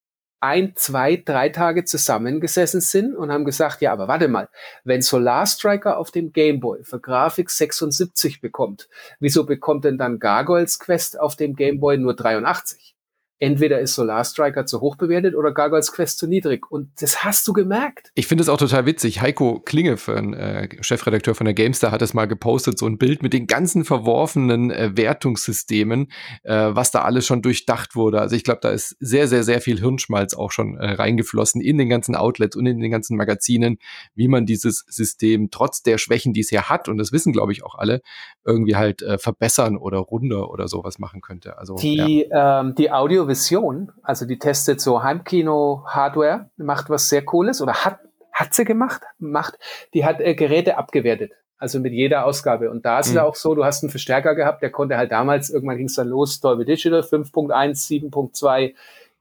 ein, 0.45 0.73
zwei, 0.77 1.17
drei 1.17 1.49
Tage 1.49 1.85
zusammengesessen 1.85 2.83
sind 2.83 3.17
und 3.17 3.33
haben 3.33 3.47
gesagt, 3.47 3.81
ja, 3.81 3.93
aber 3.93 4.09
warte 4.09 4.29
mal, 4.29 4.49
wenn 4.85 5.01
Solar 5.01 5.47
Striker 5.47 5.97
auf 5.97 6.11
dem 6.11 6.35
Game 6.35 6.61
Boy 6.61 6.85
für 6.85 7.01
Grafik 7.01 7.49
76 7.49 8.43
bekommt, 8.43 8.89
wieso 9.21 9.47
bekommt 9.47 9.85
denn 9.87 9.97
dann 9.97 10.19
Gargoyles 10.19 10.79
Quest 10.79 11.19
auf 11.19 11.37
dem 11.37 11.57
Game 11.57 11.81
Boy 11.81 11.97
nur 11.97 12.15
83? 12.15 12.94
Entweder 13.39 13.81
ist 13.81 13.95
Solar 13.95 14.25
Striker 14.25 14.67
zu 14.67 14.81
hoch 14.81 14.97
bewertet 14.97 15.35
oder 15.35 15.53
Gargoyles 15.53 15.93
Quest 15.93 16.19
zu 16.19 16.27
niedrig. 16.27 16.71
Und 16.71 16.91
das 17.01 17.25
hast 17.25 17.47
du 17.49 17.53
gemerkt. 17.53 18.11
Ich 18.15 18.27
finde 18.27 18.43
es 18.43 18.49
auch 18.49 18.57
total 18.57 18.87
witzig. 18.87 19.21
Heiko 19.21 19.61
Klinge, 19.61 19.93
äh, 19.93 20.69
Chefredakteur 20.83 21.35
von 21.35 21.45
der 21.45 21.55
GameStar, 21.55 21.91
hat 21.91 22.03
es 22.03 22.15
mal 22.15 22.27
gepostet, 22.27 22.79
so 22.79 22.87
ein 22.87 22.99
Bild 22.99 23.23
mit 23.23 23.33
den 23.33 23.47
ganzen 23.47 23.85
verworfenen 23.85 24.71
äh, 24.71 24.97
Wertungssystemen, 24.97 26.11
äh, 26.43 26.53
was 26.55 26.91
da 26.91 27.03
alles 27.03 27.27
schon 27.27 27.43
durchdacht 27.43 27.97
wurde. 27.97 28.21
Also 28.21 28.37
ich 28.37 28.45
glaube, 28.45 28.61
da 28.63 28.71
ist 28.71 28.97
sehr, 29.01 29.29
sehr, 29.29 29.45
sehr 29.45 29.61
viel 29.61 29.79
Hirnschmalz 29.81 30.35
auch 30.35 30.53
schon 30.53 30.77
äh, 30.77 30.93
reingeflossen 30.93 31.61
in 31.61 31.79
den 31.79 31.89
ganzen 31.89 32.15
Outlets 32.15 32.57
und 32.57 32.67
in 32.67 32.81
den 32.81 32.91
ganzen 32.91 33.17
Magazinen, 33.17 33.79
wie 34.15 34.29
man 34.29 34.47
dieses 34.47 34.85
System 34.89 35.51
trotz 35.51 35.83
der 35.83 35.99
Schwächen, 35.99 36.33
die 36.33 36.41
es 36.41 36.51
ja 36.51 36.69
hat, 36.69 36.89
und 36.89 36.99
das 36.99 37.13
wissen, 37.13 37.33
glaube 37.33 37.53
ich, 37.53 37.65
auch 37.65 37.75
alle, 37.75 38.01
irgendwie 38.45 38.77
halt 38.77 39.03
äh, 39.03 39.19
verbessern 39.19 39.77
oder 39.77 39.99
runder 39.99 40.51
oder 40.51 40.69
sowas 40.69 40.99
machen 40.99 41.21
könnte. 41.21 41.59
Also 41.59 41.77
die, 41.77 42.27
ja. 42.31 42.61
ähm, 42.61 42.75
die 42.77 42.91
Audio 42.91 43.24
Vision, 43.29 43.93
also 44.03 44.27
die 44.27 44.39
testet 44.39 44.81
so 44.81 45.03
Heimkino-Hardware, 45.03 46.51
macht 46.57 46.91
was 46.91 47.09
sehr 47.09 47.25
Cooles 47.25 47.61
oder 47.61 47.85
hat, 47.85 47.99
hat 48.33 48.55
sie 48.55 48.65
gemacht, 48.65 49.03
macht, 49.19 49.59
die 49.95 50.05
hat 50.05 50.21
äh, 50.21 50.35
Geräte 50.35 50.77
abgewertet. 50.77 51.33
Also 51.57 51.81
mit 51.81 51.93
jeder 51.93 52.27
Ausgabe. 52.27 52.71
Und 52.71 52.85
da 52.85 52.99
ist 52.99 53.11
mhm. 53.11 53.17
es 53.17 53.23
auch 53.23 53.35
so, 53.37 53.55
du 53.55 53.65
hast 53.65 53.83
einen 53.83 53.91
Verstärker 53.91 54.35
gehabt, 54.35 54.63
der 54.63 54.71
konnte 54.71 54.97
halt 54.97 55.13
damals, 55.13 55.51
irgendwann 55.51 55.77
ging 55.77 55.87
es 55.87 55.95
dann 55.95 56.09
los, 56.09 56.41
Dolby 56.41 56.65
Digital 56.65 57.01
5.1, 57.01 58.11
7.2, 58.13 58.75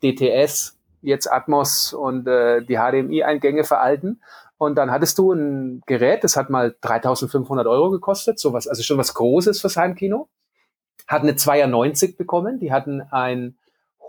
DTS, 0.03 0.77
jetzt 1.01 1.31
Atmos 1.31 1.93
und 1.93 2.27
äh, 2.27 2.61
die 2.61 2.77
HDMI-Eingänge 2.77 3.63
veralten. 3.63 4.21
Und 4.57 4.75
dann 4.75 4.91
hattest 4.91 5.17
du 5.17 5.33
ein 5.33 5.81
Gerät, 5.85 6.23
das 6.23 6.35
hat 6.37 6.49
mal 6.49 6.75
3500 6.81 7.67
Euro 7.67 7.91
gekostet, 7.91 8.39
sowas, 8.39 8.67
also 8.67 8.81
schon 8.81 8.97
was 8.97 9.13
Großes 9.13 9.61
fürs 9.61 9.77
Heimkino. 9.77 10.29
Hat 11.07 11.21
eine 11.21 11.35
92 11.35 12.17
bekommen, 12.17 12.59
die 12.59 12.71
hatten 12.71 13.01
ein 13.01 13.57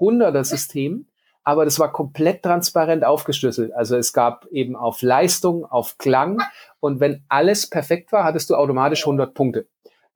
100er 0.01 0.45
System, 0.45 1.07
aber 1.43 1.65
das 1.65 1.79
war 1.79 1.93
komplett 1.93 2.43
transparent 2.43 3.05
aufgeschlüsselt. 3.05 3.73
Also 3.73 3.97
es 3.97 4.13
gab 4.13 4.47
eben 4.47 4.77
auf 4.77 5.03
Leistung, 5.03 5.65
auf 5.65 5.99
Klang 5.99 6.41
und 6.81 7.01
wenn 7.01 7.23
alles 7.29 7.69
perfekt 7.69 8.13
war, 8.13 8.25
hattest 8.25 8.51
du 8.51 8.57
automatisch 8.57 9.03
100 9.03 9.35
Punkte. 9.35 9.67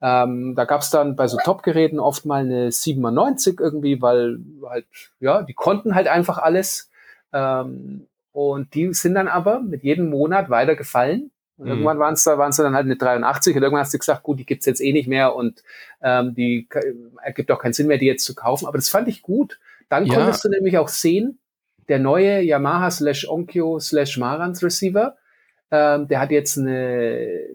Ähm, 0.00 0.54
da 0.54 0.64
gab 0.64 0.82
es 0.82 0.90
dann 0.90 1.16
bei 1.16 1.26
so 1.26 1.38
Top-Geräten 1.38 1.98
oft 1.98 2.24
mal 2.24 2.42
eine 2.42 2.70
97 2.70 3.58
irgendwie, 3.58 4.00
weil 4.00 4.38
halt, 4.68 4.86
ja, 5.20 5.42
die 5.42 5.54
konnten 5.54 5.94
halt 5.94 6.06
einfach 6.06 6.38
alles. 6.38 6.90
Ähm, 7.32 8.06
und 8.32 8.74
die 8.74 8.92
sind 8.94 9.14
dann 9.14 9.28
aber 9.28 9.60
mit 9.60 9.82
jedem 9.82 10.10
Monat 10.10 10.50
weiter 10.50 10.76
gefallen. 10.76 11.30
Und 11.56 11.64
mhm. 11.64 11.70
irgendwann 11.72 11.98
waren 11.98 12.14
es 12.14 12.22
da, 12.22 12.38
waren 12.38 12.50
es 12.50 12.56
dann 12.56 12.74
halt 12.74 12.84
eine 12.84 12.96
83 12.96 13.56
und 13.56 13.62
irgendwann 13.62 13.82
hast 13.82 13.92
du 13.92 13.98
gesagt, 13.98 14.22
gut, 14.22 14.38
die 14.38 14.46
gibt's 14.46 14.66
jetzt 14.66 14.80
eh 14.80 14.92
nicht 14.92 15.08
mehr 15.08 15.34
und 15.34 15.64
ähm, 16.00 16.34
die 16.34 16.68
ergibt 17.20 17.50
auch 17.50 17.58
keinen 17.58 17.72
Sinn 17.72 17.88
mehr, 17.88 17.98
die 17.98 18.06
jetzt 18.06 18.24
zu 18.24 18.36
kaufen. 18.36 18.66
Aber 18.66 18.78
das 18.78 18.88
fand 18.88 19.08
ich 19.08 19.22
gut, 19.22 19.58
dann 19.88 20.06
ja. 20.06 20.14
konntest 20.14 20.44
du 20.44 20.48
nämlich 20.48 20.78
auch 20.78 20.88
sehen, 20.88 21.38
der 21.88 21.98
neue 21.98 22.42
Yamaha 22.42 22.90
slash 22.90 23.28
Onkyo 23.28 23.78
slash 23.80 24.18
Marantz 24.18 24.62
Receiver, 24.62 25.16
ähm, 25.70 26.08
der 26.08 26.20
hat 26.20 26.30
jetzt 26.30 26.58
eine 26.58 27.46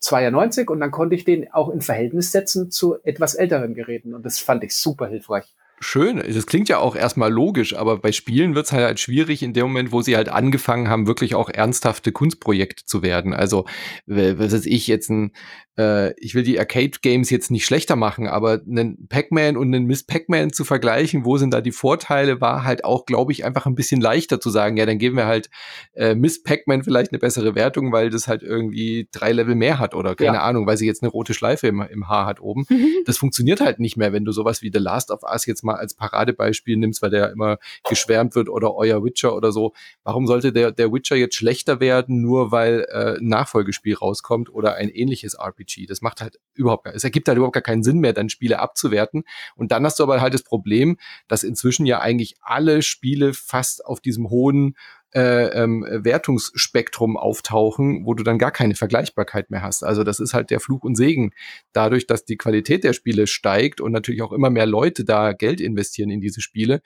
92 0.00 0.68
und 0.70 0.80
dann 0.80 0.90
konnte 0.90 1.14
ich 1.14 1.24
den 1.24 1.52
auch 1.52 1.68
in 1.68 1.80
Verhältnis 1.80 2.32
setzen 2.32 2.70
zu 2.70 2.96
etwas 3.04 3.34
älteren 3.34 3.74
Geräten 3.74 4.14
und 4.14 4.24
das 4.24 4.38
fand 4.38 4.64
ich 4.64 4.74
super 4.74 5.06
hilfreich 5.06 5.54
schön. 5.82 6.22
Das 6.26 6.46
klingt 6.46 6.68
ja 6.68 6.78
auch 6.78 6.96
erstmal 6.96 7.30
logisch, 7.30 7.74
aber 7.74 7.98
bei 7.98 8.12
Spielen 8.12 8.54
wird 8.54 8.66
es 8.66 8.72
halt, 8.72 8.84
halt 8.84 9.00
schwierig 9.00 9.42
in 9.42 9.52
dem 9.52 9.64
Moment, 9.64 9.92
wo 9.92 10.00
sie 10.02 10.16
halt 10.16 10.28
angefangen 10.28 10.88
haben, 10.88 11.06
wirklich 11.06 11.34
auch 11.34 11.50
ernsthafte 11.50 12.12
Kunstprojekte 12.12 12.84
zu 12.84 13.02
werden. 13.02 13.34
Also, 13.34 13.66
was 14.06 14.52
weiß 14.52 14.66
ich, 14.66 14.86
jetzt 14.86 15.10
ein, 15.10 15.32
äh, 15.78 16.12
ich 16.20 16.34
will 16.34 16.42
die 16.42 16.58
Arcade-Games 16.58 17.30
jetzt 17.30 17.50
nicht 17.50 17.64
schlechter 17.64 17.96
machen, 17.96 18.26
aber 18.26 18.60
einen 18.66 19.08
Pac-Man 19.08 19.56
und 19.56 19.74
einen 19.74 19.86
Miss 19.86 20.04
Pac-Man 20.04 20.52
zu 20.52 20.64
vergleichen, 20.64 21.24
wo 21.24 21.38
sind 21.38 21.54
da 21.54 21.60
die 21.60 21.72
Vorteile, 21.72 22.40
war 22.40 22.64
halt 22.64 22.84
auch, 22.84 23.06
glaube 23.06 23.32
ich, 23.32 23.44
einfach 23.44 23.66
ein 23.66 23.74
bisschen 23.74 24.00
leichter 24.00 24.40
zu 24.40 24.50
sagen, 24.50 24.76
ja, 24.76 24.86
dann 24.86 24.98
geben 24.98 25.16
wir 25.16 25.26
halt 25.26 25.48
äh, 25.94 26.14
Miss 26.14 26.42
Pac-Man 26.42 26.84
vielleicht 26.84 27.12
eine 27.12 27.18
bessere 27.18 27.54
Wertung, 27.54 27.92
weil 27.92 28.10
das 28.10 28.28
halt 28.28 28.42
irgendwie 28.42 29.08
drei 29.12 29.32
Level 29.32 29.54
mehr 29.54 29.78
hat 29.78 29.94
oder 29.94 30.14
keine 30.14 30.38
ja. 30.38 30.42
Ahnung, 30.42 30.66
weil 30.66 30.76
sie 30.76 30.86
jetzt 30.86 31.02
eine 31.02 31.10
rote 31.10 31.34
Schleife 31.34 31.68
im, 31.68 31.80
im 31.80 32.08
Haar 32.08 32.26
hat 32.26 32.40
oben. 32.40 32.64
Mhm. 32.68 32.88
Das 33.04 33.16
funktioniert 33.16 33.60
halt 33.60 33.80
nicht 33.80 33.96
mehr, 33.96 34.12
wenn 34.12 34.24
du 34.24 34.32
sowas 34.32 34.62
wie 34.62 34.70
The 34.72 34.78
Last 34.78 35.10
of 35.10 35.22
Us 35.22 35.44
jetzt 35.46 35.64
mal 35.64 35.74
als 35.74 35.94
Paradebeispiel 35.94 36.76
nimmst, 36.76 37.02
weil 37.02 37.10
der 37.10 37.32
immer 37.32 37.58
geschwärmt 37.88 38.34
wird 38.34 38.48
oder 38.48 38.74
euer 38.74 39.02
Witcher 39.04 39.34
oder 39.34 39.50
so. 39.50 39.72
Warum 40.04 40.26
sollte 40.26 40.52
der, 40.52 40.70
der 40.70 40.92
Witcher 40.92 41.16
jetzt 41.16 41.34
schlechter 41.34 41.80
werden, 41.80 42.20
nur 42.20 42.52
weil 42.52 42.86
äh, 42.90 43.18
ein 43.18 43.26
Nachfolgespiel 43.26 43.96
rauskommt 43.96 44.50
oder 44.50 44.76
ein 44.76 44.88
ähnliches 44.88 45.34
RPG? 45.34 45.61
RPG. 45.62 45.86
Das 45.86 46.02
macht 46.02 46.20
halt 46.20 46.38
überhaupt 46.54 46.84
gar, 46.84 46.94
es 46.94 47.04
ergibt 47.04 47.28
halt 47.28 47.36
überhaupt 47.36 47.54
gar 47.54 47.62
keinen 47.62 47.82
Sinn 47.82 47.98
mehr, 47.98 48.12
dann 48.12 48.28
Spiele 48.28 48.58
abzuwerten. 48.58 49.24
Und 49.56 49.72
dann 49.72 49.84
hast 49.84 49.98
du 49.98 50.02
aber 50.02 50.20
halt 50.20 50.34
das 50.34 50.42
Problem, 50.42 50.96
dass 51.28 51.42
inzwischen 51.42 51.86
ja 51.86 52.00
eigentlich 52.00 52.36
alle 52.42 52.82
Spiele 52.82 53.32
fast 53.34 53.84
auf 53.84 54.00
diesem 54.00 54.30
hohen 54.30 54.76
äh, 55.14 55.48
ähm, 55.62 55.86
Wertungsspektrum 55.88 57.16
auftauchen, 57.16 58.06
wo 58.06 58.14
du 58.14 58.22
dann 58.22 58.38
gar 58.38 58.50
keine 58.50 58.74
Vergleichbarkeit 58.74 59.50
mehr 59.50 59.62
hast. 59.62 59.82
Also 59.82 60.04
das 60.04 60.20
ist 60.20 60.32
halt 60.32 60.50
der 60.50 60.60
Fluch 60.60 60.84
und 60.84 60.96
Segen. 60.96 61.32
Dadurch, 61.72 62.06
dass 62.06 62.24
die 62.24 62.38
Qualität 62.38 62.82
der 62.82 62.94
Spiele 62.94 63.26
steigt 63.26 63.80
und 63.80 63.92
natürlich 63.92 64.22
auch 64.22 64.32
immer 64.32 64.50
mehr 64.50 64.66
Leute 64.66 65.04
da 65.04 65.32
Geld 65.32 65.60
investieren 65.60 66.10
in 66.10 66.20
diese 66.20 66.40
Spiele, 66.40 66.80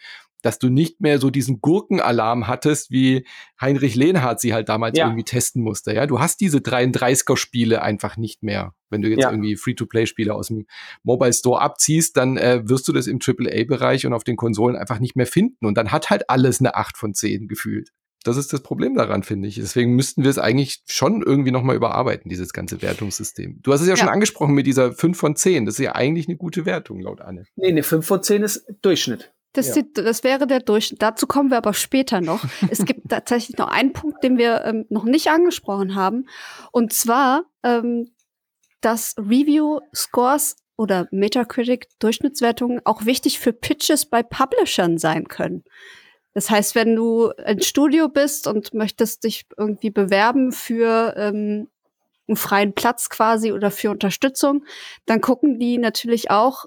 dass 0.46 0.60
du 0.60 0.68
nicht 0.68 1.00
mehr 1.00 1.18
so 1.18 1.30
diesen 1.30 1.60
Gurkenalarm 1.60 2.46
hattest, 2.46 2.92
wie 2.92 3.26
Heinrich 3.60 3.96
Lehnhardt 3.96 4.40
sie 4.40 4.54
halt 4.54 4.68
damals 4.68 4.96
ja. 4.96 5.06
irgendwie 5.06 5.24
testen 5.24 5.60
musste. 5.60 5.92
Ja, 5.92 6.06
du 6.06 6.20
hast 6.20 6.40
diese 6.40 6.58
33er-Spiele 6.58 7.82
einfach 7.82 8.16
nicht 8.16 8.44
mehr. 8.44 8.74
Wenn 8.88 9.02
du 9.02 9.08
jetzt 9.08 9.22
ja. 9.22 9.30
irgendwie 9.32 9.56
Free-to-Play-Spiele 9.56 10.32
aus 10.32 10.46
dem 10.46 10.66
Mobile 11.02 11.32
Store 11.32 11.60
abziehst, 11.60 12.16
dann 12.16 12.36
äh, 12.36 12.62
wirst 12.68 12.86
du 12.86 12.92
das 12.92 13.08
im 13.08 13.18
AAA-Bereich 13.20 14.06
und 14.06 14.12
auf 14.12 14.22
den 14.22 14.36
Konsolen 14.36 14.76
einfach 14.76 15.00
nicht 15.00 15.16
mehr 15.16 15.26
finden. 15.26 15.66
Und 15.66 15.76
dann 15.76 15.90
hat 15.90 16.10
halt 16.10 16.30
alles 16.30 16.60
eine 16.60 16.76
8 16.76 16.96
von 16.96 17.12
10 17.12 17.48
gefühlt. 17.48 17.90
Das 18.22 18.36
ist 18.36 18.52
das 18.52 18.60
Problem 18.62 18.94
daran, 18.94 19.24
finde 19.24 19.48
ich. 19.48 19.56
Deswegen 19.56 19.96
müssten 19.96 20.22
wir 20.22 20.30
es 20.30 20.38
eigentlich 20.38 20.82
schon 20.86 21.22
irgendwie 21.22 21.50
nochmal 21.50 21.74
überarbeiten, 21.74 22.28
dieses 22.28 22.52
ganze 22.52 22.82
Wertungssystem. 22.82 23.60
Du 23.62 23.72
hast 23.72 23.80
es 23.80 23.88
ja, 23.88 23.94
ja, 23.94 23.96
schon 23.96 24.08
angesprochen 24.08 24.54
mit 24.54 24.66
dieser 24.66 24.92
5 24.92 25.18
von 25.18 25.34
10. 25.34 25.66
Das 25.66 25.74
ist 25.74 25.84
ja 25.84 25.96
eigentlich 25.96 26.28
eine 26.28 26.36
gute 26.36 26.66
Wertung, 26.66 27.00
laut 27.00 27.20
Anne. 27.20 27.44
Nee, 27.56 27.68
eine 27.68 27.82
5 27.82 28.06
von 28.06 28.22
10 28.22 28.42
ist 28.42 28.66
Durchschnitt. 28.82 29.32
Das, 29.56 29.74
ja. 29.74 29.82
die, 29.82 29.92
das 29.92 30.22
wäre 30.22 30.46
der 30.46 30.60
Durchschnitt. 30.60 31.00
Dazu 31.00 31.26
kommen 31.26 31.50
wir 31.50 31.56
aber 31.56 31.72
später 31.74 32.20
noch. 32.20 32.44
es 32.70 32.84
gibt 32.84 33.08
tatsächlich 33.08 33.56
noch 33.56 33.68
einen 33.68 33.92
Punkt, 33.92 34.22
den 34.22 34.38
wir 34.38 34.64
ähm, 34.64 34.86
noch 34.90 35.04
nicht 35.04 35.28
angesprochen 35.28 35.94
haben. 35.94 36.26
Und 36.72 36.92
zwar, 36.92 37.44
ähm, 37.62 38.10
dass 38.80 39.14
Review-Scores 39.18 40.56
oder 40.76 41.08
Metacritic-Durchschnittswertungen 41.10 42.82
auch 42.84 43.06
wichtig 43.06 43.38
für 43.40 43.52
Pitches 43.52 44.06
bei 44.06 44.22
Publishern 44.22 44.98
sein 44.98 45.26
können. 45.28 45.64
Das 46.34 46.50
heißt, 46.50 46.74
wenn 46.74 46.94
du 46.94 47.32
ein 47.46 47.62
Studio 47.62 48.10
bist 48.10 48.46
und 48.46 48.74
möchtest 48.74 49.24
dich 49.24 49.46
irgendwie 49.56 49.88
bewerben 49.88 50.52
für 50.52 51.14
ähm, 51.16 51.68
einen 52.28 52.36
freien 52.36 52.74
Platz 52.74 53.08
quasi 53.08 53.52
oder 53.52 53.70
für 53.70 53.90
Unterstützung, 53.90 54.64
dann 55.06 55.22
gucken 55.22 55.58
die 55.58 55.78
natürlich 55.78 56.30
auch 56.30 56.66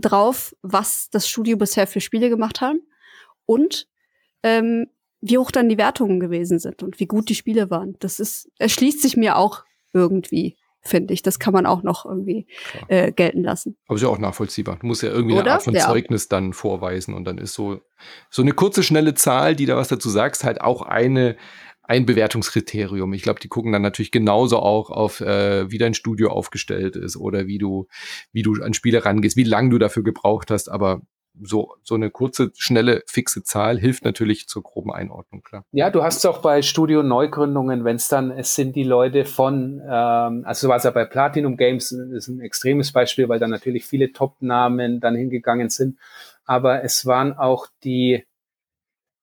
drauf, 0.00 0.54
was 0.62 1.08
das 1.10 1.28
Studio 1.28 1.56
bisher 1.56 1.86
für 1.86 2.00
Spiele 2.00 2.28
gemacht 2.28 2.60
haben 2.60 2.80
und 3.46 3.88
ähm, 4.42 4.86
wie 5.20 5.38
hoch 5.38 5.50
dann 5.50 5.68
die 5.68 5.78
Wertungen 5.78 6.20
gewesen 6.20 6.58
sind 6.58 6.82
und 6.82 7.00
wie 7.00 7.06
gut 7.06 7.28
die 7.28 7.34
Spiele 7.34 7.70
waren. 7.70 7.96
Das 7.98 8.20
ist, 8.20 8.50
erschließt 8.58 9.02
sich 9.02 9.16
mir 9.16 9.36
auch 9.36 9.64
irgendwie, 9.92 10.56
finde 10.80 11.12
ich. 11.12 11.22
Das 11.22 11.38
kann 11.38 11.52
man 11.52 11.66
auch 11.66 11.82
noch 11.82 12.04
irgendwie 12.04 12.46
äh, 12.86 13.10
gelten 13.10 13.42
lassen. 13.42 13.76
Aber 13.86 13.96
ist 13.96 14.02
ja 14.02 14.08
auch 14.08 14.18
nachvollziehbar. 14.18 14.76
Du 14.80 14.86
musst 14.86 15.02
ja 15.02 15.10
irgendwie 15.10 15.34
Oder? 15.34 15.42
eine 15.42 15.52
Art 15.52 15.62
von 15.64 15.74
ja. 15.74 15.86
Zeugnis 15.86 16.28
dann 16.28 16.52
vorweisen 16.52 17.14
und 17.14 17.24
dann 17.24 17.38
ist 17.38 17.54
so, 17.54 17.80
so 18.30 18.42
eine 18.42 18.52
kurze, 18.52 18.82
schnelle 18.82 19.14
Zahl, 19.14 19.56
die 19.56 19.66
da 19.66 19.76
was 19.76 19.88
dazu 19.88 20.08
sagst, 20.08 20.44
halt 20.44 20.60
auch 20.60 20.82
eine, 20.82 21.36
ein 21.88 22.04
Bewertungskriterium. 22.04 23.12
Ich 23.14 23.22
glaube, 23.22 23.40
die 23.40 23.48
gucken 23.48 23.72
dann 23.72 23.82
natürlich 23.82 24.12
genauso 24.12 24.58
auch 24.58 24.90
auf, 24.90 25.20
äh, 25.20 25.70
wie 25.70 25.78
dein 25.78 25.94
Studio 25.94 26.30
aufgestellt 26.30 26.96
ist 26.96 27.16
oder 27.16 27.46
wie 27.46 27.58
du, 27.58 27.88
wie 28.30 28.42
du 28.42 28.62
an 28.62 28.74
Spiele 28.74 29.04
rangehst, 29.04 29.36
wie 29.36 29.44
lange 29.44 29.70
du 29.70 29.78
dafür 29.78 30.04
gebraucht 30.04 30.50
hast. 30.50 30.68
Aber 30.68 31.00
so, 31.40 31.74
so 31.82 31.94
eine 31.94 32.10
kurze, 32.10 32.50
schnelle, 32.56 33.02
fixe 33.06 33.42
Zahl 33.42 33.78
hilft 33.78 34.04
natürlich 34.04 34.48
zur 34.48 34.62
groben 34.62 34.92
Einordnung, 34.92 35.42
klar. 35.42 35.64
Ja, 35.72 35.88
du 35.88 36.02
hast 36.02 36.18
es 36.18 36.26
auch 36.26 36.42
bei 36.42 36.60
Studio-Neugründungen, 36.60 37.84
wenn 37.84 37.96
es 37.96 38.08
dann, 38.08 38.30
es 38.32 38.54
sind 38.54 38.76
die 38.76 38.84
Leute 38.84 39.24
von, 39.24 39.80
ähm, 39.80 40.42
also 40.44 40.66
so 40.66 40.68
war 40.68 40.76
es 40.76 40.84
ja 40.84 40.90
bei 40.90 41.06
Platinum 41.06 41.56
Games, 41.56 41.92
ist 41.92 42.28
ein 42.28 42.40
extremes 42.40 42.92
Beispiel, 42.92 43.28
weil 43.28 43.38
da 43.38 43.46
natürlich 43.46 43.86
viele 43.86 44.12
Top-Namen 44.12 45.00
dann 45.00 45.14
hingegangen 45.14 45.70
sind. 45.70 45.98
Aber 46.44 46.82
es 46.82 47.06
waren 47.06 47.32
auch 47.32 47.66
die, 47.84 48.24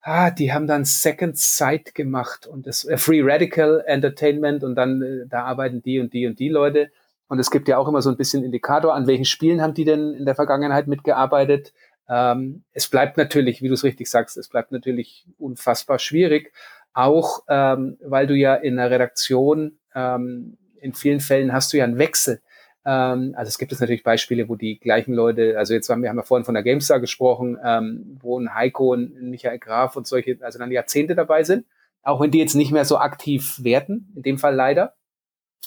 ah, 0.06 0.30
die 0.30 0.52
haben 0.52 0.68
dann 0.68 0.84
Second 0.84 1.36
Sight 1.36 1.94
gemacht 1.94 2.46
und 2.46 2.66
das 2.66 2.84
äh, 2.84 2.96
Free 2.96 3.22
Radical 3.22 3.82
Entertainment 3.86 4.62
und 4.62 4.76
dann 4.76 5.02
äh, 5.02 5.26
da 5.28 5.44
arbeiten 5.44 5.82
die 5.82 5.98
und 5.98 6.12
die 6.12 6.26
und 6.26 6.38
die 6.38 6.48
Leute. 6.48 6.90
Und 7.28 7.40
es 7.40 7.50
gibt 7.50 7.66
ja 7.66 7.76
auch 7.76 7.88
immer 7.88 8.00
so 8.02 8.10
ein 8.10 8.16
bisschen 8.16 8.44
Indikator, 8.44 8.94
an 8.94 9.08
welchen 9.08 9.24
Spielen 9.24 9.60
haben 9.60 9.74
die 9.74 9.84
denn 9.84 10.14
in 10.14 10.24
der 10.24 10.36
Vergangenheit 10.36 10.86
mitgearbeitet. 10.86 11.74
Ähm, 12.08 12.62
es 12.72 12.86
bleibt 12.86 13.16
natürlich, 13.16 13.62
wie 13.62 13.68
du 13.68 13.74
es 13.74 13.82
richtig 13.82 14.08
sagst, 14.08 14.36
es 14.36 14.48
bleibt 14.48 14.70
natürlich 14.70 15.26
unfassbar 15.38 15.98
schwierig, 15.98 16.52
auch 16.92 17.40
ähm, 17.48 17.98
weil 18.00 18.28
du 18.28 18.34
ja 18.34 18.54
in 18.54 18.76
der 18.76 18.92
Redaktion 18.92 19.78
ähm, 19.92 20.56
in 20.80 20.92
vielen 20.94 21.18
Fällen 21.18 21.52
hast 21.52 21.72
du 21.72 21.78
ja 21.78 21.84
einen 21.84 21.98
Wechsel. 21.98 22.40
Ähm, 22.86 23.34
also 23.36 23.48
es 23.48 23.58
gibt 23.58 23.72
es 23.72 23.80
natürlich 23.80 24.04
Beispiele, 24.04 24.48
wo 24.48 24.54
die 24.54 24.78
gleichen 24.78 25.12
Leute, 25.12 25.58
also 25.58 25.74
jetzt 25.74 25.88
haben 25.88 26.02
wir 26.02 26.08
haben 26.08 26.16
ja 26.16 26.22
vorhin 26.22 26.44
von 26.44 26.54
der 26.54 26.62
GameStar 26.62 27.00
gesprochen, 27.00 27.58
ähm, 27.62 28.16
wo 28.22 28.38
ein 28.38 28.54
Heiko 28.54 28.92
und 28.92 29.16
ein 29.16 29.30
Michael 29.30 29.58
Graf 29.58 29.96
und 29.96 30.06
solche, 30.06 30.38
also 30.40 30.60
dann 30.60 30.70
Jahrzehnte 30.70 31.16
dabei 31.16 31.42
sind, 31.42 31.66
auch 32.02 32.20
wenn 32.20 32.30
die 32.30 32.38
jetzt 32.38 32.54
nicht 32.54 32.70
mehr 32.70 32.84
so 32.84 32.98
aktiv 32.98 33.64
werden, 33.64 34.12
in 34.14 34.22
dem 34.22 34.38
Fall 34.38 34.54
leider, 34.54 34.94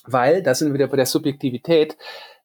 weil, 0.05 0.41
da 0.41 0.55
sind 0.55 0.69
wir 0.69 0.75
wieder 0.75 0.87
bei 0.87 0.95
der 0.95 1.05
Subjektivität, 1.05 1.97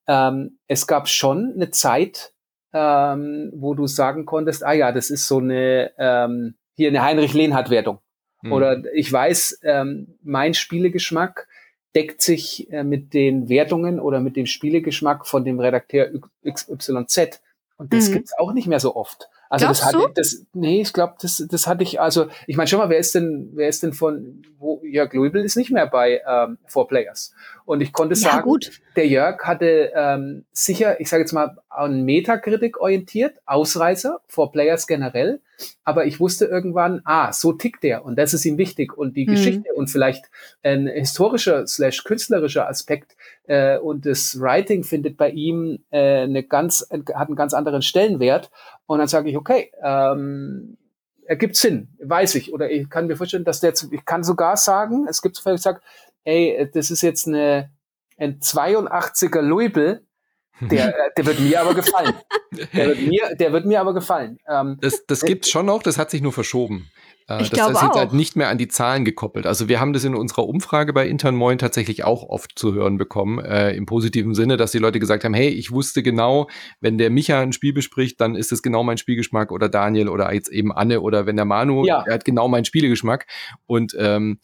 ähm, 0.09 0.59
es 0.67 0.89
gab 0.89 1.09
schon 1.09 1.53
eine 1.55 1.71
Zeit, 1.71 2.33
ähm, 2.73 3.53
wo 3.55 3.75
du 3.75 3.87
sagen 3.87 4.27
konntest, 4.27 4.65
ah 4.65 4.73
ja, 4.73 4.91
das 4.91 5.09
ist 5.09 5.29
so 5.29 5.39
eine, 5.39 5.93
ähm, 5.99 6.57
hier 6.75 6.89
eine 6.89 7.03
Heinrich-Lehnhardt-Wertung. 7.05 8.01
Mhm. 8.43 8.53
Oder 8.53 8.83
ich 8.93 9.11
weiß, 9.11 9.61
ähm, 9.63 10.19
mein 10.23 10.55
Spielegeschmack 10.55 11.47
deckt 11.95 12.23
sich 12.23 12.71
äh, 12.73 12.85
mit 12.85 13.15
den 13.15 13.49
Wertungen 13.49 14.01
oder 14.01 14.21
mit 14.21 14.37
dem 14.37 14.47
Spielegeschmack 14.47 15.27
von 15.27 15.45
dem 15.45 15.61
Redakteur 15.61 16.11
XYZ. 16.49 17.41
Und 17.77 17.93
das 17.93 18.09
mhm. 18.09 18.15
gibt's 18.15 18.33
auch 18.39 18.53
nicht 18.53 18.67
mehr 18.67 18.81
so 18.81 18.97
oft. 18.97 19.29
Also 19.51 19.67
Glaubst 19.67 19.83
das 19.83 19.95
hatte 19.95 20.13
das 20.15 20.47
nee, 20.53 20.81
ich 20.81 20.93
glaube, 20.93 21.15
das 21.21 21.45
das 21.49 21.67
hatte 21.67 21.85
ich 21.85 22.01
also 22.01 22.27
ich 22.47 22.57
meine 22.57 22.67
schon 22.67 22.79
mal, 22.79 22.89
wer 22.89 22.99
ist 22.99 23.15
denn 23.15 23.51
wer 23.53 23.69
ist 23.69 23.83
denn 23.83 23.93
von 23.93 24.43
wo 24.59 24.81
Jörg 24.83 25.13
Louisville 25.13 25.45
ist 25.45 25.57
nicht 25.57 25.71
mehr 25.71 25.87
bei 25.87 26.23
ähm, 26.27 26.59
Four 26.67 26.89
Players 26.89 27.33
und 27.65 27.81
ich 27.81 27.93
konnte 27.93 28.15
ja, 28.15 28.21
sagen, 28.31 28.43
gut. 28.43 28.81
der 28.97 29.07
Jörg 29.07 29.45
hatte 29.45 29.93
ähm, 29.95 30.45
sicher, 30.51 31.01
ich 31.01 31.09
sage 31.09 31.23
jetzt 31.23 31.33
mal 31.33 31.57
an 31.69 32.03
Metakritik 32.03 32.81
orientiert, 32.81 33.39
Ausreißer 33.47 34.21
Four 34.27 34.51
Players 34.51 34.87
generell, 34.87 35.41
aber 35.85 36.07
ich 36.07 36.21
wusste 36.21 36.47
irgendwann, 36.47 37.01
ah, 37.05 37.33
so 37.33 37.53
tickt 37.53 37.83
der 37.83 38.05
und 38.05 38.17
das 38.19 38.35
ist 38.35 38.45
ihm 38.45 38.59
wichtig 38.59 38.97
und 38.97 39.17
die 39.17 39.27
mhm. 39.27 39.31
Geschichte 39.31 39.73
und 39.75 39.89
vielleicht 39.89 40.27
ein 40.63 40.87
historischer 40.87 41.67
slash 41.67 42.05
künstlerischer 42.05 42.69
Aspekt 42.69 43.17
äh, 43.45 43.79
und 43.79 44.07
das 44.07 44.41
Writing 44.41 44.85
findet 44.85 45.17
bei 45.17 45.31
ihm 45.31 45.85
äh, 45.91 46.23
eine 46.23 46.43
ganz 46.43 46.87
hat 46.91 47.29
einen 47.29 47.37
ganz 47.37 47.55
anderen 47.55 47.83
Stellenwert 47.83 48.51
und 48.87 48.99
dann 48.99 49.09
sage 49.09 49.31
ich, 49.31 49.37
okay, 49.37 49.71
ähm, 49.83 50.77
ergibt 51.27 51.57
Sinn, 51.57 51.89
weiß 52.03 52.35
ich. 52.37 52.53
Oder 52.53 52.71
ich 52.71 52.89
kann 52.89 53.07
mir 53.07 53.17
vorstellen, 53.17 53.45
dass 53.45 53.61
der, 53.61 53.73
ich 53.91 54.05
kann 54.05 54.25
sogar 54.25 54.57
sagen, 54.57 55.07
es 55.09 55.23
gibt 55.23 55.39
Fälle, 55.39 55.57
ich 55.57 55.63
sage, 55.63 55.81
ey, 56.25 56.71
das 56.73 56.91
ist 56.91 57.03
jetzt 57.03 57.27
eine, 57.27 57.71
ein 58.19 58.41
82er 58.41 59.41
Louisville, 59.41 60.03
der, 60.61 60.95
der 61.17 61.27
wird 61.27 61.41
mir 61.41 61.61
aber 61.61 61.75
gefallen. 61.75 62.15
Der 62.73 62.89
wird 62.89 63.03
mir, 63.07 63.35
der 63.39 63.53
wird 63.53 63.67
mir 63.67 63.81
aber 63.81 63.95
gefallen. 63.95 64.39
Ähm, 64.49 64.79
das 64.81 65.05
das 65.07 65.23
gibt 65.23 65.47
schon 65.47 65.67
noch, 65.67 65.83
das 65.83 65.99
hat 65.99 66.11
sich 66.11 66.23
nur 66.23 66.33
verschoben. 66.33 66.91
Äh, 67.29 67.43
ich 67.43 67.51
das 67.51 67.59
glaube 67.59 67.73
ist 67.73 67.83
jetzt 67.83 67.97
halt 67.97 68.13
nicht 68.13 68.37
mehr 68.37 68.49
an 68.49 68.59
die 68.59 68.69
Zahlen 68.69 69.05
gekoppelt. 69.05 69.47
Also 69.47 69.69
wir 69.69 69.81
haben 69.81 69.93
das 69.93 70.05
in 70.05 70.15
unserer 70.15 70.47
Umfrage 70.47 70.93
bei 70.93 71.09
Intern 71.09 71.35
Moin 71.35 71.59
tatsächlich 71.59 72.05
auch 72.05 72.23
oft 72.23 72.59
zu 72.59 72.75
hören 72.75 72.99
bekommen, 72.99 73.39
äh, 73.39 73.73
im 73.75 73.87
positiven 73.87 74.35
Sinne, 74.35 74.57
dass 74.57 74.73
die 74.73 74.79
Leute 74.79 75.01
gesagt 75.01 75.25
haben, 75.25 75.35
hey, 75.35 75.49
ich 75.49 75.71
wusste 75.71 76.03
genau, 76.03 76.49
wenn 76.81 76.99
der 76.99 77.11
Micha 77.11 77.41
ein 77.41 77.53
Spiel 77.53 77.73
bespricht, 77.73 78.21
dann 78.21 78.35
ist 78.35 78.53
es 78.53 78.63
genau 78.63 78.83
mein 78.83 78.99
Spielgeschmack 78.99 79.53
oder 79.53 79.69
Daniel 79.69 80.09
oder 80.09 80.33
jetzt 80.33 80.51
eben 80.51 80.73
Anne 80.73 81.01
oder 81.01 81.27
wenn 81.27 81.37
der 81.37 81.45
Manu, 81.45 81.85
ja. 81.87 82.05
er 82.07 82.15
hat 82.15 82.25
genau 82.25 82.49
meinen 82.49 82.65
Spielgeschmack 82.65 83.27
und 83.67 83.97
ähm, 83.99 84.39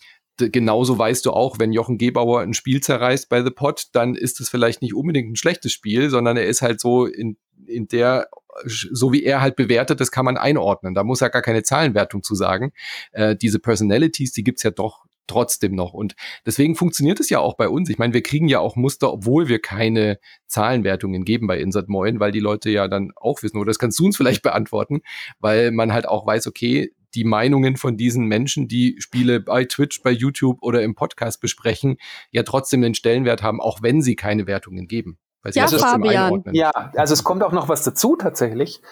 genauso 0.49 0.99
weißt 0.99 1.26
du 1.26 1.32
auch, 1.32 1.59
wenn 1.59 1.72
Jochen 1.72 1.99
Gebauer 1.99 2.41
ein 2.41 2.55
Spiel 2.55 2.80
zerreißt 2.80 3.28
bei 3.28 3.43
The 3.43 3.51
Pot, 3.51 3.88
dann 3.93 4.14
ist 4.14 4.41
es 4.41 4.49
vielleicht 4.49 4.82
nicht 4.82 4.95
unbedingt 4.95 5.30
ein 5.30 5.36
schlechtes 5.36 5.72
Spiel, 5.72 6.11
sondern 6.11 6.36
er 6.36 6.47
ist 6.47 6.62
halt 6.62 6.80
so 6.80 7.07
in, 7.07 7.36
in 7.66 7.86
der 7.88 8.28
so 8.66 9.12
wie 9.12 9.22
er 9.22 9.41
halt 9.41 9.57
bewertet, 9.57 10.01
das 10.01 10.11
kann 10.11 10.24
man 10.24 10.36
einordnen. 10.36 10.95
Da 10.95 11.05
muss 11.05 11.22
er 11.22 11.30
gar 11.30 11.43
keine 11.43 11.62
Zahlenwertung 11.62 12.22
zu 12.22 12.34
sagen. 12.34 12.72
Äh, 13.12 13.36
diese 13.36 13.61
Personalities, 13.61 14.32
die 14.32 14.43
gibt's 14.43 14.62
ja 14.62 14.70
doch 14.70 15.05
trotzdem 15.30 15.74
noch. 15.74 15.93
Und 15.95 16.16
deswegen 16.45 16.74
funktioniert 16.74 17.20
es 17.20 17.30
ja 17.30 17.38
auch 17.38 17.57
bei 17.57 17.68
uns. 17.68 17.88
Ich 17.88 17.99
meine, 17.99 18.12
wir 18.12 18.22
kriegen 18.22 18.49
ja 18.49 18.59
auch 18.59 18.74
Muster, 18.74 19.12
obwohl 19.12 19.49
wir 19.49 19.61
keine 19.61 20.18
Zahlenwertungen 20.47 21.24
geben 21.24 21.47
bei 21.47 21.61
Insert 21.61 21.88
Moin, 21.88 22.18
weil 22.18 22.32
die 22.32 22.41
Leute 22.41 22.70
ja 22.70 22.88
dann 22.88 23.12
auch 23.14 23.43
wissen, 23.43 23.57
oder 23.57 23.70
das 23.70 23.78
kannst 23.78 23.99
du 24.01 24.07
uns 24.07 24.16
vielleicht 24.16 24.43
beantworten, 24.43 25.03
weil 25.38 25.70
man 25.70 25.93
halt 25.93 26.09
auch 26.09 26.26
weiß, 26.26 26.49
okay, 26.49 26.93
die 27.15 27.25
Meinungen 27.25 27.77
von 27.77 27.97
diesen 27.97 28.27
Menschen, 28.27 28.69
die 28.69 28.97
Spiele 28.99 29.41
bei 29.41 29.65
Twitch, 29.65 30.03
bei 30.03 30.11
YouTube 30.11 30.59
oder 30.63 30.83
im 30.83 30.95
Podcast 30.95 31.41
besprechen, 31.41 31.97
ja 32.31 32.43
trotzdem 32.43 32.83
den 32.83 32.95
Stellenwert 32.95 33.43
haben, 33.43 33.61
auch 33.61 33.83
wenn 33.83 34.03
sie 34.03 34.17
keine 34.17 34.47
Wertungen 34.47 34.87
geben. 34.87 35.19
Weil 35.43 35.53
ja, 35.55 35.67
Fabian. 35.67 36.43
Ja, 36.53 36.71
also 36.95 37.15
es 37.15 37.25
kommt 37.25 37.43
auch 37.43 37.53
noch 37.53 37.69
was 37.69 37.83
dazu 37.83 38.17
tatsächlich. 38.17 38.83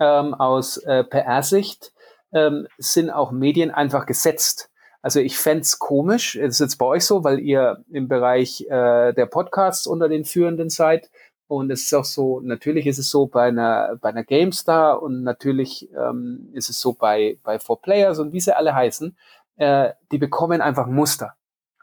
Ähm, 0.00 0.34
aus 0.34 0.78
äh, 0.78 1.04
PR-Sicht 1.04 1.92
ähm, 2.32 2.66
sind 2.78 3.10
auch 3.10 3.30
Medien 3.30 3.70
einfach 3.70 4.06
gesetzt. 4.06 4.70
Also 5.00 5.20
ich 5.20 5.38
fände 5.38 5.66
komisch, 5.78 6.34
es 6.34 6.54
ist 6.54 6.60
jetzt 6.60 6.76
bei 6.76 6.86
euch 6.86 7.04
so, 7.04 7.22
weil 7.24 7.38
ihr 7.38 7.84
im 7.90 8.08
Bereich 8.08 8.62
äh, 8.68 9.12
der 9.12 9.26
Podcasts 9.26 9.86
unter 9.86 10.08
den 10.08 10.24
Führenden 10.24 10.70
seid. 10.70 11.10
Und 11.48 11.70
es 11.70 11.84
ist 11.84 11.94
auch 11.94 12.04
so, 12.04 12.40
natürlich 12.40 12.86
ist 12.86 12.98
es 12.98 13.10
so 13.10 13.26
bei 13.26 13.48
einer, 13.48 13.96
bei 14.00 14.10
einer 14.10 14.22
GameStar 14.22 15.02
und 15.02 15.22
natürlich 15.22 15.88
ähm, 15.96 16.50
ist 16.52 16.68
es 16.68 16.78
so 16.78 16.92
bei, 16.92 17.38
bei 17.42 17.58
Four 17.58 17.80
Players 17.80 18.18
und 18.18 18.34
wie 18.34 18.40
sie 18.40 18.54
alle 18.54 18.74
heißen, 18.74 19.16
äh, 19.56 19.90
die 20.12 20.18
bekommen 20.18 20.60
einfach 20.60 20.86
Muster. 20.86 21.36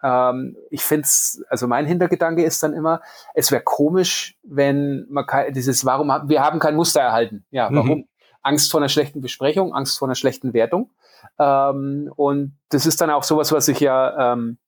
Ähm, 0.04 0.56
ich 0.70 0.84
finde 0.84 1.06
es, 1.06 1.44
also 1.50 1.68
mein 1.68 1.88
Hintergedanke 1.88 2.44
ist 2.44 2.62
dann 2.62 2.74
immer, 2.74 3.02
es 3.34 3.52
wäre 3.52 3.64
komisch, 3.64 4.38
wenn 4.44 5.08
man 5.10 5.26
kein, 5.26 5.52
dieses, 5.52 5.84
warum 5.84 6.12
haben, 6.12 6.30
wir 6.30 6.44
haben 6.44 6.60
kein 6.60 6.76
Muster 6.76 7.02
erhalten. 7.02 7.44
Ja, 7.50 7.72
mhm. 7.72 7.76
warum? 7.76 7.98
Mhm. 7.98 8.08
Angst 8.44 8.70
vor 8.70 8.80
einer 8.80 8.90
schlechten 8.90 9.22
Besprechung, 9.22 9.74
Angst 9.74 9.98
vor 9.98 10.08
einer 10.08 10.16
schlechten 10.16 10.54
Wertung. 10.54 10.92
Ähm, 11.40 12.12
und 12.16 12.56
das 12.70 12.86
ist 12.86 13.02
dann 13.02 13.10
auch 13.10 13.24
sowas, 13.24 13.52
was 13.52 13.68
ich 13.68 13.80
ja 13.80 14.34
ähm, 14.34 14.60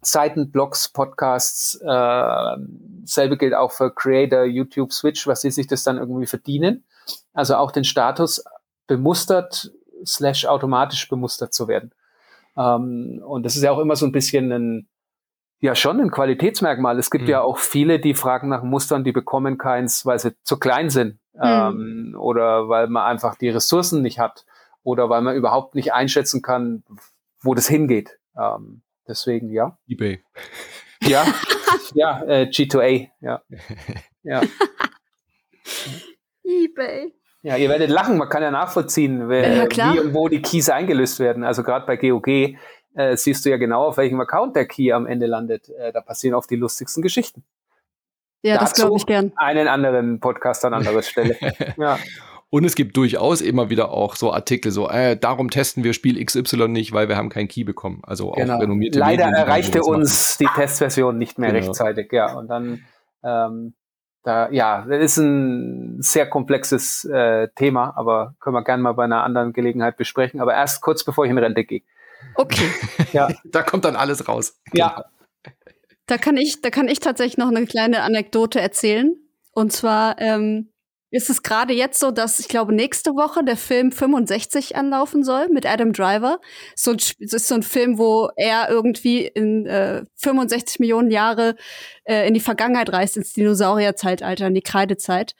Seiten, 0.00 0.50
Blogs, 0.50 0.88
Podcasts, 0.88 1.74
äh, 1.84 2.56
selbe 3.04 3.36
gilt 3.36 3.54
auch 3.54 3.72
für 3.72 3.92
Creator, 3.92 4.44
YouTube, 4.44 4.92
Switch, 4.92 5.26
was 5.26 5.40
sie 5.40 5.50
sich 5.50 5.66
das 5.66 5.82
dann 5.82 5.98
irgendwie 5.98 6.26
verdienen. 6.26 6.84
Also 7.32 7.56
auch 7.56 7.72
den 7.72 7.84
Status 7.84 8.44
bemustert 8.86 9.72
slash 10.04 10.46
automatisch 10.46 11.08
bemustert 11.08 11.52
zu 11.52 11.68
werden. 11.68 11.92
Ähm, 12.56 13.22
und 13.24 13.44
das 13.44 13.56
ist 13.56 13.62
ja 13.62 13.72
auch 13.72 13.78
immer 13.78 13.96
so 13.96 14.06
ein 14.06 14.12
bisschen 14.12 14.52
ein, 14.52 14.88
ja 15.60 15.74
schon 15.74 16.00
ein 16.00 16.10
Qualitätsmerkmal. 16.10 16.98
Es 16.98 17.10
gibt 17.10 17.24
mhm. 17.24 17.30
ja 17.30 17.40
auch 17.40 17.58
viele, 17.58 17.98
die 17.98 18.14
fragen 18.14 18.48
nach 18.48 18.62
Mustern, 18.62 19.04
die 19.04 19.12
bekommen 19.12 19.58
keins, 19.58 20.06
weil 20.06 20.18
sie 20.18 20.36
zu 20.42 20.58
klein 20.58 20.90
sind 20.90 21.18
mhm. 21.34 21.40
ähm, 21.42 22.16
oder 22.18 22.68
weil 22.68 22.88
man 22.88 23.04
einfach 23.04 23.36
die 23.36 23.48
Ressourcen 23.48 24.02
nicht 24.02 24.18
hat 24.18 24.44
oder 24.82 25.08
weil 25.08 25.22
man 25.22 25.36
überhaupt 25.36 25.74
nicht 25.74 25.92
einschätzen 25.92 26.42
kann, 26.42 26.84
wo 27.40 27.54
das 27.54 27.68
hingeht. 27.68 28.18
Ähm, 28.36 28.82
deswegen 29.08 29.50
ja. 29.50 29.78
eBay. 29.88 30.22
Ja, 31.02 31.24
ja, 31.94 32.22
äh, 32.24 32.42
G2A, 32.44 33.08
ja. 33.20 33.42
ja. 34.22 34.42
eBay. 36.44 37.14
Ja, 37.42 37.56
ihr 37.56 37.68
werdet 37.68 37.90
lachen, 37.90 38.18
man 38.18 38.28
kann 38.28 38.42
ja 38.42 38.50
nachvollziehen, 38.50 39.28
wer, 39.28 39.68
ja, 39.72 39.94
wie 39.94 40.00
und 40.00 40.12
wo 40.12 40.28
die 40.28 40.42
Keys 40.42 40.68
eingelöst 40.68 41.20
werden. 41.20 41.44
Also 41.44 41.62
gerade 41.62 41.86
bei 41.86 41.96
GOG, 41.96 42.56
äh, 42.94 43.16
siehst 43.16 43.44
du 43.44 43.50
ja 43.50 43.56
genau, 43.56 43.86
auf 43.86 43.96
welchem 43.96 44.20
Account 44.20 44.56
der 44.56 44.66
Key 44.66 44.92
am 44.92 45.06
Ende 45.06 45.26
landet. 45.26 45.68
Äh, 45.68 45.92
da 45.92 46.00
passieren 46.00 46.34
oft 46.34 46.50
die 46.50 46.56
lustigsten 46.56 47.02
Geschichten. 47.02 47.44
Ja, 48.42 48.54
Dazu 48.54 48.64
das 48.64 48.72
glaube 48.74 48.96
ich 48.96 49.06
gern. 49.06 49.32
Einen 49.36 49.68
anderen 49.68 50.20
Podcast 50.20 50.64
an 50.64 50.74
anderer 50.74 51.02
Stelle. 51.02 51.36
ja. 51.76 51.98
Und 52.50 52.64
es 52.64 52.74
gibt 52.74 52.96
durchaus 52.96 53.42
immer 53.42 53.68
wieder 53.68 53.90
auch 53.90 54.16
so 54.16 54.32
Artikel, 54.32 54.72
so, 54.72 54.88
äh, 54.88 55.18
darum 55.18 55.50
testen 55.50 55.84
wir 55.84 55.92
Spiel 55.92 56.22
XY 56.24 56.68
nicht, 56.68 56.92
weil 56.92 57.08
wir 57.08 57.16
haben 57.16 57.28
keinen 57.28 57.48
Key 57.48 57.64
bekommen. 57.64 58.00
Also 58.04 58.30
genau. 58.30 58.56
auch 58.56 58.62
renommierte 58.62 58.98
Leider 58.98 59.26
Medien, 59.26 59.44
erreichte 59.44 59.82
uns 59.82 60.38
die 60.38 60.48
Testversion 60.54 61.18
nicht 61.18 61.38
mehr 61.38 61.52
genau. 61.52 61.66
rechtzeitig, 61.66 62.10
ja. 62.10 62.34
Und 62.34 62.48
dann, 62.48 62.84
ähm, 63.22 63.74
da, 64.22 64.50
ja, 64.50 64.86
das 64.88 65.04
ist 65.04 65.16
ein 65.18 66.00
sehr 66.00 66.28
komplexes 66.28 67.04
äh, 67.04 67.48
Thema, 67.54 67.92
aber 67.96 68.34
können 68.40 68.54
wir 68.54 68.64
gerne 68.64 68.82
mal 68.82 68.92
bei 68.92 69.04
einer 69.04 69.24
anderen 69.24 69.52
Gelegenheit 69.52 69.98
besprechen. 69.98 70.40
Aber 70.40 70.54
erst 70.54 70.80
kurz 70.80 71.04
bevor 71.04 71.26
ich 71.26 71.30
in 71.30 71.38
Rente 71.38 71.64
gehe. 71.64 71.82
Okay. 72.34 72.70
ja. 73.12 73.28
Da 73.44 73.62
kommt 73.62 73.84
dann 73.84 73.94
alles 73.94 74.26
raus. 74.26 74.58
Ja. 74.72 75.04
Da 76.06 76.16
kann 76.16 76.38
ich, 76.38 76.62
da 76.62 76.70
kann 76.70 76.88
ich 76.88 77.00
tatsächlich 77.00 77.36
noch 77.36 77.48
eine 77.48 77.66
kleine 77.66 78.00
Anekdote 78.02 78.58
erzählen. 78.58 79.14
Und 79.52 79.72
zwar, 79.72 80.18
ähm, 80.18 80.72
ist 81.10 81.30
es 81.30 81.42
gerade 81.42 81.72
jetzt 81.72 81.98
so, 81.98 82.10
dass 82.10 82.38
ich 82.38 82.48
glaube, 82.48 82.74
nächste 82.74 83.12
Woche 83.12 83.42
der 83.42 83.56
Film 83.56 83.92
65 83.92 84.76
anlaufen 84.76 85.24
soll 85.24 85.48
mit 85.48 85.64
Adam 85.64 85.92
Driver. 85.92 86.38
So 86.76 86.92
ein, 86.92 86.98
das 86.98 87.32
ist 87.32 87.48
so 87.48 87.54
ein 87.54 87.62
Film, 87.62 87.98
wo 87.98 88.28
er 88.36 88.68
irgendwie 88.68 89.26
in 89.26 89.66
äh, 89.66 90.04
65 90.16 90.80
Millionen 90.80 91.10
Jahre 91.10 91.56
äh, 92.04 92.28
in 92.28 92.34
die 92.34 92.40
Vergangenheit 92.40 92.92
reist, 92.92 93.16
ins 93.16 93.32
Dinosaurierzeitalter, 93.32 94.48
in 94.48 94.54
die 94.54 94.62
Kreidezeit 94.62 95.34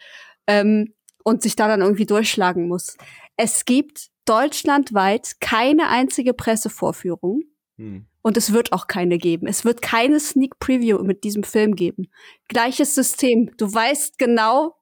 ähm, 0.46 0.94
und 1.22 1.42
sich 1.42 1.54
da 1.54 1.68
dann 1.68 1.82
irgendwie 1.82 2.06
durchschlagen 2.06 2.66
muss. 2.66 2.96
Es 3.36 3.66
gibt 3.66 4.08
deutschlandweit 4.24 5.40
keine 5.40 5.88
einzige 5.88 6.32
Pressevorführung. 6.32 7.42
Hm. 7.76 8.06
Und 8.20 8.36
es 8.36 8.52
wird 8.52 8.72
auch 8.72 8.88
keine 8.88 9.16
geben. 9.16 9.46
Es 9.46 9.64
wird 9.64 9.80
keine 9.80 10.20
Sneak 10.20 10.58
Preview 10.58 10.98
mit 11.02 11.24
diesem 11.24 11.44
Film 11.44 11.76
geben. 11.76 12.08
Gleiches 12.48 12.94
System. 12.94 13.52
Du 13.56 13.72
weißt 13.72 14.18
genau, 14.18 14.77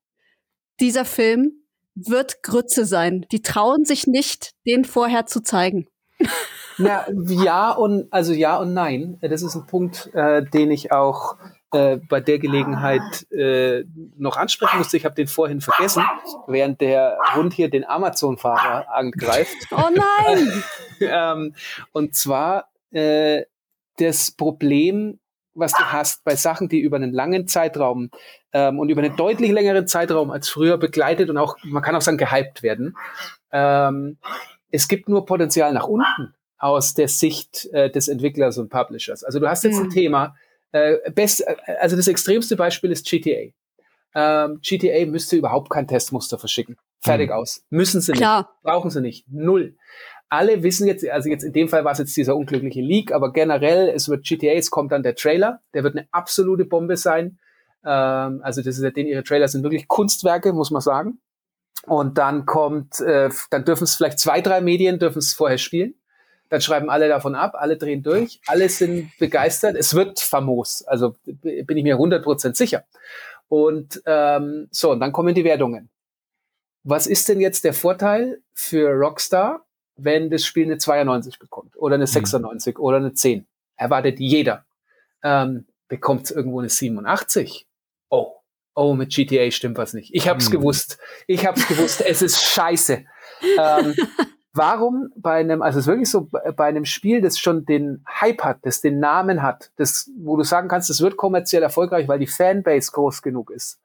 dieser 0.80 1.04
Film 1.04 1.52
wird 1.94 2.42
Grütze 2.42 2.84
sein. 2.84 3.26
Die 3.32 3.42
trauen 3.42 3.84
sich 3.84 4.06
nicht, 4.06 4.52
den 4.66 4.84
vorher 4.84 5.26
zu 5.26 5.42
zeigen. 5.42 5.88
Na, 6.78 7.06
ja 7.10 7.72
und 7.72 8.12
also 8.12 8.32
ja 8.32 8.58
und 8.58 8.74
nein. 8.74 9.18
Das 9.22 9.42
ist 9.42 9.54
ein 9.54 9.66
Punkt, 9.66 10.10
äh, 10.14 10.44
den 10.44 10.70
ich 10.70 10.92
auch 10.92 11.36
äh, 11.72 11.96
bei 11.96 12.20
der 12.20 12.38
Gelegenheit 12.38 13.30
äh, 13.32 13.84
noch 14.16 14.36
ansprechen 14.36 14.78
musste. 14.78 14.96
Ich 14.96 15.04
habe 15.04 15.14
den 15.14 15.26
vorhin 15.26 15.60
vergessen, 15.60 16.04
während 16.46 16.80
der 16.80 17.18
Hund 17.34 17.54
hier 17.54 17.70
den 17.70 17.84
Amazon-Fahrer 17.84 18.92
angreift. 18.94 19.56
Oh 19.70 19.88
nein! 19.94 20.62
ähm, 21.00 21.54
und 21.92 22.14
zwar 22.14 22.68
äh, 22.90 23.44
das 23.96 24.30
Problem 24.30 25.18
was 25.56 25.72
du 25.72 25.84
hast 25.84 26.24
bei 26.24 26.36
Sachen, 26.36 26.68
die 26.68 26.80
über 26.80 26.96
einen 26.96 27.12
langen 27.12 27.48
Zeitraum 27.48 28.10
ähm, 28.52 28.78
und 28.78 28.88
über 28.88 29.02
einen 29.02 29.16
deutlich 29.16 29.50
längeren 29.50 29.86
Zeitraum 29.86 30.30
als 30.30 30.48
früher 30.48 30.78
begleitet 30.78 31.30
und 31.30 31.38
auch, 31.38 31.56
man 31.64 31.82
kann 31.82 31.96
auch 31.96 32.02
sagen, 32.02 32.18
gehypt 32.18 32.62
werden. 32.62 32.96
Ähm, 33.52 34.18
es 34.70 34.88
gibt 34.88 35.08
nur 35.08 35.26
Potenzial 35.26 35.72
nach 35.72 35.86
unten 35.86 36.34
aus 36.58 36.94
der 36.94 37.08
Sicht 37.08 37.68
äh, 37.72 37.90
des 37.90 38.08
Entwicklers 38.08 38.58
und 38.58 38.68
Publishers. 38.68 39.24
Also 39.24 39.40
du 39.40 39.48
hast 39.48 39.64
jetzt 39.64 39.78
mhm. 39.78 39.84
ein 39.84 39.90
Thema, 39.90 40.36
äh, 40.72 41.10
best, 41.10 41.46
äh, 41.46 41.56
also 41.80 41.96
das 41.96 42.08
extremste 42.08 42.56
Beispiel 42.56 42.90
ist 42.90 43.06
GTA. 43.06 43.52
Ähm, 44.14 44.60
GTA 44.62 45.06
müsste 45.06 45.36
überhaupt 45.36 45.70
kein 45.70 45.86
Testmuster 45.86 46.38
verschicken. 46.38 46.76
Fertig 47.00 47.28
mhm. 47.28 47.36
aus. 47.36 47.64
Müssen 47.70 48.00
sie 48.00 48.12
Klar. 48.12 48.38
nicht. 48.38 48.62
Brauchen 48.62 48.90
sie 48.90 49.00
nicht. 49.00 49.26
Null 49.28 49.76
alle 50.28 50.62
wissen 50.62 50.86
jetzt, 50.86 51.08
also 51.08 51.28
jetzt 51.28 51.44
in 51.44 51.52
dem 51.52 51.68
Fall 51.68 51.84
war 51.84 51.92
es 51.92 51.98
jetzt 51.98 52.16
dieser 52.16 52.36
unglückliche 52.36 52.80
Leak, 52.80 53.12
aber 53.12 53.32
generell, 53.32 53.88
es 53.88 54.08
wird 54.08 54.24
GTA, 54.24 54.52
es 54.52 54.70
kommt 54.70 54.92
dann 54.92 55.02
der 55.02 55.14
Trailer, 55.14 55.60
der 55.74 55.84
wird 55.84 55.96
eine 55.96 56.08
absolute 56.10 56.64
Bombe 56.64 56.96
sein. 56.96 57.38
Ähm, 57.84 58.40
also 58.42 58.62
das 58.62 58.76
ist 58.76 58.82
ja 58.82 58.90
den, 58.90 59.06
ihre 59.06 59.22
Trailer 59.22 59.48
sind 59.48 59.62
wirklich 59.62 59.88
Kunstwerke, 59.88 60.52
muss 60.52 60.70
man 60.70 60.82
sagen. 60.82 61.18
Und 61.86 62.18
dann 62.18 62.46
kommt, 62.46 63.00
äh, 63.00 63.30
dann 63.50 63.64
dürfen 63.64 63.84
es 63.84 63.94
vielleicht 63.94 64.18
zwei, 64.18 64.40
drei 64.40 64.60
Medien 64.60 64.98
dürfen 64.98 65.18
es 65.18 65.34
vorher 65.34 65.58
spielen. 65.58 65.94
Dann 66.48 66.60
schreiben 66.60 66.90
alle 66.90 67.08
davon 67.08 67.34
ab, 67.34 67.54
alle 67.56 67.76
drehen 67.76 68.02
durch, 68.02 68.40
alle 68.46 68.68
sind 68.68 69.10
begeistert. 69.18 69.76
Es 69.76 69.94
wird 69.94 70.20
famos, 70.20 70.84
also 70.86 71.14
bin 71.24 71.76
ich 71.76 71.82
mir 71.82 71.96
100% 71.96 72.54
sicher. 72.54 72.84
Und 73.48 74.02
ähm, 74.06 74.68
so, 74.70 74.92
und 74.92 75.00
dann 75.00 75.12
kommen 75.12 75.34
die 75.34 75.44
Wertungen. 75.44 75.90
Was 76.84 77.08
ist 77.08 77.28
denn 77.28 77.40
jetzt 77.40 77.64
der 77.64 77.72
Vorteil 77.72 78.40
für 78.54 78.90
Rockstar? 78.90 79.65
Wenn 79.96 80.30
das 80.30 80.44
Spiel 80.44 80.64
eine 80.64 80.78
92 80.78 81.38
bekommt 81.38 81.76
oder 81.76 81.94
eine 81.94 82.06
96 82.06 82.76
mhm. 82.76 82.82
oder 82.82 82.96
eine 82.98 83.12
10. 83.12 83.46
Erwartet 83.76 84.20
jeder. 84.20 84.64
Ähm, 85.22 85.66
bekommt 85.88 86.24
es 86.24 86.30
irgendwo 86.30 86.60
eine 86.60 86.68
87. 86.68 87.66
Oh, 88.08 88.32
oh, 88.74 88.94
mit 88.94 89.10
GTA 89.10 89.50
stimmt 89.50 89.78
was 89.78 89.94
nicht. 89.94 90.14
Ich 90.14 90.28
hab's 90.28 90.48
mhm. 90.48 90.52
gewusst. 90.52 90.98
Ich 91.26 91.46
hab's 91.46 91.66
gewusst. 91.66 92.00
Es 92.00 92.22
ist 92.22 92.42
scheiße. 92.42 93.04
Ähm, 93.58 93.94
warum 94.52 95.10
bei 95.16 95.40
einem, 95.40 95.62
also 95.62 95.78
es 95.78 95.84
ist 95.84 95.88
wirklich 95.88 96.10
so, 96.10 96.28
bei 96.56 96.66
einem 96.66 96.84
Spiel, 96.84 97.20
das 97.20 97.38
schon 97.38 97.64
den 97.64 98.04
Hype 98.08 98.42
hat, 98.42 98.58
das 98.62 98.80
den 98.80 98.98
Namen 98.98 99.42
hat, 99.42 99.70
das, 99.76 100.10
wo 100.18 100.36
du 100.36 100.42
sagen 100.42 100.68
kannst, 100.68 100.90
es 100.90 101.00
wird 101.00 101.16
kommerziell 101.16 101.62
erfolgreich, 101.62 102.08
weil 102.08 102.18
die 102.18 102.26
Fanbase 102.26 102.90
groß 102.92 103.22
genug 103.22 103.50
ist. 103.50 103.80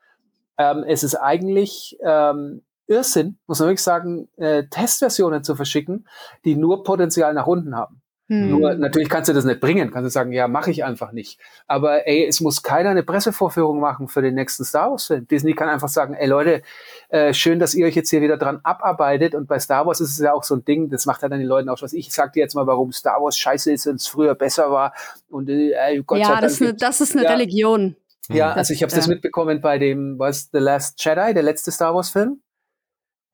Ähm, 0.57 0.83
es 0.87 1.03
ist 1.03 1.15
eigentlich 1.15 1.97
ähm, 2.03 2.61
Irrsinn, 2.87 3.37
muss 3.47 3.59
man 3.59 3.69
wirklich 3.69 3.83
sagen, 3.83 4.27
äh, 4.37 4.65
Testversionen 4.69 5.43
zu 5.43 5.55
verschicken, 5.55 6.07
die 6.45 6.55
nur 6.55 6.83
Potenzial 6.83 7.33
nach 7.33 7.47
unten 7.47 7.75
haben. 7.75 8.01
Hm. 8.31 8.49
Nur 8.49 8.75
natürlich 8.75 9.09
kannst 9.09 9.27
du 9.27 9.33
das 9.33 9.43
nicht 9.43 9.59
bringen, 9.59 9.91
kannst 9.91 10.05
du 10.05 10.09
sagen, 10.09 10.31
ja, 10.31 10.47
mache 10.47 10.71
ich 10.71 10.85
einfach 10.85 11.11
nicht. 11.11 11.37
Aber 11.67 12.07
ey, 12.07 12.25
es 12.25 12.39
muss 12.39 12.63
keiner 12.63 12.91
eine 12.91 13.03
Pressevorführung 13.03 13.81
machen 13.81 14.07
für 14.07 14.21
den 14.21 14.35
nächsten 14.35 14.63
Star 14.63 14.89
Wars 14.89 15.07
Film. 15.07 15.27
Disney 15.27 15.53
kann 15.53 15.67
einfach 15.67 15.89
sagen, 15.89 16.13
ey 16.13 16.27
Leute, 16.27 16.61
äh, 17.09 17.33
schön, 17.33 17.59
dass 17.59 17.75
ihr 17.75 17.85
euch 17.85 17.95
jetzt 17.95 18.09
hier 18.09 18.21
wieder 18.21 18.37
dran 18.37 18.61
abarbeitet. 18.63 19.35
Und 19.35 19.47
bei 19.49 19.59
Star 19.59 19.85
Wars 19.85 19.99
ist 19.99 20.11
es 20.11 20.19
ja 20.19 20.31
auch 20.31 20.45
so 20.45 20.55
ein 20.55 20.63
Ding, 20.63 20.89
das 20.89 21.05
macht 21.05 21.21
ja 21.23 21.27
dann 21.27 21.39
den 21.39 21.47
Leuten 21.49 21.67
auch 21.67 21.81
was. 21.81 21.91
Ich 21.91 22.13
sag 22.13 22.31
dir 22.31 22.39
jetzt 22.39 22.55
mal, 22.55 22.65
warum 22.67 22.93
Star 22.93 23.21
Wars 23.21 23.37
scheiße 23.37 23.73
ist 23.73 23.85
und 23.87 23.95
es 23.95 24.07
früher 24.07 24.33
besser 24.33 24.71
war. 24.71 24.93
Und 25.29 25.49
äh, 25.49 26.01
Gott 26.05 26.19
ja, 26.19 26.27
sei 26.27 26.31
Dank. 26.31 26.43
Das, 26.43 26.59
ne, 26.61 26.73
das 26.73 27.01
ist 27.01 27.13
eine 27.13 27.25
ja, 27.25 27.31
Religion. 27.31 27.97
Ja, 28.29 28.49
das, 28.49 28.57
also 28.59 28.73
ich 28.75 28.83
habe 28.83 28.95
das 28.95 29.07
mitbekommen 29.07 29.59
bei 29.59 29.77
dem, 29.77 30.17
was 30.17 30.47
The 30.53 30.59
Last 30.59 31.03
Jedi, 31.03 31.33
der 31.33 31.43
letzte 31.43 31.69
Star 31.71 31.93
Wars 31.93 32.11
Film. 32.11 32.39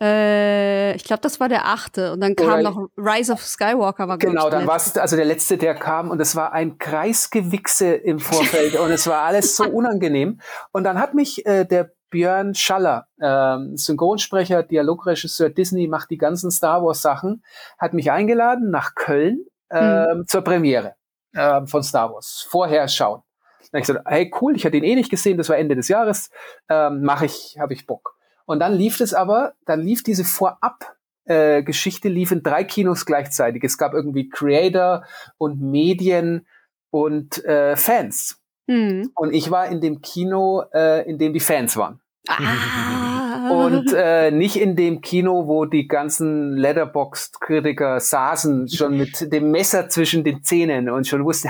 Äh, 0.01 0.95
ich 0.95 1.03
glaube, 1.03 1.21
das 1.21 1.39
war 1.39 1.49
der 1.49 1.65
achte. 1.65 2.13
Und 2.13 2.21
dann 2.21 2.35
kam 2.35 2.47
Oder 2.47 2.61
noch 2.61 2.89
Rise 2.97 3.33
of 3.33 3.43
Skywalker. 3.43 4.07
War 4.07 4.17
genau, 4.17 4.49
dann 4.49 4.67
war 4.67 4.75
es 4.75 4.95
also 4.97 5.15
der 5.15 5.25
letzte, 5.25 5.57
der 5.57 5.75
kam. 5.75 6.11
Und 6.11 6.19
es 6.19 6.35
war 6.35 6.53
ein 6.53 6.77
Kreisgewichse 6.77 7.93
im 7.93 8.19
Vorfeld. 8.19 8.79
und 8.79 8.91
es 8.91 9.07
war 9.07 9.23
alles 9.23 9.55
so 9.55 9.63
unangenehm. 9.69 10.39
Und 10.71 10.83
dann 10.83 10.99
hat 10.99 11.13
mich 11.13 11.45
äh, 11.45 11.65
der 11.65 11.91
Björn 12.09 12.55
Schaller, 12.55 13.07
ähm, 13.21 13.75
Synchronsprecher, 13.75 14.63
Dialogregisseur 14.63 15.49
Disney, 15.49 15.87
macht 15.87 16.09
die 16.09 16.17
ganzen 16.17 16.51
Star 16.51 16.83
Wars 16.83 17.01
Sachen, 17.01 17.43
hat 17.77 17.93
mich 17.93 18.11
eingeladen 18.11 18.69
nach 18.71 18.95
Köln 18.95 19.45
ähm, 19.69 20.05
hm. 20.09 20.27
zur 20.27 20.41
Premiere 20.41 20.95
ähm, 21.35 21.67
von 21.67 21.83
Star 21.83 22.13
Wars. 22.13 22.45
Vorher 22.49 22.87
schauen. 22.87 23.23
Dann 23.71 23.79
habe 23.79 23.81
ich 23.81 23.87
gesagt, 23.87 24.07
hey 24.07 24.31
cool, 24.39 24.55
ich 24.55 24.65
hatte 24.65 24.77
ihn 24.77 24.85
eh 24.85 24.95
nicht 24.95 25.09
gesehen, 25.09 25.37
das 25.37 25.49
war 25.49 25.57
Ende 25.57 25.75
des 25.75 25.89
Jahres, 25.89 26.29
ähm, 26.69 27.01
mache 27.01 27.25
ich, 27.25 27.57
habe 27.59 27.73
ich 27.73 27.85
Bock. 27.85 28.16
Und 28.47 28.59
dann 28.59 28.73
lief 28.73 28.99
es 28.99 29.13
aber, 29.13 29.53
dann 29.65 29.81
lief 29.81 30.01
diese 30.01 30.23
Vorab 30.25 30.97
äh, 31.27 31.61
Geschichte 31.63 32.07
lief 32.07 32.31
in 32.31 32.41
drei 32.41 32.63
Kinos 32.63 33.05
gleichzeitig. 33.05 33.63
Es 33.63 33.77
gab 33.77 33.93
irgendwie 33.93 34.29
Creator 34.29 35.03
und 35.37 35.61
Medien 35.61 36.47
und 36.89 37.43
äh, 37.45 37.75
Fans. 37.75 38.41
Mhm. 38.67 39.11
Und 39.13 39.33
ich 39.33 39.51
war 39.51 39.67
in 39.67 39.81
dem 39.81 40.01
Kino, 40.01 40.63
äh, 40.73 41.07
in 41.09 41.17
dem 41.17 41.33
die 41.33 41.41
Fans 41.41 41.75
waren. 41.75 41.99
Ah. 42.29 43.49
Und 43.51 43.93
äh, 43.95 44.31
nicht 44.31 44.55
in 44.55 44.75
dem 44.75 45.01
Kino, 45.01 45.47
wo 45.47 45.65
die 45.65 45.87
ganzen 45.87 46.53
Letterboxd-Kritiker 46.57 47.99
saßen, 47.99 48.69
schon 48.69 48.97
mit 48.97 49.31
dem 49.31 49.51
Messer 49.51 49.89
zwischen 49.89 50.23
den 50.23 50.43
Zähnen 50.43 50.89
und 50.89 51.07
schon 51.07 51.23
wussten, 51.25 51.49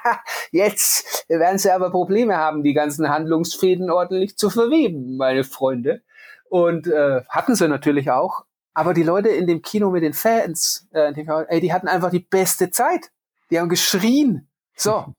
jetzt 0.50 1.24
werden 1.28 1.58
sie 1.58 1.70
aber 1.70 1.90
Probleme 1.90 2.36
haben, 2.36 2.62
die 2.62 2.74
ganzen 2.74 3.08
Handlungsfäden 3.08 3.90
ordentlich 3.90 4.36
zu 4.36 4.50
verweben, 4.50 5.16
meine 5.16 5.44
Freunde. 5.44 6.02
Und 6.48 6.86
äh, 6.86 7.22
hatten 7.28 7.54
sie 7.54 7.68
natürlich 7.68 8.10
auch. 8.10 8.44
Aber 8.74 8.92
die 8.92 9.02
Leute 9.02 9.28
in 9.30 9.46
dem 9.46 9.62
Kino 9.62 9.90
mit 9.90 10.02
den 10.02 10.12
Fans, 10.12 10.86
äh, 10.92 11.12
die, 11.12 11.26
ey, 11.48 11.60
die 11.60 11.72
hatten 11.72 11.88
einfach 11.88 12.10
die 12.10 12.20
beste 12.20 12.70
Zeit. 12.70 13.10
Die 13.50 13.58
haben 13.58 13.68
geschrien. 13.68 14.48
So. 14.76 15.14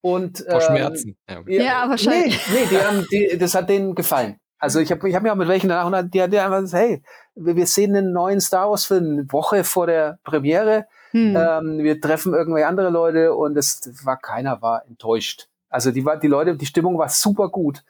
Und 0.00 0.40
ähm, 0.40 0.46
Vor 0.50 0.60
Schmerzen. 0.60 1.16
Ja, 1.28 1.42
ja 1.46 1.88
wahrscheinlich. 1.88 2.40
Nee, 2.48 2.60
nee 2.60 2.66
die 2.70 2.78
haben, 2.78 3.06
die, 3.10 3.38
das 3.38 3.54
hat 3.54 3.68
denen 3.68 3.94
gefallen. 3.94 4.38
Also 4.58 4.80
ich 4.80 4.90
habe 4.90 5.08
ich 5.08 5.14
hab 5.14 5.22
mir 5.22 5.32
auch 5.32 5.36
mit 5.36 5.48
welchen 5.48 5.68
danach, 5.68 6.02
die, 6.02 6.28
die 6.28 6.38
einfach 6.38 6.60
gesagt, 6.60 6.82
hey, 6.82 7.02
wir 7.34 7.66
sehen 7.66 7.96
einen 7.96 8.12
neuen 8.12 8.40
Star 8.40 8.68
Wars 8.70 8.84
Film 8.84 9.12
eine 9.12 9.32
Woche 9.32 9.64
vor 9.64 9.86
der 9.86 10.18
Premiere. 10.24 10.86
Hm. 11.12 11.36
Ähm, 11.36 11.78
wir 11.78 12.00
treffen 12.00 12.34
irgendwelche 12.34 12.66
andere 12.66 12.90
Leute 12.90 13.34
und 13.34 13.56
es 13.56 13.80
war 14.04 14.18
keiner 14.18 14.60
war 14.60 14.84
enttäuscht. 14.86 15.48
Also 15.70 15.90
die 15.92 16.04
war 16.04 16.18
die 16.18 16.26
Leute, 16.26 16.56
die 16.56 16.66
Stimmung 16.66 16.98
war 16.98 17.08
super 17.08 17.48
gut. 17.48 17.84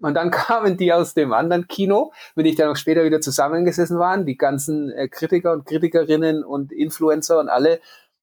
Und 0.00 0.14
dann 0.14 0.30
kamen 0.30 0.76
die 0.76 0.92
aus 0.92 1.14
dem 1.14 1.32
anderen 1.32 1.68
Kino, 1.68 2.12
mit 2.34 2.46
dem 2.46 2.50
ich 2.50 2.56
dann 2.56 2.70
auch 2.70 2.76
später 2.76 3.04
wieder 3.04 3.20
zusammengesessen 3.20 3.98
waren, 3.98 4.26
die 4.26 4.36
ganzen 4.36 4.90
äh, 4.90 5.08
Kritiker 5.08 5.52
und 5.52 5.66
Kritikerinnen 5.66 6.44
und 6.44 6.72
Influencer 6.72 7.38
und 7.38 7.48
alle. 7.48 7.80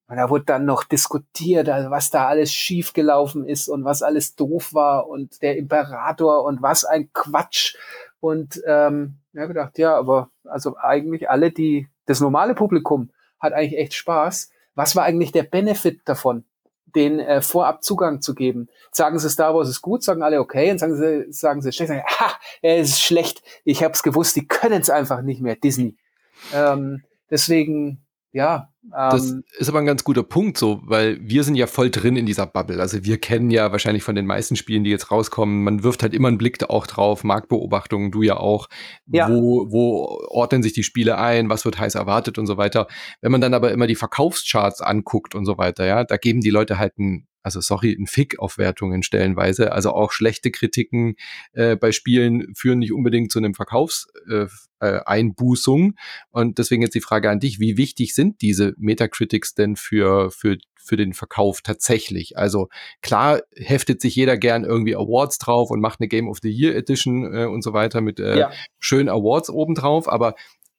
Und 0.09 0.15
da 0.15 0.29
wurde 0.29 0.45
dann 0.45 0.65
noch 0.65 0.85
diskutiert, 0.85 1.67
also 1.67 1.89
was 1.89 2.09
da 2.09 2.27
alles 2.27 2.53
schiefgelaufen 2.53 3.45
ist 3.45 3.67
und 3.67 3.83
was 3.83 4.01
alles 4.01 4.35
doof 4.35 4.73
war 4.73 5.07
und 5.07 5.41
der 5.41 5.57
Imperator 5.57 6.45
und 6.45 6.61
was 6.61 6.85
ein 6.85 7.11
Quatsch. 7.11 7.75
Und 8.21 8.61
ähm, 8.65 9.15
ja 9.33 9.45
gedacht, 9.45 9.77
ja, 9.77 9.95
aber 9.95 10.29
also 10.45 10.77
eigentlich 10.77 11.29
alle, 11.29 11.51
die 11.51 11.87
das 12.05 12.21
normale 12.21 12.55
Publikum 12.55 13.11
hat 13.39 13.53
eigentlich 13.53 13.79
echt 13.79 13.93
Spaß. 13.93 14.49
Was 14.75 14.95
war 14.95 15.03
eigentlich 15.03 15.31
der 15.31 15.43
Benefit 15.43 16.01
davon, 16.05 16.45
den 16.95 17.19
äh, 17.19 17.41
vorab 17.41 17.83
Zugang 17.83 18.21
zu 18.21 18.35
geben? 18.35 18.69
Sagen 18.91 19.19
sie 19.19 19.29
Star 19.29 19.53
Wars 19.53 19.69
ist 19.69 19.81
gut, 19.81 20.03
sagen 20.03 20.23
alle 20.23 20.39
okay, 20.39 20.71
und 20.71 20.79
sagen 20.79 20.95
sie, 20.95 21.31
sagen 21.31 21.61
sie 21.61 21.71
schlecht, 21.71 21.89
sagen, 21.89 22.03
ha, 22.19 22.31
er 22.61 22.77
ist 22.77 23.01
schlecht. 23.01 23.41
Ich 23.63 23.83
habe 23.83 23.93
es 23.93 24.03
gewusst, 24.03 24.35
die 24.35 24.47
können 24.47 24.81
es 24.81 24.89
einfach 24.89 25.21
nicht 25.21 25.41
mehr, 25.41 25.55
Disney. 25.55 25.95
Ähm, 26.53 27.03
deswegen, 27.29 28.05
ja, 28.31 28.69
das 28.91 29.31
ähm, 29.31 29.43
ist 29.57 29.67
aber 29.69 29.79
ein 29.79 29.85
ganz 29.85 30.03
guter 30.03 30.23
Punkt, 30.23 30.57
so, 30.57 30.81
weil 30.83 31.19
wir 31.21 31.43
sind 31.43 31.55
ja 31.55 31.67
voll 31.67 31.89
drin 31.89 32.15
in 32.15 32.25
dieser 32.25 32.45
Bubble. 32.45 32.79
Also 32.79 33.03
wir 33.03 33.17
kennen 33.17 33.49
ja 33.49 33.71
wahrscheinlich 33.71 34.03
von 34.03 34.15
den 34.15 34.25
meisten 34.25 34.55
Spielen, 34.55 34.83
die 34.83 34.89
jetzt 34.89 35.11
rauskommen, 35.11 35.63
man 35.63 35.83
wirft 35.83 36.03
halt 36.03 36.13
immer 36.13 36.27
einen 36.29 36.37
Blick 36.37 36.57
auch 36.69 36.87
drauf, 36.87 37.23
Marktbeobachtungen, 37.23 38.11
du 38.11 38.21
ja 38.21 38.37
auch. 38.37 38.67
Ja. 39.07 39.29
Wo, 39.29 39.71
wo 39.71 40.21
ordnen 40.29 40.63
sich 40.63 40.73
die 40.73 40.83
Spiele 40.83 41.17
ein, 41.17 41.49
was 41.49 41.65
wird 41.65 41.79
heiß 41.79 41.95
erwartet 41.95 42.37
und 42.37 42.47
so 42.47 42.57
weiter. 42.57 42.87
Wenn 43.21 43.31
man 43.31 43.41
dann 43.41 43.53
aber 43.53 43.71
immer 43.71 43.87
die 43.87 43.95
Verkaufscharts 43.95 44.81
anguckt 44.81 45.35
und 45.35 45.45
so 45.45 45.57
weiter, 45.57 45.85
ja, 45.85 46.03
da 46.03 46.17
geben 46.17 46.41
die 46.41 46.49
Leute 46.49 46.77
halt 46.77 46.97
ein 46.97 47.27
also 47.47 47.61
sorry, 47.61 47.95
ein 47.97 48.07
Fick 48.07 48.39
auf 48.39 48.57
Wertungen 48.57 49.03
stellenweise. 49.03 49.71
Also 49.71 49.91
auch 49.91 50.11
schlechte 50.11 50.51
Kritiken 50.51 51.15
äh, 51.53 51.77
bei 51.77 51.93
Spielen 51.93 52.53
führen 52.55 52.79
nicht 52.79 52.91
unbedingt 52.91 53.31
zu 53.31 53.39
einem 53.39 53.53
Verkaufseinbußung. 53.53 55.81
Äh, 55.81 55.87
äh, 55.87 55.93
und 56.31 56.57
deswegen 56.57 56.81
jetzt 56.81 56.95
die 56.95 57.01
Frage 57.01 57.29
an 57.29 57.39
dich, 57.39 57.61
wie 57.61 57.77
wichtig 57.77 58.13
sind 58.13 58.41
diese 58.41 58.73
Metacritics 58.77 59.53
denn 59.53 59.77
für, 59.77 60.29
für, 60.29 60.57
für 60.75 60.97
den 60.97 61.13
Verkauf 61.13 61.61
tatsächlich? 61.61 62.37
Also 62.37 62.67
klar 63.01 63.39
heftet 63.55 64.01
sich 64.01 64.13
jeder 64.13 64.35
gern 64.35 64.65
irgendwie 64.65 64.95
Awards 64.95 65.37
drauf 65.37 65.71
und 65.71 65.79
macht 65.79 66.01
eine 66.01 66.09
Game 66.09 66.27
of 66.27 66.39
the 66.41 66.51
Year 66.51 66.75
Edition 66.75 67.33
äh, 67.33 67.45
und 67.45 67.63
so 67.63 67.71
weiter 67.71 68.01
mit 68.01 68.19
äh, 68.19 68.39
ja. 68.39 68.51
schönen 68.77 69.07
Awards 69.07 69.49
obendrauf, 69.49 70.09
aber 70.09 70.35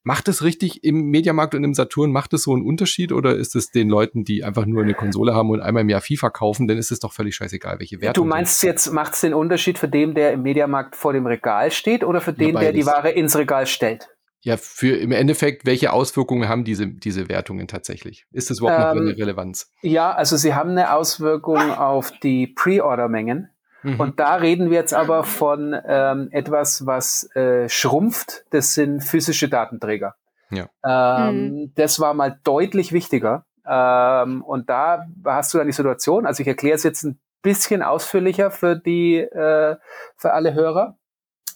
Macht 0.08 0.26
es 0.28 0.42
richtig 0.42 0.84
im 0.84 1.10
Mediamarkt 1.10 1.54
und 1.54 1.64
im 1.64 1.74
Saturn, 1.74 2.12
macht 2.12 2.32
es 2.32 2.44
so 2.44 2.54
einen 2.54 2.64
Unterschied 2.64 3.12
oder 3.12 3.36
ist 3.36 3.54
es 3.54 3.70
den 3.72 3.90
Leuten, 3.90 4.24
die 4.24 4.42
einfach 4.42 4.64
nur 4.64 4.82
eine 4.82 4.94
Konsole 4.94 5.34
haben 5.34 5.50
und 5.50 5.60
einmal 5.60 5.82
im 5.82 5.90
Jahr 5.90 6.00
FIFA 6.00 6.30
kaufen, 6.30 6.66
dann 6.66 6.78
ist 6.78 6.90
es 6.90 6.98
doch 6.98 7.12
völlig 7.12 7.34
scheißegal, 7.34 7.78
welche 7.78 8.00
Werte. 8.00 8.18
Du 8.18 8.24
meinst 8.24 8.62
jetzt, 8.62 8.90
macht 8.90 9.12
es 9.12 9.20
den 9.20 9.34
Unterschied 9.34 9.76
für 9.76 9.86
den, 9.86 10.14
der 10.14 10.32
im 10.32 10.40
Mediamarkt 10.40 10.96
vor 10.96 11.12
dem 11.12 11.26
Regal 11.26 11.70
steht 11.72 12.04
oder 12.04 12.22
für 12.22 12.32
den, 12.32 12.54
der 12.54 12.72
die 12.72 12.86
Ware 12.86 13.10
ins 13.10 13.36
Regal 13.36 13.66
stellt? 13.66 14.08
Ja, 14.40 14.56
für 14.56 14.96
im 14.96 15.12
Endeffekt, 15.12 15.66
welche 15.66 15.92
Auswirkungen 15.92 16.48
haben 16.48 16.64
diese, 16.64 16.86
diese 16.86 17.28
Wertungen 17.28 17.68
tatsächlich? 17.68 18.24
Ist 18.32 18.48
das 18.48 18.60
überhaupt 18.60 18.96
ähm, 18.96 19.04
noch 19.04 19.10
eine 19.10 19.18
Relevanz? 19.18 19.70
Ja, 19.82 20.10
also 20.12 20.38
sie 20.38 20.54
haben 20.54 20.70
eine 20.70 20.94
Auswirkung 20.94 21.70
auf 21.70 22.12
die 22.22 22.46
Pre-Order-Mengen. 22.46 23.50
Mhm. 23.82 24.00
Und 24.00 24.20
da 24.20 24.34
reden 24.34 24.70
wir 24.70 24.78
jetzt 24.78 24.94
aber 24.94 25.24
von 25.24 25.76
ähm, 25.86 26.28
etwas, 26.32 26.86
was 26.86 27.34
äh, 27.34 27.68
schrumpft. 27.68 28.44
Das 28.50 28.74
sind 28.74 29.02
physische 29.02 29.48
Datenträger. 29.48 30.14
Ja. 30.50 30.68
Ähm, 30.84 31.50
mhm. 31.50 31.72
Das 31.74 32.00
war 32.00 32.14
mal 32.14 32.38
deutlich 32.44 32.92
wichtiger. 32.92 33.44
Ähm, 33.66 34.42
und 34.42 34.70
da 34.70 35.06
hast 35.24 35.52
du 35.52 35.58
dann 35.58 35.66
die 35.66 35.72
Situation, 35.72 36.26
also 36.26 36.40
ich 36.40 36.48
erkläre 36.48 36.74
es 36.74 36.82
jetzt 36.82 37.04
ein 37.04 37.20
bisschen 37.42 37.82
ausführlicher 37.82 38.50
für 38.50 38.76
die, 38.76 39.18
äh, 39.18 39.76
für 40.16 40.32
alle 40.32 40.54
Hörer. 40.54 40.96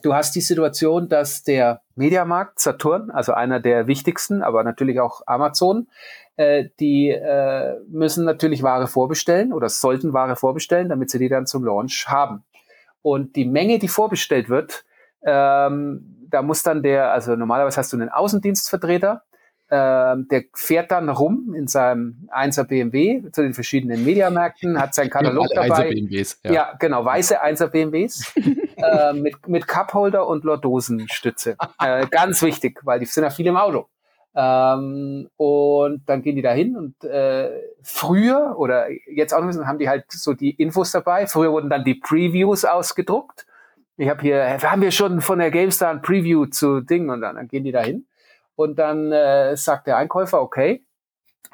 Du 0.02 0.14
hast 0.14 0.34
die 0.34 0.40
Situation, 0.40 1.08
dass 1.08 1.44
der 1.44 1.80
Mediamarkt 1.94 2.60
Saturn, 2.60 3.10
also 3.10 3.32
einer 3.32 3.60
der 3.60 3.86
wichtigsten, 3.86 4.42
aber 4.42 4.64
natürlich 4.64 5.00
auch 5.00 5.22
Amazon, 5.26 5.88
äh, 6.36 6.66
die 6.80 7.10
äh, 7.10 7.76
müssen 7.88 8.24
natürlich 8.24 8.62
Ware 8.62 8.88
vorbestellen 8.88 9.52
oder 9.52 9.68
sollten 9.68 10.12
Ware 10.12 10.36
vorbestellen, 10.36 10.88
damit 10.88 11.10
sie 11.10 11.18
die 11.18 11.28
dann 11.28 11.46
zum 11.46 11.64
Launch 11.64 12.06
haben. 12.08 12.42
Und 13.02 13.36
die 13.36 13.44
Menge, 13.44 13.78
die 13.78 13.88
vorbestellt 13.88 14.48
wird, 14.48 14.84
ähm, 15.24 16.28
da 16.28 16.42
muss 16.42 16.62
dann 16.62 16.82
der, 16.82 17.12
also 17.12 17.36
normalerweise 17.36 17.76
hast 17.76 17.92
du 17.92 17.96
einen 17.96 18.08
Außendienstvertreter, 18.08 19.22
der 19.74 20.44
fährt 20.54 20.90
dann 20.90 21.08
rum 21.08 21.54
in 21.54 21.66
seinem 21.66 22.28
1er 22.30 22.64
BMW 22.64 23.22
zu 23.32 23.42
den 23.42 23.54
verschiedenen 23.54 24.04
Mediamärkten, 24.04 24.78
hat 24.78 24.94
seinen 24.94 25.08
Katalog 25.08 25.46
ja, 25.54 25.62
dabei. 25.62 25.88
BMWs, 25.88 26.40
ja. 26.44 26.52
ja, 26.52 26.72
genau, 26.78 27.04
weiße 27.04 27.42
1er 27.42 27.68
BMWs 27.68 28.34
äh, 28.36 29.12
mit, 29.14 29.48
mit 29.48 29.66
Cupholder 29.66 30.26
und 30.26 30.44
Lordosenstütze. 30.44 31.56
äh, 31.80 32.06
ganz 32.10 32.42
wichtig, 32.42 32.80
weil 32.82 33.00
die 33.00 33.06
sind 33.06 33.24
ja 33.24 33.30
viel 33.30 33.46
im 33.46 33.56
Auto. 33.56 33.88
Ähm, 34.34 35.28
und 35.36 36.02
dann 36.06 36.22
gehen 36.22 36.36
die 36.36 36.42
da 36.42 36.52
hin 36.52 36.76
und 36.76 37.04
äh, 37.04 37.50
früher 37.82 38.54
oder 38.56 38.86
jetzt 38.90 39.34
auch 39.34 39.42
noch 39.42 39.66
haben 39.66 39.78
die 39.78 39.88
halt 39.88 40.04
so 40.08 40.32
die 40.32 40.50
Infos 40.50 40.90
dabei. 40.90 41.26
Früher 41.26 41.52
wurden 41.52 41.68
dann 41.68 41.84
die 41.84 41.96
Previews 41.96 42.64
ausgedruckt. 42.64 43.46
Ich 43.98 44.08
habe 44.08 44.22
hier, 44.22 44.36
wir 44.58 44.70
haben 44.70 44.80
wir 44.80 44.90
schon 44.90 45.20
von 45.20 45.38
der 45.38 45.50
GameStar 45.50 45.90
ein 45.90 46.00
Preview 46.00 46.46
zu 46.46 46.80
Ding 46.80 47.10
und 47.10 47.20
dann, 47.20 47.36
dann 47.36 47.48
gehen 47.48 47.64
die 47.64 47.72
da 47.72 47.82
hin. 47.82 48.06
Und 48.54 48.78
dann 48.78 49.12
äh, 49.12 49.56
sagt 49.56 49.86
der 49.86 49.96
Einkäufer, 49.96 50.40
okay, 50.40 50.84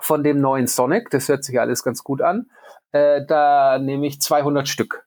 von 0.01 0.23
dem 0.23 0.41
neuen 0.41 0.67
Sonic, 0.67 1.11
das 1.11 1.29
hört 1.29 1.45
sich 1.45 1.59
alles 1.59 1.83
ganz 1.83 2.05
gut 2.05 2.23
an, 2.23 2.51
äh, 2.93 3.25
da 3.27 3.79
nehme 3.79 4.07
ich 4.07 4.21
200 4.21 4.69
Stück. 4.69 5.07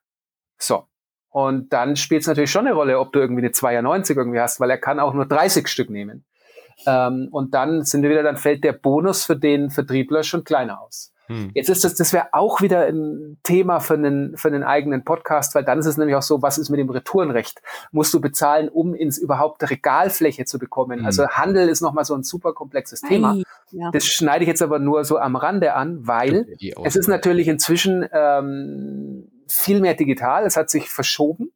So. 0.57 0.87
Und 1.29 1.71
dann 1.71 1.95
spielt 1.95 2.21
es 2.21 2.27
natürlich 2.27 2.51
schon 2.51 2.67
eine 2.67 2.75
Rolle, 2.75 2.99
ob 2.99 3.13
du 3.13 3.19
irgendwie 3.19 3.41
eine 3.41 3.51
92 3.51 4.17
irgendwie 4.17 4.39
hast, 4.39 4.59
weil 4.59 4.69
er 4.69 4.77
kann 4.77 4.99
auch 4.99 5.13
nur 5.13 5.25
30 5.25 5.67
Stück 5.67 5.89
nehmen. 5.89 6.25
Ähm, 6.85 7.29
und 7.31 7.53
dann 7.53 7.83
sind 7.83 8.03
wir 8.03 8.09
wieder, 8.09 8.23
dann 8.23 8.37
fällt 8.37 8.63
der 8.63 8.73
Bonus 8.73 9.25
für 9.25 9.37
den 9.37 9.69
Vertriebler 9.69 10.23
schon 10.23 10.43
kleiner 10.43 10.81
aus. 10.81 11.10
Hm. 11.31 11.51
Jetzt 11.53 11.69
ist 11.69 11.83
das, 11.83 11.95
das 11.95 12.11
wäre 12.11 12.27
auch 12.33 12.61
wieder 12.61 12.85
ein 12.85 13.37
Thema 13.43 13.79
für 13.79 13.93
einen, 13.93 14.35
für 14.35 14.49
einen 14.49 14.63
eigenen 14.63 15.05
Podcast, 15.05 15.55
weil 15.55 15.63
dann 15.63 15.79
ist 15.79 15.85
es 15.85 15.97
nämlich 15.97 16.15
auch 16.15 16.21
so, 16.21 16.41
was 16.41 16.57
ist 16.57 16.69
mit 16.69 16.79
dem 16.79 16.89
Retourenrecht? 16.89 17.61
Musst 17.91 18.13
du 18.13 18.19
bezahlen, 18.19 18.67
um 18.67 18.93
ins 18.93 19.17
überhaupt 19.17 19.67
Regalfläche 19.69 20.43
zu 20.43 20.59
bekommen? 20.59 20.99
Hm. 20.99 21.05
Also 21.05 21.27
Handel 21.27 21.69
ist 21.69 21.81
nochmal 21.81 22.03
so 22.03 22.13
ein 22.13 22.23
super 22.23 22.53
komplexes 22.53 23.01
Thema. 23.01 23.37
Ja. 23.71 23.91
Das 23.91 24.05
schneide 24.05 24.43
ich 24.43 24.47
jetzt 24.49 24.61
aber 24.61 24.79
nur 24.79 25.05
so 25.05 25.17
am 25.17 25.37
Rande 25.37 25.73
an, 25.73 26.05
weil 26.05 26.47
es 26.83 26.95
ist 26.97 27.07
natürlich 27.07 27.47
inzwischen 27.47 28.05
ähm, 28.11 29.31
viel 29.47 29.79
mehr 29.79 29.93
digital, 29.93 30.45
es 30.45 30.57
hat 30.57 30.69
sich 30.69 30.89
verschoben. 30.89 31.51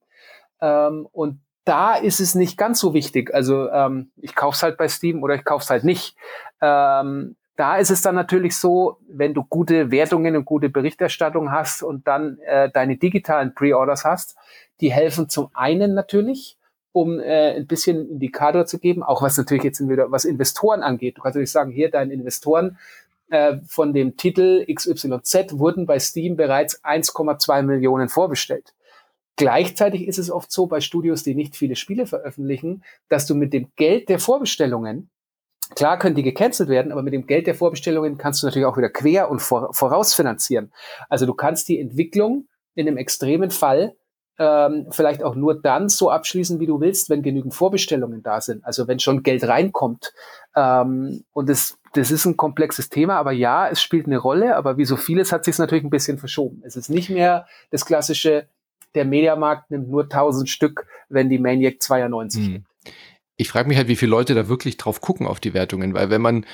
Ähm, 0.61 1.07
und 1.11 1.39
da 1.65 1.95
ist 1.95 2.19
es 2.19 2.35
nicht 2.35 2.57
ganz 2.57 2.79
so 2.79 2.93
wichtig. 2.93 3.33
Also 3.33 3.69
ähm, 3.69 4.11
ich 4.17 4.35
kauf's 4.35 4.63
halt 4.63 4.77
bei 4.77 4.87
Steam 4.87 5.23
oder 5.23 5.35
ich 5.35 5.43
kauf's 5.43 5.69
halt 5.69 5.83
nicht. 5.83 6.15
Ähm, 6.61 7.35
da 7.55 7.77
ist 7.77 7.91
es 7.91 8.01
dann 8.01 8.15
natürlich 8.15 8.57
so, 8.57 8.97
wenn 9.07 9.33
du 9.33 9.43
gute 9.43 9.91
Wertungen 9.91 10.35
und 10.35 10.45
gute 10.45 10.69
Berichterstattung 10.69 11.51
hast 11.51 11.83
und 11.83 12.07
dann 12.07 12.37
äh, 12.39 12.69
deine 12.69 12.97
digitalen 12.97 13.53
Pre-Orders 13.53 14.03
hast, 14.03 14.35
die 14.81 14.91
helfen 14.91 15.29
zum 15.29 15.49
einen 15.53 15.93
natürlich, 15.93 16.57
um 16.91 17.19
äh, 17.19 17.55
ein 17.55 17.67
bisschen 17.67 18.09
Indikator 18.09 18.65
zu 18.65 18.79
geben, 18.79 19.03
auch 19.03 19.21
was 19.21 19.37
natürlich 19.37 19.63
jetzt 19.63 19.87
wieder 19.87 20.11
was 20.11 20.25
Investoren 20.25 20.83
angeht. 20.83 21.17
Du 21.17 21.21
kannst 21.21 21.35
natürlich 21.35 21.51
sagen, 21.51 21.71
hier 21.71 21.89
deinen 21.89 22.11
Investoren 22.11 22.77
äh, 23.29 23.57
von 23.67 23.93
dem 23.93 24.17
Titel 24.17 24.65
XYZ 24.71 25.57
wurden 25.57 25.85
bei 25.85 25.99
Steam 25.99 26.35
bereits 26.35 26.83
1,2 26.83 27.63
Millionen 27.63 28.09
vorbestellt. 28.09 28.73
Gleichzeitig 29.37 30.07
ist 30.07 30.17
es 30.17 30.31
oft 30.31 30.51
so 30.51 30.67
bei 30.67 30.79
Studios, 30.79 31.23
die 31.23 31.35
nicht 31.35 31.55
viele 31.55 31.75
Spiele 31.75 32.05
veröffentlichen, 32.05 32.83
dass 33.09 33.25
du 33.25 33.35
mit 33.35 33.51
dem 33.51 33.67
Geld 33.75 34.07
der 34.07 34.19
Vorbestellungen, 34.19 35.09
klar 35.75 35.97
können 35.97 36.15
die 36.15 36.23
gecancelt 36.23 36.69
werden, 36.69 36.91
aber 36.91 37.01
mit 37.01 37.13
dem 37.13 37.27
Geld 37.27 37.47
der 37.47 37.55
Vorbestellungen 37.55 38.17
kannst 38.17 38.41
du 38.41 38.47
natürlich 38.47 38.65
auch 38.65 38.77
wieder 38.77 38.89
quer 38.89 39.29
und 39.29 39.41
vorausfinanzieren. 39.41 40.71
Also 41.09 41.25
du 41.25 41.33
kannst 41.33 41.67
die 41.67 41.79
Entwicklung 41.79 42.47
in 42.75 42.87
einem 42.87 42.97
extremen 42.97 43.51
Fall 43.51 43.95
ähm, 44.37 44.87
vielleicht 44.91 45.23
auch 45.23 45.35
nur 45.35 45.61
dann 45.61 45.89
so 45.89 46.09
abschließen, 46.09 46.59
wie 46.59 46.65
du 46.65 46.81
willst, 46.81 47.09
wenn 47.09 47.21
genügend 47.21 47.53
Vorbestellungen 47.53 48.21
da 48.21 48.41
sind. 48.41 48.65
Also 48.65 48.87
wenn 48.87 48.99
schon 48.99 49.23
Geld 49.23 49.47
reinkommt. 49.47 50.13
Ähm, 50.55 51.23
und 51.31 51.49
das, 51.49 51.77
das 51.93 52.11
ist 52.11 52.25
ein 52.25 52.35
komplexes 52.35 52.89
Thema, 52.89 53.15
aber 53.15 53.31
ja, 53.31 53.69
es 53.69 53.81
spielt 53.81 54.07
eine 54.07 54.17
Rolle, 54.17 54.55
aber 54.55 54.77
wie 54.77 54.85
so 54.85 54.97
vieles 54.97 55.31
hat 55.31 55.45
sich 55.45 55.57
natürlich 55.57 55.85
ein 55.85 55.89
bisschen 55.89 56.17
verschoben. 56.17 56.61
Es 56.65 56.75
ist 56.75 56.89
nicht 56.89 57.09
mehr 57.09 57.45
das 57.71 57.85
klassische, 57.85 58.47
der 58.93 59.05
Mediamarkt 59.05 59.71
nimmt 59.71 59.89
nur 59.89 60.03
1000 60.03 60.49
Stück, 60.49 60.85
wenn 61.09 61.29
die 61.29 61.39
Maniac 61.39 61.81
92 61.81 62.45
hm. 62.45 62.53
gibt. 62.53 62.67
Ich 63.37 63.49
frage 63.49 63.67
mich 63.67 63.77
halt, 63.77 63.87
wie 63.87 63.95
viele 63.95 64.11
Leute 64.11 64.33
da 64.33 64.47
wirklich 64.47 64.77
drauf 64.77 65.01
gucken 65.01 65.27
auf 65.27 65.39
die 65.39 65.53
Wertungen, 65.53 65.93
weil 65.93 66.09
wenn 66.09 66.21
man 66.21 66.45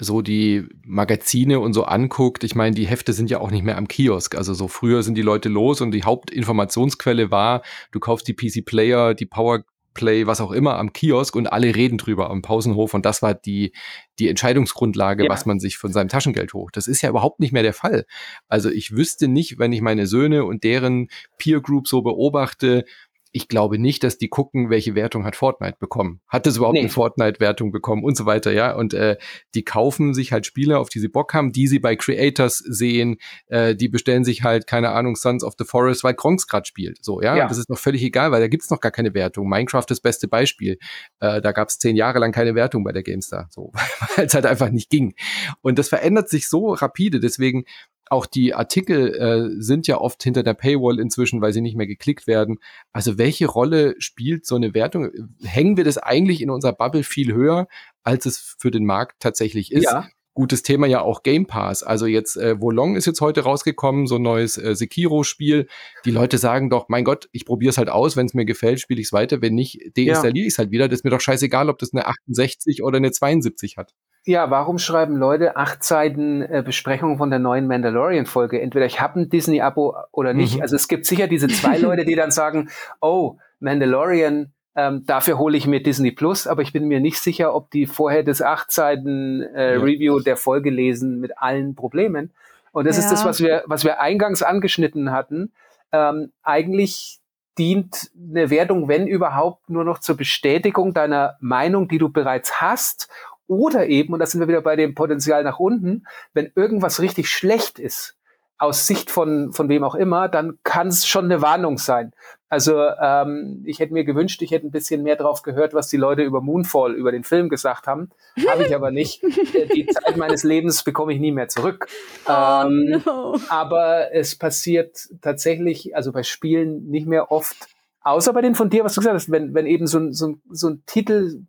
so 0.00 0.22
die 0.22 0.66
Magazine 0.86 1.60
und 1.60 1.74
so 1.74 1.84
anguckt, 1.84 2.44
ich 2.44 2.54
meine, 2.54 2.74
die 2.74 2.86
Hefte 2.86 3.12
sind 3.12 3.30
ja 3.30 3.40
auch 3.40 3.50
nicht 3.50 3.64
mehr 3.64 3.76
am 3.76 3.88
Kiosk. 3.88 4.34
Also 4.34 4.54
so 4.54 4.66
früher 4.66 5.02
sind 5.02 5.16
die 5.16 5.22
Leute 5.22 5.48
los 5.48 5.80
und 5.80 5.90
die 5.90 6.04
Hauptinformationsquelle 6.04 7.30
war, 7.30 7.62
du 7.92 8.00
kaufst 8.00 8.26
die 8.26 8.34
PC 8.34 8.64
Player, 8.64 9.14
die 9.14 9.26
Power 9.26 9.64
Play, 9.94 10.26
was 10.26 10.40
auch 10.40 10.52
immer 10.52 10.78
am 10.78 10.92
Kiosk 10.92 11.34
und 11.34 11.48
alle 11.48 11.74
reden 11.74 11.98
drüber 11.98 12.30
am 12.30 12.42
Pausenhof 12.42 12.94
und 12.94 13.04
das 13.04 13.22
war 13.22 13.34
die, 13.34 13.72
die 14.18 14.28
Entscheidungsgrundlage, 14.28 15.24
ja. 15.24 15.30
was 15.30 15.46
man 15.46 15.58
sich 15.58 15.78
von 15.78 15.92
seinem 15.92 16.08
Taschengeld 16.08 16.54
hoch. 16.54 16.70
Das 16.70 16.86
ist 16.86 17.02
ja 17.02 17.10
überhaupt 17.10 17.40
nicht 17.40 17.52
mehr 17.52 17.62
der 17.62 17.72
Fall. 17.72 18.06
Also 18.48 18.70
ich 18.70 18.96
wüsste 18.96 19.26
nicht, 19.28 19.58
wenn 19.58 19.72
ich 19.72 19.80
meine 19.80 20.06
Söhne 20.06 20.44
und 20.44 20.64
deren 20.64 21.08
Peer 21.38 21.60
Group 21.60 21.88
so 21.88 22.02
beobachte, 22.02 22.84
ich 23.32 23.48
glaube 23.48 23.78
nicht, 23.78 24.02
dass 24.02 24.18
die 24.18 24.28
gucken, 24.28 24.70
welche 24.70 24.94
Wertung 24.94 25.24
hat 25.24 25.36
Fortnite 25.36 25.76
bekommen. 25.78 26.20
Hat 26.26 26.46
es 26.46 26.56
überhaupt 26.56 26.74
nee. 26.74 26.80
eine 26.80 26.88
Fortnite-Wertung 26.88 27.70
bekommen 27.70 28.02
und 28.02 28.16
so 28.16 28.26
weiter, 28.26 28.52
ja. 28.52 28.74
Und 28.74 28.92
äh, 28.92 29.16
die 29.54 29.62
kaufen 29.62 30.14
sich 30.14 30.32
halt 30.32 30.46
Spiele, 30.46 30.78
auf 30.78 30.88
die 30.88 30.98
sie 30.98 31.08
Bock 31.08 31.32
haben, 31.32 31.52
die 31.52 31.68
sie 31.68 31.78
bei 31.78 31.94
Creators 31.94 32.58
sehen, 32.58 33.18
äh, 33.46 33.76
die 33.76 33.88
bestellen 33.88 34.24
sich 34.24 34.42
halt, 34.42 34.66
keine 34.66 34.90
Ahnung, 34.90 35.14
Sons 35.14 35.44
of 35.44 35.54
the 35.58 35.64
Forest, 35.64 36.02
weil 36.02 36.14
Kronks 36.14 36.48
gerade 36.48 36.66
spielt. 36.66 37.04
So, 37.04 37.22
ja. 37.22 37.36
ja. 37.36 37.46
Das 37.46 37.58
ist 37.58 37.70
noch 37.70 37.78
völlig 37.78 38.02
egal, 38.02 38.32
weil 38.32 38.40
da 38.40 38.48
gibt's 38.48 38.70
noch 38.70 38.80
gar 38.80 38.92
keine 38.92 39.14
Wertung. 39.14 39.48
Minecraft 39.48 39.86
das 39.86 40.00
beste 40.00 40.26
Beispiel. 40.26 40.78
Äh, 41.20 41.40
da 41.40 41.52
gab's 41.52 41.78
zehn 41.78 41.94
Jahre 41.94 42.18
lang 42.18 42.32
keine 42.32 42.56
Wertung 42.56 42.82
bei 42.82 42.92
der 42.92 43.04
GameStar. 43.04 43.46
So, 43.50 43.72
weil 44.16 44.26
es 44.26 44.34
halt 44.34 44.46
einfach 44.46 44.70
nicht 44.70 44.90
ging. 44.90 45.14
Und 45.60 45.78
das 45.78 45.88
verändert 45.88 46.28
sich 46.28 46.48
so 46.48 46.72
rapide. 46.72 47.20
Deswegen 47.20 47.64
auch 48.10 48.26
die 48.26 48.54
Artikel 48.54 49.14
äh, 49.14 49.62
sind 49.62 49.86
ja 49.86 49.98
oft 49.98 50.22
hinter 50.22 50.42
der 50.42 50.54
Paywall 50.54 50.98
inzwischen, 50.98 51.40
weil 51.40 51.52
sie 51.52 51.60
nicht 51.60 51.76
mehr 51.76 51.86
geklickt 51.86 52.26
werden. 52.26 52.58
Also 52.92 53.18
welche 53.18 53.46
Rolle 53.46 53.94
spielt 53.98 54.44
so 54.44 54.56
eine 54.56 54.74
Wertung? 54.74 55.10
Hängen 55.42 55.76
wir 55.76 55.84
das 55.84 55.96
eigentlich 55.96 56.42
in 56.42 56.50
unserer 56.50 56.72
Bubble 56.72 57.04
viel 57.04 57.32
höher, 57.32 57.68
als 58.02 58.26
es 58.26 58.56
für 58.58 58.72
den 58.72 58.84
Markt 58.84 59.20
tatsächlich 59.20 59.70
ist? 59.70 59.84
Ja. 59.84 60.08
Gutes 60.34 60.62
Thema 60.62 60.88
ja 60.88 61.02
auch 61.02 61.22
Game 61.22 61.46
Pass. 61.46 61.84
Also 61.84 62.06
jetzt, 62.06 62.36
äh, 62.36 62.60
Wolong 62.60 62.96
ist 62.96 63.06
jetzt 63.06 63.20
heute 63.20 63.42
rausgekommen, 63.42 64.08
so 64.08 64.16
ein 64.16 64.22
neues 64.22 64.58
äh, 64.58 64.74
Sekiro-Spiel. 64.74 65.68
Die 66.04 66.10
Leute 66.10 66.38
sagen 66.38 66.68
doch, 66.68 66.88
mein 66.88 67.04
Gott, 67.04 67.28
ich 67.30 67.44
probiere 67.44 67.70
es 67.70 67.78
halt 67.78 67.90
aus, 67.90 68.16
wenn 68.16 68.26
es 68.26 68.34
mir 68.34 68.44
gefällt, 68.44 68.80
spiele 68.80 69.00
ich 69.00 69.08
es 69.08 69.12
weiter. 69.12 69.40
Wenn 69.40 69.54
nicht, 69.54 69.80
deinstalliere 69.96 70.44
ja. 70.44 70.46
ich 70.46 70.54
es 70.54 70.58
halt 70.58 70.72
wieder. 70.72 70.88
Das 70.88 71.00
ist 71.00 71.04
mir 71.04 71.10
doch 71.10 71.20
scheißegal, 71.20 71.68
ob 71.68 71.78
das 71.78 71.92
eine 71.92 72.06
68 72.06 72.82
oder 72.82 72.96
eine 72.96 73.12
72 73.12 73.76
hat. 73.76 73.94
Ja, 74.26 74.50
warum 74.50 74.78
schreiben 74.78 75.16
Leute 75.16 75.56
acht 75.56 75.82
Seiten 75.82 76.42
äh, 76.42 76.62
Besprechung 76.64 77.16
von 77.16 77.30
der 77.30 77.38
neuen 77.38 77.66
Mandalorian-Folge? 77.66 78.60
Entweder 78.60 78.84
ich 78.84 79.00
habe 79.00 79.20
ein 79.20 79.30
Disney-Abo 79.30 79.96
oder 80.12 80.34
nicht. 80.34 80.56
Mhm. 80.56 80.62
Also 80.62 80.76
es 80.76 80.88
gibt 80.88 81.06
sicher 81.06 81.26
diese 81.26 81.48
zwei 81.48 81.78
Leute, 81.78 82.04
die 82.04 82.16
dann 82.16 82.30
sagen, 82.30 82.68
oh, 83.00 83.38
Mandalorian, 83.60 84.52
ähm, 84.76 85.04
dafür 85.06 85.38
hole 85.38 85.56
ich 85.56 85.66
mir 85.66 85.82
Disney 85.82 86.12
Plus, 86.12 86.46
aber 86.46 86.62
ich 86.62 86.72
bin 86.72 86.86
mir 86.86 87.00
nicht 87.00 87.18
sicher, 87.18 87.54
ob 87.54 87.70
die 87.70 87.86
vorher 87.86 88.22
das 88.22 88.42
acht 88.42 88.70
Seiten 88.70 89.42
äh, 89.42 89.74
ja. 89.74 89.80
Review 89.80 90.20
der 90.20 90.36
Folge 90.36 90.70
lesen 90.70 91.18
mit 91.20 91.38
allen 91.38 91.74
Problemen. 91.74 92.32
Und 92.72 92.86
das 92.86 92.96
ja. 92.96 93.04
ist 93.04 93.10
das, 93.10 93.24
was 93.24 93.40
wir, 93.40 93.64
was 93.66 93.84
wir 93.84 94.00
eingangs 94.00 94.42
angeschnitten 94.42 95.12
hatten. 95.12 95.52
Ähm, 95.92 96.30
eigentlich 96.42 97.20
dient 97.58 98.10
eine 98.16 98.48
Wertung, 98.48 98.88
wenn 98.88 99.06
überhaupt, 99.06 99.68
nur 99.68 99.84
noch 99.84 99.98
zur 99.98 100.16
Bestätigung 100.16 100.94
deiner 100.94 101.36
Meinung, 101.40 101.88
die 101.88 101.98
du 101.98 102.08
bereits 102.08 102.60
hast 102.60 103.08
oder 103.50 103.88
eben, 103.88 104.12
und 104.12 104.20
da 104.20 104.26
sind 104.26 104.40
wir 104.40 104.46
wieder 104.46 104.62
bei 104.62 104.76
dem 104.76 104.94
Potenzial 104.94 105.42
nach 105.42 105.58
unten, 105.58 106.06
wenn 106.32 106.52
irgendwas 106.54 107.00
richtig 107.00 107.28
schlecht 107.28 107.80
ist, 107.80 108.16
aus 108.58 108.86
Sicht 108.86 109.10
von, 109.10 109.52
von 109.52 109.68
wem 109.68 109.82
auch 109.82 109.96
immer, 109.96 110.28
dann 110.28 110.58
kann 110.62 110.86
es 110.86 111.04
schon 111.04 111.24
eine 111.24 111.42
Warnung 111.42 111.76
sein. 111.76 112.12
Also 112.48 112.78
ähm, 112.80 113.64
ich 113.66 113.80
hätte 113.80 113.92
mir 113.92 114.04
gewünscht, 114.04 114.40
ich 114.42 114.52
hätte 114.52 114.68
ein 114.68 114.70
bisschen 114.70 115.02
mehr 115.02 115.16
drauf 115.16 115.42
gehört, 115.42 115.74
was 115.74 115.88
die 115.88 115.96
Leute 115.96 116.22
über 116.22 116.40
Moonfall, 116.40 116.94
über 116.94 117.10
den 117.10 117.24
Film 117.24 117.48
gesagt 117.48 117.88
haben. 117.88 118.10
Habe 118.48 118.64
ich 118.64 118.74
aber 118.74 118.92
nicht. 118.92 119.24
Äh, 119.24 119.66
die 119.66 119.86
Zeit 119.86 120.16
meines 120.16 120.44
Lebens 120.44 120.84
bekomme 120.84 121.12
ich 121.12 121.18
nie 121.18 121.32
mehr 121.32 121.48
zurück. 121.48 121.88
Oh, 122.26 122.32
ähm, 122.66 123.02
no. 123.04 123.36
Aber 123.48 124.14
es 124.14 124.36
passiert 124.36 125.08
tatsächlich, 125.22 125.96
also 125.96 126.12
bei 126.12 126.22
Spielen 126.22 126.86
nicht 126.88 127.08
mehr 127.08 127.32
oft, 127.32 127.56
außer 128.02 128.32
bei 128.32 128.42
den 128.42 128.54
von 128.54 128.70
dir, 128.70 128.84
was 128.84 128.94
du 128.94 129.00
gesagt 129.00 129.16
hast, 129.16 129.30
wenn, 129.32 129.54
wenn 129.54 129.66
eben 129.66 129.88
so 129.88 129.98
ein, 129.98 130.12
so 130.12 130.28
ein, 130.28 130.42
so 130.50 130.68
ein 130.68 130.82
Titel 130.86 131.46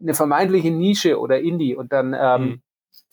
eine 0.00 0.14
vermeintliche 0.14 0.70
Nische 0.70 1.18
oder 1.18 1.40
Indie 1.40 1.76
und 1.76 1.92
dann 1.92 2.14
ähm, 2.18 2.42
mhm. 2.42 2.62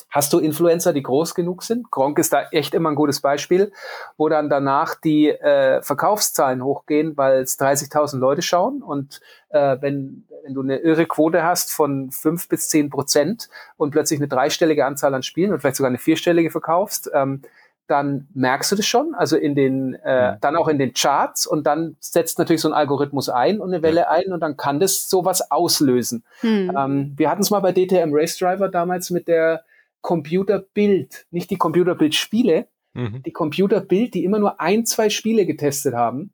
hast 0.09 0.33
du 0.33 0.39
Influencer, 0.39 0.93
die 0.93 1.03
groß 1.03 1.35
genug 1.35 1.63
sind. 1.63 1.91
Gronk 1.91 2.19
ist 2.19 2.33
da 2.33 2.43
echt 2.51 2.73
immer 2.73 2.89
ein 2.89 2.95
gutes 2.95 3.21
Beispiel, 3.21 3.71
wo 4.17 4.29
dann 4.29 4.49
danach 4.49 4.95
die 4.95 5.29
äh, 5.29 5.81
Verkaufszahlen 5.81 6.63
hochgehen, 6.63 7.17
weil 7.17 7.41
es 7.41 7.59
30.000 7.59 8.17
Leute 8.17 8.41
schauen 8.41 8.81
und 8.81 9.21
äh, 9.49 9.77
wenn, 9.81 10.25
wenn 10.43 10.53
du 10.53 10.61
eine 10.61 10.77
irre 10.77 11.05
Quote 11.05 11.43
hast 11.43 11.73
von 11.73 12.11
fünf 12.11 12.47
bis 12.47 12.69
zehn 12.69 12.89
Prozent 12.89 13.49
und 13.77 13.91
plötzlich 13.91 14.19
eine 14.19 14.27
dreistellige 14.27 14.85
Anzahl 14.85 15.13
an 15.13 15.23
Spielen 15.23 15.51
und 15.51 15.59
vielleicht 15.59 15.77
sogar 15.77 15.89
eine 15.89 15.97
vierstellige 15.97 16.51
verkaufst, 16.51 17.09
ähm, 17.13 17.41
dann 17.89 18.27
merkst 18.33 18.71
du 18.71 18.75
das 18.75 18.85
schon, 18.85 19.15
also 19.15 19.35
in 19.35 19.55
den, 19.55 19.95
äh, 19.95 20.37
dann 20.41 20.55
auch 20.55 20.67
in 20.67 20.77
den 20.77 20.93
Charts 20.93 21.47
und 21.47 21.65
dann 21.65 21.97
setzt 21.99 22.37
natürlich 22.37 22.61
so 22.61 22.69
ein 22.69 22.73
Algorithmus 22.73 23.29
ein 23.29 23.59
und 23.59 23.73
eine 23.73 23.81
Welle 23.81 24.09
ein 24.09 24.31
und 24.31 24.39
dann 24.41 24.57
kann 24.57 24.79
das 24.79 25.09
sowas 25.09 25.49
auslösen. 25.49 26.23
Hm. 26.41 26.71
Ähm, 26.77 27.13
wir 27.17 27.29
hatten 27.29 27.41
es 27.41 27.49
mal 27.49 27.61
bei 27.61 27.71
DTM 27.71 28.11
Race 28.11 28.37
Driver 28.37 28.69
damals 28.69 29.09
mit 29.09 29.27
der 29.27 29.63
Computerbild, 30.01 31.25
nicht 31.31 31.49
die 31.49 31.57
Computerbild-Spiele, 31.57 32.67
mhm. 32.93 33.23
die 33.23 33.31
Computerbild, 33.31 34.13
die 34.13 34.23
immer 34.23 34.39
nur 34.39 34.61
ein, 34.61 34.85
zwei 34.85 35.09
Spiele 35.09 35.45
getestet 35.45 35.93
haben, 35.93 36.33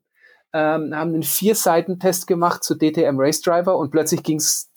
ähm, 0.52 0.94
haben 0.94 1.14
einen 1.14 1.22
Vier-Seiten-Test 1.22 2.26
gemacht 2.26 2.64
zu 2.64 2.76
DTM 2.76 3.18
Race 3.18 3.40
Driver 3.40 3.76
und 3.76 3.90
plötzlich 3.90 4.22
ging 4.22 4.36
es 4.36 4.70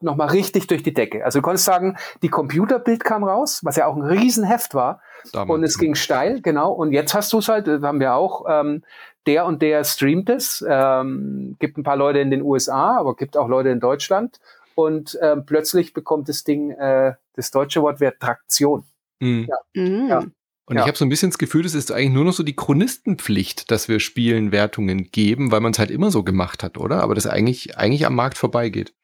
nochmal 0.00 0.28
richtig 0.28 0.66
durch 0.66 0.82
die 0.82 0.94
Decke. 0.94 1.24
Also 1.24 1.38
du 1.38 1.42
konntest 1.42 1.64
sagen, 1.64 1.96
die 2.22 2.28
Computerbild 2.28 3.04
kam 3.04 3.24
raus, 3.24 3.60
was 3.62 3.76
ja 3.76 3.86
auch 3.86 3.96
ein 3.96 4.02
Riesenheft 4.02 4.74
war 4.74 5.00
Damals. 5.32 5.56
Und 5.56 5.64
es 5.64 5.78
ging 5.78 5.94
steil, 5.94 6.40
genau. 6.42 6.72
Und 6.72 6.92
jetzt 6.92 7.14
hast 7.14 7.32
du 7.32 7.38
es 7.38 7.48
halt, 7.48 7.66
haben 7.66 8.00
wir 8.00 8.14
auch, 8.14 8.44
ähm, 8.48 8.82
der 9.26 9.46
und 9.46 9.62
der 9.62 9.84
streamt 9.84 10.28
es. 10.28 10.64
Ähm, 10.68 11.56
gibt 11.58 11.78
ein 11.78 11.82
paar 11.82 11.96
Leute 11.96 12.18
in 12.18 12.30
den 12.30 12.42
USA, 12.42 12.98
aber 12.98 13.16
gibt 13.16 13.36
auch 13.36 13.48
Leute 13.48 13.70
in 13.70 13.80
Deutschland. 13.80 14.38
Und 14.74 15.18
ähm, 15.22 15.46
plötzlich 15.46 15.94
bekommt 15.94 16.28
das 16.28 16.44
Ding 16.44 16.70
äh, 16.70 17.14
das 17.34 17.50
deutsche 17.50 17.80
Wort 17.82 18.00
wäre 18.00 18.14
Traktion. 18.18 18.84
Mhm. 19.20 19.48
Ja. 19.48 19.82
Mhm. 19.82 20.08
ja. 20.08 20.18
Und 20.66 20.76
ja. 20.76 20.82
ich 20.82 20.88
habe 20.88 20.96
so 20.96 21.04
ein 21.04 21.10
bisschen 21.10 21.30
das 21.30 21.38
Gefühl, 21.38 21.66
es 21.66 21.74
ist 21.74 21.92
eigentlich 21.92 22.12
nur 22.12 22.24
noch 22.24 22.32
so 22.32 22.42
die 22.42 22.56
Chronistenpflicht, 22.56 23.70
dass 23.70 23.88
wir 23.88 24.00
Spielen 24.00 24.50
Wertungen 24.50 25.10
geben, 25.10 25.52
weil 25.52 25.60
man 25.60 25.72
es 25.72 25.78
halt 25.78 25.90
immer 25.90 26.10
so 26.10 26.22
gemacht 26.22 26.62
hat, 26.62 26.78
oder? 26.78 27.02
Aber 27.02 27.14
das 27.14 27.26
eigentlich, 27.26 27.76
eigentlich 27.76 28.06
am 28.06 28.14
Markt 28.14 28.38
vorbeigeht. 28.38 28.94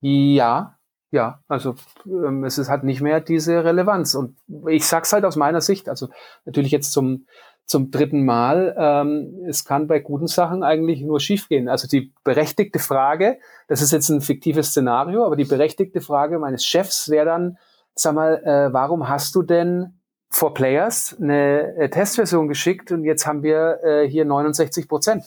Ja, 0.00 0.78
ja, 1.12 1.40
also 1.48 1.74
ähm, 2.06 2.44
es 2.44 2.56
ist 2.58 2.68
halt 2.68 2.84
nicht 2.84 3.00
mehr 3.00 3.20
diese 3.20 3.64
Relevanz. 3.64 4.14
Und 4.14 4.36
ich 4.68 4.86
sag's 4.86 5.12
halt 5.12 5.24
aus 5.24 5.36
meiner 5.36 5.60
Sicht, 5.60 5.88
also 5.88 6.08
natürlich 6.44 6.70
jetzt 6.70 6.92
zum, 6.92 7.26
zum 7.66 7.90
dritten 7.90 8.24
Mal, 8.24 8.76
ähm, 8.78 9.44
es 9.48 9.64
kann 9.64 9.88
bei 9.88 9.98
guten 9.98 10.28
Sachen 10.28 10.62
eigentlich 10.62 11.02
nur 11.02 11.18
schiefgehen. 11.18 11.68
Also 11.68 11.88
die 11.88 12.12
berechtigte 12.22 12.78
Frage, 12.78 13.38
das 13.66 13.82
ist 13.82 13.90
jetzt 13.90 14.08
ein 14.08 14.20
fiktives 14.20 14.68
Szenario, 14.68 15.24
aber 15.26 15.34
die 15.34 15.44
berechtigte 15.44 16.00
Frage 16.00 16.38
meines 16.38 16.64
Chefs 16.64 17.08
wäre 17.10 17.26
dann, 17.26 17.58
sag 17.94 18.14
mal, 18.14 18.42
äh, 18.44 18.72
warum 18.72 19.08
hast 19.08 19.34
du 19.34 19.42
denn 19.42 20.00
for 20.30 20.54
Players 20.54 21.16
eine 21.20 21.74
äh, 21.76 21.90
Testversion 21.90 22.46
geschickt 22.46 22.92
und 22.92 23.02
jetzt 23.02 23.26
haben 23.26 23.42
wir 23.42 23.80
äh, 23.82 24.08
hier 24.08 24.24
69 24.24 24.88
Prozent? 24.88 25.24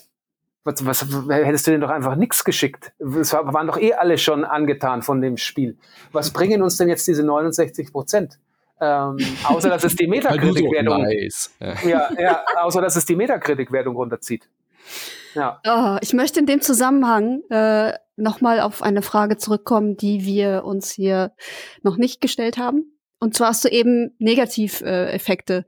Was, 0.65 0.85
was, 0.85 1.05
hättest 1.29 1.67
du 1.67 1.71
denn 1.71 1.81
doch 1.81 1.89
einfach 1.89 2.15
nichts 2.15 2.43
geschickt? 2.45 2.93
Es 2.99 3.33
waren 3.33 3.67
doch 3.67 3.77
eh 3.77 3.93
alle 3.93 4.17
schon 4.17 4.45
angetan 4.45 5.01
von 5.01 5.19
dem 5.21 5.37
Spiel. 5.37 5.77
Was 6.13 6.31
bringen 6.31 6.61
uns 6.61 6.77
denn 6.77 6.87
jetzt 6.87 7.05
diese 7.07 7.23
69 7.23 7.91
Prozent? 7.91 8.39
Ähm, 8.79 9.17
außer 9.43 9.69
dass 9.69 9.83
es 9.83 9.95
die 9.95 10.07
Metakritik-Wertung. 10.07 11.03
nice. 11.03 11.53
ja, 11.85 12.09
ja, 12.17 12.43
außer 12.57 12.81
dass 12.81 12.95
es 12.95 13.05
die 13.05 13.15
Metakritik-Wertung 13.15 13.95
runterzieht. 13.95 14.49
Ja. 15.35 15.59
Oh, 15.65 15.97
ich 16.01 16.13
möchte 16.13 16.39
in 16.39 16.45
dem 16.45 16.61
Zusammenhang 16.61 17.41
äh, 17.49 17.93
nochmal 18.15 18.59
auf 18.59 18.81
eine 18.81 19.01
Frage 19.01 19.37
zurückkommen, 19.37 19.97
die 19.97 20.25
wir 20.25 20.63
uns 20.65 20.91
hier 20.91 21.33
noch 21.81 21.97
nicht 21.97 22.21
gestellt 22.21 22.57
haben. 22.57 22.97
Und 23.19 23.35
zwar 23.35 23.49
hast 23.49 23.63
du 23.63 23.69
eben 23.69 24.15
Negativeffekte 24.19 25.65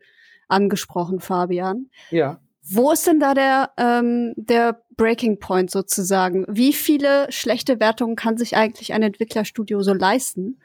angesprochen, 0.48 1.20
Fabian. 1.20 1.90
Ja. 2.12 2.40
Wo 2.68 2.92
ist 2.92 3.08
denn 3.08 3.20
da 3.20 3.34
der, 3.34 3.72
ähm, 3.78 4.34
der 4.36 4.84
Breaking 4.98 5.40
Point 5.40 5.72
sozusagen? 5.72 6.46
Wie 6.48 6.74
viele 6.74 7.32
schlechte 7.32 7.80
Wertungen 7.80 8.16
kann 8.16 8.38
sich 8.38 8.56
eigentlich 8.56 8.94
ein 8.94 9.04
Entwicklerstudio 9.04 9.82
so 9.82 9.94
leisten, 9.94 10.60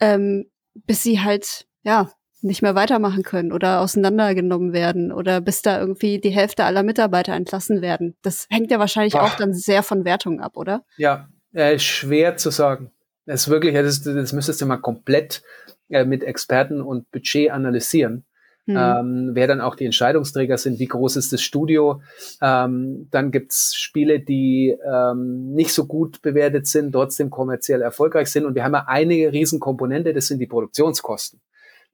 ähm, 0.00 0.46
bis 0.74 1.02
sie 1.02 1.20
halt, 1.20 1.66
ja, 1.82 2.10
nicht 2.40 2.62
mehr 2.62 2.76
weitermachen 2.76 3.24
können 3.24 3.52
oder 3.52 3.80
auseinandergenommen 3.80 4.72
werden 4.72 5.10
oder 5.10 5.40
bis 5.40 5.62
da 5.62 5.80
irgendwie 5.80 6.20
die 6.20 6.30
Hälfte 6.30 6.64
aller 6.64 6.84
Mitarbeiter 6.84 7.34
entlassen 7.34 7.82
werden? 7.82 8.16
Das 8.22 8.46
hängt 8.48 8.70
ja 8.70 8.78
wahrscheinlich 8.78 9.16
Ach. 9.16 9.32
auch 9.32 9.36
dann 9.36 9.54
sehr 9.54 9.82
von 9.82 10.04
Wertungen 10.04 10.40
ab, 10.40 10.56
oder? 10.56 10.84
Ja, 10.96 11.28
äh, 11.52 11.78
schwer 11.78 12.36
zu 12.36 12.50
sagen. 12.50 12.92
Das 13.26 13.42
ist 13.42 13.48
wirklich, 13.48 13.74
das, 13.74 14.02
das 14.02 14.32
müsstest 14.32 14.60
du 14.60 14.66
mal 14.66 14.76
komplett 14.76 15.42
äh, 15.88 16.04
mit 16.04 16.22
Experten 16.22 16.80
und 16.80 17.10
Budget 17.10 17.50
analysieren 17.50 18.24
mhm. 18.68 18.76
ähm, 18.76 19.30
wer 19.32 19.46
dann 19.46 19.60
auch 19.60 19.74
die 19.74 19.84
Entscheidungsträger 19.84 20.58
sind, 20.58 20.78
wie 20.78 20.86
groß 20.86 21.16
ist 21.16 21.32
das 21.32 21.42
Studio. 21.42 22.00
Ähm, 22.40 23.08
dann 23.10 23.30
gibt's 23.30 23.74
Spiele, 23.74 24.20
die 24.20 24.76
ähm, 24.86 25.52
nicht 25.54 25.72
so 25.72 25.86
gut 25.86 26.22
bewertet 26.22 26.66
sind, 26.66 26.92
trotzdem 26.92 27.30
kommerziell 27.30 27.82
erfolgreich 27.82 28.30
sind. 28.30 28.44
Und 28.44 28.54
wir 28.54 28.64
haben 28.64 28.74
ja 28.74 28.84
eine 28.86 29.32
Riesenkomponente, 29.32 30.12
das 30.12 30.28
sind 30.28 30.38
die 30.38 30.46
Produktionskosten. 30.46 31.40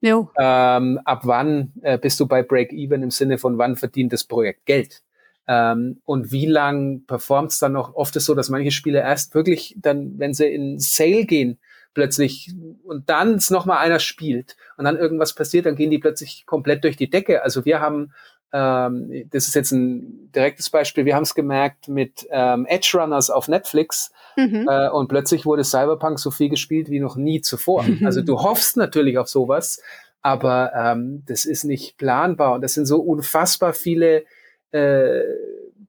Jo. 0.01 0.29
Ähm, 0.37 0.99
ab 1.03 1.21
wann 1.23 1.73
äh, 1.81 1.97
bist 1.97 2.19
du 2.19 2.27
bei 2.27 2.43
Break-Even 2.43 3.01
im 3.01 3.11
Sinne 3.11 3.37
von 3.37 3.57
wann 3.57 3.75
verdient 3.75 4.13
das 4.13 4.25
Projekt 4.25 4.65
Geld? 4.65 5.01
Ähm, 5.47 6.01
und 6.05 6.31
wie 6.31 6.45
lang 6.45 7.05
performt 7.05 7.51
es 7.51 7.59
dann 7.59 7.73
noch? 7.73 7.95
Oft 7.95 8.15
ist 8.15 8.25
so, 8.25 8.35
dass 8.35 8.49
manche 8.49 8.71
Spiele 8.71 8.99
erst 8.99 9.33
wirklich 9.33 9.75
dann, 9.79 10.17
wenn 10.17 10.33
sie 10.33 10.47
in 10.47 10.79
Sale 10.79 11.25
gehen, 11.25 11.57
plötzlich 11.95 12.53
und 12.83 13.09
dann 13.09 13.41
noch 13.49 13.65
mal 13.65 13.79
einer 13.79 13.97
spielt 13.99 14.55
und 14.77 14.85
dann 14.85 14.97
irgendwas 14.97 15.33
passiert, 15.33 15.65
dann 15.65 15.75
gehen 15.75 15.89
die 15.89 15.97
plötzlich 15.97 16.45
komplett 16.45 16.83
durch 16.83 16.97
die 16.97 17.09
Decke. 17.09 17.41
Also 17.41 17.65
wir 17.65 17.79
haben 17.79 18.11
ähm, 18.55 19.27
das 19.31 19.47
ist 19.47 19.55
jetzt 19.55 19.71
ein 19.71 20.31
direktes 20.33 20.69
Beispiel. 20.69 21.03
Wir 21.03 21.15
haben 21.15 21.23
es 21.23 21.35
gemerkt 21.35 21.89
mit 21.89 22.25
ähm, 22.29 22.65
Edge 22.67 22.97
Runners 22.97 23.29
auf 23.29 23.49
Netflix. 23.49 24.13
Mhm. 24.37 24.67
Äh, 24.69 24.89
und 24.89 25.09
plötzlich 25.09 25.45
wurde 25.45 25.65
Cyberpunk 25.65 26.19
so 26.19 26.31
viel 26.31 26.49
gespielt 26.49 26.89
wie 26.89 26.99
noch 26.99 27.17
nie 27.17 27.41
zuvor. 27.41 27.85
Also 28.05 28.21
du 28.21 28.39
hoffst 28.41 28.77
natürlich 28.77 29.17
auf 29.17 29.27
sowas, 29.27 29.81
aber 30.21 30.71
ähm, 30.73 31.23
das 31.25 31.43
ist 31.43 31.65
nicht 31.65 31.97
planbar. 31.97 32.53
Und 32.53 32.61
das 32.61 32.73
sind 32.73 32.85
so 32.85 33.01
unfassbar 33.01 33.73
viele 33.73 34.23
äh, 34.71 35.21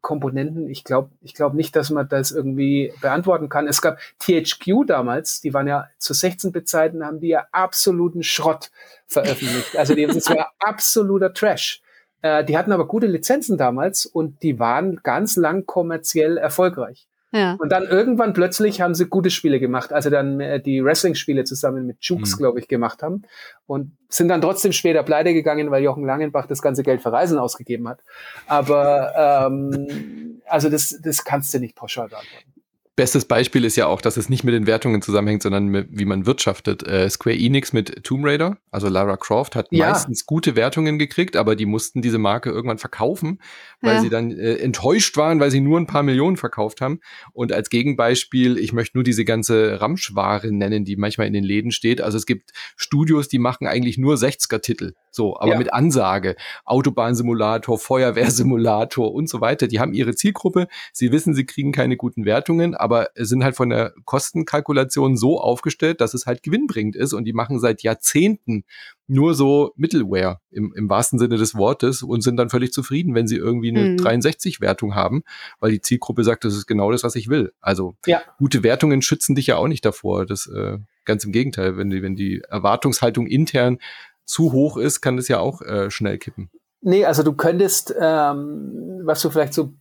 Komponenten. 0.06 0.70
Ich 0.70 0.84
glaube 0.84 1.10
ich 1.20 1.34
glaub 1.34 1.52
nicht, 1.52 1.74
dass 1.74 1.90
man 1.90 2.08
das 2.08 2.30
irgendwie 2.30 2.92
beantworten 3.00 3.48
kann. 3.48 3.66
Es 3.66 3.82
gab 3.82 3.98
THQ 4.20 4.86
damals, 4.86 5.40
die 5.40 5.52
waren 5.52 5.66
ja 5.66 5.88
zu 5.98 6.12
16-Bit-Zeiten, 6.12 7.04
haben 7.04 7.18
die 7.18 7.30
ja 7.30 7.48
absoluten 7.50 8.22
Schrott 8.22 8.70
veröffentlicht. 9.08 9.76
Also 9.76 9.96
die, 9.96 10.06
das 10.06 10.30
war 10.30 10.52
absoluter 10.60 11.34
Trash. 11.34 11.82
Äh, 12.22 12.44
die 12.44 12.56
hatten 12.56 12.70
aber 12.70 12.86
gute 12.86 13.08
Lizenzen 13.08 13.58
damals 13.58 14.06
und 14.06 14.44
die 14.44 14.60
waren 14.60 15.00
ganz 15.02 15.34
lang 15.34 15.66
kommerziell 15.66 16.36
erfolgreich. 16.36 17.08
Ja. 17.36 17.56
Und 17.58 17.70
dann 17.70 17.84
irgendwann 17.84 18.32
plötzlich 18.32 18.80
haben 18.80 18.94
sie 18.94 19.06
gute 19.06 19.30
Spiele 19.30 19.60
gemacht, 19.60 19.92
also 19.92 20.08
dann 20.08 20.40
äh, 20.40 20.60
die 20.60 20.82
Wrestling-Spiele 20.82 21.44
zusammen 21.44 21.86
mit 21.86 21.98
Jukes, 22.00 22.34
mhm. 22.34 22.38
glaube 22.38 22.60
ich, 22.60 22.68
gemacht 22.68 23.02
haben 23.02 23.22
und 23.66 23.92
sind 24.08 24.28
dann 24.28 24.40
trotzdem 24.40 24.72
später 24.72 25.02
pleite 25.02 25.34
gegangen, 25.34 25.70
weil 25.70 25.82
Jochen 25.82 26.04
Langenbach 26.04 26.46
das 26.46 26.62
ganze 26.62 26.82
Geld 26.82 27.02
für 27.02 27.12
Reisen 27.12 27.38
ausgegeben 27.38 27.88
hat. 27.88 28.00
Aber 28.46 29.48
ähm, 29.48 30.40
also 30.46 30.70
das, 30.70 30.98
das 31.02 31.24
kannst 31.24 31.52
du 31.52 31.58
nicht 31.58 31.76
pauschal 31.76 32.08
beantworten. 32.08 32.55
Bestes 32.96 33.26
Beispiel 33.26 33.66
ist 33.66 33.76
ja 33.76 33.88
auch, 33.88 34.00
dass 34.00 34.16
es 34.16 34.30
nicht 34.30 34.42
mit 34.42 34.54
den 34.54 34.66
Wertungen 34.66 35.02
zusammenhängt, 35.02 35.42
sondern 35.42 35.66
mit, 35.66 35.88
wie 35.90 36.06
man 36.06 36.24
wirtschaftet. 36.24 36.82
Äh, 36.82 37.10
Square 37.10 37.36
Enix 37.36 37.74
mit 37.74 38.02
Tomb 38.04 38.24
Raider, 38.24 38.56
also 38.70 38.88
Lara 38.88 39.18
Croft, 39.18 39.54
hat 39.54 39.68
ja. 39.70 39.90
meistens 39.90 40.24
gute 40.24 40.56
Wertungen 40.56 40.98
gekriegt, 40.98 41.36
aber 41.36 41.56
die 41.56 41.66
mussten 41.66 42.00
diese 42.00 42.16
Marke 42.16 42.48
irgendwann 42.48 42.78
verkaufen, 42.78 43.38
weil 43.82 43.96
ja. 43.96 44.00
sie 44.00 44.08
dann 44.08 44.30
äh, 44.30 44.54
enttäuscht 44.54 45.18
waren, 45.18 45.40
weil 45.40 45.50
sie 45.50 45.60
nur 45.60 45.78
ein 45.78 45.86
paar 45.86 46.02
Millionen 46.02 46.38
verkauft 46.38 46.80
haben. 46.80 47.00
Und 47.34 47.52
als 47.52 47.68
Gegenbeispiel, 47.68 48.56
ich 48.56 48.72
möchte 48.72 48.96
nur 48.96 49.04
diese 49.04 49.26
ganze 49.26 49.78
Ramschware 49.78 50.50
nennen, 50.50 50.86
die 50.86 50.96
manchmal 50.96 51.26
in 51.26 51.34
den 51.34 51.44
Läden 51.44 51.72
steht. 51.72 52.00
Also 52.00 52.16
es 52.16 52.24
gibt 52.24 52.52
Studios, 52.76 53.28
die 53.28 53.38
machen 53.38 53.66
eigentlich 53.66 53.98
nur 53.98 54.14
60er-Titel. 54.14 54.94
So, 55.10 55.38
aber 55.38 55.52
ja. 55.52 55.58
mit 55.58 55.72
Ansage. 55.72 56.36
Autobahnsimulator, 56.64 57.78
Feuerwehrsimulator 57.78 59.12
und 59.12 59.28
so 59.28 59.42
weiter. 59.42 59.66
Die 59.66 59.80
haben 59.80 59.92
ihre 59.92 60.14
Zielgruppe. 60.14 60.66
Sie 60.92 61.12
wissen, 61.12 61.34
sie 61.34 61.44
kriegen 61.44 61.72
keine 61.72 61.98
guten 61.98 62.24
Wertungen, 62.24 62.74
aber 62.86 63.10
sind 63.16 63.42
halt 63.42 63.56
von 63.56 63.68
der 63.68 63.92
Kostenkalkulation 64.04 65.16
so 65.16 65.40
aufgestellt, 65.40 66.00
dass 66.00 66.14
es 66.14 66.24
halt 66.24 66.44
gewinnbringend 66.44 66.94
ist. 66.94 67.12
Und 67.12 67.24
die 67.24 67.32
machen 67.32 67.58
seit 67.58 67.82
Jahrzehnten 67.82 68.64
nur 69.08 69.34
so 69.34 69.72
Middleware 69.74 70.38
im, 70.50 70.72
im 70.76 70.88
wahrsten 70.88 71.18
Sinne 71.18 71.36
des 71.36 71.56
Wortes 71.56 72.04
und 72.04 72.20
sind 72.22 72.36
dann 72.36 72.48
völlig 72.48 72.72
zufrieden, 72.72 73.16
wenn 73.16 73.26
sie 73.26 73.36
irgendwie 73.36 73.70
eine 73.70 73.90
mhm. 73.90 73.96
63-Wertung 73.96 74.94
haben, 74.94 75.24
weil 75.58 75.72
die 75.72 75.80
Zielgruppe 75.80 76.22
sagt, 76.22 76.44
das 76.44 76.54
ist 76.54 76.66
genau 76.66 76.92
das, 76.92 77.02
was 77.02 77.16
ich 77.16 77.28
will. 77.28 77.52
Also 77.60 77.96
ja. 78.06 78.22
gute 78.38 78.62
Wertungen 78.62 79.02
schützen 79.02 79.34
dich 79.34 79.48
ja 79.48 79.56
auch 79.56 79.68
nicht 79.68 79.84
davor. 79.84 80.26
Das 80.26 80.46
äh, 80.46 80.78
ganz 81.04 81.24
im 81.24 81.32
Gegenteil, 81.32 81.76
wenn 81.76 81.90
die, 81.90 82.02
wenn 82.02 82.14
die 82.14 82.40
Erwartungshaltung 82.48 83.26
intern 83.26 83.78
zu 84.24 84.52
hoch 84.52 84.76
ist, 84.76 85.00
kann 85.00 85.16
das 85.16 85.26
ja 85.26 85.40
auch 85.40 85.60
äh, 85.62 85.90
schnell 85.90 86.18
kippen. 86.18 86.50
Nee, 86.80 87.04
also 87.04 87.24
du 87.24 87.32
könntest, 87.32 87.92
ähm, 88.00 89.00
was 89.04 89.20
du 89.22 89.30
vielleicht 89.30 89.54
so 89.54 89.74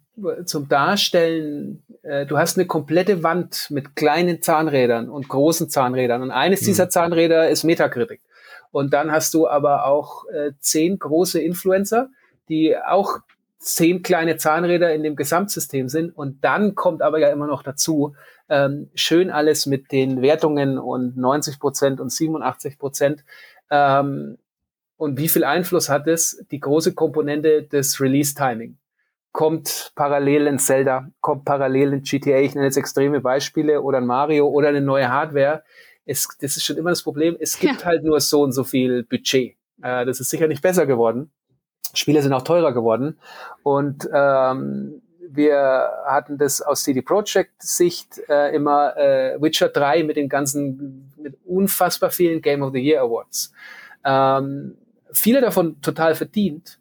zum 0.46 0.68
Darstellen, 0.68 1.84
äh, 2.04 2.26
du 2.26 2.38
hast 2.38 2.58
eine 2.58 2.68
komplette 2.68 3.24
Wand 3.24 3.68
mit 3.70 3.96
kleinen 3.96 4.42
Zahnrädern 4.42 5.10
und 5.10 5.28
großen 5.28 5.70
Zahnrädern 5.70 6.22
und 6.22 6.32
eines 6.32 6.62
mhm. 6.62 6.66
dieser 6.66 6.90
Zahnräder 6.90 7.50
ist 7.50 7.64
Metakritik. 7.64 8.22
Und 8.72 8.94
dann 8.94 9.12
hast 9.12 9.34
du 9.34 9.48
aber 9.48 9.86
auch 9.86 10.26
äh, 10.28 10.52
zehn 10.60 11.00
große 11.00 11.40
Influencer, 11.40 12.10
die 12.50 12.78
auch 12.78 13.20
zehn 13.58 14.04
kleine 14.04 14.38
Zahnräder 14.38 14.94
in 14.94 15.02
dem 15.02 15.16
Gesamtsystem 15.16 15.90
sind. 15.90 16.16
Und 16.16 16.44
dann 16.44 16.76
kommt 16.76 17.02
aber 17.02 17.20
ja 17.20 17.30
immer 17.30 17.48
noch 17.48 17.64
dazu, 17.64 18.16
ähm, 18.50 18.90
schön 18.94 19.32
alles 19.32 19.66
mit 19.66 19.92
den 19.92 20.22
Wertungen 20.22 20.78
und 20.78 21.18
90 21.18 21.60
Prozent 21.60 22.00
und 22.00 22.12
87 22.12 22.78
Prozent. 22.78 23.24
Ähm, 23.72 24.38
und 24.98 25.18
wie 25.18 25.30
viel 25.30 25.44
Einfluss 25.44 25.90
hat 25.90 26.08
es? 26.08 26.46
Die 26.52 26.60
große 26.60 26.94
Komponente 26.94 27.64
des 27.64 28.00
Release-Timing. 28.00 28.78
Kommt 29.36 29.92
parallel 29.96 30.48
in 30.48 30.60
Zelda, 30.60 31.10
kommt 31.20 31.44
parallel 31.44 31.92
in 31.92 32.04
GTA, 32.04 32.38
ich 32.38 32.56
nenne 32.56 32.68
jetzt 32.68 32.78
extreme 32.78 33.20
Beispiele, 33.20 33.82
oder 33.82 33.98
in 33.98 34.06
Mario 34.06 34.48
oder 34.48 34.70
eine 34.70 34.80
neue 34.80 35.10
Hardware. 35.12 35.62
Es, 36.06 36.26
das 36.40 36.56
ist 36.56 36.64
schon 36.64 36.78
immer 36.78 36.92
das 36.92 37.04
Problem. 37.04 37.36
Es 37.38 37.60
gibt 37.60 37.82
ja. 37.82 37.86
halt 37.86 38.06
nur 38.06 38.22
so 38.22 38.44
und 38.44 38.54
so 38.54 38.64
viel 38.64 39.04
Budget. 39.04 39.58
Äh, 39.82 40.06
das 40.06 40.22
ist 40.22 40.30
sicher 40.30 40.48
nicht 40.48 40.62
besser 40.62 40.86
geworden. 40.86 41.32
Spiele 41.94 42.22
sind 42.22 42.32
auch 42.32 42.44
teurer 42.44 42.74
geworden. 42.74 43.20
Und 43.62 44.08
ähm, 44.14 45.02
wir 45.28 45.90
hatten 46.06 46.38
das 46.38 46.62
aus 46.62 46.86
CD 46.86 47.02
Projekt 47.02 47.62
Sicht 47.62 48.22
äh, 48.30 48.56
immer 48.56 48.96
äh, 48.96 49.42
Witcher 49.42 49.68
3 49.68 50.04
mit 50.04 50.16
den 50.16 50.30
ganzen, 50.30 51.12
mit 51.18 51.38
unfassbar 51.44 52.10
vielen 52.10 52.42
Game 52.42 52.62
of 52.62 52.72
the 52.72 52.80
Year 52.80 53.02
Awards. 53.02 53.52
Ähm, 54.06 54.78
viele 55.12 55.42
davon 55.42 55.82
total 55.82 56.16
verdient, 56.16 56.80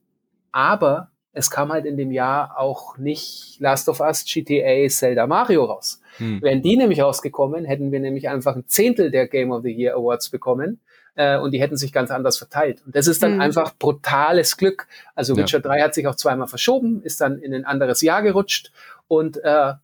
aber 0.53 1.11
es 1.35 1.51
kam 1.51 1.73
halt 1.73 1.85
in 1.85 1.97
dem 1.97 2.13
Jahr 2.13 2.59
auch 2.59 2.97
nicht 2.97 3.57
Last 3.61 3.89
of 3.89 4.01
Us, 4.01 4.25
GTA, 4.25 4.89
Zelda, 4.89 5.27
Mario 5.27 5.65
raus. 5.65 6.01
Hm. 6.19 6.41
Wären 6.41 6.63
die 6.63 6.77
nämlich 6.77 7.01
rausgekommen, 7.01 7.65
hätten 7.65 7.93
wir 7.93 8.01
nämlich 8.01 8.29
einfach 8.29 8.55
ein 8.57 8.67
Zehntel 8.67 9.11
der 9.11 9.27
Game 9.29 9.51
of 9.51 9.63
the 9.63 9.71
Year 9.71 9.97
Awards 9.97 10.31
bekommen 10.31 10.81
äh, 11.17 11.37
und 11.39 11.51
die 11.51 11.61
hätten 11.61 11.77
sich 11.77 11.93
ganz 11.93 12.11
anders 12.11 12.39
verteilt. 12.39 12.83
Und 12.87 12.95
das 12.95 13.09
ist 13.09 13.23
dann 13.23 13.35
hm. 13.35 13.41
einfach 13.41 13.75
brutales 13.77 14.57
Glück. 14.57 14.87
Also 15.15 15.37
Witcher 15.37 15.59
ja. 15.59 15.63
3 15.63 15.83
hat 15.83 15.95
sich 15.95 16.07
auch 16.07 16.15
zweimal 16.15 16.47
verschoben, 16.47 17.03
ist 17.03 17.21
dann 17.21 17.39
in 17.39 17.53
ein 17.53 17.65
anderes 17.65 18.01
Jahr 18.01 18.23
gerutscht 18.23 18.71
und 19.09 19.43
äh, 19.43 19.75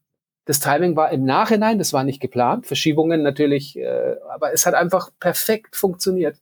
das 0.45 0.61
Timing 0.61 0.97
war 0.97 1.13
im 1.13 1.25
Nachhinein, 1.25 1.79
das 1.79 1.93
war 1.93 2.03
nicht 2.03 2.21
geplant, 2.21 2.67
Verschiebungen 2.67 3.23
natürlich, 3.23 3.79
äh, 3.79 4.17
aber 4.31 4.53
es 4.53 4.67
hat 4.67 4.75
einfach 4.75 5.11
perfekt 5.21 5.77
funktioniert. 5.77 6.37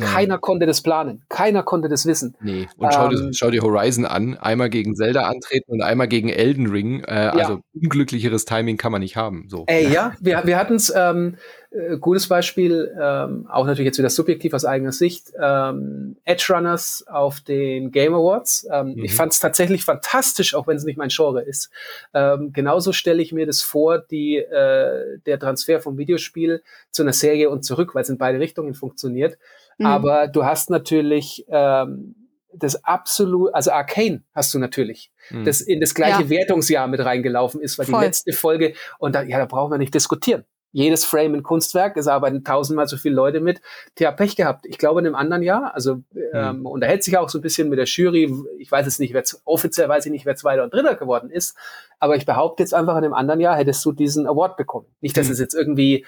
Keiner 0.00 0.38
konnte 0.38 0.64
das 0.66 0.80
planen. 0.80 1.22
Keiner 1.28 1.62
konnte 1.62 1.88
das 1.88 2.06
wissen. 2.06 2.34
Nee. 2.40 2.66
Und 2.76 2.94
schau, 2.94 3.04
ähm, 3.06 3.10
dir, 3.10 3.30
schau 3.32 3.50
dir 3.50 3.62
Horizon 3.62 4.06
an. 4.06 4.38
Einmal 4.38 4.70
gegen 4.70 4.94
Zelda 4.94 5.28
antreten 5.28 5.70
und 5.72 5.82
einmal 5.82 6.08
gegen 6.08 6.30
Elden 6.30 6.66
Ring. 6.68 7.04
Äh, 7.04 7.24
ja. 7.24 7.30
Also 7.32 7.60
unglücklicheres 7.74 8.46
Timing 8.46 8.78
kann 8.78 8.92
man 8.92 9.02
nicht 9.02 9.16
haben. 9.16 9.46
So. 9.48 9.64
Ey, 9.66 9.92
ja, 9.92 10.14
wir, 10.20 10.42
wir 10.44 10.56
hatten 10.56 10.76
es, 10.76 10.92
ähm, 10.94 11.36
äh, 11.72 11.96
gutes 11.96 12.28
Beispiel, 12.28 12.94
ähm, 13.00 13.46
auch 13.48 13.64
natürlich 13.64 13.86
jetzt 13.86 13.98
wieder 13.98 14.10
subjektiv 14.10 14.52
aus 14.52 14.64
eigener 14.64 14.92
Sicht, 14.92 15.32
ähm, 15.40 16.16
Edge 16.24 16.46
Runners 16.50 17.04
auf 17.08 17.40
den 17.40 17.90
Game 17.90 18.14
Awards. 18.14 18.66
Ähm, 18.70 18.94
mhm. 18.94 19.04
Ich 19.04 19.14
fand 19.14 19.32
es 19.32 19.40
tatsächlich 19.40 19.84
fantastisch, 19.84 20.54
auch 20.54 20.66
wenn 20.66 20.76
es 20.76 20.84
nicht 20.84 20.98
mein 20.98 21.08
Genre 21.08 21.42
ist. 21.42 21.70
Ähm, 22.12 22.52
genauso 22.52 22.92
stelle 22.92 23.22
ich 23.22 23.32
mir 23.32 23.46
das 23.46 23.62
vor, 23.62 23.98
die, 23.98 24.36
äh, 24.36 25.18
der 25.24 25.38
Transfer 25.38 25.80
vom 25.80 25.96
Videospiel 25.96 26.62
zu 26.90 27.02
einer 27.02 27.14
Serie 27.14 27.48
und 27.48 27.64
zurück, 27.64 27.94
weil 27.94 28.02
es 28.02 28.08
in 28.08 28.18
beide 28.18 28.38
Richtungen 28.38 28.74
funktioniert. 28.74 29.38
Mhm. 29.78 29.86
Aber 29.86 30.28
du 30.28 30.44
hast 30.44 30.70
natürlich 30.70 31.44
ähm, 31.48 32.14
das 32.54 32.84
absolut, 32.84 33.54
also 33.54 33.70
Arcane 33.70 34.22
hast 34.34 34.52
du 34.54 34.58
natürlich, 34.58 35.10
mhm. 35.30 35.44
das 35.44 35.60
in 35.60 35.80
das 35.80 35.94
gleiche 35.94 36.22
ja. 36.22 36.30
Wertungsjahr 36.30 36.86
mit 36.86 37.00
reingelaufen 37.00 37.60
ist, 37.60 37.78
weil 37.78 37.86
Voll. 37.86 38.00
die 38.00 38.06
letzte 38.06 38.32
Folge, 38.32 38.74
und 38.98 39.14
da, 39.14 39.22
ja, 39.22 39.38
da 39.38 39.46
brauchen 39.46 39.70
wir 39.70 39.78
nicht 39.78 39.94
diskutieren. 39.94 40.44
Jedes 40.74 41.04
Frame 41.04 41.34
ein 41.34 41.42
Kunstwerk, 41.42 41.98
es 41.98 42.08
arbeiten 42.08 42.44
tausendmal 42.44 42.88
so 42.88 42.96
viele 42.96 43.14
Leute 43.14 43.40
mit. 43.40 43.60
Die 43.98 44.06
haben 44.06 44.16
Pech 44.16 44.36
gehabt. 44.36 44.64
Ich 44.64 44.78
glaube 44.78 45.00
in 45.00 45.06
einem 45.06 45.14
anderen 45.14 45.42
Jahr, 45.42 45.74
also 45.74 45.96
mhm. 45.96 46.04
ähm, 46.32 46.66
unterhält 46.66 47.04
sich 47.04 47.18
auch 47.18 47.28
so 47.28 47.38
ein 47.38 47.42
bisschen 47.42 47.68
mit 47.68 47.78
der 47.78 47.84
Jury. 47.84 48.34
Ich 48.58 48.72
weiß 48.72 48.86
jetzt 48.86 48.98
nicht, 48.98 49.12
wer 49.12 49.22
offiziell 49.44 49.90
weiß 49.90 50.06
ich 50.06 50.12
nicht, 50.12 50.24
wer 50.24 50.34
Zweiter 50.34 50.64
und 50.64 50.72
Dritter 50.72 50.94
geworden 50.94 51.30
ist, 51.30 51.56
aber 51.98 52.16
ich 52.16 52.24
behaupte 52.24 52.62
jetzt 52.62 52.72
einfach 52.72 52.96
in 52.96 53.04
einem 53.04 53.12
anderen 53.12 53.40
Jahr 53.40 53.56
hättest 53.56 53.84
du 53.84 53.92
diesen 53.92 54.26
Award 54.26 54.56
bekommen. 54.56 54.86
Nicht, 55.02 55.16
dass 55.16 55.26
mhm. 55.26 55.32
es 55.32 55.40
jetzt 55.40 55.54
irgendwie 55.54 56.06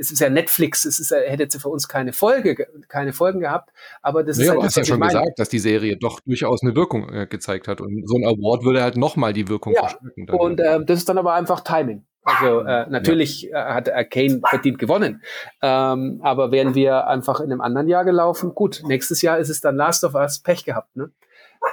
es 0.00 0.10
ist 0.10 0.20
ja 0.20 0.30
Netflix, 0.30 0.84
es 0.84 0.98
ist, 0.98 1.10
hätte 1.10 1.42
jetzt 1.42 1.60
für 1.60 1.68
uns 1.68 1.86
keine 1.86 2.12
Folge, 2.12 2.66
keine 2.88 3.12
Folgen 3.12 3.40
gehabt, 3.40 3.70
aber 4.02 4.24
das 4.24 4.38
nee, 4.38 4.44
ist 4.44 4.50
halt. 4.50 4.58
Du 4.60 4.64
hast 4.64 4.76
ja 4.76 4.84
schon 4.84 4.98
meine. 4.98 5.12
gesagt, 5.12 5.38
dass 5.38 5.48
die 5.50 5.58
Serie 5.58 5.96
doch 5.96 6.20
durchaus 6.20 6.62
eine 6.62 6.74
Wirkung 6.74 7.12
äh, 7.12 7.26
gezeigt 7.26 7.68
hat 7.68 7.80
und 7.80 8.08
so 8.08 8.16
ein 8.16 8.24
Award 8.24 8.64
würde 8.64 8.82
halt 8.82 8.96
nochmal 8.96 9.32
die 9.32 9.48
Wirkung 9.48 9.74
ja. 9.74 9.80
verstärken. 9.80 10.30
Und 10.30 10.60
äh, 10.60 10.84
das 10.84 11.00
ist 11.00 11.08
dann 11.08 11.18
aber 11.18 11.34
einfach 11.34 11.60
Timing. 11.60 12.06
Also 12.22 12.60
äh, 12.60 12.86
natürlich 12.88 13.42
ja. 13.42 13.70
Äh, 13.70 13.74
hat 13.74 13.92
Arcane 13.92 14.40
verdient 14.48 14.78
gewonnen, 14.78 15.22
ähm, 15.62 16.20
aber 16.22 16.50
wären 16.52 16.74
wir 16.74 17.06
einfach 17.06 17.40
in 17.40 17.50
einem 17.50 17.60
anderen 17.60 17.88
Jahr 17.88 18.04
gelaufen, 18.04 18.54
gut, 18.54 18.82
nächstes 18.86 19.22
Jahr 19.22 19.38
ist 19.38 19.48
es 19.48 19.60
dann 19.60 19.76
Last 19.76 20.04
of 20.04 20.14
Us 20.14 20.40
Pech 20.40 20.64
gehabt, 20.64 20.96
ne? 20.96 21.10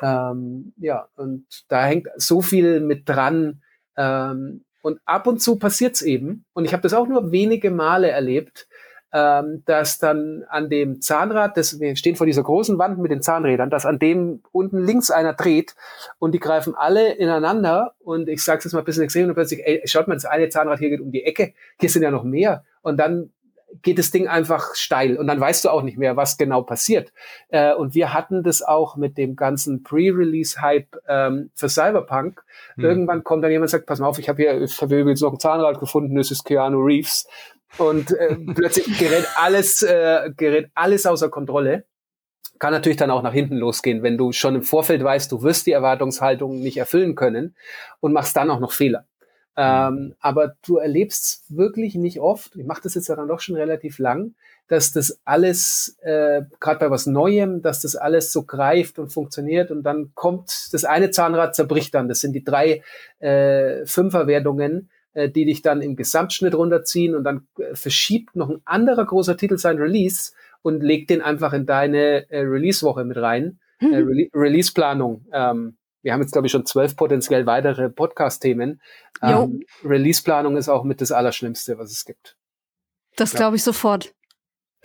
Ähm, 0.02 0.74
ja, 0.78 1.08
und 1.16 1.46
da 1.70 1.86
hängt 1.86 2.08
so 2.18 2.42
viel 2.42 2.82
mit 2.82 3.08
dran. 3.08 3.62
Ähm, 3.96 4.66
und 4.88 5.02
ab 5.06 5.28
und 5.28 5.42
zu 5.42 5.58
passiert 5.58 5.96
es 5.96 6.02
eben, 6.02 6.46
und 6.54 6.66
ich 6.66 6.72
habe 6.72 6.82
das 6.82 6.94
auch 6.94 7.08
nur 7.08 7.32
wenige 7.32 7.72
Male 7.72 8.10
erlebt, 8.10 8.68
ähm, 9.14 9.64
dass 9.66 10.00
dann 10.00 10.44
an 10.50 10.70
dem 10.70 11.02
Zahnrad, 11.02 11.58
das, 11.58 11.80
wir 11.80 11.96
stehen 11.96 12.16
vor 12.16 12.26
dieser 12.26 12.44
großen 12.44 12.78
Wand 12.78 12.98
mit 12.98 13.12
den 13.12 13.22
Zahnrädern, 13.22 13.70
dass 13.70 13.86
an 13.86 14.00
dem 14.00 14.42
unten 14.52 14.80
links 14.80 15.12
einer 15.12 15.34
dreht 15.34 15.76
und 16.20 16.34
die 16.34 16.40
greifen 16.40 16.74
alle 16.76 17.14
ineinander. 17.14 17.96
Und 18.00 18.30
ich 18.30 18.44
sage 18.44 18.60
es 18.60 18.66
jetzt 18.66 18.74
mal 18.74 18.80
ein 18.80 18.86
bisschen 18.86 19.04
extrem 19.04 19.28
und 19.28 19.34
plötzlich, 19.34 19.66
ey, 19.66 19.82
schaut 19.86 20.08
mal, 20.08 20.16
das 20.16 20.26
eine 20.26 20.50
Zahnrad 20.50 20.80
hier 20.80 20.90
geht 20.90 21.02
um 21.02 21.12
die 21.12 21.24
Ecke, 21.24 21.54
hier 21.80 21.90
sind 21.90 22.04
ja 22.04 22.12
noch 22.12 22.24
mehr. 22.24 22.64
Und 22.82 22.98
dann 22.98 23.32
geht 23.82 24.00
das 24.00 24.12
Ding 24.12 24.28
einfach 24.28 24.76
steil 24.76 25.18
und 25.18 25.28
dann 25.28 25.40
weißt 25.40 25.66
du 25.66 25.70
auch 25.70 25.82
nicht 25.82 25.98
mehr, 25.98 26.16
was 26.16 26.38
genau 26.38 26.62
passiert. 26.62 27.12
Äh, 27.50 27.74
und 27.74 27.94
wir 27.96 28.14
hatten 28.14 28.44
das 28.44 28.62
auch 28.62 28.96
mit 28.96 29.18
dem 29.18 29.36
ganzen 29.36 29.84
Pre-Release-Hype 29.84 30.98
ähm, 31.08 31.52
für 31.54 31.70
Cyberpunk. 31.70 32.44
Hm. 32.76 32.84
Irgendwann 32.84 33.24
kommt 33.24 33.44
dann 33.44 33.52
jemand 33.52 33.68
und 33.68 33.72
sagt, 33.72 33.86
pass 33.86 34.00
mal 34.00 34.08
auf, 34.08 34.20
ich 34.20 34.30
habe 34.30 34.42
hier, 34.42 34.62
ich 34.62 34.82
habe 34.82 35.00
übrigens 35.00 35.22
noch 35.22 35.34
ein 35.34 35.40
Zahnrad 35.40 35.80
gefunden, 35.80 36.16
das 36.16 36.32
ist 36.32 36.46
Keanu 36.46 36.80
Reeves. 36.80 37.28
Und 37.78 38.12
äh, 38.12 38.36
plötzlich 38.56 38.98
gerät 38.98 39.28
alles, 39.36 39.82
äh, 39.84 40.32
gerät 40.36 40.70
alles 40.74 41.06
außer 41.06 41.30
Kontrolle. 41.30 41.86
Kann 42.60 42.74
natürlich 42.74 42.98
dann 42.98 43.12
auch 43.12 43.22
nach 43.22 43.34
hinten 43.34 43.58
losgehen, 43.58 44.02
wenn 44.02 44.18
du 44.18 44.32
schon 44.32 44.56
im 44.56 44.64
Vorfeld 44.64 45.04
weißt, 45.04 45.32
du 45.32 45.44
wirst 45.44 45.68
die 45.68 45.74
Erwartungshaltung 45.74 46.60
nicht 46.60 46.78
erfüllen 46.78 47.14
können 47.14 47.56
und 48.00 48.14
machst 48.14 48.36
dann 48.36 48.50
auch 48.50 48.60
noch 48.60 48.72
Fehler. 48.72 49.06
Ähm, 49.60 50.14
aber 50.20 50.54
du 50.66 50.78
erlebst 50.78 51.44
wirklich 51.50 51.96
nicht 51.96 52.20
oft, 52.20 52.56
ich 52.56 52.66
mache 52.66 52.82
das 52.84 52.94
jetzt 52.94 53.08
ja 53.08 53.16
dann 53.16 53.28
doch 53.28 53.40
schon 53.40 53.56
relativ 53.56 53.98
lang, 53.98 54.36
dass 54.68 54.92
das 54.92 55.20
alles, 55.26 55.98
äh, 56.02 56.44
gerade 56.60 56.80
bei 56.80 56.92
was 56.92 57.08
Neuem, 57.08 57.64
dass 57.64 57.82
das 57.82 57.96
alles 57.96 58.32
so 58.32 58.44
greift 58.44 59.00
und 59.00 59.10
funktioniert 59.10 59.72
und 59.72 59.82
dann 59.82 60.12
kommt 60.14 60.74
das 60.74 60.86
eine 60.86 61.10
Zahnrad 61.10 61.56
zerbricht 61.56 61.96
dann. 61.96 62.08
Das 62.08 62.20
sind 62.20 62.34
die 62.34 62.44
drei 62.44 62.84
äh, 63.18 63.84
Fünferwertungen, 63.86 64.90
äh, 65.14 65.28
die 65.28 65.46
dich 65.46 65.64
dann 65.64 65.82
im 65.82 65.96
Gesamtschnitt 65.96 66.54
runterziehen 66.54 67.16
und 67.16 67.24
dann 67.24 67.48
äh, 67.58 67.74
verschiebt 67.74 68.36
noch 68.36 68.52
ein 68.52 68.62
anderer 68.66 69.06
großer 69.06 69.38
Titel 69.38 69.58
sein 69.58 69.78
Release 69.78 70.34
und 70.62 70.84
legt 70.84 71.10
den 71.10 71.24
einfach 71.24 71.54
in 71.54 71.66
deine 71.66 72.30
äh, 72.30 72.42
Release-Woche 72.42 73.06
mit 73.06 73.18
rein. 73.18 73.58
Mhm. 73.80 73.94
Äh, 73.94 73.98
Re 73.98 74.30
Release-Planung. 74.36 75.26
Ähm, 75.34 75.78
wir 76.02 76.14
haben 76.14 76.22
jetzt, 76.22 76.32
glaube 76.32 76.48
ich, 76.48 76.52
schon 76.52 76.66
zwölf 76.66 76.96
potenziell 76.96 77.46
weitere 77.46 77.90
Podcast-Themen. 77.90 78.82
Ähm, 79.22 79.64
Release-Planung 79.84 80.58
ist 80.58 80.70
auch 80.70 80.84
mit 80.84 81.02
das 81.02 81.12
Allerschlimmste, 81.12 81.78
was 81.78 81.92
es 81.92 82.06
gibt. 82.06 82.38
Das 83.16 83.34
glaube 83.34 83.56
ich 83.56 83.64
sofort. 83.64 84.14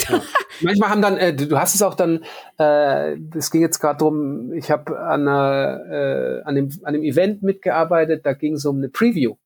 Ja. 0.09 0.22
Manchmal 0.62 0.90
haben 0.90 1.02
dann, 1.02 1.18
äh, 1.18 1.34
du 1.34 1.59
hast 1.59 1.74
es 1.74 1.82
auch 1.82 1.94
dann, 1.94 2.24
äh, 2.59 3.16
es 3.36 3.51
ging 3.51 3.60
jetzt 3.60 3.78
gerade 3.78 3.98
drum, 3.98 4.52
ich 4.52 4.70
habe 4.70 4.98
an, 4.98 5.26
äh, 5.26 6.43
an, 6.44 6.55
dem, 6.55 6.70
an 6.82 6.94
dem 6.94 7.02
Event 7.02 7.43
mitgearbeitet, 7.43 8.24
da 8.24 8.32
ging 8.32 8.55
es 8.55 8.64
um 8.64 8.78
eine 8.78 8.89
Preview. 8.89 9.36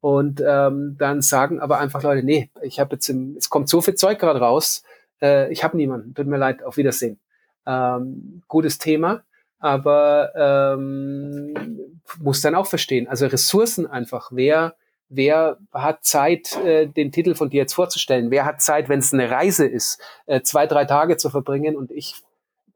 Und 0.00 0.42
ähm, 0.44 0.96
dann 0.98 1.22
sagen 1.22 1.60
aber 1.60 1.78
einfach 1.78 2.02
Leute, 2.02 2.26
nee, 2.26 2.50
ich 2.62 2.80
habe 2.80 2.96
jetzt, 2.96 3.08
im, 3.08 3.36
es 3.36 3.48
kommt 3.48 3.68
so 3.68 3.80
viel 3.80 3.94
Zeug 3.94 4.18
gerade 4.18 4.40
raus, 4.40 4.82
äh, 5.20 5.50
ich 5.52 5.62
habe 5.62 5.76
niemanden, 5.76 6.14
tut 6.14 6.26
mir 6.26 6.38
leid, 6.38 6.64
auf 6.64 6.76
Wiedersehen. 6.76 7.20
Ähm, 7.64 8.42
gutes 8.48 8.78
Thema 8.78 9.22
aber 9.62 10.32
ähm, 10.34 12.00
muss 12.20 12.40
dann 12.40 12.56
auch 12.56 12.66
verstehen. 12.66 13.06
Also 13.06 13.26
Ressourcen 13.26 13.86
einfach. 13.86 14.30
Wer, 14.32 14.74
wer 15.08 15.56
hat 15.72 16.04
Zeit, 16.04 16.56
äh, 16.64 16.88
den 16.88 17.12
Titel 17.12 17.34
von 17.34 17.48
dir 17.48 17.58
jetzt 17.58 17.74
vorzustellen? 17.74 18.32
Wer 18.32 18.44
hat 18.44 18.60
Zeit, 18.60 18.88
wenn 18.88 18.98
es 18.98 19.12
eine 19.14 19.30
Reise 19.30 19.64
ist, 19.64 20.00
äh, 20.26 20.42
zwei, 20.42 20.66
drei 20.66 20.84
Tage 20.84 21.16
zu 21.16 21.30
verbringen? 21.30 21.76
Und 21.76 21.92
ich 21.92 22.16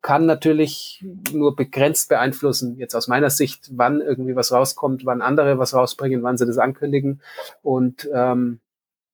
kann 0.00 0.26
natürlich 0.26 1.04
nur 1.32 1.56
begrenzt 1.56 2.08
beeinflussen, 2.08 2.78
jetzt 2.78 2.94
aus 2.94 3.08
meiner 3.08 3.30
Sicht, 3.30 3.68
wann 3.72 4.00
irgendwie 4.00 4.36
was 4.36 4.52
rauskommt, 4.52 5.04
wann 5.04 5.22
andere 5.22 5.58
was 5.58 5.74
rausbringen, 5.74 6.22
wann 6.22 6.36
sie 6.36 6.46
das 6.46 6.58
ankündigen. 6.58 7.20
Und 7.62 8.08
ähm, 8.14 8.60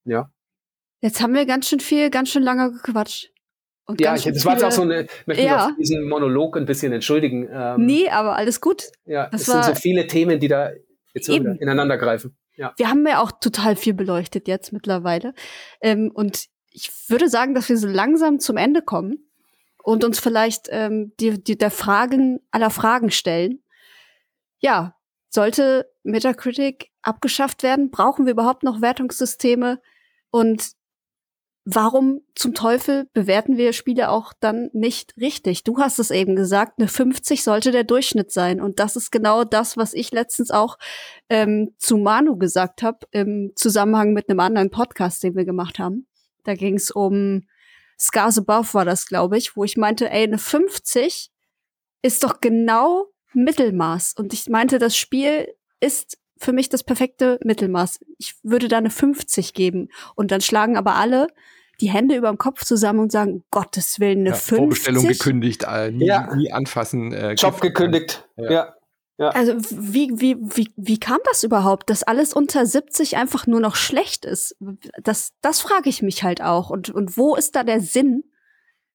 ja. 0.04 0.30
Jetzt 1.00 1.22
haben 1.22 1.32
wir 1.34 1.46
ganz 1.46 1.68
schön 1.68 1.80
viel, 1.80 2.10
ganz 2.10 2.28
schön 2.28 2.42
lange 2.42 2.70
gequatscht. 2.70 3.31
Und 3.86 4.00
ja, 4.00 4.14
ich, 4.14 4.24
das 4.24 4.44
war 4.44 4.52
jetzt 4.52 4.64
auch 4.64 4.70
so 4.70 4.82
eine, 4.82 5.06
möchte 5.26 5.42
ja. 5.42 5.66
mich 5.68 5.76
diesen 5.76 6.08
Monolog 6.08 6.56
ein 6.56 6.66
bisschen 6.66 6.92
entschuldigen. 6.92 7.48
Ähm, 7.52 7.84
nee, 7.84 8.08
aber 8.08 8.36
alles 8.36 8.60
gut. 8.60 8.84
Ja, 9.04 9.28
das 9.28 9.42
es 9.42 9.46
sind 9.48 9.64
so 9.64 9.74
viele 9.74 10.06
Themen, 10.06 10.38
die 10.38 10.48
da 10.48 10.70
jetzt 11.14 11.28
ineinander 11.28 11.98
greifen. 11.98 12.36
Ja. 12.56 12.72
Wir 12.76 12.88
haben 12.88 13.06
ja 13.06 13.20
auch 13.20 13.32
total 13.32 13.76
viel 13.76 13.94
beleuchtet 13.94 14.46
jetzt 14.46 14.72
mittlerweile. 14.72 15.34
Ähm, 15.80 16.10
und 16.12 16.46
ich 16.70 16.90
würde 17.08 17.28
sagen, 17.28 17.54
dass 17.54 17.68
wir 17.68 17.76
so 17.76 17.88
langsam 17.88 18.38
zum 18.38 18.56
Ende 18.56 18.82
kommen 18.82 19.30
und 19.82 20.04
uns 20.04 20.20
vielleicht 20.20 20.68
ähm, 20.70 21.12
die, 21.18 21.42
die 21.42 21.58
der 21.58 21.70
Fragen 21.70 22.40
aller 22.50 22.70
Fragen 22.70 23.10
stellen. 23.10 23.62
Ja, 24.60 24.96
sollte 25.28 25.90
Metacritic 26.02 26.90
abgeschafft 27.02 27.62
werden? 27.62 27.90
Brauchen 27.90 28.26
wir 28.26 28.32
überhaupt 28.32 28.62
noch 28.62 28.80
Wertungssysteme? 28.80 29.80
Und 30.30 30.72
warum 31.64 32.20
zum 32.34 32.54
Teufel 32.54 33.08
bewerten 33.12 33.56
wir 33.56 33.72
Spiele 33.72 34.10
auch 34.10 34.32
dann 34.38 34.70
nicht 34.72 35.14
richtig? 35.16 35.64
Du 35.64 35.78
hast 35.78 35.98
es 35.98 36.10
eben 36.10 36.34
gesagt, 36.36 36.74
eine 36.78 36.88
50 36.88 37.42
sollte 37.42 37.70
der 37.70 37.84
Durchschnitt 37.84 38.32
sein. 38.32 38.60
Und 38.60 38.80
das 38.80 38.96
ist 38.96 39.12
genau 39.12 39.44
das, 39.44 39.76
was 39.76 39.94
ich 39.94 40.10
letztens 40.12 40.50
auch 40.50 40.78
ähm, 41.28 41.74
zu 41.78 41.96
Manu 41.96 42.36
gesagt 42.36 42.82
habe, 42.82 43.06
im 43.12 43.52
Zusammenhang 43.54 44.12
mit 44.12 44.28
einem 44.28 44.40
anderen 44.40 44.70
Podcast, 44.70 45.22
den 45.22 45.36
wir 45.36 45.44
gemacht 45.44 45.78
haben. 45.78 46.06
Da 46.44 46.54
ging 46.54 46.74
es 46.74 46.90
um 46.90 47.42
Scars 47.98 48.38
Above 48.38 48.74
war 48.74 48.84
das, 48.84 49.06
glaube 49.06 49.38
ich, 49.38 49.56
wo 49.56 49.62
ich 49.62 49.76
meinte, 49.76 50.10
ey, 50.10 50.24
eine 50.24 50.38
50 50.38 51.30
ist 52.02 52.24
doch 52.24 52.40
genau 52.40 53.06
Mittelmaß. 53.32 54.14
Und 54.14 54.32
ich 54.32 54.48
meinte, 54.48 54.80
das 54.80 54.96
Spiel 54.96 55.46
ist 55.78 56.18
für 56.42 56.52
mich 56.52 56.68
das 56.68 56.82
perfekte 56.82 57.38
Mittelmaß. 57.44 58.00
Ich 58.18 58.34
würde 58.42 58.68
da 58.68 58.78
eine 58.78 58.90
50 58.90 59.54
geben. 59.54 59.88
Und 60.14 60.30
dann 60.30 60.40
schlagen 60.40 60.76
aber 60.76 60.96
alle 60.96 61.28
die 61.80 61.90
Hände 61.90 62.16
über 62.16 62.28
dem 62.28 62.38
Kopf 62.38 62.64
zusammen 62.64 63.00
und 63.00 63.12
sagen, 63.12 63.44
Gottes 63.50 63.98
Willen, 63.98 64.20
eine 64.20 64.30
ja, 64.30 64.34
50. 64.34 64.56
Vorbestellung 64.58 65.06
gekündigt, 65.08 65.64
äh, 65.68 65.90
nie, 65.90 66.06
ja. 66.06 66.34
nie 66.34 66.52
anfassen. 66.52 67.12
Äh, 67.12 67.32
Job 67.32 67.60
gekündigt. 67.60 68.28
Ja. 68.36 68.50
ja. 68.50 68.74
Ja. 69.18 69.28
Also 69.28 69.54
wie, 69.70 70.10
wie, 70.14 70.36
wie, 70.40 70.72
wie 70.74 70.98
kam 70.98 71.18
das 71.26 71.44
überhaupt, 71.44 71.90
dass 71.90 72.02
alles 72.02 72.32
unter 72.32 72.64
70 72.66 73.16
einfach 73.16 73.46
nur 73.46 73.60
noch 73.60 73.76
schlecht 73.76 74.24
ist? 74.24 74.56
Das, 75.02 75.32
das 75.42 75.60
frage 75.60 75.90
ich 75.90 76.02
mich 76.02 76.24
halt 76.24 76.42
auch. 76.42 76.70
Und, 76.70 76.90
und 76.90 77.16
wo 77.16 77.36
ist 77.36 77.54
da 77.54 77.62
der 77.62 77.80
Sinn, 77.80 78.24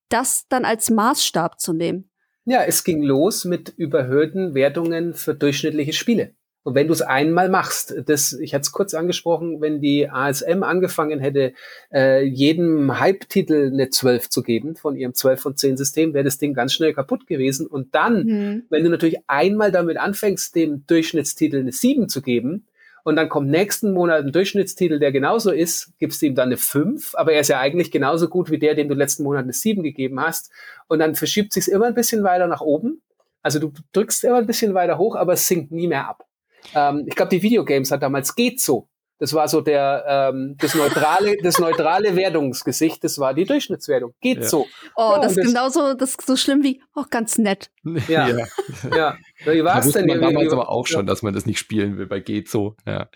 das 0.09 0.45
dann 0.49 0.65
als 0.65 0.89
Maßstab 0.89 1.61
zu 1.61 1.71
nehmen? 1.71 2.09
Ja, 2.45 2.63
es 2.63 2.83
ging 2.83 3.03
los 3.03 3.45
mit 3.45 3.69
überhöhten 3.69 4.53
Wertungen 4.53 5.13
für 5.13 5.35
durchschnittliche 5.35 5.93
Spiele. 5.93 6.33
Und 6.67 6.75
wenn 6.75 6.87
du 6.87 6.93
es 6.93 7.01
einmal 7.01 7.47
machst, 7.47 7.95
das, 8.07 8.33
ich 8.33 8.53
hatte 8.53 8.63
es 8.63 8.73
kurz 8.73 8.93
angesprochen, 8.93 9.61
wenn 9.61 9.79
die 9.79 10.09
ASM 10.09 10.63
angefangen 10.63 11.21
hätte, 11.21 11.53
äh, 11.93 12.25
jedem 12.25 12.99
Hype-Titel 12.99 13.71
eine 13.71 13.89
12 13.89 14.29
zu 14.29 14.43
geben 14.43 14.75
von 14.75 14.97
ihrem 14.97 15.13
12 15.13 15.39
von 15.39 15.55
10 15.55 15.77
System, 15.77 16.13
wäre 16.13 16.25
das 16.25 16.39
Ding 16.39 16.53
ganz 16.53 16.73
schnell 16.73 16.91
kaputt 16.91 17.25
gewesen. 17.25 17.67
Und 17.67 17.95
dann, 17.95 18.25
mhm. 18.25 18.63
wenn 18.69 18.83
du 18.83 18.89
natürlich 18.89 19.15
einmal 19.27 19.71
damit 19.71 19.95
anfängst, 19.95 20.57
dem 20.57 20.85
Durchschnittstitel 20.87 21.61
eine 21.61 21.71
7 21.71 22.09
zu 22.09 22.21
geben, 22.21 22.65
und 23.05 23.15
dann 23.15 23.29
kommt 23.29 23.47
nächsten 23.47 23.93
Monat 23.93 24.25
ein 24.25 24.33
Durchschnittstitel, 24.33 24.99
der 24.99 25.13
genauso 25.13 25.51
ist, 25.51 25.97
gibst 25.99 26.21
du 26.21 26.25
ihm 26.25 26.35
dann 26.35 26.49
eine 26.49 26.57
5, 26.57 27.15
aber 27.15 27.31
er 27.31 27.39
ist 27.39 27.47
ja 27.47 27.61
eigentlich 27.61 27.91
genauso 27.91 28.27
gut 28.27 28.51
wie 28.51 28.59
der, 28.59 28.75
dem 28.75 28.89
du 28.89 28.93
letzten 28.93 29.23
Monat 29.23 29.43
eine 29.43 29.53
7 29.53 29.83
gegeben 29.83 30.19
hast. 30.19 30.51
Und 30.89 30.99
dann 30.99 31.15
verschiebt 31.15 31.53
sich 31.53 31.71
immer 31.71 31.85
ein 31.85 31.95
bisschen 31.95 32.25
weiter 32.25 32.47
nach 32.47 32.59
oben. 32.59 33.01
Also 33.41 33.59
du 33.59 33.71
drückst 33.93 34.25
immer 34.25 34.39
ein 34.39 34.47
bisschen 34.47 34.73
weiter 34.73 34.97
hoch, 34.97 35.15
aber 35.15 35.31
es 35.31 35.47
sinkt 35.47 35.71
nie 35.71 35.87
mehr 35.87 36.09
ab. 36.09 36.26
Ähm, 36.73 37.05
ich 37.07 37.15
glaube, 37.15 37.29
die 37.29 37.41
Videogames 37.41 37.91
hat 37.91 38.03
damals 38.03 38.35
geht 38.35 38.61
so. 38.61 38.87
Das 39.19 39.33
war 39.33 39.47
so 39.47 39.61
der 39.61 40.05
ähm, 40.07 40.55
das 40.59 40.75
neutrale 40.75 41.37
das 41.41 41.57
neutrale 41.57 42.15
Wertungsgesicht. 42.15 43.03
Das 43.03 43.17
war 43.17 43.33
die 43.33 43.45
Durchschnittswertung. 43.45 44.13
Geht 44.21 44.41
ja. 44.41 44.43
so. 44.43 44.67
Oh, 44.95 45.13
ja, 45.15 45.21
das 45.21 45.37
ist 45.37 45.47
genauso 45.47 45.95
das 45.95 46.11
ist 46.11 46.27
so 46.27 46.35
schlimm 46.35 46.63
wie 46.63 46.81
auch 46.93 47.05
oh, 47.05 47.07
ganz 47.09 47.37
nett. 47.37 47.71
Ja, 48.07 48.27
ja. 48.27 48.47
ja. 48.95 49.17
Wie 49.45 49.63
war 49.63 49.79
es 49.79 49.91
denn? 49.91 50.05
Man 50.05 50.21
damals 50.21 50.53
aber 50.53 50.69
auch 50.69 50.85
schon, 50.85 51.07
dass 51.07 51.23
man 51.23 51.33
das 51.33 51.45
nicht 51.45 51.57
spielen 51.57 51.97
will 51.97 52.05
bei 52.05 52.19
geht 52.19 52.47
so. 52.49 52.75
Ja. 52.85 53.09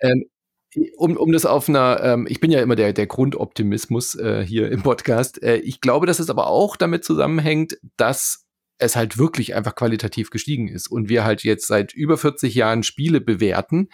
Ähm, 0.00 0.24
um, 0.96 1.16
um 1.16 1.32
das 1.32 1.46
auf 1.46 1.68
einer, 1.68 2.00
ähm, 2.02 2.26
ich 2.28 2.40
bin 2.40 2.50
ja 2.50 2.60
immer 2.60 2.76
der, 2.76 2.92
der 2.92 3.06
Grundoptimismus 3.06 4.14
äh, 4.14 4.44
hier 4.46 4.70
im 4.70 4.82
Podcast. 4.82 5.42
Äh, 5.42 5.56
ich 5.56 5.80
glaube, 5.80 6.06
dass 6.06 6.20
es 6.20 6.30
aber 6.30 6.46
auch 6.46 6.76
damit 6.76 7.04
zusammenhängt, 7.04 7.78
dass 7.96 8.46
es 8.80 8.96
halt 8.96 9.18
wirklich 9.18 9.54
einfach 9.54 9.74
qualitativ 9.74 10.30
gestiegen 10.30 10.68
ist 10.68 10.88
und 10.88 11.08
wir 11.08 11.24
halt 11.24 11.44
jetzt 11.44 11.66
seit 11.66 11.92
über 11.94 12.16
40 12.16 12.54
Jahren 12.54 12.82
Spiele 12.82 13.20
bewerten 13.20 13.88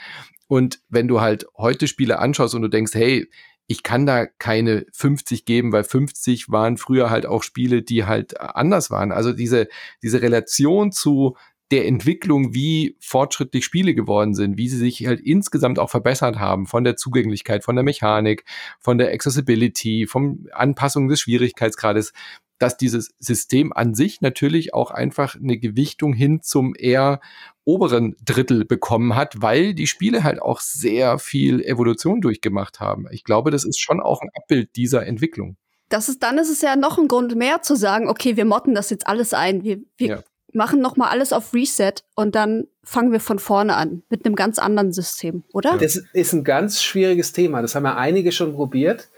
und 0.48 0.80
wenn 0.88 1.08
du 1.08 1.20
halt 1.20 1.46
heute 1.56 1.88
Spiele 1.88 2.18
anschaust 2.18 2.54
und 2.54 2.62
du 2.62 2.68
denkst, 2.68 2.94
hey, 2.94 3.28
ich 3.68 3.82
kann 3.82 4.06
da 4.06 4.26
keine 4.26 4.86
50 4.92 5.44
geben, 5.44 5.72
weil 5.72 5.82
50 5.82 6.50
waren 6.50 6.76
früher 6.76 7.10
halt 7.10 7.26
auch 7.26 7.42
Spiele, 7.42 7.82
die 7.82 8.04
halt 8.04 8.40
anders 8.40 8.90
waren. 8.90 9.10
Also 9.10 9.32
diese, 9.32 9.66
diese 10.02 10.22
Relation 10.22 10.92
zu 10.92 11.36
der 11.72 11.86
Entwicklung, 11.86 12.54
wie 12.54 12.96
fortschrittlich 13.00 13.64
Spiele 13.64 13.94
geworden 13.94 14.34
sind, 14.34 14.56
wie 14.56 14.68
sie 14.68 14.76
sich 14.76 15.04
halt 15.04 15.20
insgesamt 15.20 15.80
auch 15.80 15.90
verbessert 15.90 16.38
haben, 16.38 16.66
von 16.66 16.84
der 16.84 16.96
Zugänglichkeit, 16.96 17.64
von 17.64 17.74
der 17.74 17.82
Mechanik, 17.82 18.44
von 18.78 18.98
der 18.98 19.12
Accessibility, 19.12 20.06
vom 20.06 20.46
Anpassung 20.52 21.08
des 21.08 21.20
Schwierigkeitsgrades, 21.20 22.12
dass 22.58 22.76
dieses 22.76 23.14
System 23.18 23.72
an 23.72 23.94
sich 23.94 24.20
natürlich 24.20 24.74
auch 24.74 24.90
einfach 24.90 25.36
eine 25.36 25.58
Gewichtung 25.58 26.12
hin 26.12 26.40
zum 26.42 26.74
eher 26.76 27.20
oberen 27.64 28.16
Drittel 28.24 28.64
bekommen 28.64 29.14
hat, 29.16 29.42
weil 29.42 29.74
die 29.74 29.86
Spiele 29.86 30.24
halt 30.24 30.40
auch 30.40 30.60
sehr 30.60 31.18
viel 31.18 31.60
Evolution 31.62 32.20
durchgemacht 32.20 32.80
haben. 32.80 33.06
Ich 33.10 33.24
glaube, 33.24 33.50
das 33.50 33.64
ist 33.64 33.80
schon 33.80 34.00
auch 34.00 34.22
ein 34.22 34.30
Abbild 34.34 34.76
dieser 34.76 35.06
Entwicklung. 35.06 35.56
Das 35.88 36.08
ist, 36.08 36.22
dann 36.22 36.38
ist 36.38 36.50
es 36.50 36.62
ja 36.62 36.76
noch 36.76 36.98
ein 36.98 37.08
Grund 37.08 37.34
mehr 37.36 37.62
zu 37.62 37.76
sagen, 37.76 38.08
okay, 38.08 38.36
wir 38.36 38.44
motten 38.44 38.74
das 38.74 38.90
jetzt 38.90 39.06
alles 39.06 39.34
ein. 39.34 39.62
Wir, 39.62 39.78
wir 39.96 40.08
ja. 40.08 40.22
machen 40.52 40.80
noch 40.80 40.96
mal 40.96 41.08
alles 41.08 41.32
auf 41.32 41.54
Reset 41.54 41.94
und 42.14 42.34
dann 42.34 42.66
fangen 42.82 43.12
wir 43.12 43.20
von 43.20 43.38
vorne 43.38 43.74
an 43.74 44.02
mit 44.08 44.24
einem 44.24 44.34
ganz 44.34 44.58
anderen 44.58 44.92
System, 44.92 45.44
oder? 45.52 45.76
Das 45.78 45.96
ist 45.96 46.32
ein 46.32 46.44
ganz 46.44 46.82
schwieriges 46.82 47.32
Thema. 47.32 47.62
Das 47.62 47.74
haben 47.74 47.84
ja 47.84 47.96
einige 47.96 48.32
schon 48.32 48.54
probiert. 48.54 49.08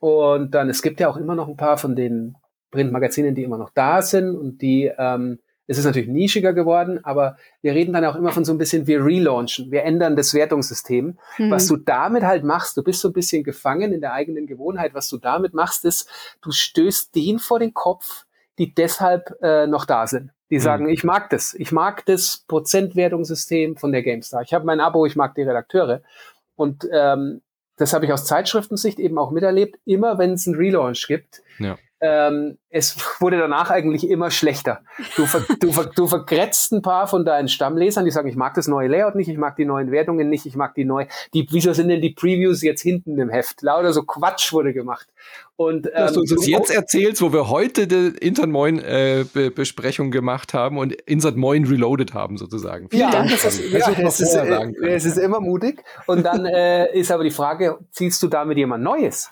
Und 0.00 0.50
dann, 0.50 0.68
es 0.68 0.82
gibt 0.82 1.00
ja 1.00 1.08
auch 1.08 1.16
immer 1.16 1.34
noch 1.34 1.48
ein 1.48 1.56
paar 1.56 1.78
von 1.78 1.96
den 1.96 2.36
Printmagazinen, 2.74 3.34
die 3.34 3.44
immer 3.44 3.56
noch 3.56 3.70
da 3.70 4.02
sind 4.02 4.36
und 4.36 4.60
die, 4.60 4.90
ähm, 4.98 5.38
es 5.66 5.78
ist 5.78 5.84
natürlich 5.84 6.08
nischiger 6.08 6.52
geworden, 6.52 7.02
aber 7.04 7.38
wir 7.62 7.72
reden 7.72 7.94
dann 7.94 8.04
auch 8.04 8.16
immer 8.16 8.32
von 8.32 8.44
so 8.44 8.52
ein 8.52 8.58
bisschen, 8.58 8.86
wir 8.86 9.02
relaunchen, 9.02 9.70
wir 9.70 9.84
ändern 9.84 10.16
das 10.16 10.34
Wertungssystem. 10.34 11.16
Mhm. 11.38 11.50
Was 11.50 11.66
du 11.68 11.76
damit 11.76 12.22
halt 12.22 12.44
machst, 12.44 12.76
du 12.76 12.82
bist 12.82 13.00
so 13.00 13.08
ein 13.08 13.14
bisschen 13.14 13.44
gefangen 13.44 13.92
in 13.92 14.00
der 14.00 14.12
eigenen 14.12 14.46
Gewohnheit, 14.46 14.92
was 14.92 15.08
du 15.08 15.16
damit 15.16 15.54
machst, 15.54 15.84
ist, 15.84 16.08
du 16.42 16.50
stößt 16.50 17.14
den 17.14 17.38
vor 17.38 17.60
den 17.60 17.72
Kopf, 17.72 18.26
die 18.58 18.74
deshalb 18.74 19.38
äh, 19.40 19.66
noch 19.66 19.86
da 19.86 20.06
sind. 20.06 20.32
Die 20.50 20.56
mhm. 20.56 20.60
sagen, 20.60 20.88
ich 20.88 21.04
mag 21.04 21.30
das, 21.30 21.54
ich 21.54 21.72
mag 21.72 22.04
das 22.04 22.44
Prozentwertungssystem 22.46 23.76
von 23.76 23.92
der 23.92 24.02
GameStar. 24.02 24.42
Ich 24.42 24.52
habe 24.52 24.66
mein 24.66 24.80
Abo, 24.80 25.06
ich 25.06 25.16
mag 25.16 25.34
die 25.34 25.42
Redakteure. 25.42 26.02
Und 26.56 26.86
ähm, 26.92 27.40
das 27.76 27.94
habe 27.94 28.04
ich 28.04 28.12
aus 28.12 28.26
Zeitschriftensicht 28.26 28.98
eben 28.98 29.18
auch 29.18 29.30
miterlebt, 29.30 29.78
immer 29.86 30.18
wenn 30.18 30.34
es 30.34 30.46
einen 30.46 30.56
Relaunch 30.56 31.06
gibt, 31.06 31.42
ja 31.58 31.78
ähm, 32.00 32.58
es 32.70 32.96
wurde 33.20 33.38
danach 33.38 33.70
eigentlich 33.70 34.08
immer 34.08 34.30
schlechter. 34.30 34.80
Du, 35.16 35.26
ver, 35.26 35.44
du, 35.60 35.72
ver, 35.72 35.86
du 35.86 36.06
vergrätzt 36.06 36.72
ein 36.72 36.82
paar 36.82 37.06
von 37.06 37.24
deinen 37.24 37.48
Stammlesern, 37.48 38.04
die 38.04 38.10
sagen, 38.10 38.28
ich 38.28 38.36
mag 38.36 38.54
das 38.54 38.66
neue 38.66 38.88
Layout 38.88 39.14
nicht, 39.14 39.28
ich 39.28 39.38
mag 39.38 39.56
die 39.56 39.64
neuen 39.64 39.90
Wertungen 39.90 40.28
nicht, 40.28 40.46
ich 40.46 40.56
mag 40.56 40.74
die 40.74 40.84
neu. 40.84 41.06
Die, 41.32 41.46
wieso 41.50 41.72
sind 41.72 41.88
denn 41.88 42.02
die 42.02 42.10
Previews 42.10 42.62
jetzt 42.62 42.82
hinten 42.82 43.18
im 43.18 43.30
Heft? 43.30 43.62
Lauter 43.62 43.92
so 43.92 44.02
Quatsch 44.02 44.52
wurde 44.52 44.72
gemacht. 44.72 45.06
Und, 45.56 45.86
ähm, 45.86 45.92
Dass 45.94 46.12
du 46.14 46.20
uns 46.20 46.34
das 46.34 46.46
jetzt 46.48 46.74
erzählst, 46.74 47.22
wo 47.22 47.32
wir 47.32 47.48
heute 47.48 47.86
die 47.86 48.16
Intern 48.20 48.50
Moin 48.50 48.80
äh, 48.80 49.24
Be 49.32 49.52
Besprechung 49.52 50.10
gemacht 50.10 50.52
haben 50.52 50.78
und 50.78 50.92
Insert 50.92 51.36
Moin 51.36 51.64
reloaded 51.64 52.12
haben 52.12 52.36
sozusagen. 52.36 52.88
Vielen 52.90 53.02
ja, 53.02 53.10
Dank. 53.10 53.30
Das 53.30 53.44
ist, 53.44 53.72
ja, 53.72 53.88
es, 53.88 54.20
ist, 54.20 54.34
äh, 54.34 54.72
es 54.82 55.04
ist 55.04 55.16
immer 55.16 55.40
mutig. 55.40 55.84
Und 56.06 56.24
dann 56.24 56.44
äh, 56.44 56.92
ist 56.98 57.12
aber 57.12 57.22
die 57.22 57.30
Frage, 57.30 57.78
ziehst 57.92 58.20
du 58.22 58.26
damit 58.26 58.58
jemand 58.58 58.82
Neues? 58.82 59.30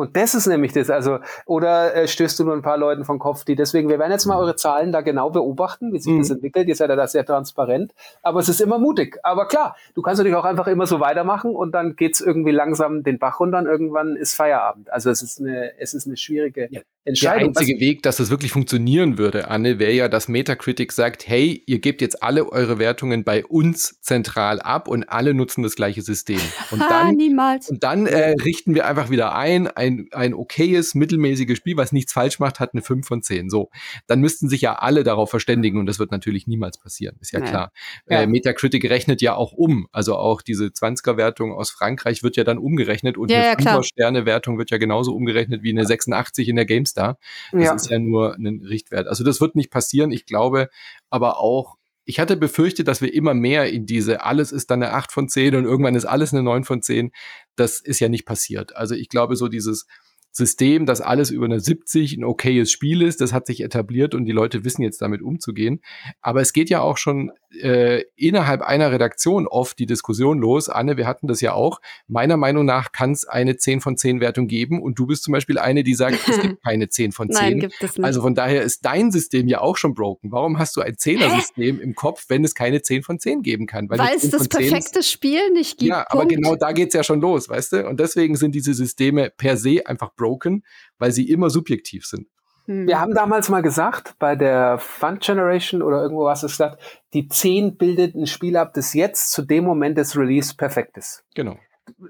Und 0.00 0.16
das 0.16 0.34
ist 0.34 0.46
nämlich 0.46 0.72
das. 0.72 0.88
Also, 0.88 1.18
oder 1.44 1.94
äh, 1.94 2.08
stößt 2.08 2.38
du 2.38 2.44
nur 2.44 2.54
ein 2.54 2.62
paar 2.62 2.78
Leuten 2.78 3.04
vom 3.04 3.18
Kopf, 3.18 3.44
die 3.44 3.54
deswegen, 3.54 3.90
wir 3.90 3.98
werden 3.98 4.12
jetzt 4.12 4.24
mal 4.24 4.38
eure 4.38 4.56
Zahlen 4.56 4.92
da 4.92 5.02
genau 5.02 5.28
beobachten, 5.28 5.92
wie 5.92 5.98
sich 5.98 6.14
mhm. 6.14 6.20
das 6.20 6.30
entwickelt. 6.30 6.68
Ihr 6.68 6.74
seid 6.74 6.88
ja 6.88 6.96
da 6.96 7.06
sehr 7.06 7.26
transparent. 7.26 7.92
Aber 8.22 8.40
es 8.40 8.48
ist 8.48 8.62
immer 8.62 8.78
mutig. 8.78 9.18
Aber 9.22 9.46
klar, 9.46 9.76
du 9.94 10.00
kannst 10.00 10.18
natürlich 10.18 10.38
auch 10.38 10.46
einfach 10.46 10.68
immer 10.68 10.86
so 10.86 11.00
weitermachen 11.00 11.54
und 11.54 11.72
dann 11.72 11.96
geht's 11.96 12.22
irgendwie 12.22 12.50
langsam 12.50 13.02
den 13.02 13.18
Bach 13.18 13.40
runter 13.40 13.58
und 13.58 13.66
irgendwann 13.66 14.16
ist 14.16 14.34
Feierabend. 14.34 14.90
Also 14.90 15.10
es 15.10 15.20
ist 15.20 15.38
eine, 15.38 15.78
es 15.78 15.92
ist 15.92 16.06
eine 16.06 16.16
schwierige 16.16 16.68
ja. 16.70 16.80
Entscheidung. 17.04 17.52
Der 17.52 17.60
einzige 17.60 17.80
Weg, 17.80 18.02
dass 18.02 18.18
das 18.18 18.30
wirklich 18.30 18.52
funktionieren 18.52 19.18
würde, 19.18 19.48
Anne, 19.48 19.78
wäre 19.78 19.92
ja, 19.92 20.08
dass 20.08 20.28
Metacritic 20.28 20.92
sagt, 20.92 21.26
hey, 21.26 21.62
ihr 21.66 21.78
gebt 21.78 22.00
jetzt 22.00 22.22
alle 22.22 22.50
eure 22.50 22.78
Wertungen 22.78 23.24
bei 23.24 23.44
uns 23.44 24.00
zentral 24.00 24.60
ab 24.60 24.88
und 24.88 25.04
alle 25.04 25.34
nutzen 25.34 25.62
das 25.62 25.76
gleiche 25.76 26.02
System. 26.02 26.40
Und 26.70 26.80
dann, 26.82 27.16
Niemals. 27.16 27.68
Und 27.68 27.82
dann 27.82 28.06
äh, 28.06 28.34
richten 28.44 28.74
wir 28.74 28.86
einfach 28.86 29.10
wieder 29.10 29.34
ein, 29.34 29.66
ein 29.66 30.08
ein, 30.12 30.34
okayes, 30.34 30.94
mittelmäßiges 30.94 31.58
Spiel, 31.58 31.76
was 31.76 31.92
nichts 31.92 32.12
falsch 32.12 32.38
macht, 32.38 32.60
hat 32.60 32.70
eine 32.72 32.82
5 32.82 33.06
von 33.06 33.22
10. 33.22 33.50
So. 33.50 33.70
Dann 34.06 34.20
müssten 34.20 34.48
sich 34.48 34.60
ja 34.60 34.74
alle 34.74 35.04
darauf 35.04 35.30
verständigen 35.30 35.78
und 35.78 35.86
das 35.86 35.98
wird 35.98 36.10
natürlich 36.10 36.46
niemals 36.46 36.78
passieren. 36.78 37.16
Ist 37.20 37.32
ja, 37.32 37.40
ja. 37.40 37.46
klar. 37.46 37.72
Ja. 38.08 38.22
Äh, 38.22 38.26
Metacritic 38.26 38.88
rechnet 38.88 39.22
ja 39.22 39.34
auch 39.34 39.52
um. 39.52 39.86
Also 39.92 40.16
auch 40.16 40.42
diese 40.42 40.66
20er-Wertung 40.66 41.52
aus 41.52 41.70
Frankreich 41.70 42.22
wird 42.22 42.36
ja 42.36 42.44
dann 42.44 42.58
umgerechnet 42.58 43.18
und 43.18 43.30
ja, 43.30 43.52
eine 43.52 43.64
ja, 43.64 43.82
Sterne-Wertung 43.82 44.58
wird 44.58 44.70
ja 44.70 44.78
genauso 44.78 45.14
umgerechnet 45.14 45.62
wie 45.62 45.70
eine 45.70 45.86
86 45.86 46.48
in 46.48 46.56
der 46.56 46.66
GameStar. 46.90 47.18
Das 47.52 47.64
ja. 47.64 47.74
ist 47.74 47.90
ja 47.90 47.98
nur 47.98 48.34
ein 48.34 48.62
Richtwert. 48.64 49.06
Also 49.06 49.24
das 49.24 49.40
wird 49.40 49.54
nicht 49.54 49.70
passieren. 49.70 50.10
Ich 50.12 50.26
glaube 50.26 50.68
aber 51.08 51.38
auch, 51.38 51.76
ich 52.04 52.18
hatte 52.18 52.36
befürchtet, 52.36 52.88
dass 52.88 53.02
wir 53.02 53.12
immer 53.14 53.34
mehr 53.34 53.70
in 53.70 53.86
diese, 53.86 54.24
alles 54.24 54.52
ist 54.52 54.70
dann 54.70 54.82
eine 54.82 54.94
8 54.94 55.12
von 55.12 55.28
10 55.28 55.54
und 55.54 55.64
irgendwann 55.64 55.94
ist 55.94 56.06
alles 56.06 56.32
eine 56.32 56.42
9 56.42 56.64
von 56.64 56.82
10. 56.82 57.12
Das 57.56 57.80
ist 57.80 58.00
ja 58.00 58.08
nicht 58.08 58.26
passiert. 58.26 58.74
Also 58.74 58.94
ich 58.94 59.08
glaube, 59.08 59.36
so 59.36 59.48
dieses, 59.48 59.86
System, 60.32 60.86
dass 60.86 61.00
alles 61.00 61.30
über 61.30 61.46
eine 61.46 61.60
70 61.60 62.16
ein 62.16 62.24
okayes 62.24 62.70
Spiel 62.70 63.02
ist. 63.02 63.20
Das 63.20 63.32
hat 63.32 63.46
sich 63.46 63.62
etabliert 63.62 64.14
und 64.14 64.24
die 64.24 64.32
Leute 64.32 64.64
wissen 64.64 64.82
jetzt 64.82 65.02
damit 65.02 65.22
umzugehen. 65.22 65.80
Aber 66.20 66.40
es 66.40 66.52
geht 66.52 66.70
ja 66.70 66.80
auch 66.80 66.96
schon 66.96 67.32
äh, 67.60 68.04
innerhalb 68.14 68.62
einer 68.62 68.92
Redaktion 68.92 69.48
oft 69.48 69.78
die 69.78 69.86
Diskussion 69.86 70.38
los. 70.38 70.68
Anne, 70.68 70.96
wir 70.96 71.06
hatten 71.06 71.26
das 71.26 71.40
ja 71.40 71.52
auch. 71.52 71.80
Meiner 72.06 72.36
Meinung 72.36 72.64
nach 72.64 72.92
kann 72.92 73.10
es 73.10 73.26
eine 73.26 73.56
10 73.56 73.80
von 73.80 73.96
10 73.96 74.20
Wertung 74.20 74.46
geben 74.46 74.80
und 74.80 74.98
du 74.98 75.06
bist 75.06 75.24
zum 75.24 75.32
Beispiel 75.32 75.58
eine, 75.58 75.82
die 75.82 75.94
sagt, 75.94 76.18
es 76.28 76.40
gibt 76.40 76.62
keine 76.64 76.88
10 76.88 77.12
von 77.12 77.30
10. 77.30 77.42
Nein, 77.42 77.60
gibt 77.60 77.82
es 77.82 77.96
nicht. 77.96 78.04
Also 78.04 78.22
von 78.22 78.34
daher 78.34 78.62
ist 78.62 78.84
dein 78.84 79.10
System 79.10 79.48
ja 79.48 79.60
auch 79.60 79.76
schon 79.76 79.94
broken. 79.94 80.30
Warum 80.30 80.58
hast 80.58 80.76
du 80.76 80.80
ein 80.80 80.94
10er-System 80.94 81.80
im 81.80 81.94
Kopf, 81.94 82.26
wenn 82.28 82.44
es 82.44 82.54
keine 82.54 82.82
10 82.82 83.02
von 83.02 83.18
10 83.18 83.42
geben 83.42 83.66
kann? 83.66 83.90
Weil, 83.90 83.98
Weil 83.98 84.16
es 84.16 84.30
das 84.30 84.48
perfekte 84.48 85.02
Spiel 85.02 85.50
nicht 85.52 85.78
gibt. 85.78 85.88
Ja, 85.88 86.06
aber 86.08 86.26
genau 86.26 86.54
da 86.54 86.72
geht's 86.72 86.94
ja 86.94 87.02
schon 87.02 87.20
los, 87.20 87.48
weißt 87.48 87.72
du? 87.72 87.88
Und 87.88 87.98
deswegen 87.98 88.36
sind 88.36 88.54
diese 88.54 88.74
Systeme 88.74 89.30
per 89.36 89.56
se 89.56 89.86
einfach 89.86 90.14
broken, 90.20 90.64
weil 90.98 91.12
sie 91.12 91.28
immer 91.28 91.50
subjektiv 91.50 92.06
sind. 92.06 92.28
Hm. 92.66 92.86
Wir 92.86 93.00
haben 93.00 93.14
damals 93.14 93.48
mal 93.48 93.62
gesagt, 93.62 94.14
bei 94.18 94.36
der 94.36 94.78
Fund 94.78 95.20
Generation 95.20 95.82
oder 95.82 96.02
irgendwo 96.02 96.24
was 96.24 96.42
es 96.42 96.52
gesagt, 96.52 96.80
die 97.14 97.26
10 97.26 97.76
bildet 97.76 98.14
ein 98.14 98.26
Spiel 98.26 98.56
ab, 98.56 98.74
das 98.74 98.94
jetzt 98.94 99.32
zu 99.32 99.42
dem 99.42 99.64
Moment 99.64 99.98
des 99.98 100.16
Release 100.16 100.54
perfekt 100.54 100.96
ist. 100.96 101.24
Genau. 101.34 101.56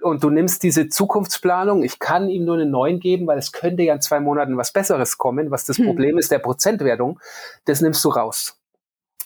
Und 0.03 0.23
du 0.23 0.29
nimmst 0.29 0.63
diese 0.63 0.89
Zukunftsplanung, 0.89 1.83
ich 1.83 1.99
kann 1.99 2.29
ihm 2.29 2.45
nur 2.45 2.57
eine 2.57 2.67
9 2.67 3.01
geben, 3.01 3.27
weil 3.27 3.39
es 3.39 3.53
könnte 3.53 3.83
ja 3.83 3.95
in 3.95 4.03
zwei 4.03 4.21
Monaten 4.21 4.59
was 4.59 4.73
Besseres 4.73 5.17
kommen, 5.17 5.51
was 5.51 5.65
das 5.65 5.79
hm. 5.79 5.87
Problem 5.87 6.19
ist 6.19 6.31
der 6.31 6.41
Prozentwertung, 6.41 7.19
das 7.65 7.81
nimmst 7.81 8.05
du 8.05 8.11
raus. 8.11 8.59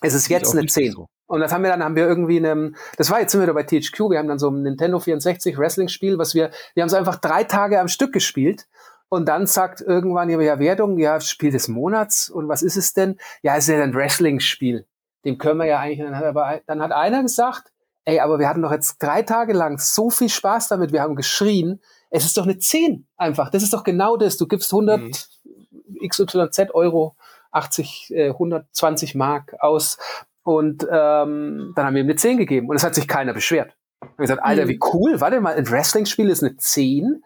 Es 0.00 0.14
ist 0.14 0.28
jetzt 0.28 0.48
ist 0.48 0.56
eine 0.56 0.66
10. 0.66 0.92
So. 0.92 1.06
Und 1.26 1.40
das 1.40 1.52
haben 1.52 1.62
wir 1.62 1.70
dann, 1.70 1.82
haben 1.82 1.96
wir 1.96 2.06
irgendwie 2.06 2.36
einem, 2.36 2.76
das 2.98 3.10
war 3.10 3.20
jetzt 3.20 3.32
sind 3.32 3.40
wir 3.40 3.46
wieder 3.46 3.54
bei 3.54 3.62
THQ, 3.62 4.10
wir 4.10 4.18
haben 4.18 4.28
dann 4.28 4.38
so 4.38 4.50
ein 4.50 4.62
Nintendo 4.62 5.00
64 5.00 5.56
Wrestling-Spiel, 5.56 6.18
was 6.18 6.34
wir, 6.34 6.50
wir 6.74 6.82
haben 6.82 6.88
es 6.88 6.94
einfach 6.94 7.16
drei 7.16 7.44
Tage 7.44 7.80
am 7.80 7.88
Stück 7.88 8.12
gespielt. 8.12 8.66
Und 9.14 9.26
dann 9.26 9.46
sagt 9.46 9.80
irgendwann 9.80 10.28
ja 10.28 10.58
Wertung, 10.58 10.98
ja, 10.98 11.20
Spiel 11.20 11.52
des 11.52 11.68
Monats. 11.68 12.28
Und 12.28 12.48
was 12.48 12.62
ist 12.62 12.76
es 12.76 12.94
denn? 12.94 13.16
Ja, 13.42 13.56
es 13.56 13.68
ist 13.68 13.74
ja 13.74 13.82
ein 13.82 13.94
Wrestling-Spiel. 13.94 14.86
Dem 15.24 15.38
können 15.38 15.60
wir 15.60 15.66
ja 15.66 15.78
eigentlich, 15.78 16.00
dann 16.00 16.16
hat 16.16 16.24
aber, 16.24 16.60
dann 16.66 16.82
hat 16.82 16.92
einer 16.92 17.22
gesagt, 17.22 17.72
ey, 18.04 18.20
aber 18.20 18.38
wir 18.38 18.48
hatten 18.48 18.62
doch 18.62 18.72
jetzt 18.72 18.98
drei 18.98 19.22
Tage 19.22 19.52
lang 19.52 19.78
so 19.78 20.10
viel 20.10 20.28
Spaß 20.28 20.68
damit, 20.68 20.92
wir 20.92 21.00
haben 21.00 21.16
geschrien. 21.16 21.80
Es 22.10 22.24
ist 22.24 22.36
doch 22.36 22.44
eine 22.44 22.58
10 22.58 23.06
einfach. 23.16 23.50
Das 23.50 23.62
ist 23.62 23.72
doch 23.72 23.84
genau 23.84 24.16
das. 24.16 24.36
Du 24.36 24.46
gibst 24.46 24.72
100 24.72 25.00
mhm. 25.00 26.08
XYZ 26.08 26.74
Euro, 26.74 27.16
80, 27.52 28.12
äh, 28.14 28.28
120 28.30 29.14
Mark 29.14 29.54
aus 29.60 29.98
und 30.42 30.82
ähm, 30.84 31.72
dann 31.74 31.86
haben 31.86 31.94
wir 31.94 32.02
ihm 32.02 32.06
eine 32.06 32.16
10 32.16 32.36
gegeben 32.36 32.68
und 32.68 32.76
es 32.76 32.84
hat 32.84 32.94
sich 32.94 33.08
keiner 33.08 33.32
beschwert. 33.32 33.76
Und 34.00 34.18
gesagt, 34.18 34.42
Alter, 34.42 34.64
mhm. 34.64 34.68
wie 34.68 34.80
cool, 34.92 35.20
warte 35.20 35.40
mal, 35.40 35.54
ein 35.54 35.70
Wrestling-Spiel 35.70 36.28
ist 36.28 36.42
eine 36.42 36.56
10. 36.56 37.22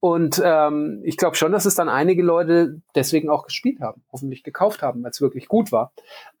Und 0.00 0.40
ähm, 0.42 1.02
ich 1.04 1.16
glaube 1.16 1.36
schon, 1.36 1.52
dass 1.52 1.66
es 1.66 1.74
dann 1.74 1.88
einige 1.88 2.22
Leute 2.22 2.80
deswegen 2.94 3.28
auch 3.28 3.44
gespielt 3.44 3.80
haben, 3.80 4.02
hoffentlich 4.12 4.42
gekauft 4.42 4.82
haben, 4.82 5.02
weil 5.02 5.10
es 5.10 5.20
wirklich 5.20 5.46
gut 5.46 5.72
war. 5.72 5.92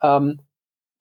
Ähm, 0.02 0.40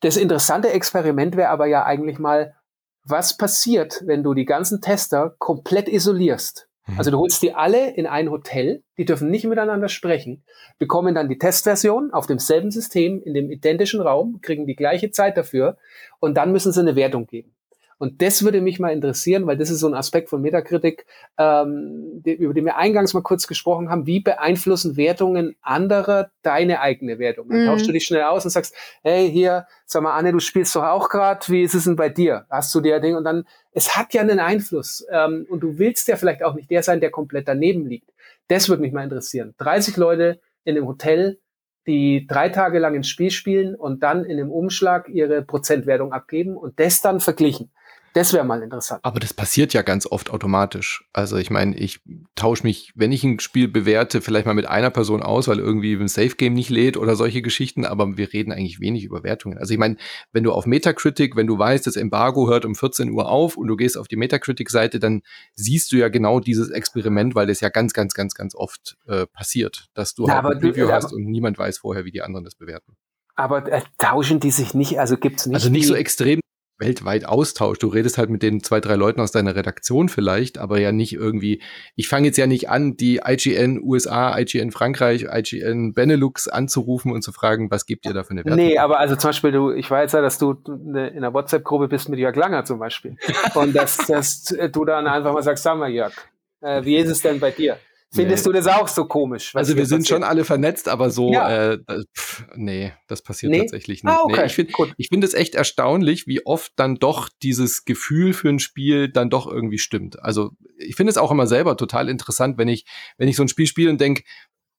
das 0.02 0.18
interessante 0.18 0.70
Experiment 0.70 1.36
wäre 1.36 1.50
aber 1.50 1.68
ja 1.68 1.86
eigentlich 1.86 2.20
mal, 2.20 2.56
was 3.04 3.38
passiert, 3.38 4.04
wenn 4.06 4.24
du 4.24 4.34
die 4.34 4.46
ganzen 4.46 4.82
Tester 4.82 5.36
komplett 5.40 5.88
isolierst 5.88 6.70
Mhm. 6.90 6.98
Also 6.98 7.12
du 7.12 7.20
holst 7.20 7.42
die 7.42 7.54
alle 7.54 7.92
in 7.92 8.08
ein 8.08 8.30
Hotel, 8.30 8.84
die 8.98 9.06
dürfen 9.06 9.30
nicht 9.30 9.46
miteinander 9.46 9.90
sprechen, 9.90 10.44
bekommen 10.78 11.16
dann 11.16 11.30
die 11.30 11.38
Testversion 11.38 12.12
auf 12.12 12.28
demselben 12.28 12.72
System, 12.72 13.22
in 13.24 13.34
dem 13.34 13.52
identischen 13.52 14.02
Raum, 14.02 14.40
kriegen 14.42 14.66
die 14.66 14.76
gleiche 14.76 15.12
Zeit 15.12 15.38
dafür 15.38 15.78
und 16.20 16.36
dann 16.36 16.52
müssen 16.52 16.72
sie 16.72 16.80
eine 16.80 16.96
Wertung 16.96 17.28
geben. 17.28 17.54
Und 18.00 18.22
das 18.22 18.44
würde 18.44 18.62
mich 18.62 18.80
mal 18.80 18.94
interessieren, 18.94 19.46
weil 19.46 19.58
das 19.58 19.70
ist 19.70 19.82
so 19.82 19.88
ein 19.88 19.94
Aspekt 19.94 20.30
von 20.30 20.42
Metakritik, 20.42 21.06
ähm, 21.38 22.22
die, 22.26 22.32
über 22.32 22.54
den 22.54 22.64
wir 22.64 22.78
eingangs 22.78 23.14
mal 23.14 23.22
kurz 23.22 23.46
gesprochen 23.46 23.90
haben. 23.90 24.08
Wie 24.08 24.22
beeinflussen 24.22 24.96
Wertungen 24.96 25.58
anderer 25.62 26.32
deine 26.42 26.80
eigene 26.80 27.20
Wertung? 27.20 27.50
Dann 27.50 27.64
mhm. 27.64 27.66
tauschst 27.66 27.90
du 27.90 27.92
dich 27.92 28.06
schnell 28.06 28.24
aus 28.24 28.46
und 28.46 28.52
sagst, 28.52 28.74
hey, 29.04 29.30
hier, 29.30 29.68
sag 29.86 30.02
mal, 30.02 30.16
Anne, 30.16 30.32
du 30.32 30.40
spielst 30.40 30.74
doch 30.78 30.86
auch 30.86 31.10
gerade, 31.10 31.46
wie 31.50 31.62
ist 31.62 31.76
es 31.76 31.84
denn 31.84 31.98
bei 31.98 32.08
dir? 32.08 32.46
Hast 32.50 32.74
du 32.74 32.80
dir 32.80 33.02
Ding? 33.02 33.18
Und 33.18 33.26
dann, 33.26 33.44
es 33.74 33.98
hat 33.98 34.14
ja 34.14 34.22
einen 34.22 34.40
Einfluss. 34.40 35.06
Ähm, 35.12 35.46
und 35.50 35.60
du 35.60 35.78
willst 35.78 36.08
ja 36.08 36.16
vielleicht 36.16 36.42
auch 36.42 36.56
nicht 36.56 36.72
der 36.72 36.84
sein, 36.84 37.02
der 37.02 37.12
komplett 37.12 37.50
daneben 37.50 37.86
liegt. 37.86 38.10
Das 38.48 38.70
würde 38.70 38.82
mich 38.82 38.94
mal 38.94 39.04
interessieren. 39.04 39.56
30 39.58 39.98
Leute 39.98 40.40
in 40.64 40.78
einem 40.78 40.88
Hotel, 40.88 41.40
die 41.86 42.26
drei 42.28 42.48
Tage 42.48 42.80
lang 42.80 42.96
ins 42.96 43.10
Spiel 43.10 43.32
spielen 43.32 43.76
und 43.76 44.04
dann 44.04 44.24
in 44.24 44.40
einem 44.40 44.52
Umschlag 44.52 45.10
ihre 45.10 45.42
Prozentwertung 45.42 46.14
abgeben 46.14 46.56
und 46.56 46.80
das 46.80 47.02
dann 47.02 47.20
verglichen. 47.20 47.72
Das 48.20 48.34
wäre 48.34 48.44
mal 48.44 48.62
interessant. 48.62 49.00
Aber 49.06 49.22
das 49.22 49.34
passiert 49.34 49.72
ja 49.72 49.82
ganz 49.82 50.06
oft 50.06 50.30
automatisch. 50.30 51.06
Also 51.14 51.38
ich 51.38 51.50
meine, 51.50 51.78
ich 51.78 52.02
tausche 52.36 52.64
mich, 52.64 52.92
wenn 52.94 53.14
ich 53.14 53.24
ein 53.24 53.40
Spiel 53.40 53.70
bewerte, 53.70 54.20
vielleicht 54.20 54.46
mal 54.46 54.54
mit 54.54 54.68
einer 54.68 54.90
Person 54.90 55.24
aus, 55.24 55.48
weil 55.48 55.60
irgendwie 55.60 55.94
ein 55.94 56.10
Safe 56.10 56.36
Game 56.36 56.54
nicht 56.54 56.70
lädt 56.70 56.98
oder 56.98 57.16
solche 57.16 57.42
Geschichten, 57.42 57.86
aber 57.86 58.18
wir 58.18 58.34
reden 58.34 58.52
eigentlich 58.52 58.82
wenig 58.82 59.06
über 59.06 59.24
Wertungen. 59.24 59.58
Also 59.58 59.72
ich 59.72 59.80
meine, 59.80 59.96
wenn 60.34 60.44
du 60.44 60.52
auf 60.52 60.66
Metacritic, 60.66 61.38
wenn 61.38 61.48
du 61.48 61.58
weißt, 61.58 61.88
das 61.88 61.96
Embargo 61.96 62.50
hört 62.50 62.66
um 62.66 62.76
14 62.76 63.10
Uhr 63.10 63.30
auf 63.30 63.56
und 63.56 63.68
du 63.68 63.78
gehst 63.78 63.98
auf 63.98 64.10
die 64.10 64.18
Metacritic-Seite, 64.18 65.00
dann 65.00 65.22
siehst 65.56 65.94
du 65.94 65.96
ja 65.96 66.10
genau 66.10 66.42
dieses 66.42 66.72
Experiment, 66.72 67.36
weil 67.36 67.48
das 67.48 67.62
ja 67.62 67.70
ganz, 67.70 67.94
ganz, 67.94 68.14
ganz, 68.14 68.34
ganz 68.34 68.54
oft 68.54 68.98
äh, 69.08 69.28
passiert, 69.28 69.88
dass 69.94 70.14
du 70.14 70.28
ja, 70.28 70.44
halt 70.44 70.58
ein 70.58 70.68
Review 70.68 70.92
hast 70.92 71.14
und 71.14 71.24
niemand 71.24 71.58
weiß 71.58 71.78
vorher, 71.78 72.04
wie 72.04 72.12
die 72.12 72.22
anderen 72.22 72.44
das 72.44 72.56
bewerten. 72.56 72.98
Aber 73.38 73.66
äh, 73.72 73.82
tauschen 73.98 74.42
die 74.42 74.52
sich 74.52 74.74
nicht, 74.74 75.00
also 75.00 75.16
gibt's 75.16 75.46
nicht. 75.46 75.56
Also 75.56 75.70
nicht 75.70 75.88
so 75.88 75.96
extrem 75.96 76.42
weltweit 76.80 77.26
austauscht. 77.26 77.84
Du 77.84 77.88
redest 77.88 78.18
halt 78.18 78.30
mit 78.30 78.42
den 78.42 78.64
zwei, 78.64 78.80
drei 78.80 78.96
Leuten 78.96 79.22
aus 79.22 79.32
deiner 79.32 79.56
Redaktion 79.56 80.10
vielleicht, 80.10 80.58
aber 80.58 80.80
ja 80.80 80.92
nicht 80.92 81.14
irgendwie, 81.14 81.62
ich 81.96 82.08
fange 82.08 82.28
jetzt 82.28 82.38
ja 82.38 82.48
nicht 82.48 82.70
an, 82.70 82.98
die 82.98 83.22
IGN 83.26 83.80
USA, 83.84 84.38
IGN 84.38 84.72
Frankreich, 84.72 85.28
IGN 85.32 85.94
Benelux 85.94 86.48
anzurufen 86.48 87.12
und 87.12 87.22
zu 87.22 87.32
fragen, 87.32 87.70
was 87.70 87.86
gibt 87.86 88.06
ihr 88.06 88.14
da 88.14 88.24
für 88.24 88.32
eine 88.32 88.46
Wertung? 88.46 88.64
Nee, 88.64 88.78
aber 88.78 89.00
also 89.00 89.16
zum 89.16 89.30
Beispiel, 89.30 89.52
du, 89.52 89.72
ich 89.72 89.90
weiß 89.90 90.14
ja, 90.14 90.22
dass 90.22 90.38
du 90.38 90.56
ne, 90.68 91.10
in 91.10 91.18
einer 91.18 91.34
WhatsApp-Gruppe 91.34 91.88
bist 91.88 92.10
mit 92.10 92.20
Jörg 92.20 92.36
Langer 92.36 92.66
zum 92.66 92.80
Beispiel. 92.80 93.18
und 93.56 93.76
dass, 93.76 93.98
dass 93.98 94.44
du 94.72 94.86
dann 94.86 95.08
einfach 95.08 95.34
mal 95.34 95.44
sagst, 95.44 95.64
sag 95.64 95.78
mal 95.78 95.90
Jörg, 95.90 96.14
äh, 96.62 96.84
wie 96.84 96.96
ist 96.96 97.10
es 97.10 97.22
denn 97.22 97.40
bei 97.40 97.52
dir? 97.52 97.78
Findest 98.12 98.46
nee. 98.46 98.52
du 98.52 98.58
das 98.58 98.68
auch 98.68 98.88
so 98.88 99.06
komisch? 99.06 99.56
Also 99.56 99.76
wir 99.76 99.86
sind 99.86 100.00
passiert? 100.00 100.18
schon 100.18 100.24
alle 100.24 100.44
vernetzt, 100.44 100.90
aber 100.90 101.12
so, 101.12 101.32
ja. 101.32 101.74
äh, 101.74 101.80
pff, 102.18 102.44
nee, 102.56 102.92
das 103.08 103.22
passiert 103.22 103.52
nee? 103.52 103.60
tatsächlich 103.60 104.04
nicht. 104.04 104.12
Ah, 104.12 104.22
okay. 104.24 104.38
nee, 104.40 104.46
ich 104.48 104.56
finde 104.56 104.74
ich 104.98 105.08
finde 105.10 105.28
es 105.28 105.36
echt 105.36 105.54
erstaunlich, 105.54 106.26
wie 106.26 106.44
oft 106.44 106.72
dann 106.76 106.96
doch 106.96 107.30
dieses 107.44 107.86
Gefühl 107.86 108.34
für 108.34 108.50
ein 108.50 108.58
Spiel 108.58 109.10
dann 109.10 109.30
doch 109.30 109.46
irgendwie 109.46 109.78
stimmt. 109.78 110.24
Also 110.24 110.52
ich 110.78 110.96
finde 110.96 111.12
es 111.12 111.18
auch 111.18 111.30
immer 111.30 111.46
selber 111.46 111.78
total 111.78 112.10
interessant, 112.10 112.58
wenn 112.58 112.68
ich, 112.68 112.86
wenn 113.18 113.28
ich 113.28 113.36
so 113.36 113.44
ein 113.44 113.48
Spiel 113.48 113.68
spiele 113.68 113.92
und 113.92 114.02
denke, 114.02 114.24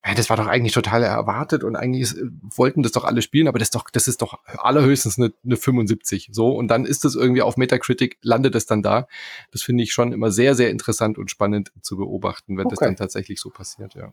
das 0.03 0.31
war 0.31 0.37
doch 0.37 0.47
eigentlich 0.47 0.73
total 0.73 1.03
erwartet 1.03 1.63
und 1.63 1.77
eigentlich 1.77 2.03
ist, 2.03 2.19
wollten 2.57 2.83
das 2.83 2.93
doch 2.93 3.05
alle 3.05 3.21
spielen, 3.21 3.49
aber 3.49 3.59
das 3.59 3.67
ist 3.67 3.75
doch, 3.75 3.91
das 3.91 4.09
ist 4.09 4.23
doch 4.23 4.39
allerhöchstens 4.47 5.19
eine, 5.19 5.33
eine 5.45 5.57
75. 5.57 6.31
So, 6.33 6.53
und 6.53 6.69
dann 6.69 6.87
ist 6.87 7.05
es 7.05 7.15
irgendwie 7.15 7.43
auf 7.43 7.57
Metacritic, 7.59 8.17
landet 8.23 8.55
es 8.55 8.65
dann 8.67 8.83
da. 8.83 9.09
Das 9.53 9.63
finde 9.63 9.83
ich 9.85 9.93
schon 9.93 10.13
immer 10.13 10.31
sehr, 10.31 10.55
sehr 10.55 10.71
interessant 10.71 11.19
und 11.19 11.31
spannend 11.31 11.73
zu 11.83 11.97
beobachten, 11.97 12.57
wenn 12.57 12.67
okay. 12.67 12.77
das 12.79 12.87
dann 12.87 12.97
tatsächlich 12.97 13.41
so 13.41 13.51
passiert, 13.51 13.95
ja. 13.95 14.13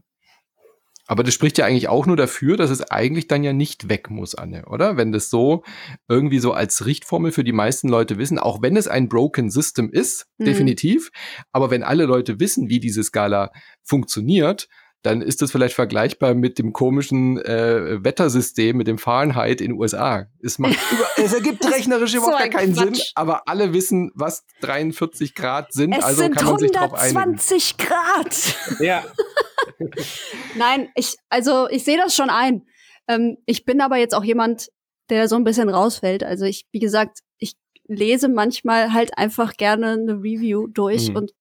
Aber 1.10 1.24
das 1.24 1.34
spricht 1.34 1.58
ja 1.58 1.66
eigentlich 1.66 1.88
auch 1.88 2.06
nur 2.06 2.18
dafür, 2.18 2.58
dass 2.58 2.70
es 2.70 2.82
eigentlich 2.82 3.30
dann 3.30 3.42
ja 3.42 3.54
nicht 3.54 3.88
weg 3.88 4.10
muss, 4.10 4.36
Anne, 4.36 4.66
oder? 4.66 4.98
Wenn 4.98 5.14
das 5.14 5.30
so 5.30 5.64
irgendwie 6.10 6.40
so 6.40 6.52
als 6.52 6.86
Richtformel 6.86 7.32
für 7.32 7.46
die 7.46 7.54
meisten 7.54 7.88
Leute 7.88 8.18
wissen, 8.18 8.38
auch 8.38 8.62
wenn 8.62 8.76
es 8.76 8.90
ein 8.90 9.08
Broken 9.08 9.50
System 9.50 9.90
ist, 9.90 10.28
mhm. 10.38 10.46
definitiv. 10.46 11.12
Aber 11.54 11.72
wenn 11.72 11.84
alle 11.84 12.04
Leute 12.04 12.42
wissen, 12.42 12.68
wie 12.68 12.82
diese 12.82 13.04
Skala 13.04 13.52
funktioniert, 13.84 14.68
dann 15.04 15.22
ist 15.22 15.42
das 15.42 15.52
vielleicht 15.52 15.76
vergleichbar 15.76 16.34
mit 16.34 16.60
dem 16.60 16.74
komischen 16.74 17.38
äh, 17.38 18.04
Wettersystem, 18.04 18.76
mit 18.76 18.88
dem 18.88 18.98
Fahrenheit 18.98 19.62
in 19.62 19.72
den 19.72 19.80
USA. 19.80 20.28
Es, 20.42 20.60
macht 20.60 20.78
über, 20.92 21.06
es 21.18 21.34
ergibt 21.34 21.66
rechnerisch 21.66 22.16
überhaupt 22.16 22.44
so 22.44 22.50
keinen 22.50 22.74
Quatsch. 22.74 22.96
Sinn, 22.96 23.04
aber 23.16 23.48
alle 23.48 23.74
wissen, 23.74 24.12
was 24.16 24.46
43 24.62 25.36
Grad 25.36 25.72
sind, 25.72 25.94
es 25.94 26.04
also 26.04 26.24
sind 26.24 26.36
kann 26.36 26.48
man 26.48 26.60
sich 26.60 26.72
drauf 26.72 26.94
einigen. 26.94 27.18
120 27.18 27.78
Grad! 27.78 28.56
Ja. 28.80 29.04
Nein, 30.56 30.90
ich, 30.96 31.16
also 31.30 31.70
ich 31.70 31.84
sehe 31.84 31.98
das 31.98 32.16
schon 32.16 32.30
ein. 32.30 32.64
Ähm, 33.08 33.38
ich 33.46 33.66
bin 33.66 33.82
aber 33.82 33.98
jetzt 33.98 34.16
auch 34.16 34.24
jemand, 34.24 34.70
der 35.10 35.28
so 35.28 35.36
ein 35.36 35.44
bisschen 35.44 35.70
rausfällt. 35.70 36.24
Also 36.24 36.46
ich, 36.46 36.66
wie 36.72 36.80
gesagt, 36.80 37.20
ich 37.38 37.54
lese 37.88 38.28
manchmal 38.28 38.94
halt 38.94 39.18
einfach 39.18 39.54
gerne 39.54 39.92
eine 39.92 40.14
Review 40.16 40.68
durch 40.68 41.10
mhm. 41.10 41.16
und 41.18 41.32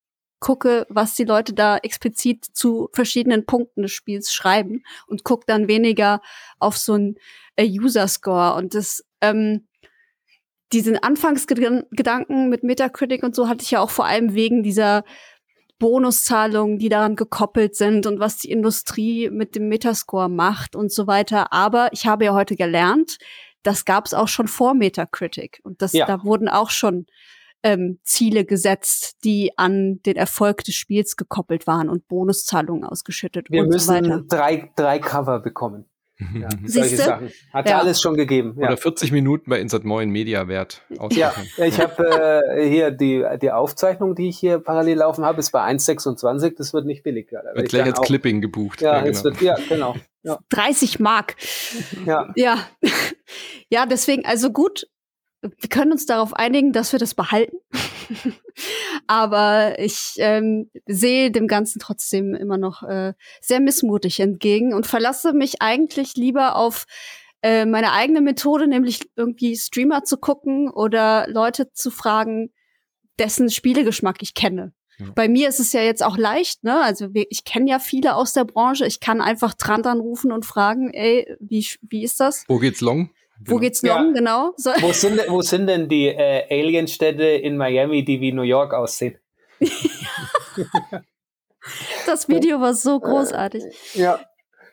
gucke, 0.40 0.86
was 0.88 1.14
die 1.14 1.24
Leute 1.24 1.54
da 1.54 1.78
explizit 1.78 2.44
zu 2.44 2.88
verschiedenen 2.92 3.46
Punkten 3.46 3.82
des 3.82 3.92
Spiels 3.92 4.32
schreiben 4.32 4.82
und 5.06 5.24
gucke 5.24 5.44
dann 5.46 5.68
weniger 5.68 6.20
auf 6.58 6.76
so 6.76 6.94
ein 6.94 7.16
äh, 7.56 7.66
User-Score. 7.66 8.54
Und 8.54 8.74
das, 8.74 9.04
ähm, 9.20 9.66
diesen 10.72 10.98
Anfangsgedanken 10.98 12.48
mit 12.48 12.64
Metacritic 12.64 13.22
und 13.22 13.34
so 13.34 13.48
hatte 13.48 13.62
ich 13.62 13.70
ja 13.70 13.80
auch 13.80 13.90
vor 13.90 14.06
allem 14.06 14.34
wegen 14.34 14.62
dieser 14.62 15.04
Bonuszahlungen, 15.78 16.78
die 16.78 16.88
daran 16.88 17.16
gekoppelt 17.16 17.76
sind 17.76 18.06
und 18.06 18.18
was 18.18 18.38
die 18.38 18.50
Industrie 18.50 19.30
mit 19.30 19.54
dem 19.54 19.68
Metascore 19.68 20.28
macht 20.28 20.74
und 20.74 20.90
so 20.90 21.06
weiter. 21.06 21.52
Aber 21.52 21.92
ich 21.92 22.06
habe 22.06 22.24
ja 22.24 22.34
heute 22.34 22.56
gelernt, 22.56 23.18
das 23.62 23.84
gab 23.84 24.06
es 24.06 24.14
auch 24.14 24.28
schon 24.28 24.48
vor 24.48 24.74
Metacritic. 24.74 25.60
Und 25.64 25.82
das, 25.82 25.92
ja. 25.92 26.06
da 26.06 26.24
wurden 26.24 26.48
auch 26.48 26.70
schon 26.70 27.06
ähm, 27.62 27.98
Ziele 28.02 28.44
gesetzt, 28.44 29.16
die 29.24 29.52
an 29.56 30.00
den 30.04 30.16
Erfolg 30.16 30.64
des 30.64 30.74
Spiels 30.74 31.16
gekoppelt 31.16 31.66
waren 31.66 31.88
und 31.88 32.08
Bonuszahlungen 32.08 32.84
ausgeschüttet 32.84 33.50
Wir 33.50 33.64
und 33.64 33.78
so 33.78 33.92
weiter. 33.92 34.06
Wir 34.06 34.16
müssen 34.16 34.28
drei, 34.28 34.70
drei 34.76 34.98
Cover 34.98 35.40
bekommen. 35.40 35.86
Mhm. 36.18 36.42
Ja, 36.42 36.48
solche 36.64 36.96
Sachen. 36.96 37.30
Hat 37.52 37.68
ja. 37.68 37.78
alles 37.78 38.00
schon 38.00 38.16
gegeben. 38.16 38.56
Ja. 38.58 38.68
Oder 38.68 38.76
40 38.78 39.12
Minuten 39.12 39.50
bei 39.50 39.60
Insert 39.60 39.84
Moin 39.84 40.08
Media 40.08 40.48
Wert. 40.48 40.82
Ja, 41.10 41.34
ich 41.58 41.78
habe 41.78 42.42
äh, 42.56 42.68
hier 42.68 42.90
die, 42.90 43.24
die 43.42 43.50
Aufzeichnung, 43.50 44.14
die 44.14 44.28
ich 44.28 44.38
hier 44.38 44.58
parallel 44.58 44.98
laufen 44.98 45.24
habe, 45.24 45.40
ist 45.40 45.50
bei 45.50 45.60
1,26. 45.60 46.54
Das 46.56 46.72
wird 46.72 46.86
nicht 46.86 47.02
billig. 47.02 47.28
Da 47.30 47.42
wird 47.54 47.68
gleich 47.68 47.84
als 47.84 47.98
auch, 47.98 48.04
Clipping 48.04 48.40
gebucht. 48.40 48.80
Ja, 48.80 49.04
ja, 49.04 49.10
genau. 49.10 49.24
Wird, 49.24 49.40
ja 49.42 49.56
genau. 49.68 49.94
Ja. 50.22 50.38
30 50.48 51.00
Mark. 51.00 51.36
Ja. 52.06 52.32
Ja. 52.34 52.58
ja, 53.68 53.84
deswegen, 53.84 54.24
also 54.24 54.50
gut, 54.50 54.88
wir 55.58 55.68
können 55.68 55.92
uns 55.92 56.06
darauf 56.06 56.34
einigen, 56.34 56.72
dass 56.72 56.92
wir 56.92 56.98
das 56.98 57.14
behalten. 57.14 57.56
Aber 59.06 59.78
ich 59.78 60.14
ähm, 60.18 60.70
sehe 60.86 61.30
dem 61.30 61.46
Ganzen 61.46 61.78
trotzdem 61.78 62.34
immer 62.34 62.58
noch 62.58 62.82
äh, 62.82 63.14
sehr 63.40 63.60
missmutig 63.60 64.20
entgegen 64.20 64.74
und 64.74 64.86
verlasse 64.86 65.32
mich 65.32 65.62
eigentlich 65.62 66.16
lieber 66.16 66.56
auf 66.56 66.86
äh, 67.42 67.66
meine 67.66 67.92
eigene 67.92 68.20
Methode, 68.20 68.66
nämlich 68.66 69.08
irgendwie 69.16 69.56
Streamer 69.56 70.04
zu 70.04 70.16
gucken 70.16 70.70
oder 70.70 71.26
Leute 71.28 71.72
zu 71.72 71.90
fragen, 71.90 72.50
dessen 73.18 73.50
Spielegeschmack 73.50 74.22
ich 74.22 74.34
kenne. 74.34 74.72
Ja. 74.98 75.06
Bei 75.14 75.28
mir 75.28 75.48
ist 75.48 75.60
es 75.60 75.72
ja 75.72 75.82
jetzt 75.82 76.02
auch 76.02 76.16
leicht, 76.16 76.64
ne? 76.64 76.80
Also 76.82 77.08
ich 77.12 77.44
kenne 77.44 77.70
ja 77.70 77.78
viele 77.78 78.14
aus 78.14 78.32
der 78.32 78.44
Branche. 78.44 78.86
Ich 78.86 79.00
kann 79.00 79.20
einfach 79.20 79.52
Trant 79.54 79.86
anrufen 79.86 80.32
und 80.32 80.46
fragen, 80.46 80.90
ey, 80.92 81.36
wie, 81.38 81.66
wie 81.82 82.02
ist 82.02 82.18
das? 82.18 82.44
Wo 82.48 82.58
geht's 82.58 82.80
long? 82.80 83.10
Wo 83.44 83.56
geht's 83.58 83.82
ja. 83.82 83.96
long, 83.96 84.14
genau? 84.14 84.52
So. 84.56 84.70
Wo, 84.80 84.92
sind, 84.92 85.20
wo 85.28 85.42
sind 85.42 85.66
denn 85.66 85.88
die 85.88 86.08
äh, 86.08 86.44
Alienstädte 86.50 87.24
in 87.24 87.56
Miami, 87.56 88.04
die 88.04 88.20
wie 88.20 88.32
New 88.32 88.42
York 88.42 88.72
aussehen? 88.72 89.18
das 92.06 92.28
Video 92.28 92.60
war 92.60 92.74
so 92.74 93.00
großartig. 93.00 93.64
Ja. 93.94 94.20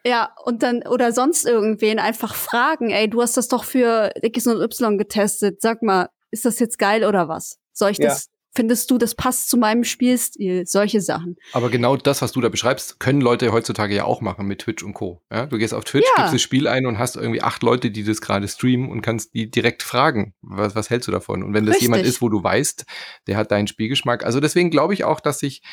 Ja, 0.05 0.35
und 0.43 0.63
dann, 0.63 0.85
oder 0.85 1.13
sonst 1.13 1.45
irgendwen 1.45 1.97
einfach 1.97 2.35
fragen, 2.35 2.89
ey, 2.89 3.09
du 3.09 3.21
hast 3.21 3.37
das 3.37 3.47
doch 3.47 3.63
für 3.63 4.11
X 4.21 4.47
und 4.47 4.61
Y 4.61 4.97
getestet. 4.97 5.61
Sag 5.61 5.81
mal, 5.81 6.09
ist 6.29 6.43
das 6.43 6.59
jetzt 6.59 6.77
geil 6.77 7.05
oder 7.05 7.29
was? 7.29 7.57
Soll 7.71 7.91
ich 7.91 7.99
ja. 7.99 8.09
das 8.09 8.29
findest 8.55 8.91
du, 8.91 8.97
das 8.97 9.15
passt 9.15 9.49
zu 9.49 9.57
meinem 9.57 9.83
Spielstil? 9.83 10.65
Solche 10.65 11.01
Sachen. 11.01 11.37
Aber 11.53 11.69
genau 11.69 11.97
das, 11.97 12.21
was 12.21 12.31
du 12.31 12.41
da 12.41 12.49
beschreibst, 12.49 12.99
können 12.99 13.21
Leute 13.21 13.51
heutzutage 13.51 13.95
ja 13.95 14.05
auch 14.05 14.21
machen 14.21 14.45
mit 14.45 14.59
Twitch 14.59 14.83
und 14.83 14.93
Co. 14.93 15.21
Ja, 15.31 15.47
du 15.47 15.57
gehst 15.57 15.73
auf 15.73 15.83
Twitch, 15.83 16.07
ja. 16.15 16.23
gibst 16.23 16.35
das 16.35 16.41
Spiel 16.41 16.67
ein 16.67 16.85
und 16.85 16.99
hast 16.99 17.15
irgendwie 17.15 17.41
acht 17.41 17.63
Leute, 17.63 17.91
die 17.91 18.03
das 18.03 18.21
gerade 18.21 18.47
streamen 18.47 18.89
und 18.89 19.01
kannst 19.01 19.33
die 19.33 19.49
direkt 19.49 19.83
fragen, 19.83 20.33
was, 20.41 20.75
was 20.75 20.89
hältst 20.89 21.07
du 21.07 21.11
davon? 21.11 21.43
Und 21.43 21.53
wenn 21.53 21.65
das 21.65 21.75
Richtig. 21.75 21.87
jemand 21.87 22.05
ist, 22.05 22.21
wo 22.21 22.29
du 22.29 22.43
weißt, 22.43 22.85
der 23.27 23.37
hat 23.37 23.51
deinen 23.51 23.67
Spielgeschmack. 23.67 24.23
Also 24.23 24.39
deswegen 24.39 24.69
glaube 24.69 24.93
ich 24.93 25.03
auch, 25.03 25.19
dass 25.19 25.41
ich, 25.41 25.63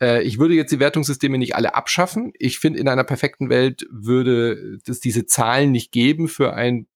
äh, 0.00 0.22
ich 0.22 0.38
würde 0.38 0.54
jetzt 0.54 0.70
die 0.70 0.80
Wertungssysteme 0.80 1.38
nicht 1.38 1.56
alle 1.56 1.74
abschaffen. 1.74 2.32
Ich 2.38 2.58
finde, 2.58 2.78
in 2.78 2.88
einer 2.88 3.04
perfekten 3.04 3.50
Welt 3.50 3.86
würde 3.90 4.78
es 4.86 5.00
diese 5.00 5.26
Zahlen 5.26 5.72
nicht 5.72 5.92
geben 5.92 6.28
für 6.28 6.54
ein, 6.54 6.86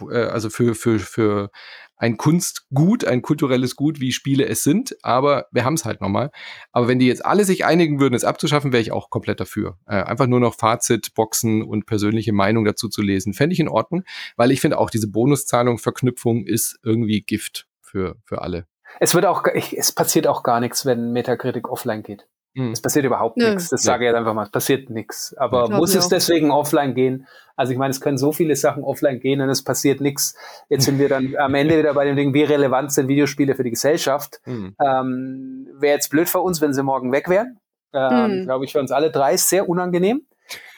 äh, 0.00 0.14
also 0.14 0.50
für, 0.50 0.74
für, 0.74 0.98
für 0.98 1.50
ein 1.96 2.16
Kunstgut, 2.16 3.04
ein 3.04 3.22
kulturelles 3.22 3.76
Gut, 3.76 4.00
wie 4.00 4.12
Spiele 4.12 4.46
es 4.46 4.62
sind, 4.62 4.96
aber 5.02 5.46
wir 5.50 5.64
haben 5.64 5.74
es 5.74 5.84
halt 5.84 6.00
nochmal. 6.00 6.30
Aber 6.72 6.88
wenn 6.88 6.98
die 6.98 7.06
jetzt 7.06 7.24
alle 7.24 7.44
sich 7.44 7.64
einigen 7.64 8.00
würden, 8.00 8.14
es 8.14 8.24
abzuschaffen, 8.24 8.72
wäre 8.72 8.82
ich 8.82 8.92
auch 8.92 9.10
komplett 9.10 9.40
dafür. 9.40 9.78
Äh, 9.86 10.02
einfach 10.02 10.26
nur 10.26 10.40
noch 10.40 10.54
Fazit, 10.54 11.14
Boxen 11.14 11.62
und 11.62 11.86
persönliche 11.86 12.32
Meinung 12.32 12.64
dazu 12.64 12.88
zu 12.88 13.02
lesen, 13.02 13.32
fände 13.32 13.54
ich 13.54 13.60
in 13.60 13.68
Ordnung, 13.68 14.04
weil 14.36 14.50
ich 14.50 14.60
finde 14.60 14.78
auch 14.78 14.90
diese 14.90 15.10
Bonuszahlung, 15.10 15.78
Verknüpfung 15.78 16.44
ist 16.44 16.78
irgendwie 16.82 17.22
Gift 17.22 17.66
für, 17.80 18.16
für 18.24 18.42
alle. 18.42 18.66
Es 19.00 19.14
wird 19.14 19.26
auch, 19.26 19.44
es 19.54 19.92
passiert 19.92 20.26
auch 20.26 20.42
gar 20.42 20.60
nichts, 20.60 20.86
wenn 20.86 21.12
Metacritic 21.12 21.68
offline 21.68 22.02
geht. 22.02 22.26
Mhm. 22.56 22.72
Es 22.72 22.80
passiert 22.80 23.04
überhaupt 23.04 23.36
nichts. 23.36 23.68
Das 23.68 23.82
sage 23.82 24.04
ich 24.04 24.08
jetzt 24.08 24.16
einfach 24.16 24.32
mal. 24.32 24.44
Es 24.44 24.50
passiert 24.50 24.88
nichts. 24.88 25.34
Aber 25.36 25.68
muss 25.68 25.94
es 25.94 26.08
deswegen 26.08 26.50
offline 26.50 26.94
gehen? 26.94 27.26
Also 27.54 27.72
ich 27.72 27.78
meine, 27.78 27.90
es 27.90 28.00
können 28.00 28.16
so 28.16 28.32
viele 28.32 28.56
Sachen 28.56 28.82
offline 28.82 29.20
gehen 29.20 29.42
und 29.42 29.50
es 29.50 29.62
passiert 29.62 30.00
nichts. 30.00 30.34
Jetzt 30.70 30.86
sind 30.86 30.98
wir 30.98 31.10
dann 31.10 31.36
am 31.38 31.54
Ende 31.54 31.78
wieder 31.78 31.92
bei 31.92 32.06
dem 32.06 32.16
Ding, 32.16 32.32
wie 32.32 32.44
relevant 32.44 32.92
sind 32.92 33.08
Videospiele 33.08 33.54
für 33.54 33.62
die 33.62 33.70
Gesellschaft. 33.70 34.40
Mhm. 34.46 34.74
Ähm, 34.80 35.68
Wäre 35.78 35.94
jetzt 35.96 36.08
blöd 36.08 36.30
für 36.30 36.40
uns, 36.40 36.62
wenn 36.62 36.72
sie 36.72 36.82
morgen 36.82 37.12
weg 37.12 37.28
wären. 37.28 37.60
Ähm, 37.92 38.40
mhm. 38.40 38.44
Glaube 38.44 38.64
ich, 38.64 38.72
für 38.72 38.80
uns 38.80 38.90
alle 38.90 39.10
drei 39.10 39.34
ist 39.34 39.50
sehr 39.50 39.68
unangenehm. 39.68 40.22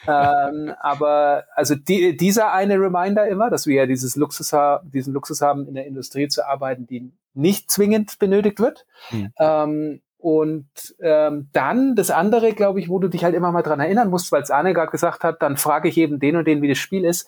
ähm, 0.07 0.73
aber 0.81 1.45
also 1.55 1.75
die, 1.75 2.17
dieser 2.17 2.51
eine 2.51 2.75
Reminder 2.75 3.27
immer, 3.27 3.49
dass 3.49 3.67
wir 3.67 3.75
ja 3.75 3.85
dieses 3.85 4.17
Luxus 4.17 4.53
diesen 4.83 5.13
Luxus 5.13 5.41
haben, 5.41 5.67
in 5.67 5.75
der 5.75 5.85
Industrie 5.85 6.27
zu 6.27 6.45
arbeiten, 6.45 6.87
die 6.87 7.13
nicht 7.33 7.71
zwingend 7.71 8.19
benötigt 8.19 8.59
wird. 8.59 8.85
Mhm. 9.11 9.31
Ähm, 9.39 10.01
und 10.19 10.67
ähm, 10.99 11.47
dann 11.53 11.95
das 11.95 12.11
andere, 12.11 12.51
glaube 12.53 12.81
ich, 12.81 12.89
wo 12.89 12.99
du 12.99 13.07
dich 13.07 13.23
halt 13.23 13.33
immer 13.33 13.53
mal 13.53 13.61
dran 13.61 13.79
erinnern 13.79 14.09
musst, 14.09 14.33
weil 14.33 14.41
es 14.41 14.51
Arne 14.51 14.73
gerade 14.73 14.91
gesagt 14.91 15.23
hat, 15.23 15.41
dann 15.41 15.55
frage 15.55 15.87
ich 15.87 15.97
eben 15.97 16.19
den 16.19 16.35
und 16.35 16.45
den, 16.45 16.61
wie 16.61 16.67
das 16.67 16.77
Spiel 16.77 17.05
ist. 17.05 17.27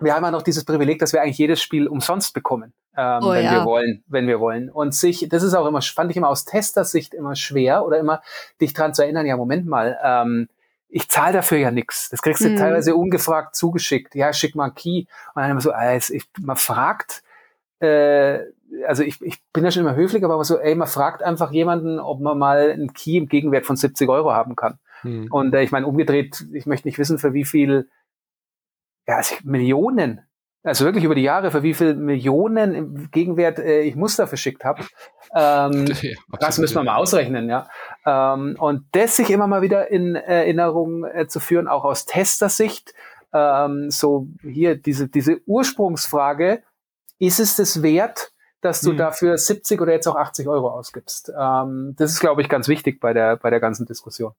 Wir 0.00 0.14
haben 0.14 0.24
ja 0.24 0.32
noch 0.32 0.42
dieses 0.42 0.64
Privileg, 0.64 0.98
dass 0.98 1.12
wir 1.12 1.22
eigentlich 1.22 1.38
jedes 1.38 1.62
Spiel 1.62 1.86
umsonst 1.86 2.34
bekommen, 2.34 2.74
ähm, 2.96 3.20
oh, 3.22 3.30
wenn 3.30 3.44
ja. 3.44 3.52
wir 3.52 3.64
wollen, 3.64 4.02
wenn 4.08 4.26
wir 4.26 4.40
wollen. 4.40 4.68
Und 4.68 4.94
sich, 4.94 5.28
das 5.30 5.44
ist 5.44 5.54
auch 5.54 5.64
immer, 5.64 5.80
fand 5.80 6.10
ich 6.10 6.16
immer 6.16 6.28
aus 6.28 6.44
Testersicht 6.44 7.14
immer 7.14 7.36
schwer 7.36 7.86
oder 7.86 7.98
immer 7.98 8.20
dich 8.60 8.74
dran 8.74 8.92
zu 8.92 9.02
erinnern, 9.02 9.24
ja, 9.24 9.36
Moment 9.36 9.66
mal, 9.66 9.96
ähm, 10.02 10.48
ich 10.88 11.08
zahle 11.08 11.34
dafür 11.34 11.58
ja 11.58 11.70
nichts. 11.70 12.10
Das 12.10 12.20
kriegst 12.20 12.42
du 12.42 12.48
hm. 12.48 12.56
teilweise 12.56 12.96
ungefragt 12.96 13.54
zugeschickt. 13.54 14.14
Ja, 14.14 14.32
schick 14.32 14.54
mal 14.56 14.64
einen 14.64 14.74
Key. 14.74 15.04
Und 15.34 15.42
dann 15.42 15.50
immer 15.52 15.60
so, 15.60 15.70
also 15.70 16.14
ich, 16.14 16.24
man 16.40 16.56
fragt, 16.56 17.22
äh, 17.80 18.40
also 18.86 19.02
ich, 19.02 19.20
ich 19.22 19.38
bin 19.52 19.64
ja 19.64 19.70
schon 19.70 19.82
immer 19.82 19.94
höflich, 19.94 20.24
aber 20.24 20.42
so, 20.44 20.58
ey, 20.58 20.74
man 20.74 20.88
fragt 20.88 21.22
einfach 21.22 21.52
jemanden, 21.52 21.98
ob 21.98 22.20
man 22.20 22.38
mal 22.38 22.70
einen 22.70 22.92
Key 22.92 23.16
im 23.16 23.28
Gegenwert 23.28 23.66
von 23.66 23.76
70 23.76 24.08
Euro 24.08 24.32
haben 24.32 24.56
kann. 24.56 24.78
Hm. 25.02 25.28
Und 25.30 25.54
äh, 25.54 25.62
ich 25.62 25.72
meine, 25.72 25.86
umgedreht, 25.86 26.44
ich 26.52 26.66
möchte 26.66 26.88
nicht 26.88 26.98
wissen, 26.98 27.18
für 27.18 27.32
wie 27.32 27.44
viel, 27.44 27.88
ja, 29.06 29.16
also 29.16 29.34
Millionen, 29.44 30.20
also 30.62 30.84
wirklich 30.84 31.04
über 31.04 31.14
die 31.14 31.22
Jahre, 31.22 31.52
für 31.52 31.62
wie 31.62 31.74
viel 31.74 31.94
Millionen 31.94 32.74
im 32.74 33.10
Gegenwert 33.12 33.60
äh, 33.60 33.82
ich 33.82 33.94
Muster 33.94 34.26
verschickt 34.26 34.64
habe. 34.64 34.82
Ähm, 35.32 35.86
ja, 36.02 36.16
das 36.40 36.58
müssen 36.58 36.74
wir 36.74 36.82
mal 36.82 36.96
ausrechnen, 36.96 37.48
ja. 37.48 37.68
Ähm, 38.04 38.56
und 38.58 38.84
das 38.92 39.16
sich 39.16 39.30
immer 39.30 39.46
mal 39.46 39.62
wieder 39.62 39.90
in 39.90 40.16
Erinnerung 40.16 41.04
äh, 41.04 41.28
zu 41.28 41.38
führen, 41.38 41.68
auch 41.68 41.84
aus 41.84 42.04
Testersicht, 42.04 42.94
ähm, 43.32 43.90
so 43.90 44.28
hier 44.42 44.74
diese, 44.74 45.08
diese 45.08 45.40
Ursprungsfrage, 45.46 46.62
ist 47.18 47.38
es 47.38 47.56
das 47.56 47.82
wert, 47.82 48.32
dass 48.66 48.80
du 48.80 48.90
hm. 48.90 48.98
dafür 48.98 49.38
70 49.38 49.80
oder 49.80 49.92
jetzt 49.92 50.06
auch 50.06 50.16
80 50.16 50.48
Euro 50.48 50.70
ausgibst? 50.70 51.32
Ähm, 51.38 51.94
das 51.96 52.12
ist, 52.12 52.20
glaube 52.20 52.42
ich, 52.42 52.48
ganz 52.48 52.68
wichtig 52.68 53.00
bei 53.00 53.12
der, 53.12 53.36
bei 53.36 53.50
der 53.50 53.60
ganzen 53.60 53.86
Diskussion. 53.86 54.32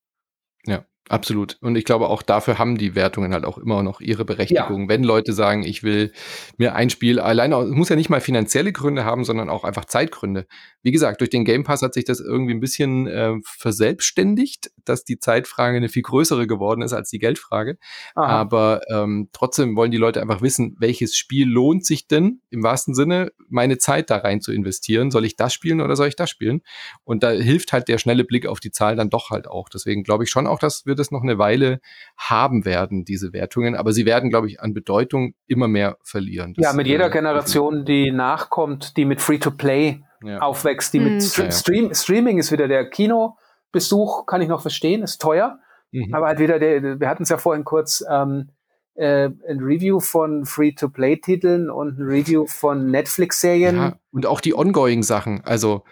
Ja, 0.65 0.83
Absolut. 1.09 1.57
Und 1.61 1.75
ich 1.77 1.85
glaube, 1.85 2.09
auch 2.09 2.21
dafür 2.21 2.57
haben 2.57 2.77
die 2.77 2.95
Wertungen 2.95 3.33
halt 3.33 3.45
auch 3.45 3.57
immer 3.57 3.83
noch 3.83 4.01
ihre 4.01 4.25
Berechtigung. 4.25 4.83
Ja. 4.83 4.89
Wenn 4.89 5.03
Leute 5.03 5.33
sagen, 5.33 5.63
ich 5.63 5.83
will 5.83 6.11
mir 6.57 6.75
ein 6.75 6.89
Spiel 6.89 7.19
alleine, 7.19 7.55
es 7.57 7.69
muss 7.69 7.89
ja 7.89 7.95
nicht 7.95 8.09
mal 8.09 8.21
finanzielle 8.21 8.73
Gründe 8.73 9.05
haben, 9.05 9.23
sondern 9.23 9.49
auch 9.49 9.63
einfach 9.63 9.85
Zeitgründe. 9.85 10.47
Wie 10.83 10.91
gesagt, 10.91 11.21
durch 11.21 11.29
den 11.29 11.45
Game 11.45 11.63
Pass 11.63 11.81
hat 11.81 11.93
sich 11.93 12.05
das 12.05 12.19
irgendwie 12.19 12.53
ein 12.53 12.59
bisschen 12.59 13.07
äh, 13.07 13.35
verselbstständigt, 13.43 14.71
dass 14.83 15.03
die 15.03 15.19
Zeitfrage 15.19 15.77
eine 15.77 15.89
viel 15.89 16.01
größere 16.01 16.47
geworden 16.47 16.81
ist 16.81 16.93
als 16.93 17.09
die 17.09 17.19
Geldfrage. 17.19 17.77
Aha. 18.15 18.27
Aber 18.27 18.81
ähm, 18.91 19.29
trotzdem 19.31 19.75
wollen 19.75 19.91
die 19.91 19.97
Leute 19.97 20.21
einfach 20.21 20.41
wissen, 20.41 20.75
welches 20.79 21.15
Spiel 21.15 21.47
lohnt 21.47 21.85
sich 21.85 22.07
denn 22.07 22.41
im 22.49 22.63
wahrsten 22.63 22.93
Sinne, 22.93 23.31
meine 23.49 23.77
Zeit 23.77 24.09
da 24.09 24.17
rein 24.17 24.41
zu 24.41 24.51
investieren. 24.51 25.11
Soll 25.11 25.25
ich 25.25 25.35
das 25.35 25.53
spielen 25.53 25.81
oder 25.81 25.95
soll 25.95 26.07
ich 26.07 26.15
das 26.15 26.29
spielen? 26.29 26.61
Und 27.03 27.23
da 27.23 27.31
hilft 27.31 27.71
halt 27.71 27.87
der 27.87 27.97
schnelle 27.97 28.25
Blick 28.25 28.45
auf 28.45 28.59
die 28.59 28.71
Zahl 28.71 28.95
dann 28.95 29.09
doch 29.09 29.29
halt 29.29 29.47
auch. 29.47 29.69
Deswegen 29.69 30.03
glaube 30.03 30.25
ich 30.25 30.29
schon 30.29 30.47
auch, 30.47 30.59
dass 30.59 30.85
wir 30.85 30.96
es 30.99 31.11
noch 31.11 31.23
eine 31.23 31.37
Weile 31.37 31.79
haben 32.17 32.65
werden, 32.65 33.05
diese 33.05 33.33
Wertungen. 33.33 33.75
Aber 33.75 33.93
sie 33.93 34.05
werden, 34.05 34.29
glaube 34.29 34.47
ich, 34.47 34.61
an 34.61 34.73
Bedeutung 34.73 35.33
immer 35.47 35.67
mehr 35.67 35.97
verlieren. 36.03 36.53
Das 36.55 36.63
ja, 36.63 36.73
mit 36.73 36.87
jeder 36.87 37.09
Generation, 37.09 37.85
die 37.85 38.11
nachkommt, 38.11 38.97
die 38.97 39.05
mit 39.05 39.21
Free-to-Play 39.21 40.03
ja. 40.23 40.39
aufwächst, 40.39 40.93
die 40.93 40.99
mhm. 40.99 41.13
mit 41.13 41.23
St 41.23 41.53
Stream 41.53 41.93
Streaming 41.93 42.37
ist 42.37 42.51
wieder 42.51 42.67
der 42.67 42.89
Kinobesuch, 42.89 44.25
kann 44.25 44.41
ich 44.41 44.47
noch 44.47 44.61
verstehen, 44.61 45.03
ist 45.03 45.21
teuer. 45.21 45.59
Mhm. 45.91 46.13
Aber 46.13 46.27
halt 46.27 46.39
wieder, 46.39 46.59
der, 46.59 46.99
wir 46.99 47.09
hatten 47.09 47.23
es 47.23 47.29
ja 47.29 47.37
vorhin 47.37 47.63
kurz, 47.63 48.03
ähm, 48.09 48.49
äh, 48.95 49.29
ein 49.47 49.59
Review 49.59 49.99
von 49.99 50.45
Free-to-Play-Titeln 50.45 51.69
und 51.69 51.99
ein 51.99 52.03
Review 52.07 52.47
von 52.47 52.89
Netflix-Serien. 52.89 53.75
Ja, 53.75 53.93
und 54.11 54.25
auch 54.25 54.41
die 54.41 54.55
Ongoing-Sachen. 54.55 55.41
Also 55.45 55.83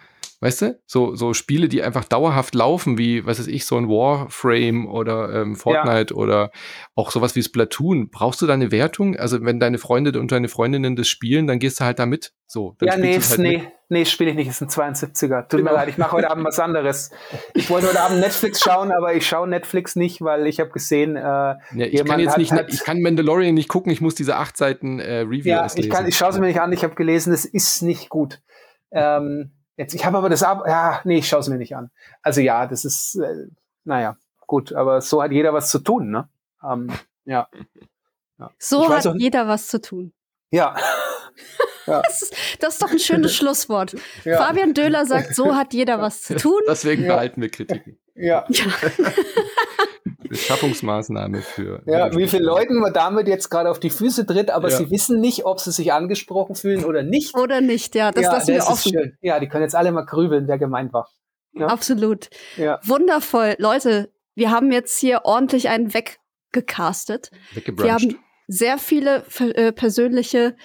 Weißt 0.42 0.62
du? 0.62 0.80
So, 0.86 1.16
so 1.16 1.34
Spiele, 1.34 1.70
die 1.70 1.82
einfach 1.82 2.04
dauerhaft 2.04 2.56
laufen, 2.56 2.98
wie, 2.98 3.26
was 3.26 3.40
weiß 3.40 3.48
ich, 3.48 3.66
so 3.66 3.78
ein 3.78 3.88
Warframe 3.88 4.88
oder 4.88 5.34
ähm, 5.34 5.56
Fortnite 5.56 6.14
ja. 6.14 6.20
oder 6.20 6.52
auch 6.94 7.12
sowas 7.12 7.36
wie 7.36 7.44
Splatoon. 7.44 8.10
Brauchst 8.10 8.42
du 8.42 8.46
da 8.48 8.54
eine 8.54 8.72
Wertung? 8.72 9.16
Also, 9.16 9.44
wenn 9.44 9.60
deine 9.60 9.78
Freunde 9.78 10.20
und 10.20 10.32
deine 10.32 10.50
Freundinnen 10.50 10.96
das 10.96 11.08
spielen, 11.08 11.48
dann 11.48 11.60
gehst 11.60 11.80
du 11.80 11.86
halt 11.86 12.00
da 12.00 12.06
mit. 12.06 12.34
So, 12.48 12.76
ja, 12.82 12.98
nee, 12.98 13.14
halt 13.14 13.38
nee, 13.40 13.58
mit. 13.58 13.68
nee, 13.90 14.06
spiele 14.06 14.32
ich 14.32 14.36
nicht. 14.36 14.50
Es 14.50 14.62
ist 14.62 14.78
ein 14.78 14.94
72er. 14.94 15.48
Tut 15.48 15.60
genau. 15.60 15.72
mir 15.72 15.78
leid, 15.78 15.90
ich 15.90 15.98
mache 15.98 16.12
heute 16.12 16.30
Abend 16.30 16.46
was 16.46 16.60
anderes. 16.60 17.12
Ich 17.54 17.70
wollte 17.70 17.88
heute 17.88 18.02
Abend 18.02 18.20
Netflix 18.20 18.60
schauen, 18.60 18.92
aber 18.92 19.14
ich 19.16 19.26
schaue 19.26 19.48
Netflix 19.48 19.96
nicht, 19.96 20.22
weil 20.22 20.48
ich 20.48 20.60
habe 20.60 20.70
gesehen, 20.70 21.16
äh, 21.16 21.22
ja, 21.22 21.58
ich 21.74 22.06
kann 22.06 22.20
jetzt 22.20 22.38
nicht, 22.38 22.52
hat, 22.52 22.72
ich 22.72 22.84
kann 22.84 23.02
Mandalorian 23.02 23.56
nicht 23.56 23.70
gucken, 23.70 23.92
ich 23.92 24.02
muss 24.02 24.16
diese 24.16 24.36
acht 24.36 24.58
Seiten 24.58 25.00
äh, 25.00 25.22
Review 25.22 25.52
ja, 25.52 25.68
ich 25.74 25.90
kann, 25.90 26.08
ich 26.08 26.18
schaue 26.18 26.34
sie 26.34 26.40
mir 26.42 26.48
nicht 26.48 26.62
an, 26.62 26.72
ich 26.74 26.84
habe 26.84 26.94
gelesen, 26.94 27.34
es 27.34 27.46
ist 27.46 27.82
nicht 27.82 28.10
gut. 28.10 28.42
Ähm, 28.92 29.52
Jetzt, 29.78 29.94
ich 29.94 30.06
habe 30.06 30.18
aber 30.18 30.30
das 30.30 30.44
ab, 30.44 30.64
ja, 30.68 31.02
nee, 31.04 31.18
ich 31.18 31.28
schaue 31.28 31.42
es 31.42 31.50
mir 31.50 31.58
nicht 31.58 31.76
an. 31.76 31.92
Also 32.22 32.42
ja, 32.42 32.66
das 32.66 32.86
ist, 32.86 33.16
äh, 33.16 33.48
naja, 33.84 34.18
gut, 34.48 34.74
aber 34.74 35.02
so 35.02 35.22
hat 35.22 35.32
jeder 35.32 35.54
was 35.54 35.70
zu 35.70 35.80
tun, 35.80 36.12
ne? 36.12 36.30
Ähm, 36.64 36.92
ja. 37.26 37.48
ja. 38.40 38.52
So 38.58 38.90
hat 38.90 39.06
auch, 39.06 39.16
jeder 39.16 39.48
was 39.48 39.68
zu 39.68 39.82
tun. 39.82 40.14
Ja. 40.52 40.76
ja. 41.88 42.02
Das, 42.02 42.22
ist, 42.22 42.36
das, 42.60 42.74
ist, 42.76 42.82
doch 42.82 42.92
ein 42.92 43.00
schönes 43.00 43.36
Schlusswort. 43.36 43.96
Ja. 44.24 44.38
Fabian 44.38 44.74
Döhler 44.74 45.06
sagt, 45.06 45.36
so 45.36 45.56
hat 45.56 45.74
jeder 45.74 46.00
was 46.00 46.22
zu 46.22 46.36
tun. 46.36 46.62
Deswegen 46.68 47.08
behalten 47.08 47.42
wir 47.42 47.50
Kritiken. 47.50 47.98
Ja. 48.16 48.46
Beschaffungsmaßnahme 50.36 51.42
für. 51.42 51.82
Ja, 51.86 52.16
wie 52.16 52.28
viele 52.28 52.46
Leuten 52.46 52.80
man 52.80 52.94
damit 52.94 53.28
jetzt 53.28 53.50
gerade 53.50 53.70
auf 53.70 53.80
die 53.80 53.90
Füße 53.90 54.26
tritt, 54.26 54.52
aber 54.52 54.70
ja. 54.70 54.78
sie 54.78 54.92
wissen 54.92 55.20
nicht, 55.20 55.46
ob 55.46 55.60
sie 55.60 55.72
sich 55.72 55.94
angesprochen 55.94 56.56
fühlen 56.56 56.86
oder 56.86 57.04
nicht. 57.04 57.36
Oder 57.36 57.62
nicht, 57.62 57.96
ja. 57.96 58.12
Das 58.12 58.24
ja, 58.24 58.34
lassen 58.34 58.54
wir 58.54 58.68
offen. 58.68 58.92
Schön. 58.92 59.18
Ja, 59.22 59.40
die 59.40 59.48
können 59.48 59.64
jetzt 59.64 59.76
alle 59.76 59.92
mal 59.92 60.06
grübeln, 60.06 60.48
wer 60.48 60.58
gemeint 60.58 60.94
war. 60.94 61.10
Ja? 61.54 61.68
Absolut. 61.68 62.30
Ja. 62.58 62.80
Wundervoll. 62.84 63.56
Leute, 63.60 64.12
wir 64.36 64.52
haben 64.52 64.72
jetzt 64.72 65.00
hier 65.00 65.22
ordentlich 65.24 65.70
einen 65.70 65.94
weggecastet. 65.94 67.32
Wir 67.54 67.94
haben 67.94 68.20
sehr 68.48 68.78
viele 68.78 69.24
äh, 69.40 69.72
persönliche 69.72 70.56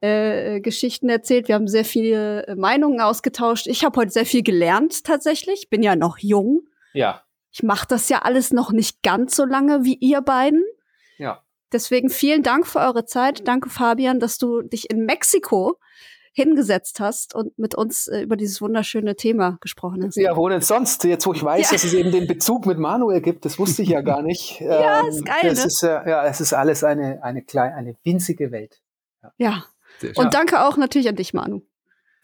äh, 0.00 0.60
Geschichten 0.60 1.08
erzählt. 1.08 1.48
Wir 1.48 1.54
haben 1.54 1.68
sehr 1.68 1.84
viele 1.84 2.46
äh, 2.46 2.54
Meinungen 2.56 3.00
ausgetauscht. 3.00 3.66
Ich 3.66 3.84
habe 3.84 4.00
heute 4.00 4.10
sehr 4.10 4.26
viel 4.26 4.42
gelernt 4.42 5.04
tatsächlich. 5.04 5.70
Bin 5.70 5.82
ja 5.82 5.96
noch 5.96 6.18
jung. 6.18 6.62
Ja. 6.92 7.23
Ich 7.54 7.62
mache 7.62 7.86
das 7.86 8.08
ja 8.08 8.22
alles 8.22 8.52
noch 8.52 8.72
nicht 8.72 9.04
ganz 9.04 9.36
so 9.36 9.44
lange 9.44 9.84
wie 9.84 9.94
ihr 9.94 10.22
beiden. 10.22 10.64
Ja. 11.18 11.44
Deswegen 11.72 12.10
vielen 12.10 12.42
Dank 12.42 12.66
für 12.66 12.80
eure 12.80 13.04
Zeit. 13.04 13.46
Danke, 13.46 13.70
Fabian, 13.70 14.18
dass 14.18 14.38
du 14.38 14.62
dich 14.62 14.90
in 14.90 15.06
Mexiko 15.06 15.78
hingesetzt 16.32 16.98
hast 16.98 17.32
und 17.32 17.56
mit 17.56 17.76
uns 17.76 18.08
äh, 18.08 18.22
über 18.22 18.36
dieses 18.36 18.60
wunderschöne 18.60 19.14
Thema 19.14 19.58
gesprochen 19.60 20.04
hast. 20.04 20.16
Ja, 20.16 20.36
wo 20.36 20.48
denn 20.48 20.62
sonst? 20.62 21.04
Jetzt, 21.04 21.26
wo 21.26 21.32
ich 21.32 21.44
weiß, 21.44 21.66
ja. 21.66 21.72
dass 21.74 21.84
es 21.84 21.94
eben 21.94 22.10
den 22.10 22.26
Bezug 22.26 22.66
mit 22.66 22.76
Manuel 22.76 23.20
gibt, 23.20 23.44
das 23.44 23.56
wusste 23.56 23.82
ich 23.82 23.90
ja 23.90 24.00
gar 24.00 24.22
nicht. 24.24 24.60
ja, 24.60 25.02
ähm, 25.02 25.06
ist 25.06 25.24
geil. 25.24 25.38
Das 25.44 25.60
ne? 25.60 25.66
ist, 25.66 25.82
äh, 25.84 25.86
ja, 25.86 26.26
es 26.26 26.40
ist 26.40 26.54
alles 26.54 26.82
eine, 26.82 27.22
eine 27.22 27.42
kleine, 27.42 27.76
eine 27.76 27.96
winzige 28.02 28.50
Welt. 28.50 28.82
Ja. 29.22 29.32
ja. 29.38 29.64
Und 30.16 30.34
danke 30.34 30.64
auch 30.64 30.76
natürlich 30.76 31.08
an 31.08 31.14
dich, 31.14 31.34
Manu. 31.34 31.62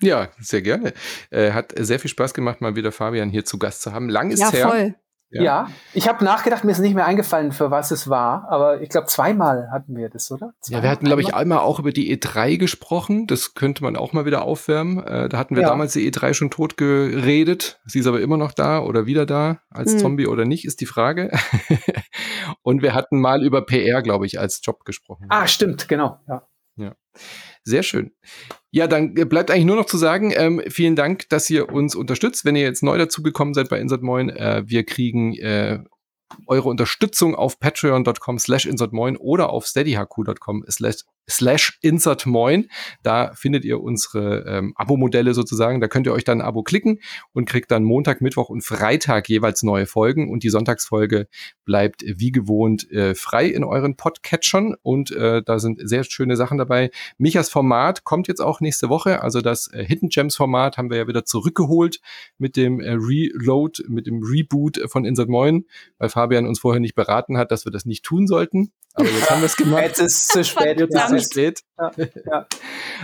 Ja, 0.03 0.29
sehr 0.41 0.63
gerne. 0.63 0.93
Äh, 1.31 1.53
hat 1.53 1.73
sehr 1.79 2.01
viel 2.01 2.11
Spaß 2.11 2.35
gemacht, 2.35 2.61
mal 2.61 2.75
wieder 2.75 2.91
Fabian 2.91 3.31
hier 3.31 3.45
zu 3.45 3.61
Gast 3.61 3.83
zu 3.83 3.93
haben. 3.93 4.09
Lang 4.09 4.33
ist 4.33 4.41
ja, 4.41 4.51
her. 4.51 4.69
Voll. 4.69 4.95
Ja, 5.31 5.43
ja 5.43 5.69
ich 5.95 6.09
habe 6.09 6.25
nachgedacht, 6.25 6.65
mir 6.65 6.73
ist 6.73 6.81
nicht 6.81 6.95
mehr 6.95 7.07
eingefallen, 7.07 7.53
für 7.53 7.71
was 7.71 7.91
es 7.91 8.09
war, 8.09 8.49
aber 8.51 8.81
ich 8.81 8.89
glaube, 8.89 9.07
zweimal 9.07 9.71
hatten 9.71 9.97
wir 9.97 10.09
das, 10.09 10.31
oder? 10.31 10.53
Zweimal, 10.61 10.79
ja, 10.79 10.83
wir 10.83 10.91
hatten, 10.91 11.05
glaube 11.05 11.23
ich, 11.23 11.35
einmal 11.35 11.59
auch 11.59 11.79
über 11.79 11.93
die 11.93 12.17
E3 12.17 12.59
gesprochen. 12.59 13.27
Das 13.27 13.55
könnte 13.55 13.83
man 13.85 13.97
auch 13.97 14.13
mal 14.13 14.25
wieder 14.25 14.43
aufwärmen. 14.43 15.05
Äh, 15.05 15.29
da 15.29 15.39
hatten 15.39 15.55
wir 15.55 15.63
ja. 15.63 15.69
damals 15.69 15.93
die 15.93 16.11
E3 16.11 16.35
schon 16.35 16.51
tot 16.51 16.77
geredet. 16.77 17.81
Sie 17.87 18.01
ist 18.01 18.07
aber 18.07 18.21
immer 18.21 18.37
noch 18.37 18.53
da 18.53 18.81
oder 18.81 19.07
wieder 19.07 19.27
da, 19.27 19.61
als 19.71 19.93
hm. 19.93 19.99
Zombie 20.01 20.27
oder 20.27 20.45
nicht, 20.45 20.65
ist 20.65 20.81
die 20.81 20.87
Frage. 20.87 21.31
Und 22.63 22.83
wir 22.83 22.95
hatten 22.95 23.21
mal 23.21 23.45
über 23.45 23.65
PR, 23.65 24.03
glaube 24.03 24.27
ich, 24.27 24.41
als 24.41 24.61
Job 24.65 24.85
gesprochen. 24.85 25.27
Ah, 25.29 25.47
stimmt, 25.47 25.89
genau. 25.89 26.19
Ja. 26.29 26.49
ja. 26.77 26.95
Sehr 27.65 27.83
schön. 27.83 28.13
Ja, 28.71 28.87
dann 28.87 29.17
äh, 29.17 29.25
bleibt 29.25 29.51
eigentlich 29.51 29.67
nur 29.67 29.77
noch 29.77 29.87
zu 29.87 29.99
sagen, 29.99 30.33
ähm, 30.35 30.63
vielen 30.69 30.97
Dank, 30.97 31.29
dass 31.29 31.51
ihr 31.51 31.71
uns 31.71 31.95
unterstützt. 31.95 32.45
Wenn 32.45 32.57
ihr 32.57 32.63
jetzt 32.63 32.83
neu 32.83 32.97
dazugekommen 32.99 33.55
seid 33.55 33.69
bei 33.69 33.79
Insert 33.79 34.03
Moin, 34.03 34.31
äh, 34.31 34.63
wir 34.67 34.85
kriegen 34.85 35.37
äh, 35.37 35.81
eure 36.47 36.69
Unterstützung 36.69 37.35
auf 37.35 37.59
patreon.com 37.59 38.39
slash 38.39 38.67
insertmoin 38.67 39.17
oder 39.17 39.51
auf 39.51 39.67
steadyhq.com 39.67 40.65
slash 40.69 41.05
slash 41.31 41.79
insertmoin. 41.83 42.69
Da 43.03 43.33
findet 43.35 43.65
ihr 43.65 43.81
unsere 43.81 44.45
ähm, 44.47 44.73
Abo-Modelle 44.77 45.35
sozusagen. 45.35 45.81
Da 45.81 45.89
könnt 45.89 46.07
ihr 46.07 46.13
euch 46.13 46.25
dann 46.25 46.41
ein 46.41 46.47
Abo 46.47 46.63
klicken 46.63 47.01
und 47.33 47.47
kriegt 47.47 47.71
dann 47.71 47.85
Montag, 47.85 48.21
Mittwoch 48.21 48.49
und 48.49 48.63
Freitag 48.63 49.29
jeweils 49.29 49.63
neue 49.63 49.87
Folgen. 49.87 50.31
Und 50.31 50.43
die 50.43 50.51
Sonntagsfolge 50.51 51.29
bleibt 51.65 52.03
wie 52.07 52.33
gewohnt 52.33 52.91
äh, 52.91 53.15
frei 53.15 53.47
in 53.47 53.65
euren 53.65 53.97
Podcatchern. 53.97 54.75
Und 54.83 55.11
äh, 55.13 55.43
da 55.43 55.59
sind 55.59 55.81
sehr 55.89 56.05
schöne 56.05 56.37
Sachen 56.37 56.59
dabei. 56.59 56.91
Michas 57.19 57.49
Format 57.49 58.05
kommt 58.05 58.29
jetzt 58.29 58.41
auch 58.41 58.61
nächste 58.61 58.89
Woche. 58.89 59.23
Also 59.23 59.41
das 59.41 59.73
äh, 59.73 59.85
Hidden 59.85 60.09
Gems 60.09 60.37
Format 60.37 60.79
haben 60.79 60.91
wir 60.91 60.99
ja 60.99 61.09
wieder 61.09 61.25
zurückgeholt 61.25 62.01
mit 62.39 62.57
dem 62.57 62.81
äh, 62.81 62.93
Reload, 62.93 63.85
mit 63.89 64.07
dem 64.07 64.23
Reboot 64.23 64.81
von 64.87 65.05
Insert 65.05 65.29
Moin, 65.29 65.67
weil 65.99 66.09
Fabian 66.09 66.47
uns 66.47 66.61
vorher 66.61 66.81
nicht 66.81 66.95
beraten 66.95 67.37
hat, 67.39 67.51
dass 67.51 67.65
wir 67.65 67.73
das 67.73 67.85
nicht 67.85 68.05
tun 68.05 68.27
sollten. 68.27 68.73
Aber 68.95 69.09
jetzt 69.09 69.31
haben 69.31 69.41
wir 69.41 69.47
es 69.47 69.57
gemacht. 69.57 69.83
Jetzt 69.83 70.01
ist 70.01 70.21
es 70.21 70.29
zu 70.29 70.45
spät. 70.51 70.81
Jetzt 70.81 70.95
ist 70.95 71.13
es 71.13 71.29
zu 71.29 71.33
spät. 71.33 71.61
Ja, 71.79 71.93
ja. 72.31 72.47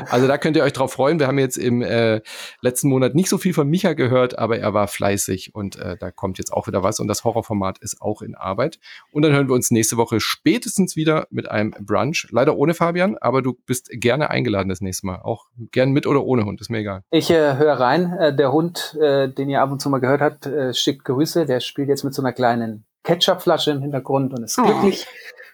Also 0.09 0.27
da 0.27 0.37
könnt 0.37 0.57
ihr 0.57 0.65
euch 0.65 0.73
drauf 0.73 0.93
freuen. 0.93 1.19
Wir 1.19 1.29
haben 1.29 1.39
jetzt 1.39 1.57
im 1.57 1.81
äh, 1.81 2.21
letzten 2.61 2.89
Monat 2.89 3.15
nicht 3.15 3.29
so 3.29 3.39
viel 3.39 3.55
von 3.55 3.69
Micha 3.69 3.95
gehört, 3.95 4.39
aber 4.39 4.59
er 4.59 4.75
war 4.75 4.89
fleißig 4.89 5.55
und 5.55 5.77
äh, 5.77 5.97
da 5.99 6.11
kommt 6.11 6.39
jetzt 6.39 6.53
auch 6.53 6.67
wieder 6.67 6.83
was 6.83 7.01
und 7.01 7.09
das 7.09 7.25
Horrorformat 7.25 7.79
ist 7.79 8.03
auch 8.03 8.21
in 8.21 8.35
Arbeit. 8.35 8.79
Und 9.13 9.23
dann 9.23 9.33
hören 9.33 9.49
wir 9.49 9.55
uns 9.55 9.71
nächste 9.71 9.97
Woche 9.97 10.21
spätestens 10.21 10.97
wieder 10.97 11.27
mit 11.31 11.51
einem 11.51 11.73
Brunch. 11.81 12.27
Leider 12.31 12.57
ohne 12.57 12.75
Fabian, 12.75 13.17
aber 13.19 13.41
du 13.41 13.55
bist 13.67 13.89
gerne 13.93 14.31
eingeladen 14.31 14.69
das 14.69 14.81
nächste 14.81 15.07
Mal. 15.07 15.21
Auch 15.23 15.47
gern 15.71 15.93
mit 15.93 16.07
oder 16.07 16.25
ohne 16.25 16.45
Hund, 16.45 16.61
ist 16.61 16.69
mir 16.69 16.79
egal. 16.79 17.03
Ich 17.11 17.31
äh, 17.31 17.57
höre 17.57 17.81
rein. 17.81 18.13
Äh, 18.13 18.35
der 18.35 18.53
Hund, 18.53 18.97
äh, 19.01 19.29
den 19.29 19.49
ihr 19.49 19.63
ab 19.63 19.71
und 19.71 19.81
zu 19.81 19.89
mal 19.89 20.01
gehört 20.01 20.21
habt, 20.21 20.47
äh, 20.47 20.75
schickt 20.75 21.05
Grüße. 21.05 21.47
Der 21.47 21.61
spielt 21.61 21.89
jetzt 21.89 22.05
mit 22.05 22.13
so 22.13 22.23
einer 22.23 22.33
kleinen 22.33 22.85
Ketchupflasche 23.05 23.71
im 23.71 23.83
Hintergrund 23.83 24.35
und 24.35 24.43
ist 24.43 24.59
oh. 24.59 24.91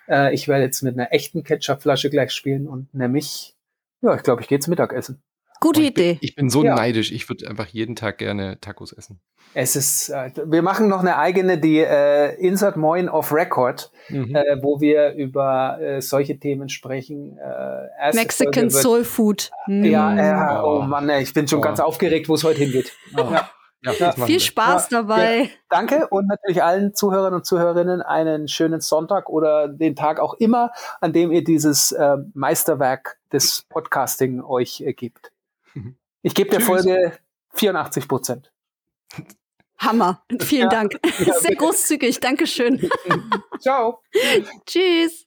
Äh, 0.08 0.34
ich 0.34 0.48
werde 0.48 0.64
jetzt 0.64 0.82
mit 0.82 0.94
einer 0.94 1.12
echten 1.12 1.42
Ketchupflasche 1.44 2.10
gleich 2.10 2.32
spielen 2.32 2.66
und 2.66 2.92
nämlich, 2.94 3.56
ja, 4.00 4.14
ich 4.14 4.22
glaube, 4.22 4.42
ich 4.42 4.48
gehe 4.48 4.56
jetzt 4.56 4.68
Mittagessen. 4.68 5.22
Gute 5.60 5.80
ich 5.80 5.90
Idee. 5.90 6.14
Bin, 6.14 6.18
ich 6.22 6.34
bin 6.34 6.50
so 6.50 6.64
ja. 6.64 6.74
neidisch. 6.74 7.12
Ich 7.12 7.28
würde 7.28 7.48
einfach 7.48 7.68
jeden 7.68 7.94
Tag 7.94 8.18
gerne 8.18 8.58
Tacos 8.60 8.92
essen. 8.92 9.20
Es 9.54 9.76
ist, 9.76 10.08
äh, 10.08 10.32
wir 10.44 10.60
machen 10.60 10.88
noch 10.88 11.00
eine 11.00 11.18
eigene, 11.18 11.56
die 11.56 11.78
äh, 11.78 12.34
Insert 12.34 12.76
Moin 12.76 13.08
of 13.08 13.32
Record, 13.32 13.92
mhm. 14.08 14.34
äh, 14.34 14.60
wo 14.60 14.80
wir 14.80 15.12
über 15.12 15.78
äh, 15.80 16.02
solche 16.02 16.38
Themen 16.38 16.68
sprechen. 16.68 17.38
Äh, 17.38 18.12
Mexican 18.12 18.64
wird, 18.64 18.72
Soul 18.72 19.04
Food. 19.04 19.52
Ja, 19.68 20.58
äh, 20.58 20.62
oh. 20.64 20.80
oh 20.80 20.82
Mann, 20.82 21.08
ich 21.10 21.32
bin 21.32 21.46
schon 21.46 21.60
oh. 21.60 21.62
ganz 21.62 21.78
aufgeregt, 21.78 22.28
wo 22.28 22.34
es 22.34 22.42
heute 22.42 22.58
hingeht. 22.58 22.92
Oh. 23.16 23.28
Ja. 23.30 23.48
Ja, 23.84 24.12
Viel 24.12 24.38
Spaß 24.38 24.90
ja, 24.90 25.02
dabei. 25.02 25.40
Ja, 25.42 25.48
danke 25.68 26.06
und 26.08 26.28
natürlich 26.28 26.62
allen 26.62 26.94
Zuhörern 26.94 27.34
und 27.34 27.44
Zuhörerinnen 27.44 28.00
einen 28.00 28.46
schönen 28.46 28.80
Sonntag 28.80 29.28
oder 29.28 29.66
den 29.68 29.96
Tag 29.96 30.20
auch 30.20 30.34
immer, 30.34 30.70
an 31.00 31.12
dem 31.12 31.32
ihr 31.32 31.42
dieses 31.42 31.90
äh, 31.90 32.16
Meisterwerk 32.34 33.18
des 33.32 33.66
Podcasting 33.68 34.42
euch 34.42 34.80
äh, 34.80 34.92
gibt. 34.92 35.32
Ich 36.24 36.36
gebe 36.36 36.50
der 36.50 36.60
Folge 36.60 37.18
84 37.54 38.06
Prozent. 38.06 38.52
Hammer. 39.78 40.22
Vielen 40.40 40.68
Dank. 40.68 41.00
Sehr 41.40 41.56
großzügig. 41.56 42.20
Dankeschön. 42.20 42.88
Ciao. 43.60 44.00
Tschüss. 44.66 45.26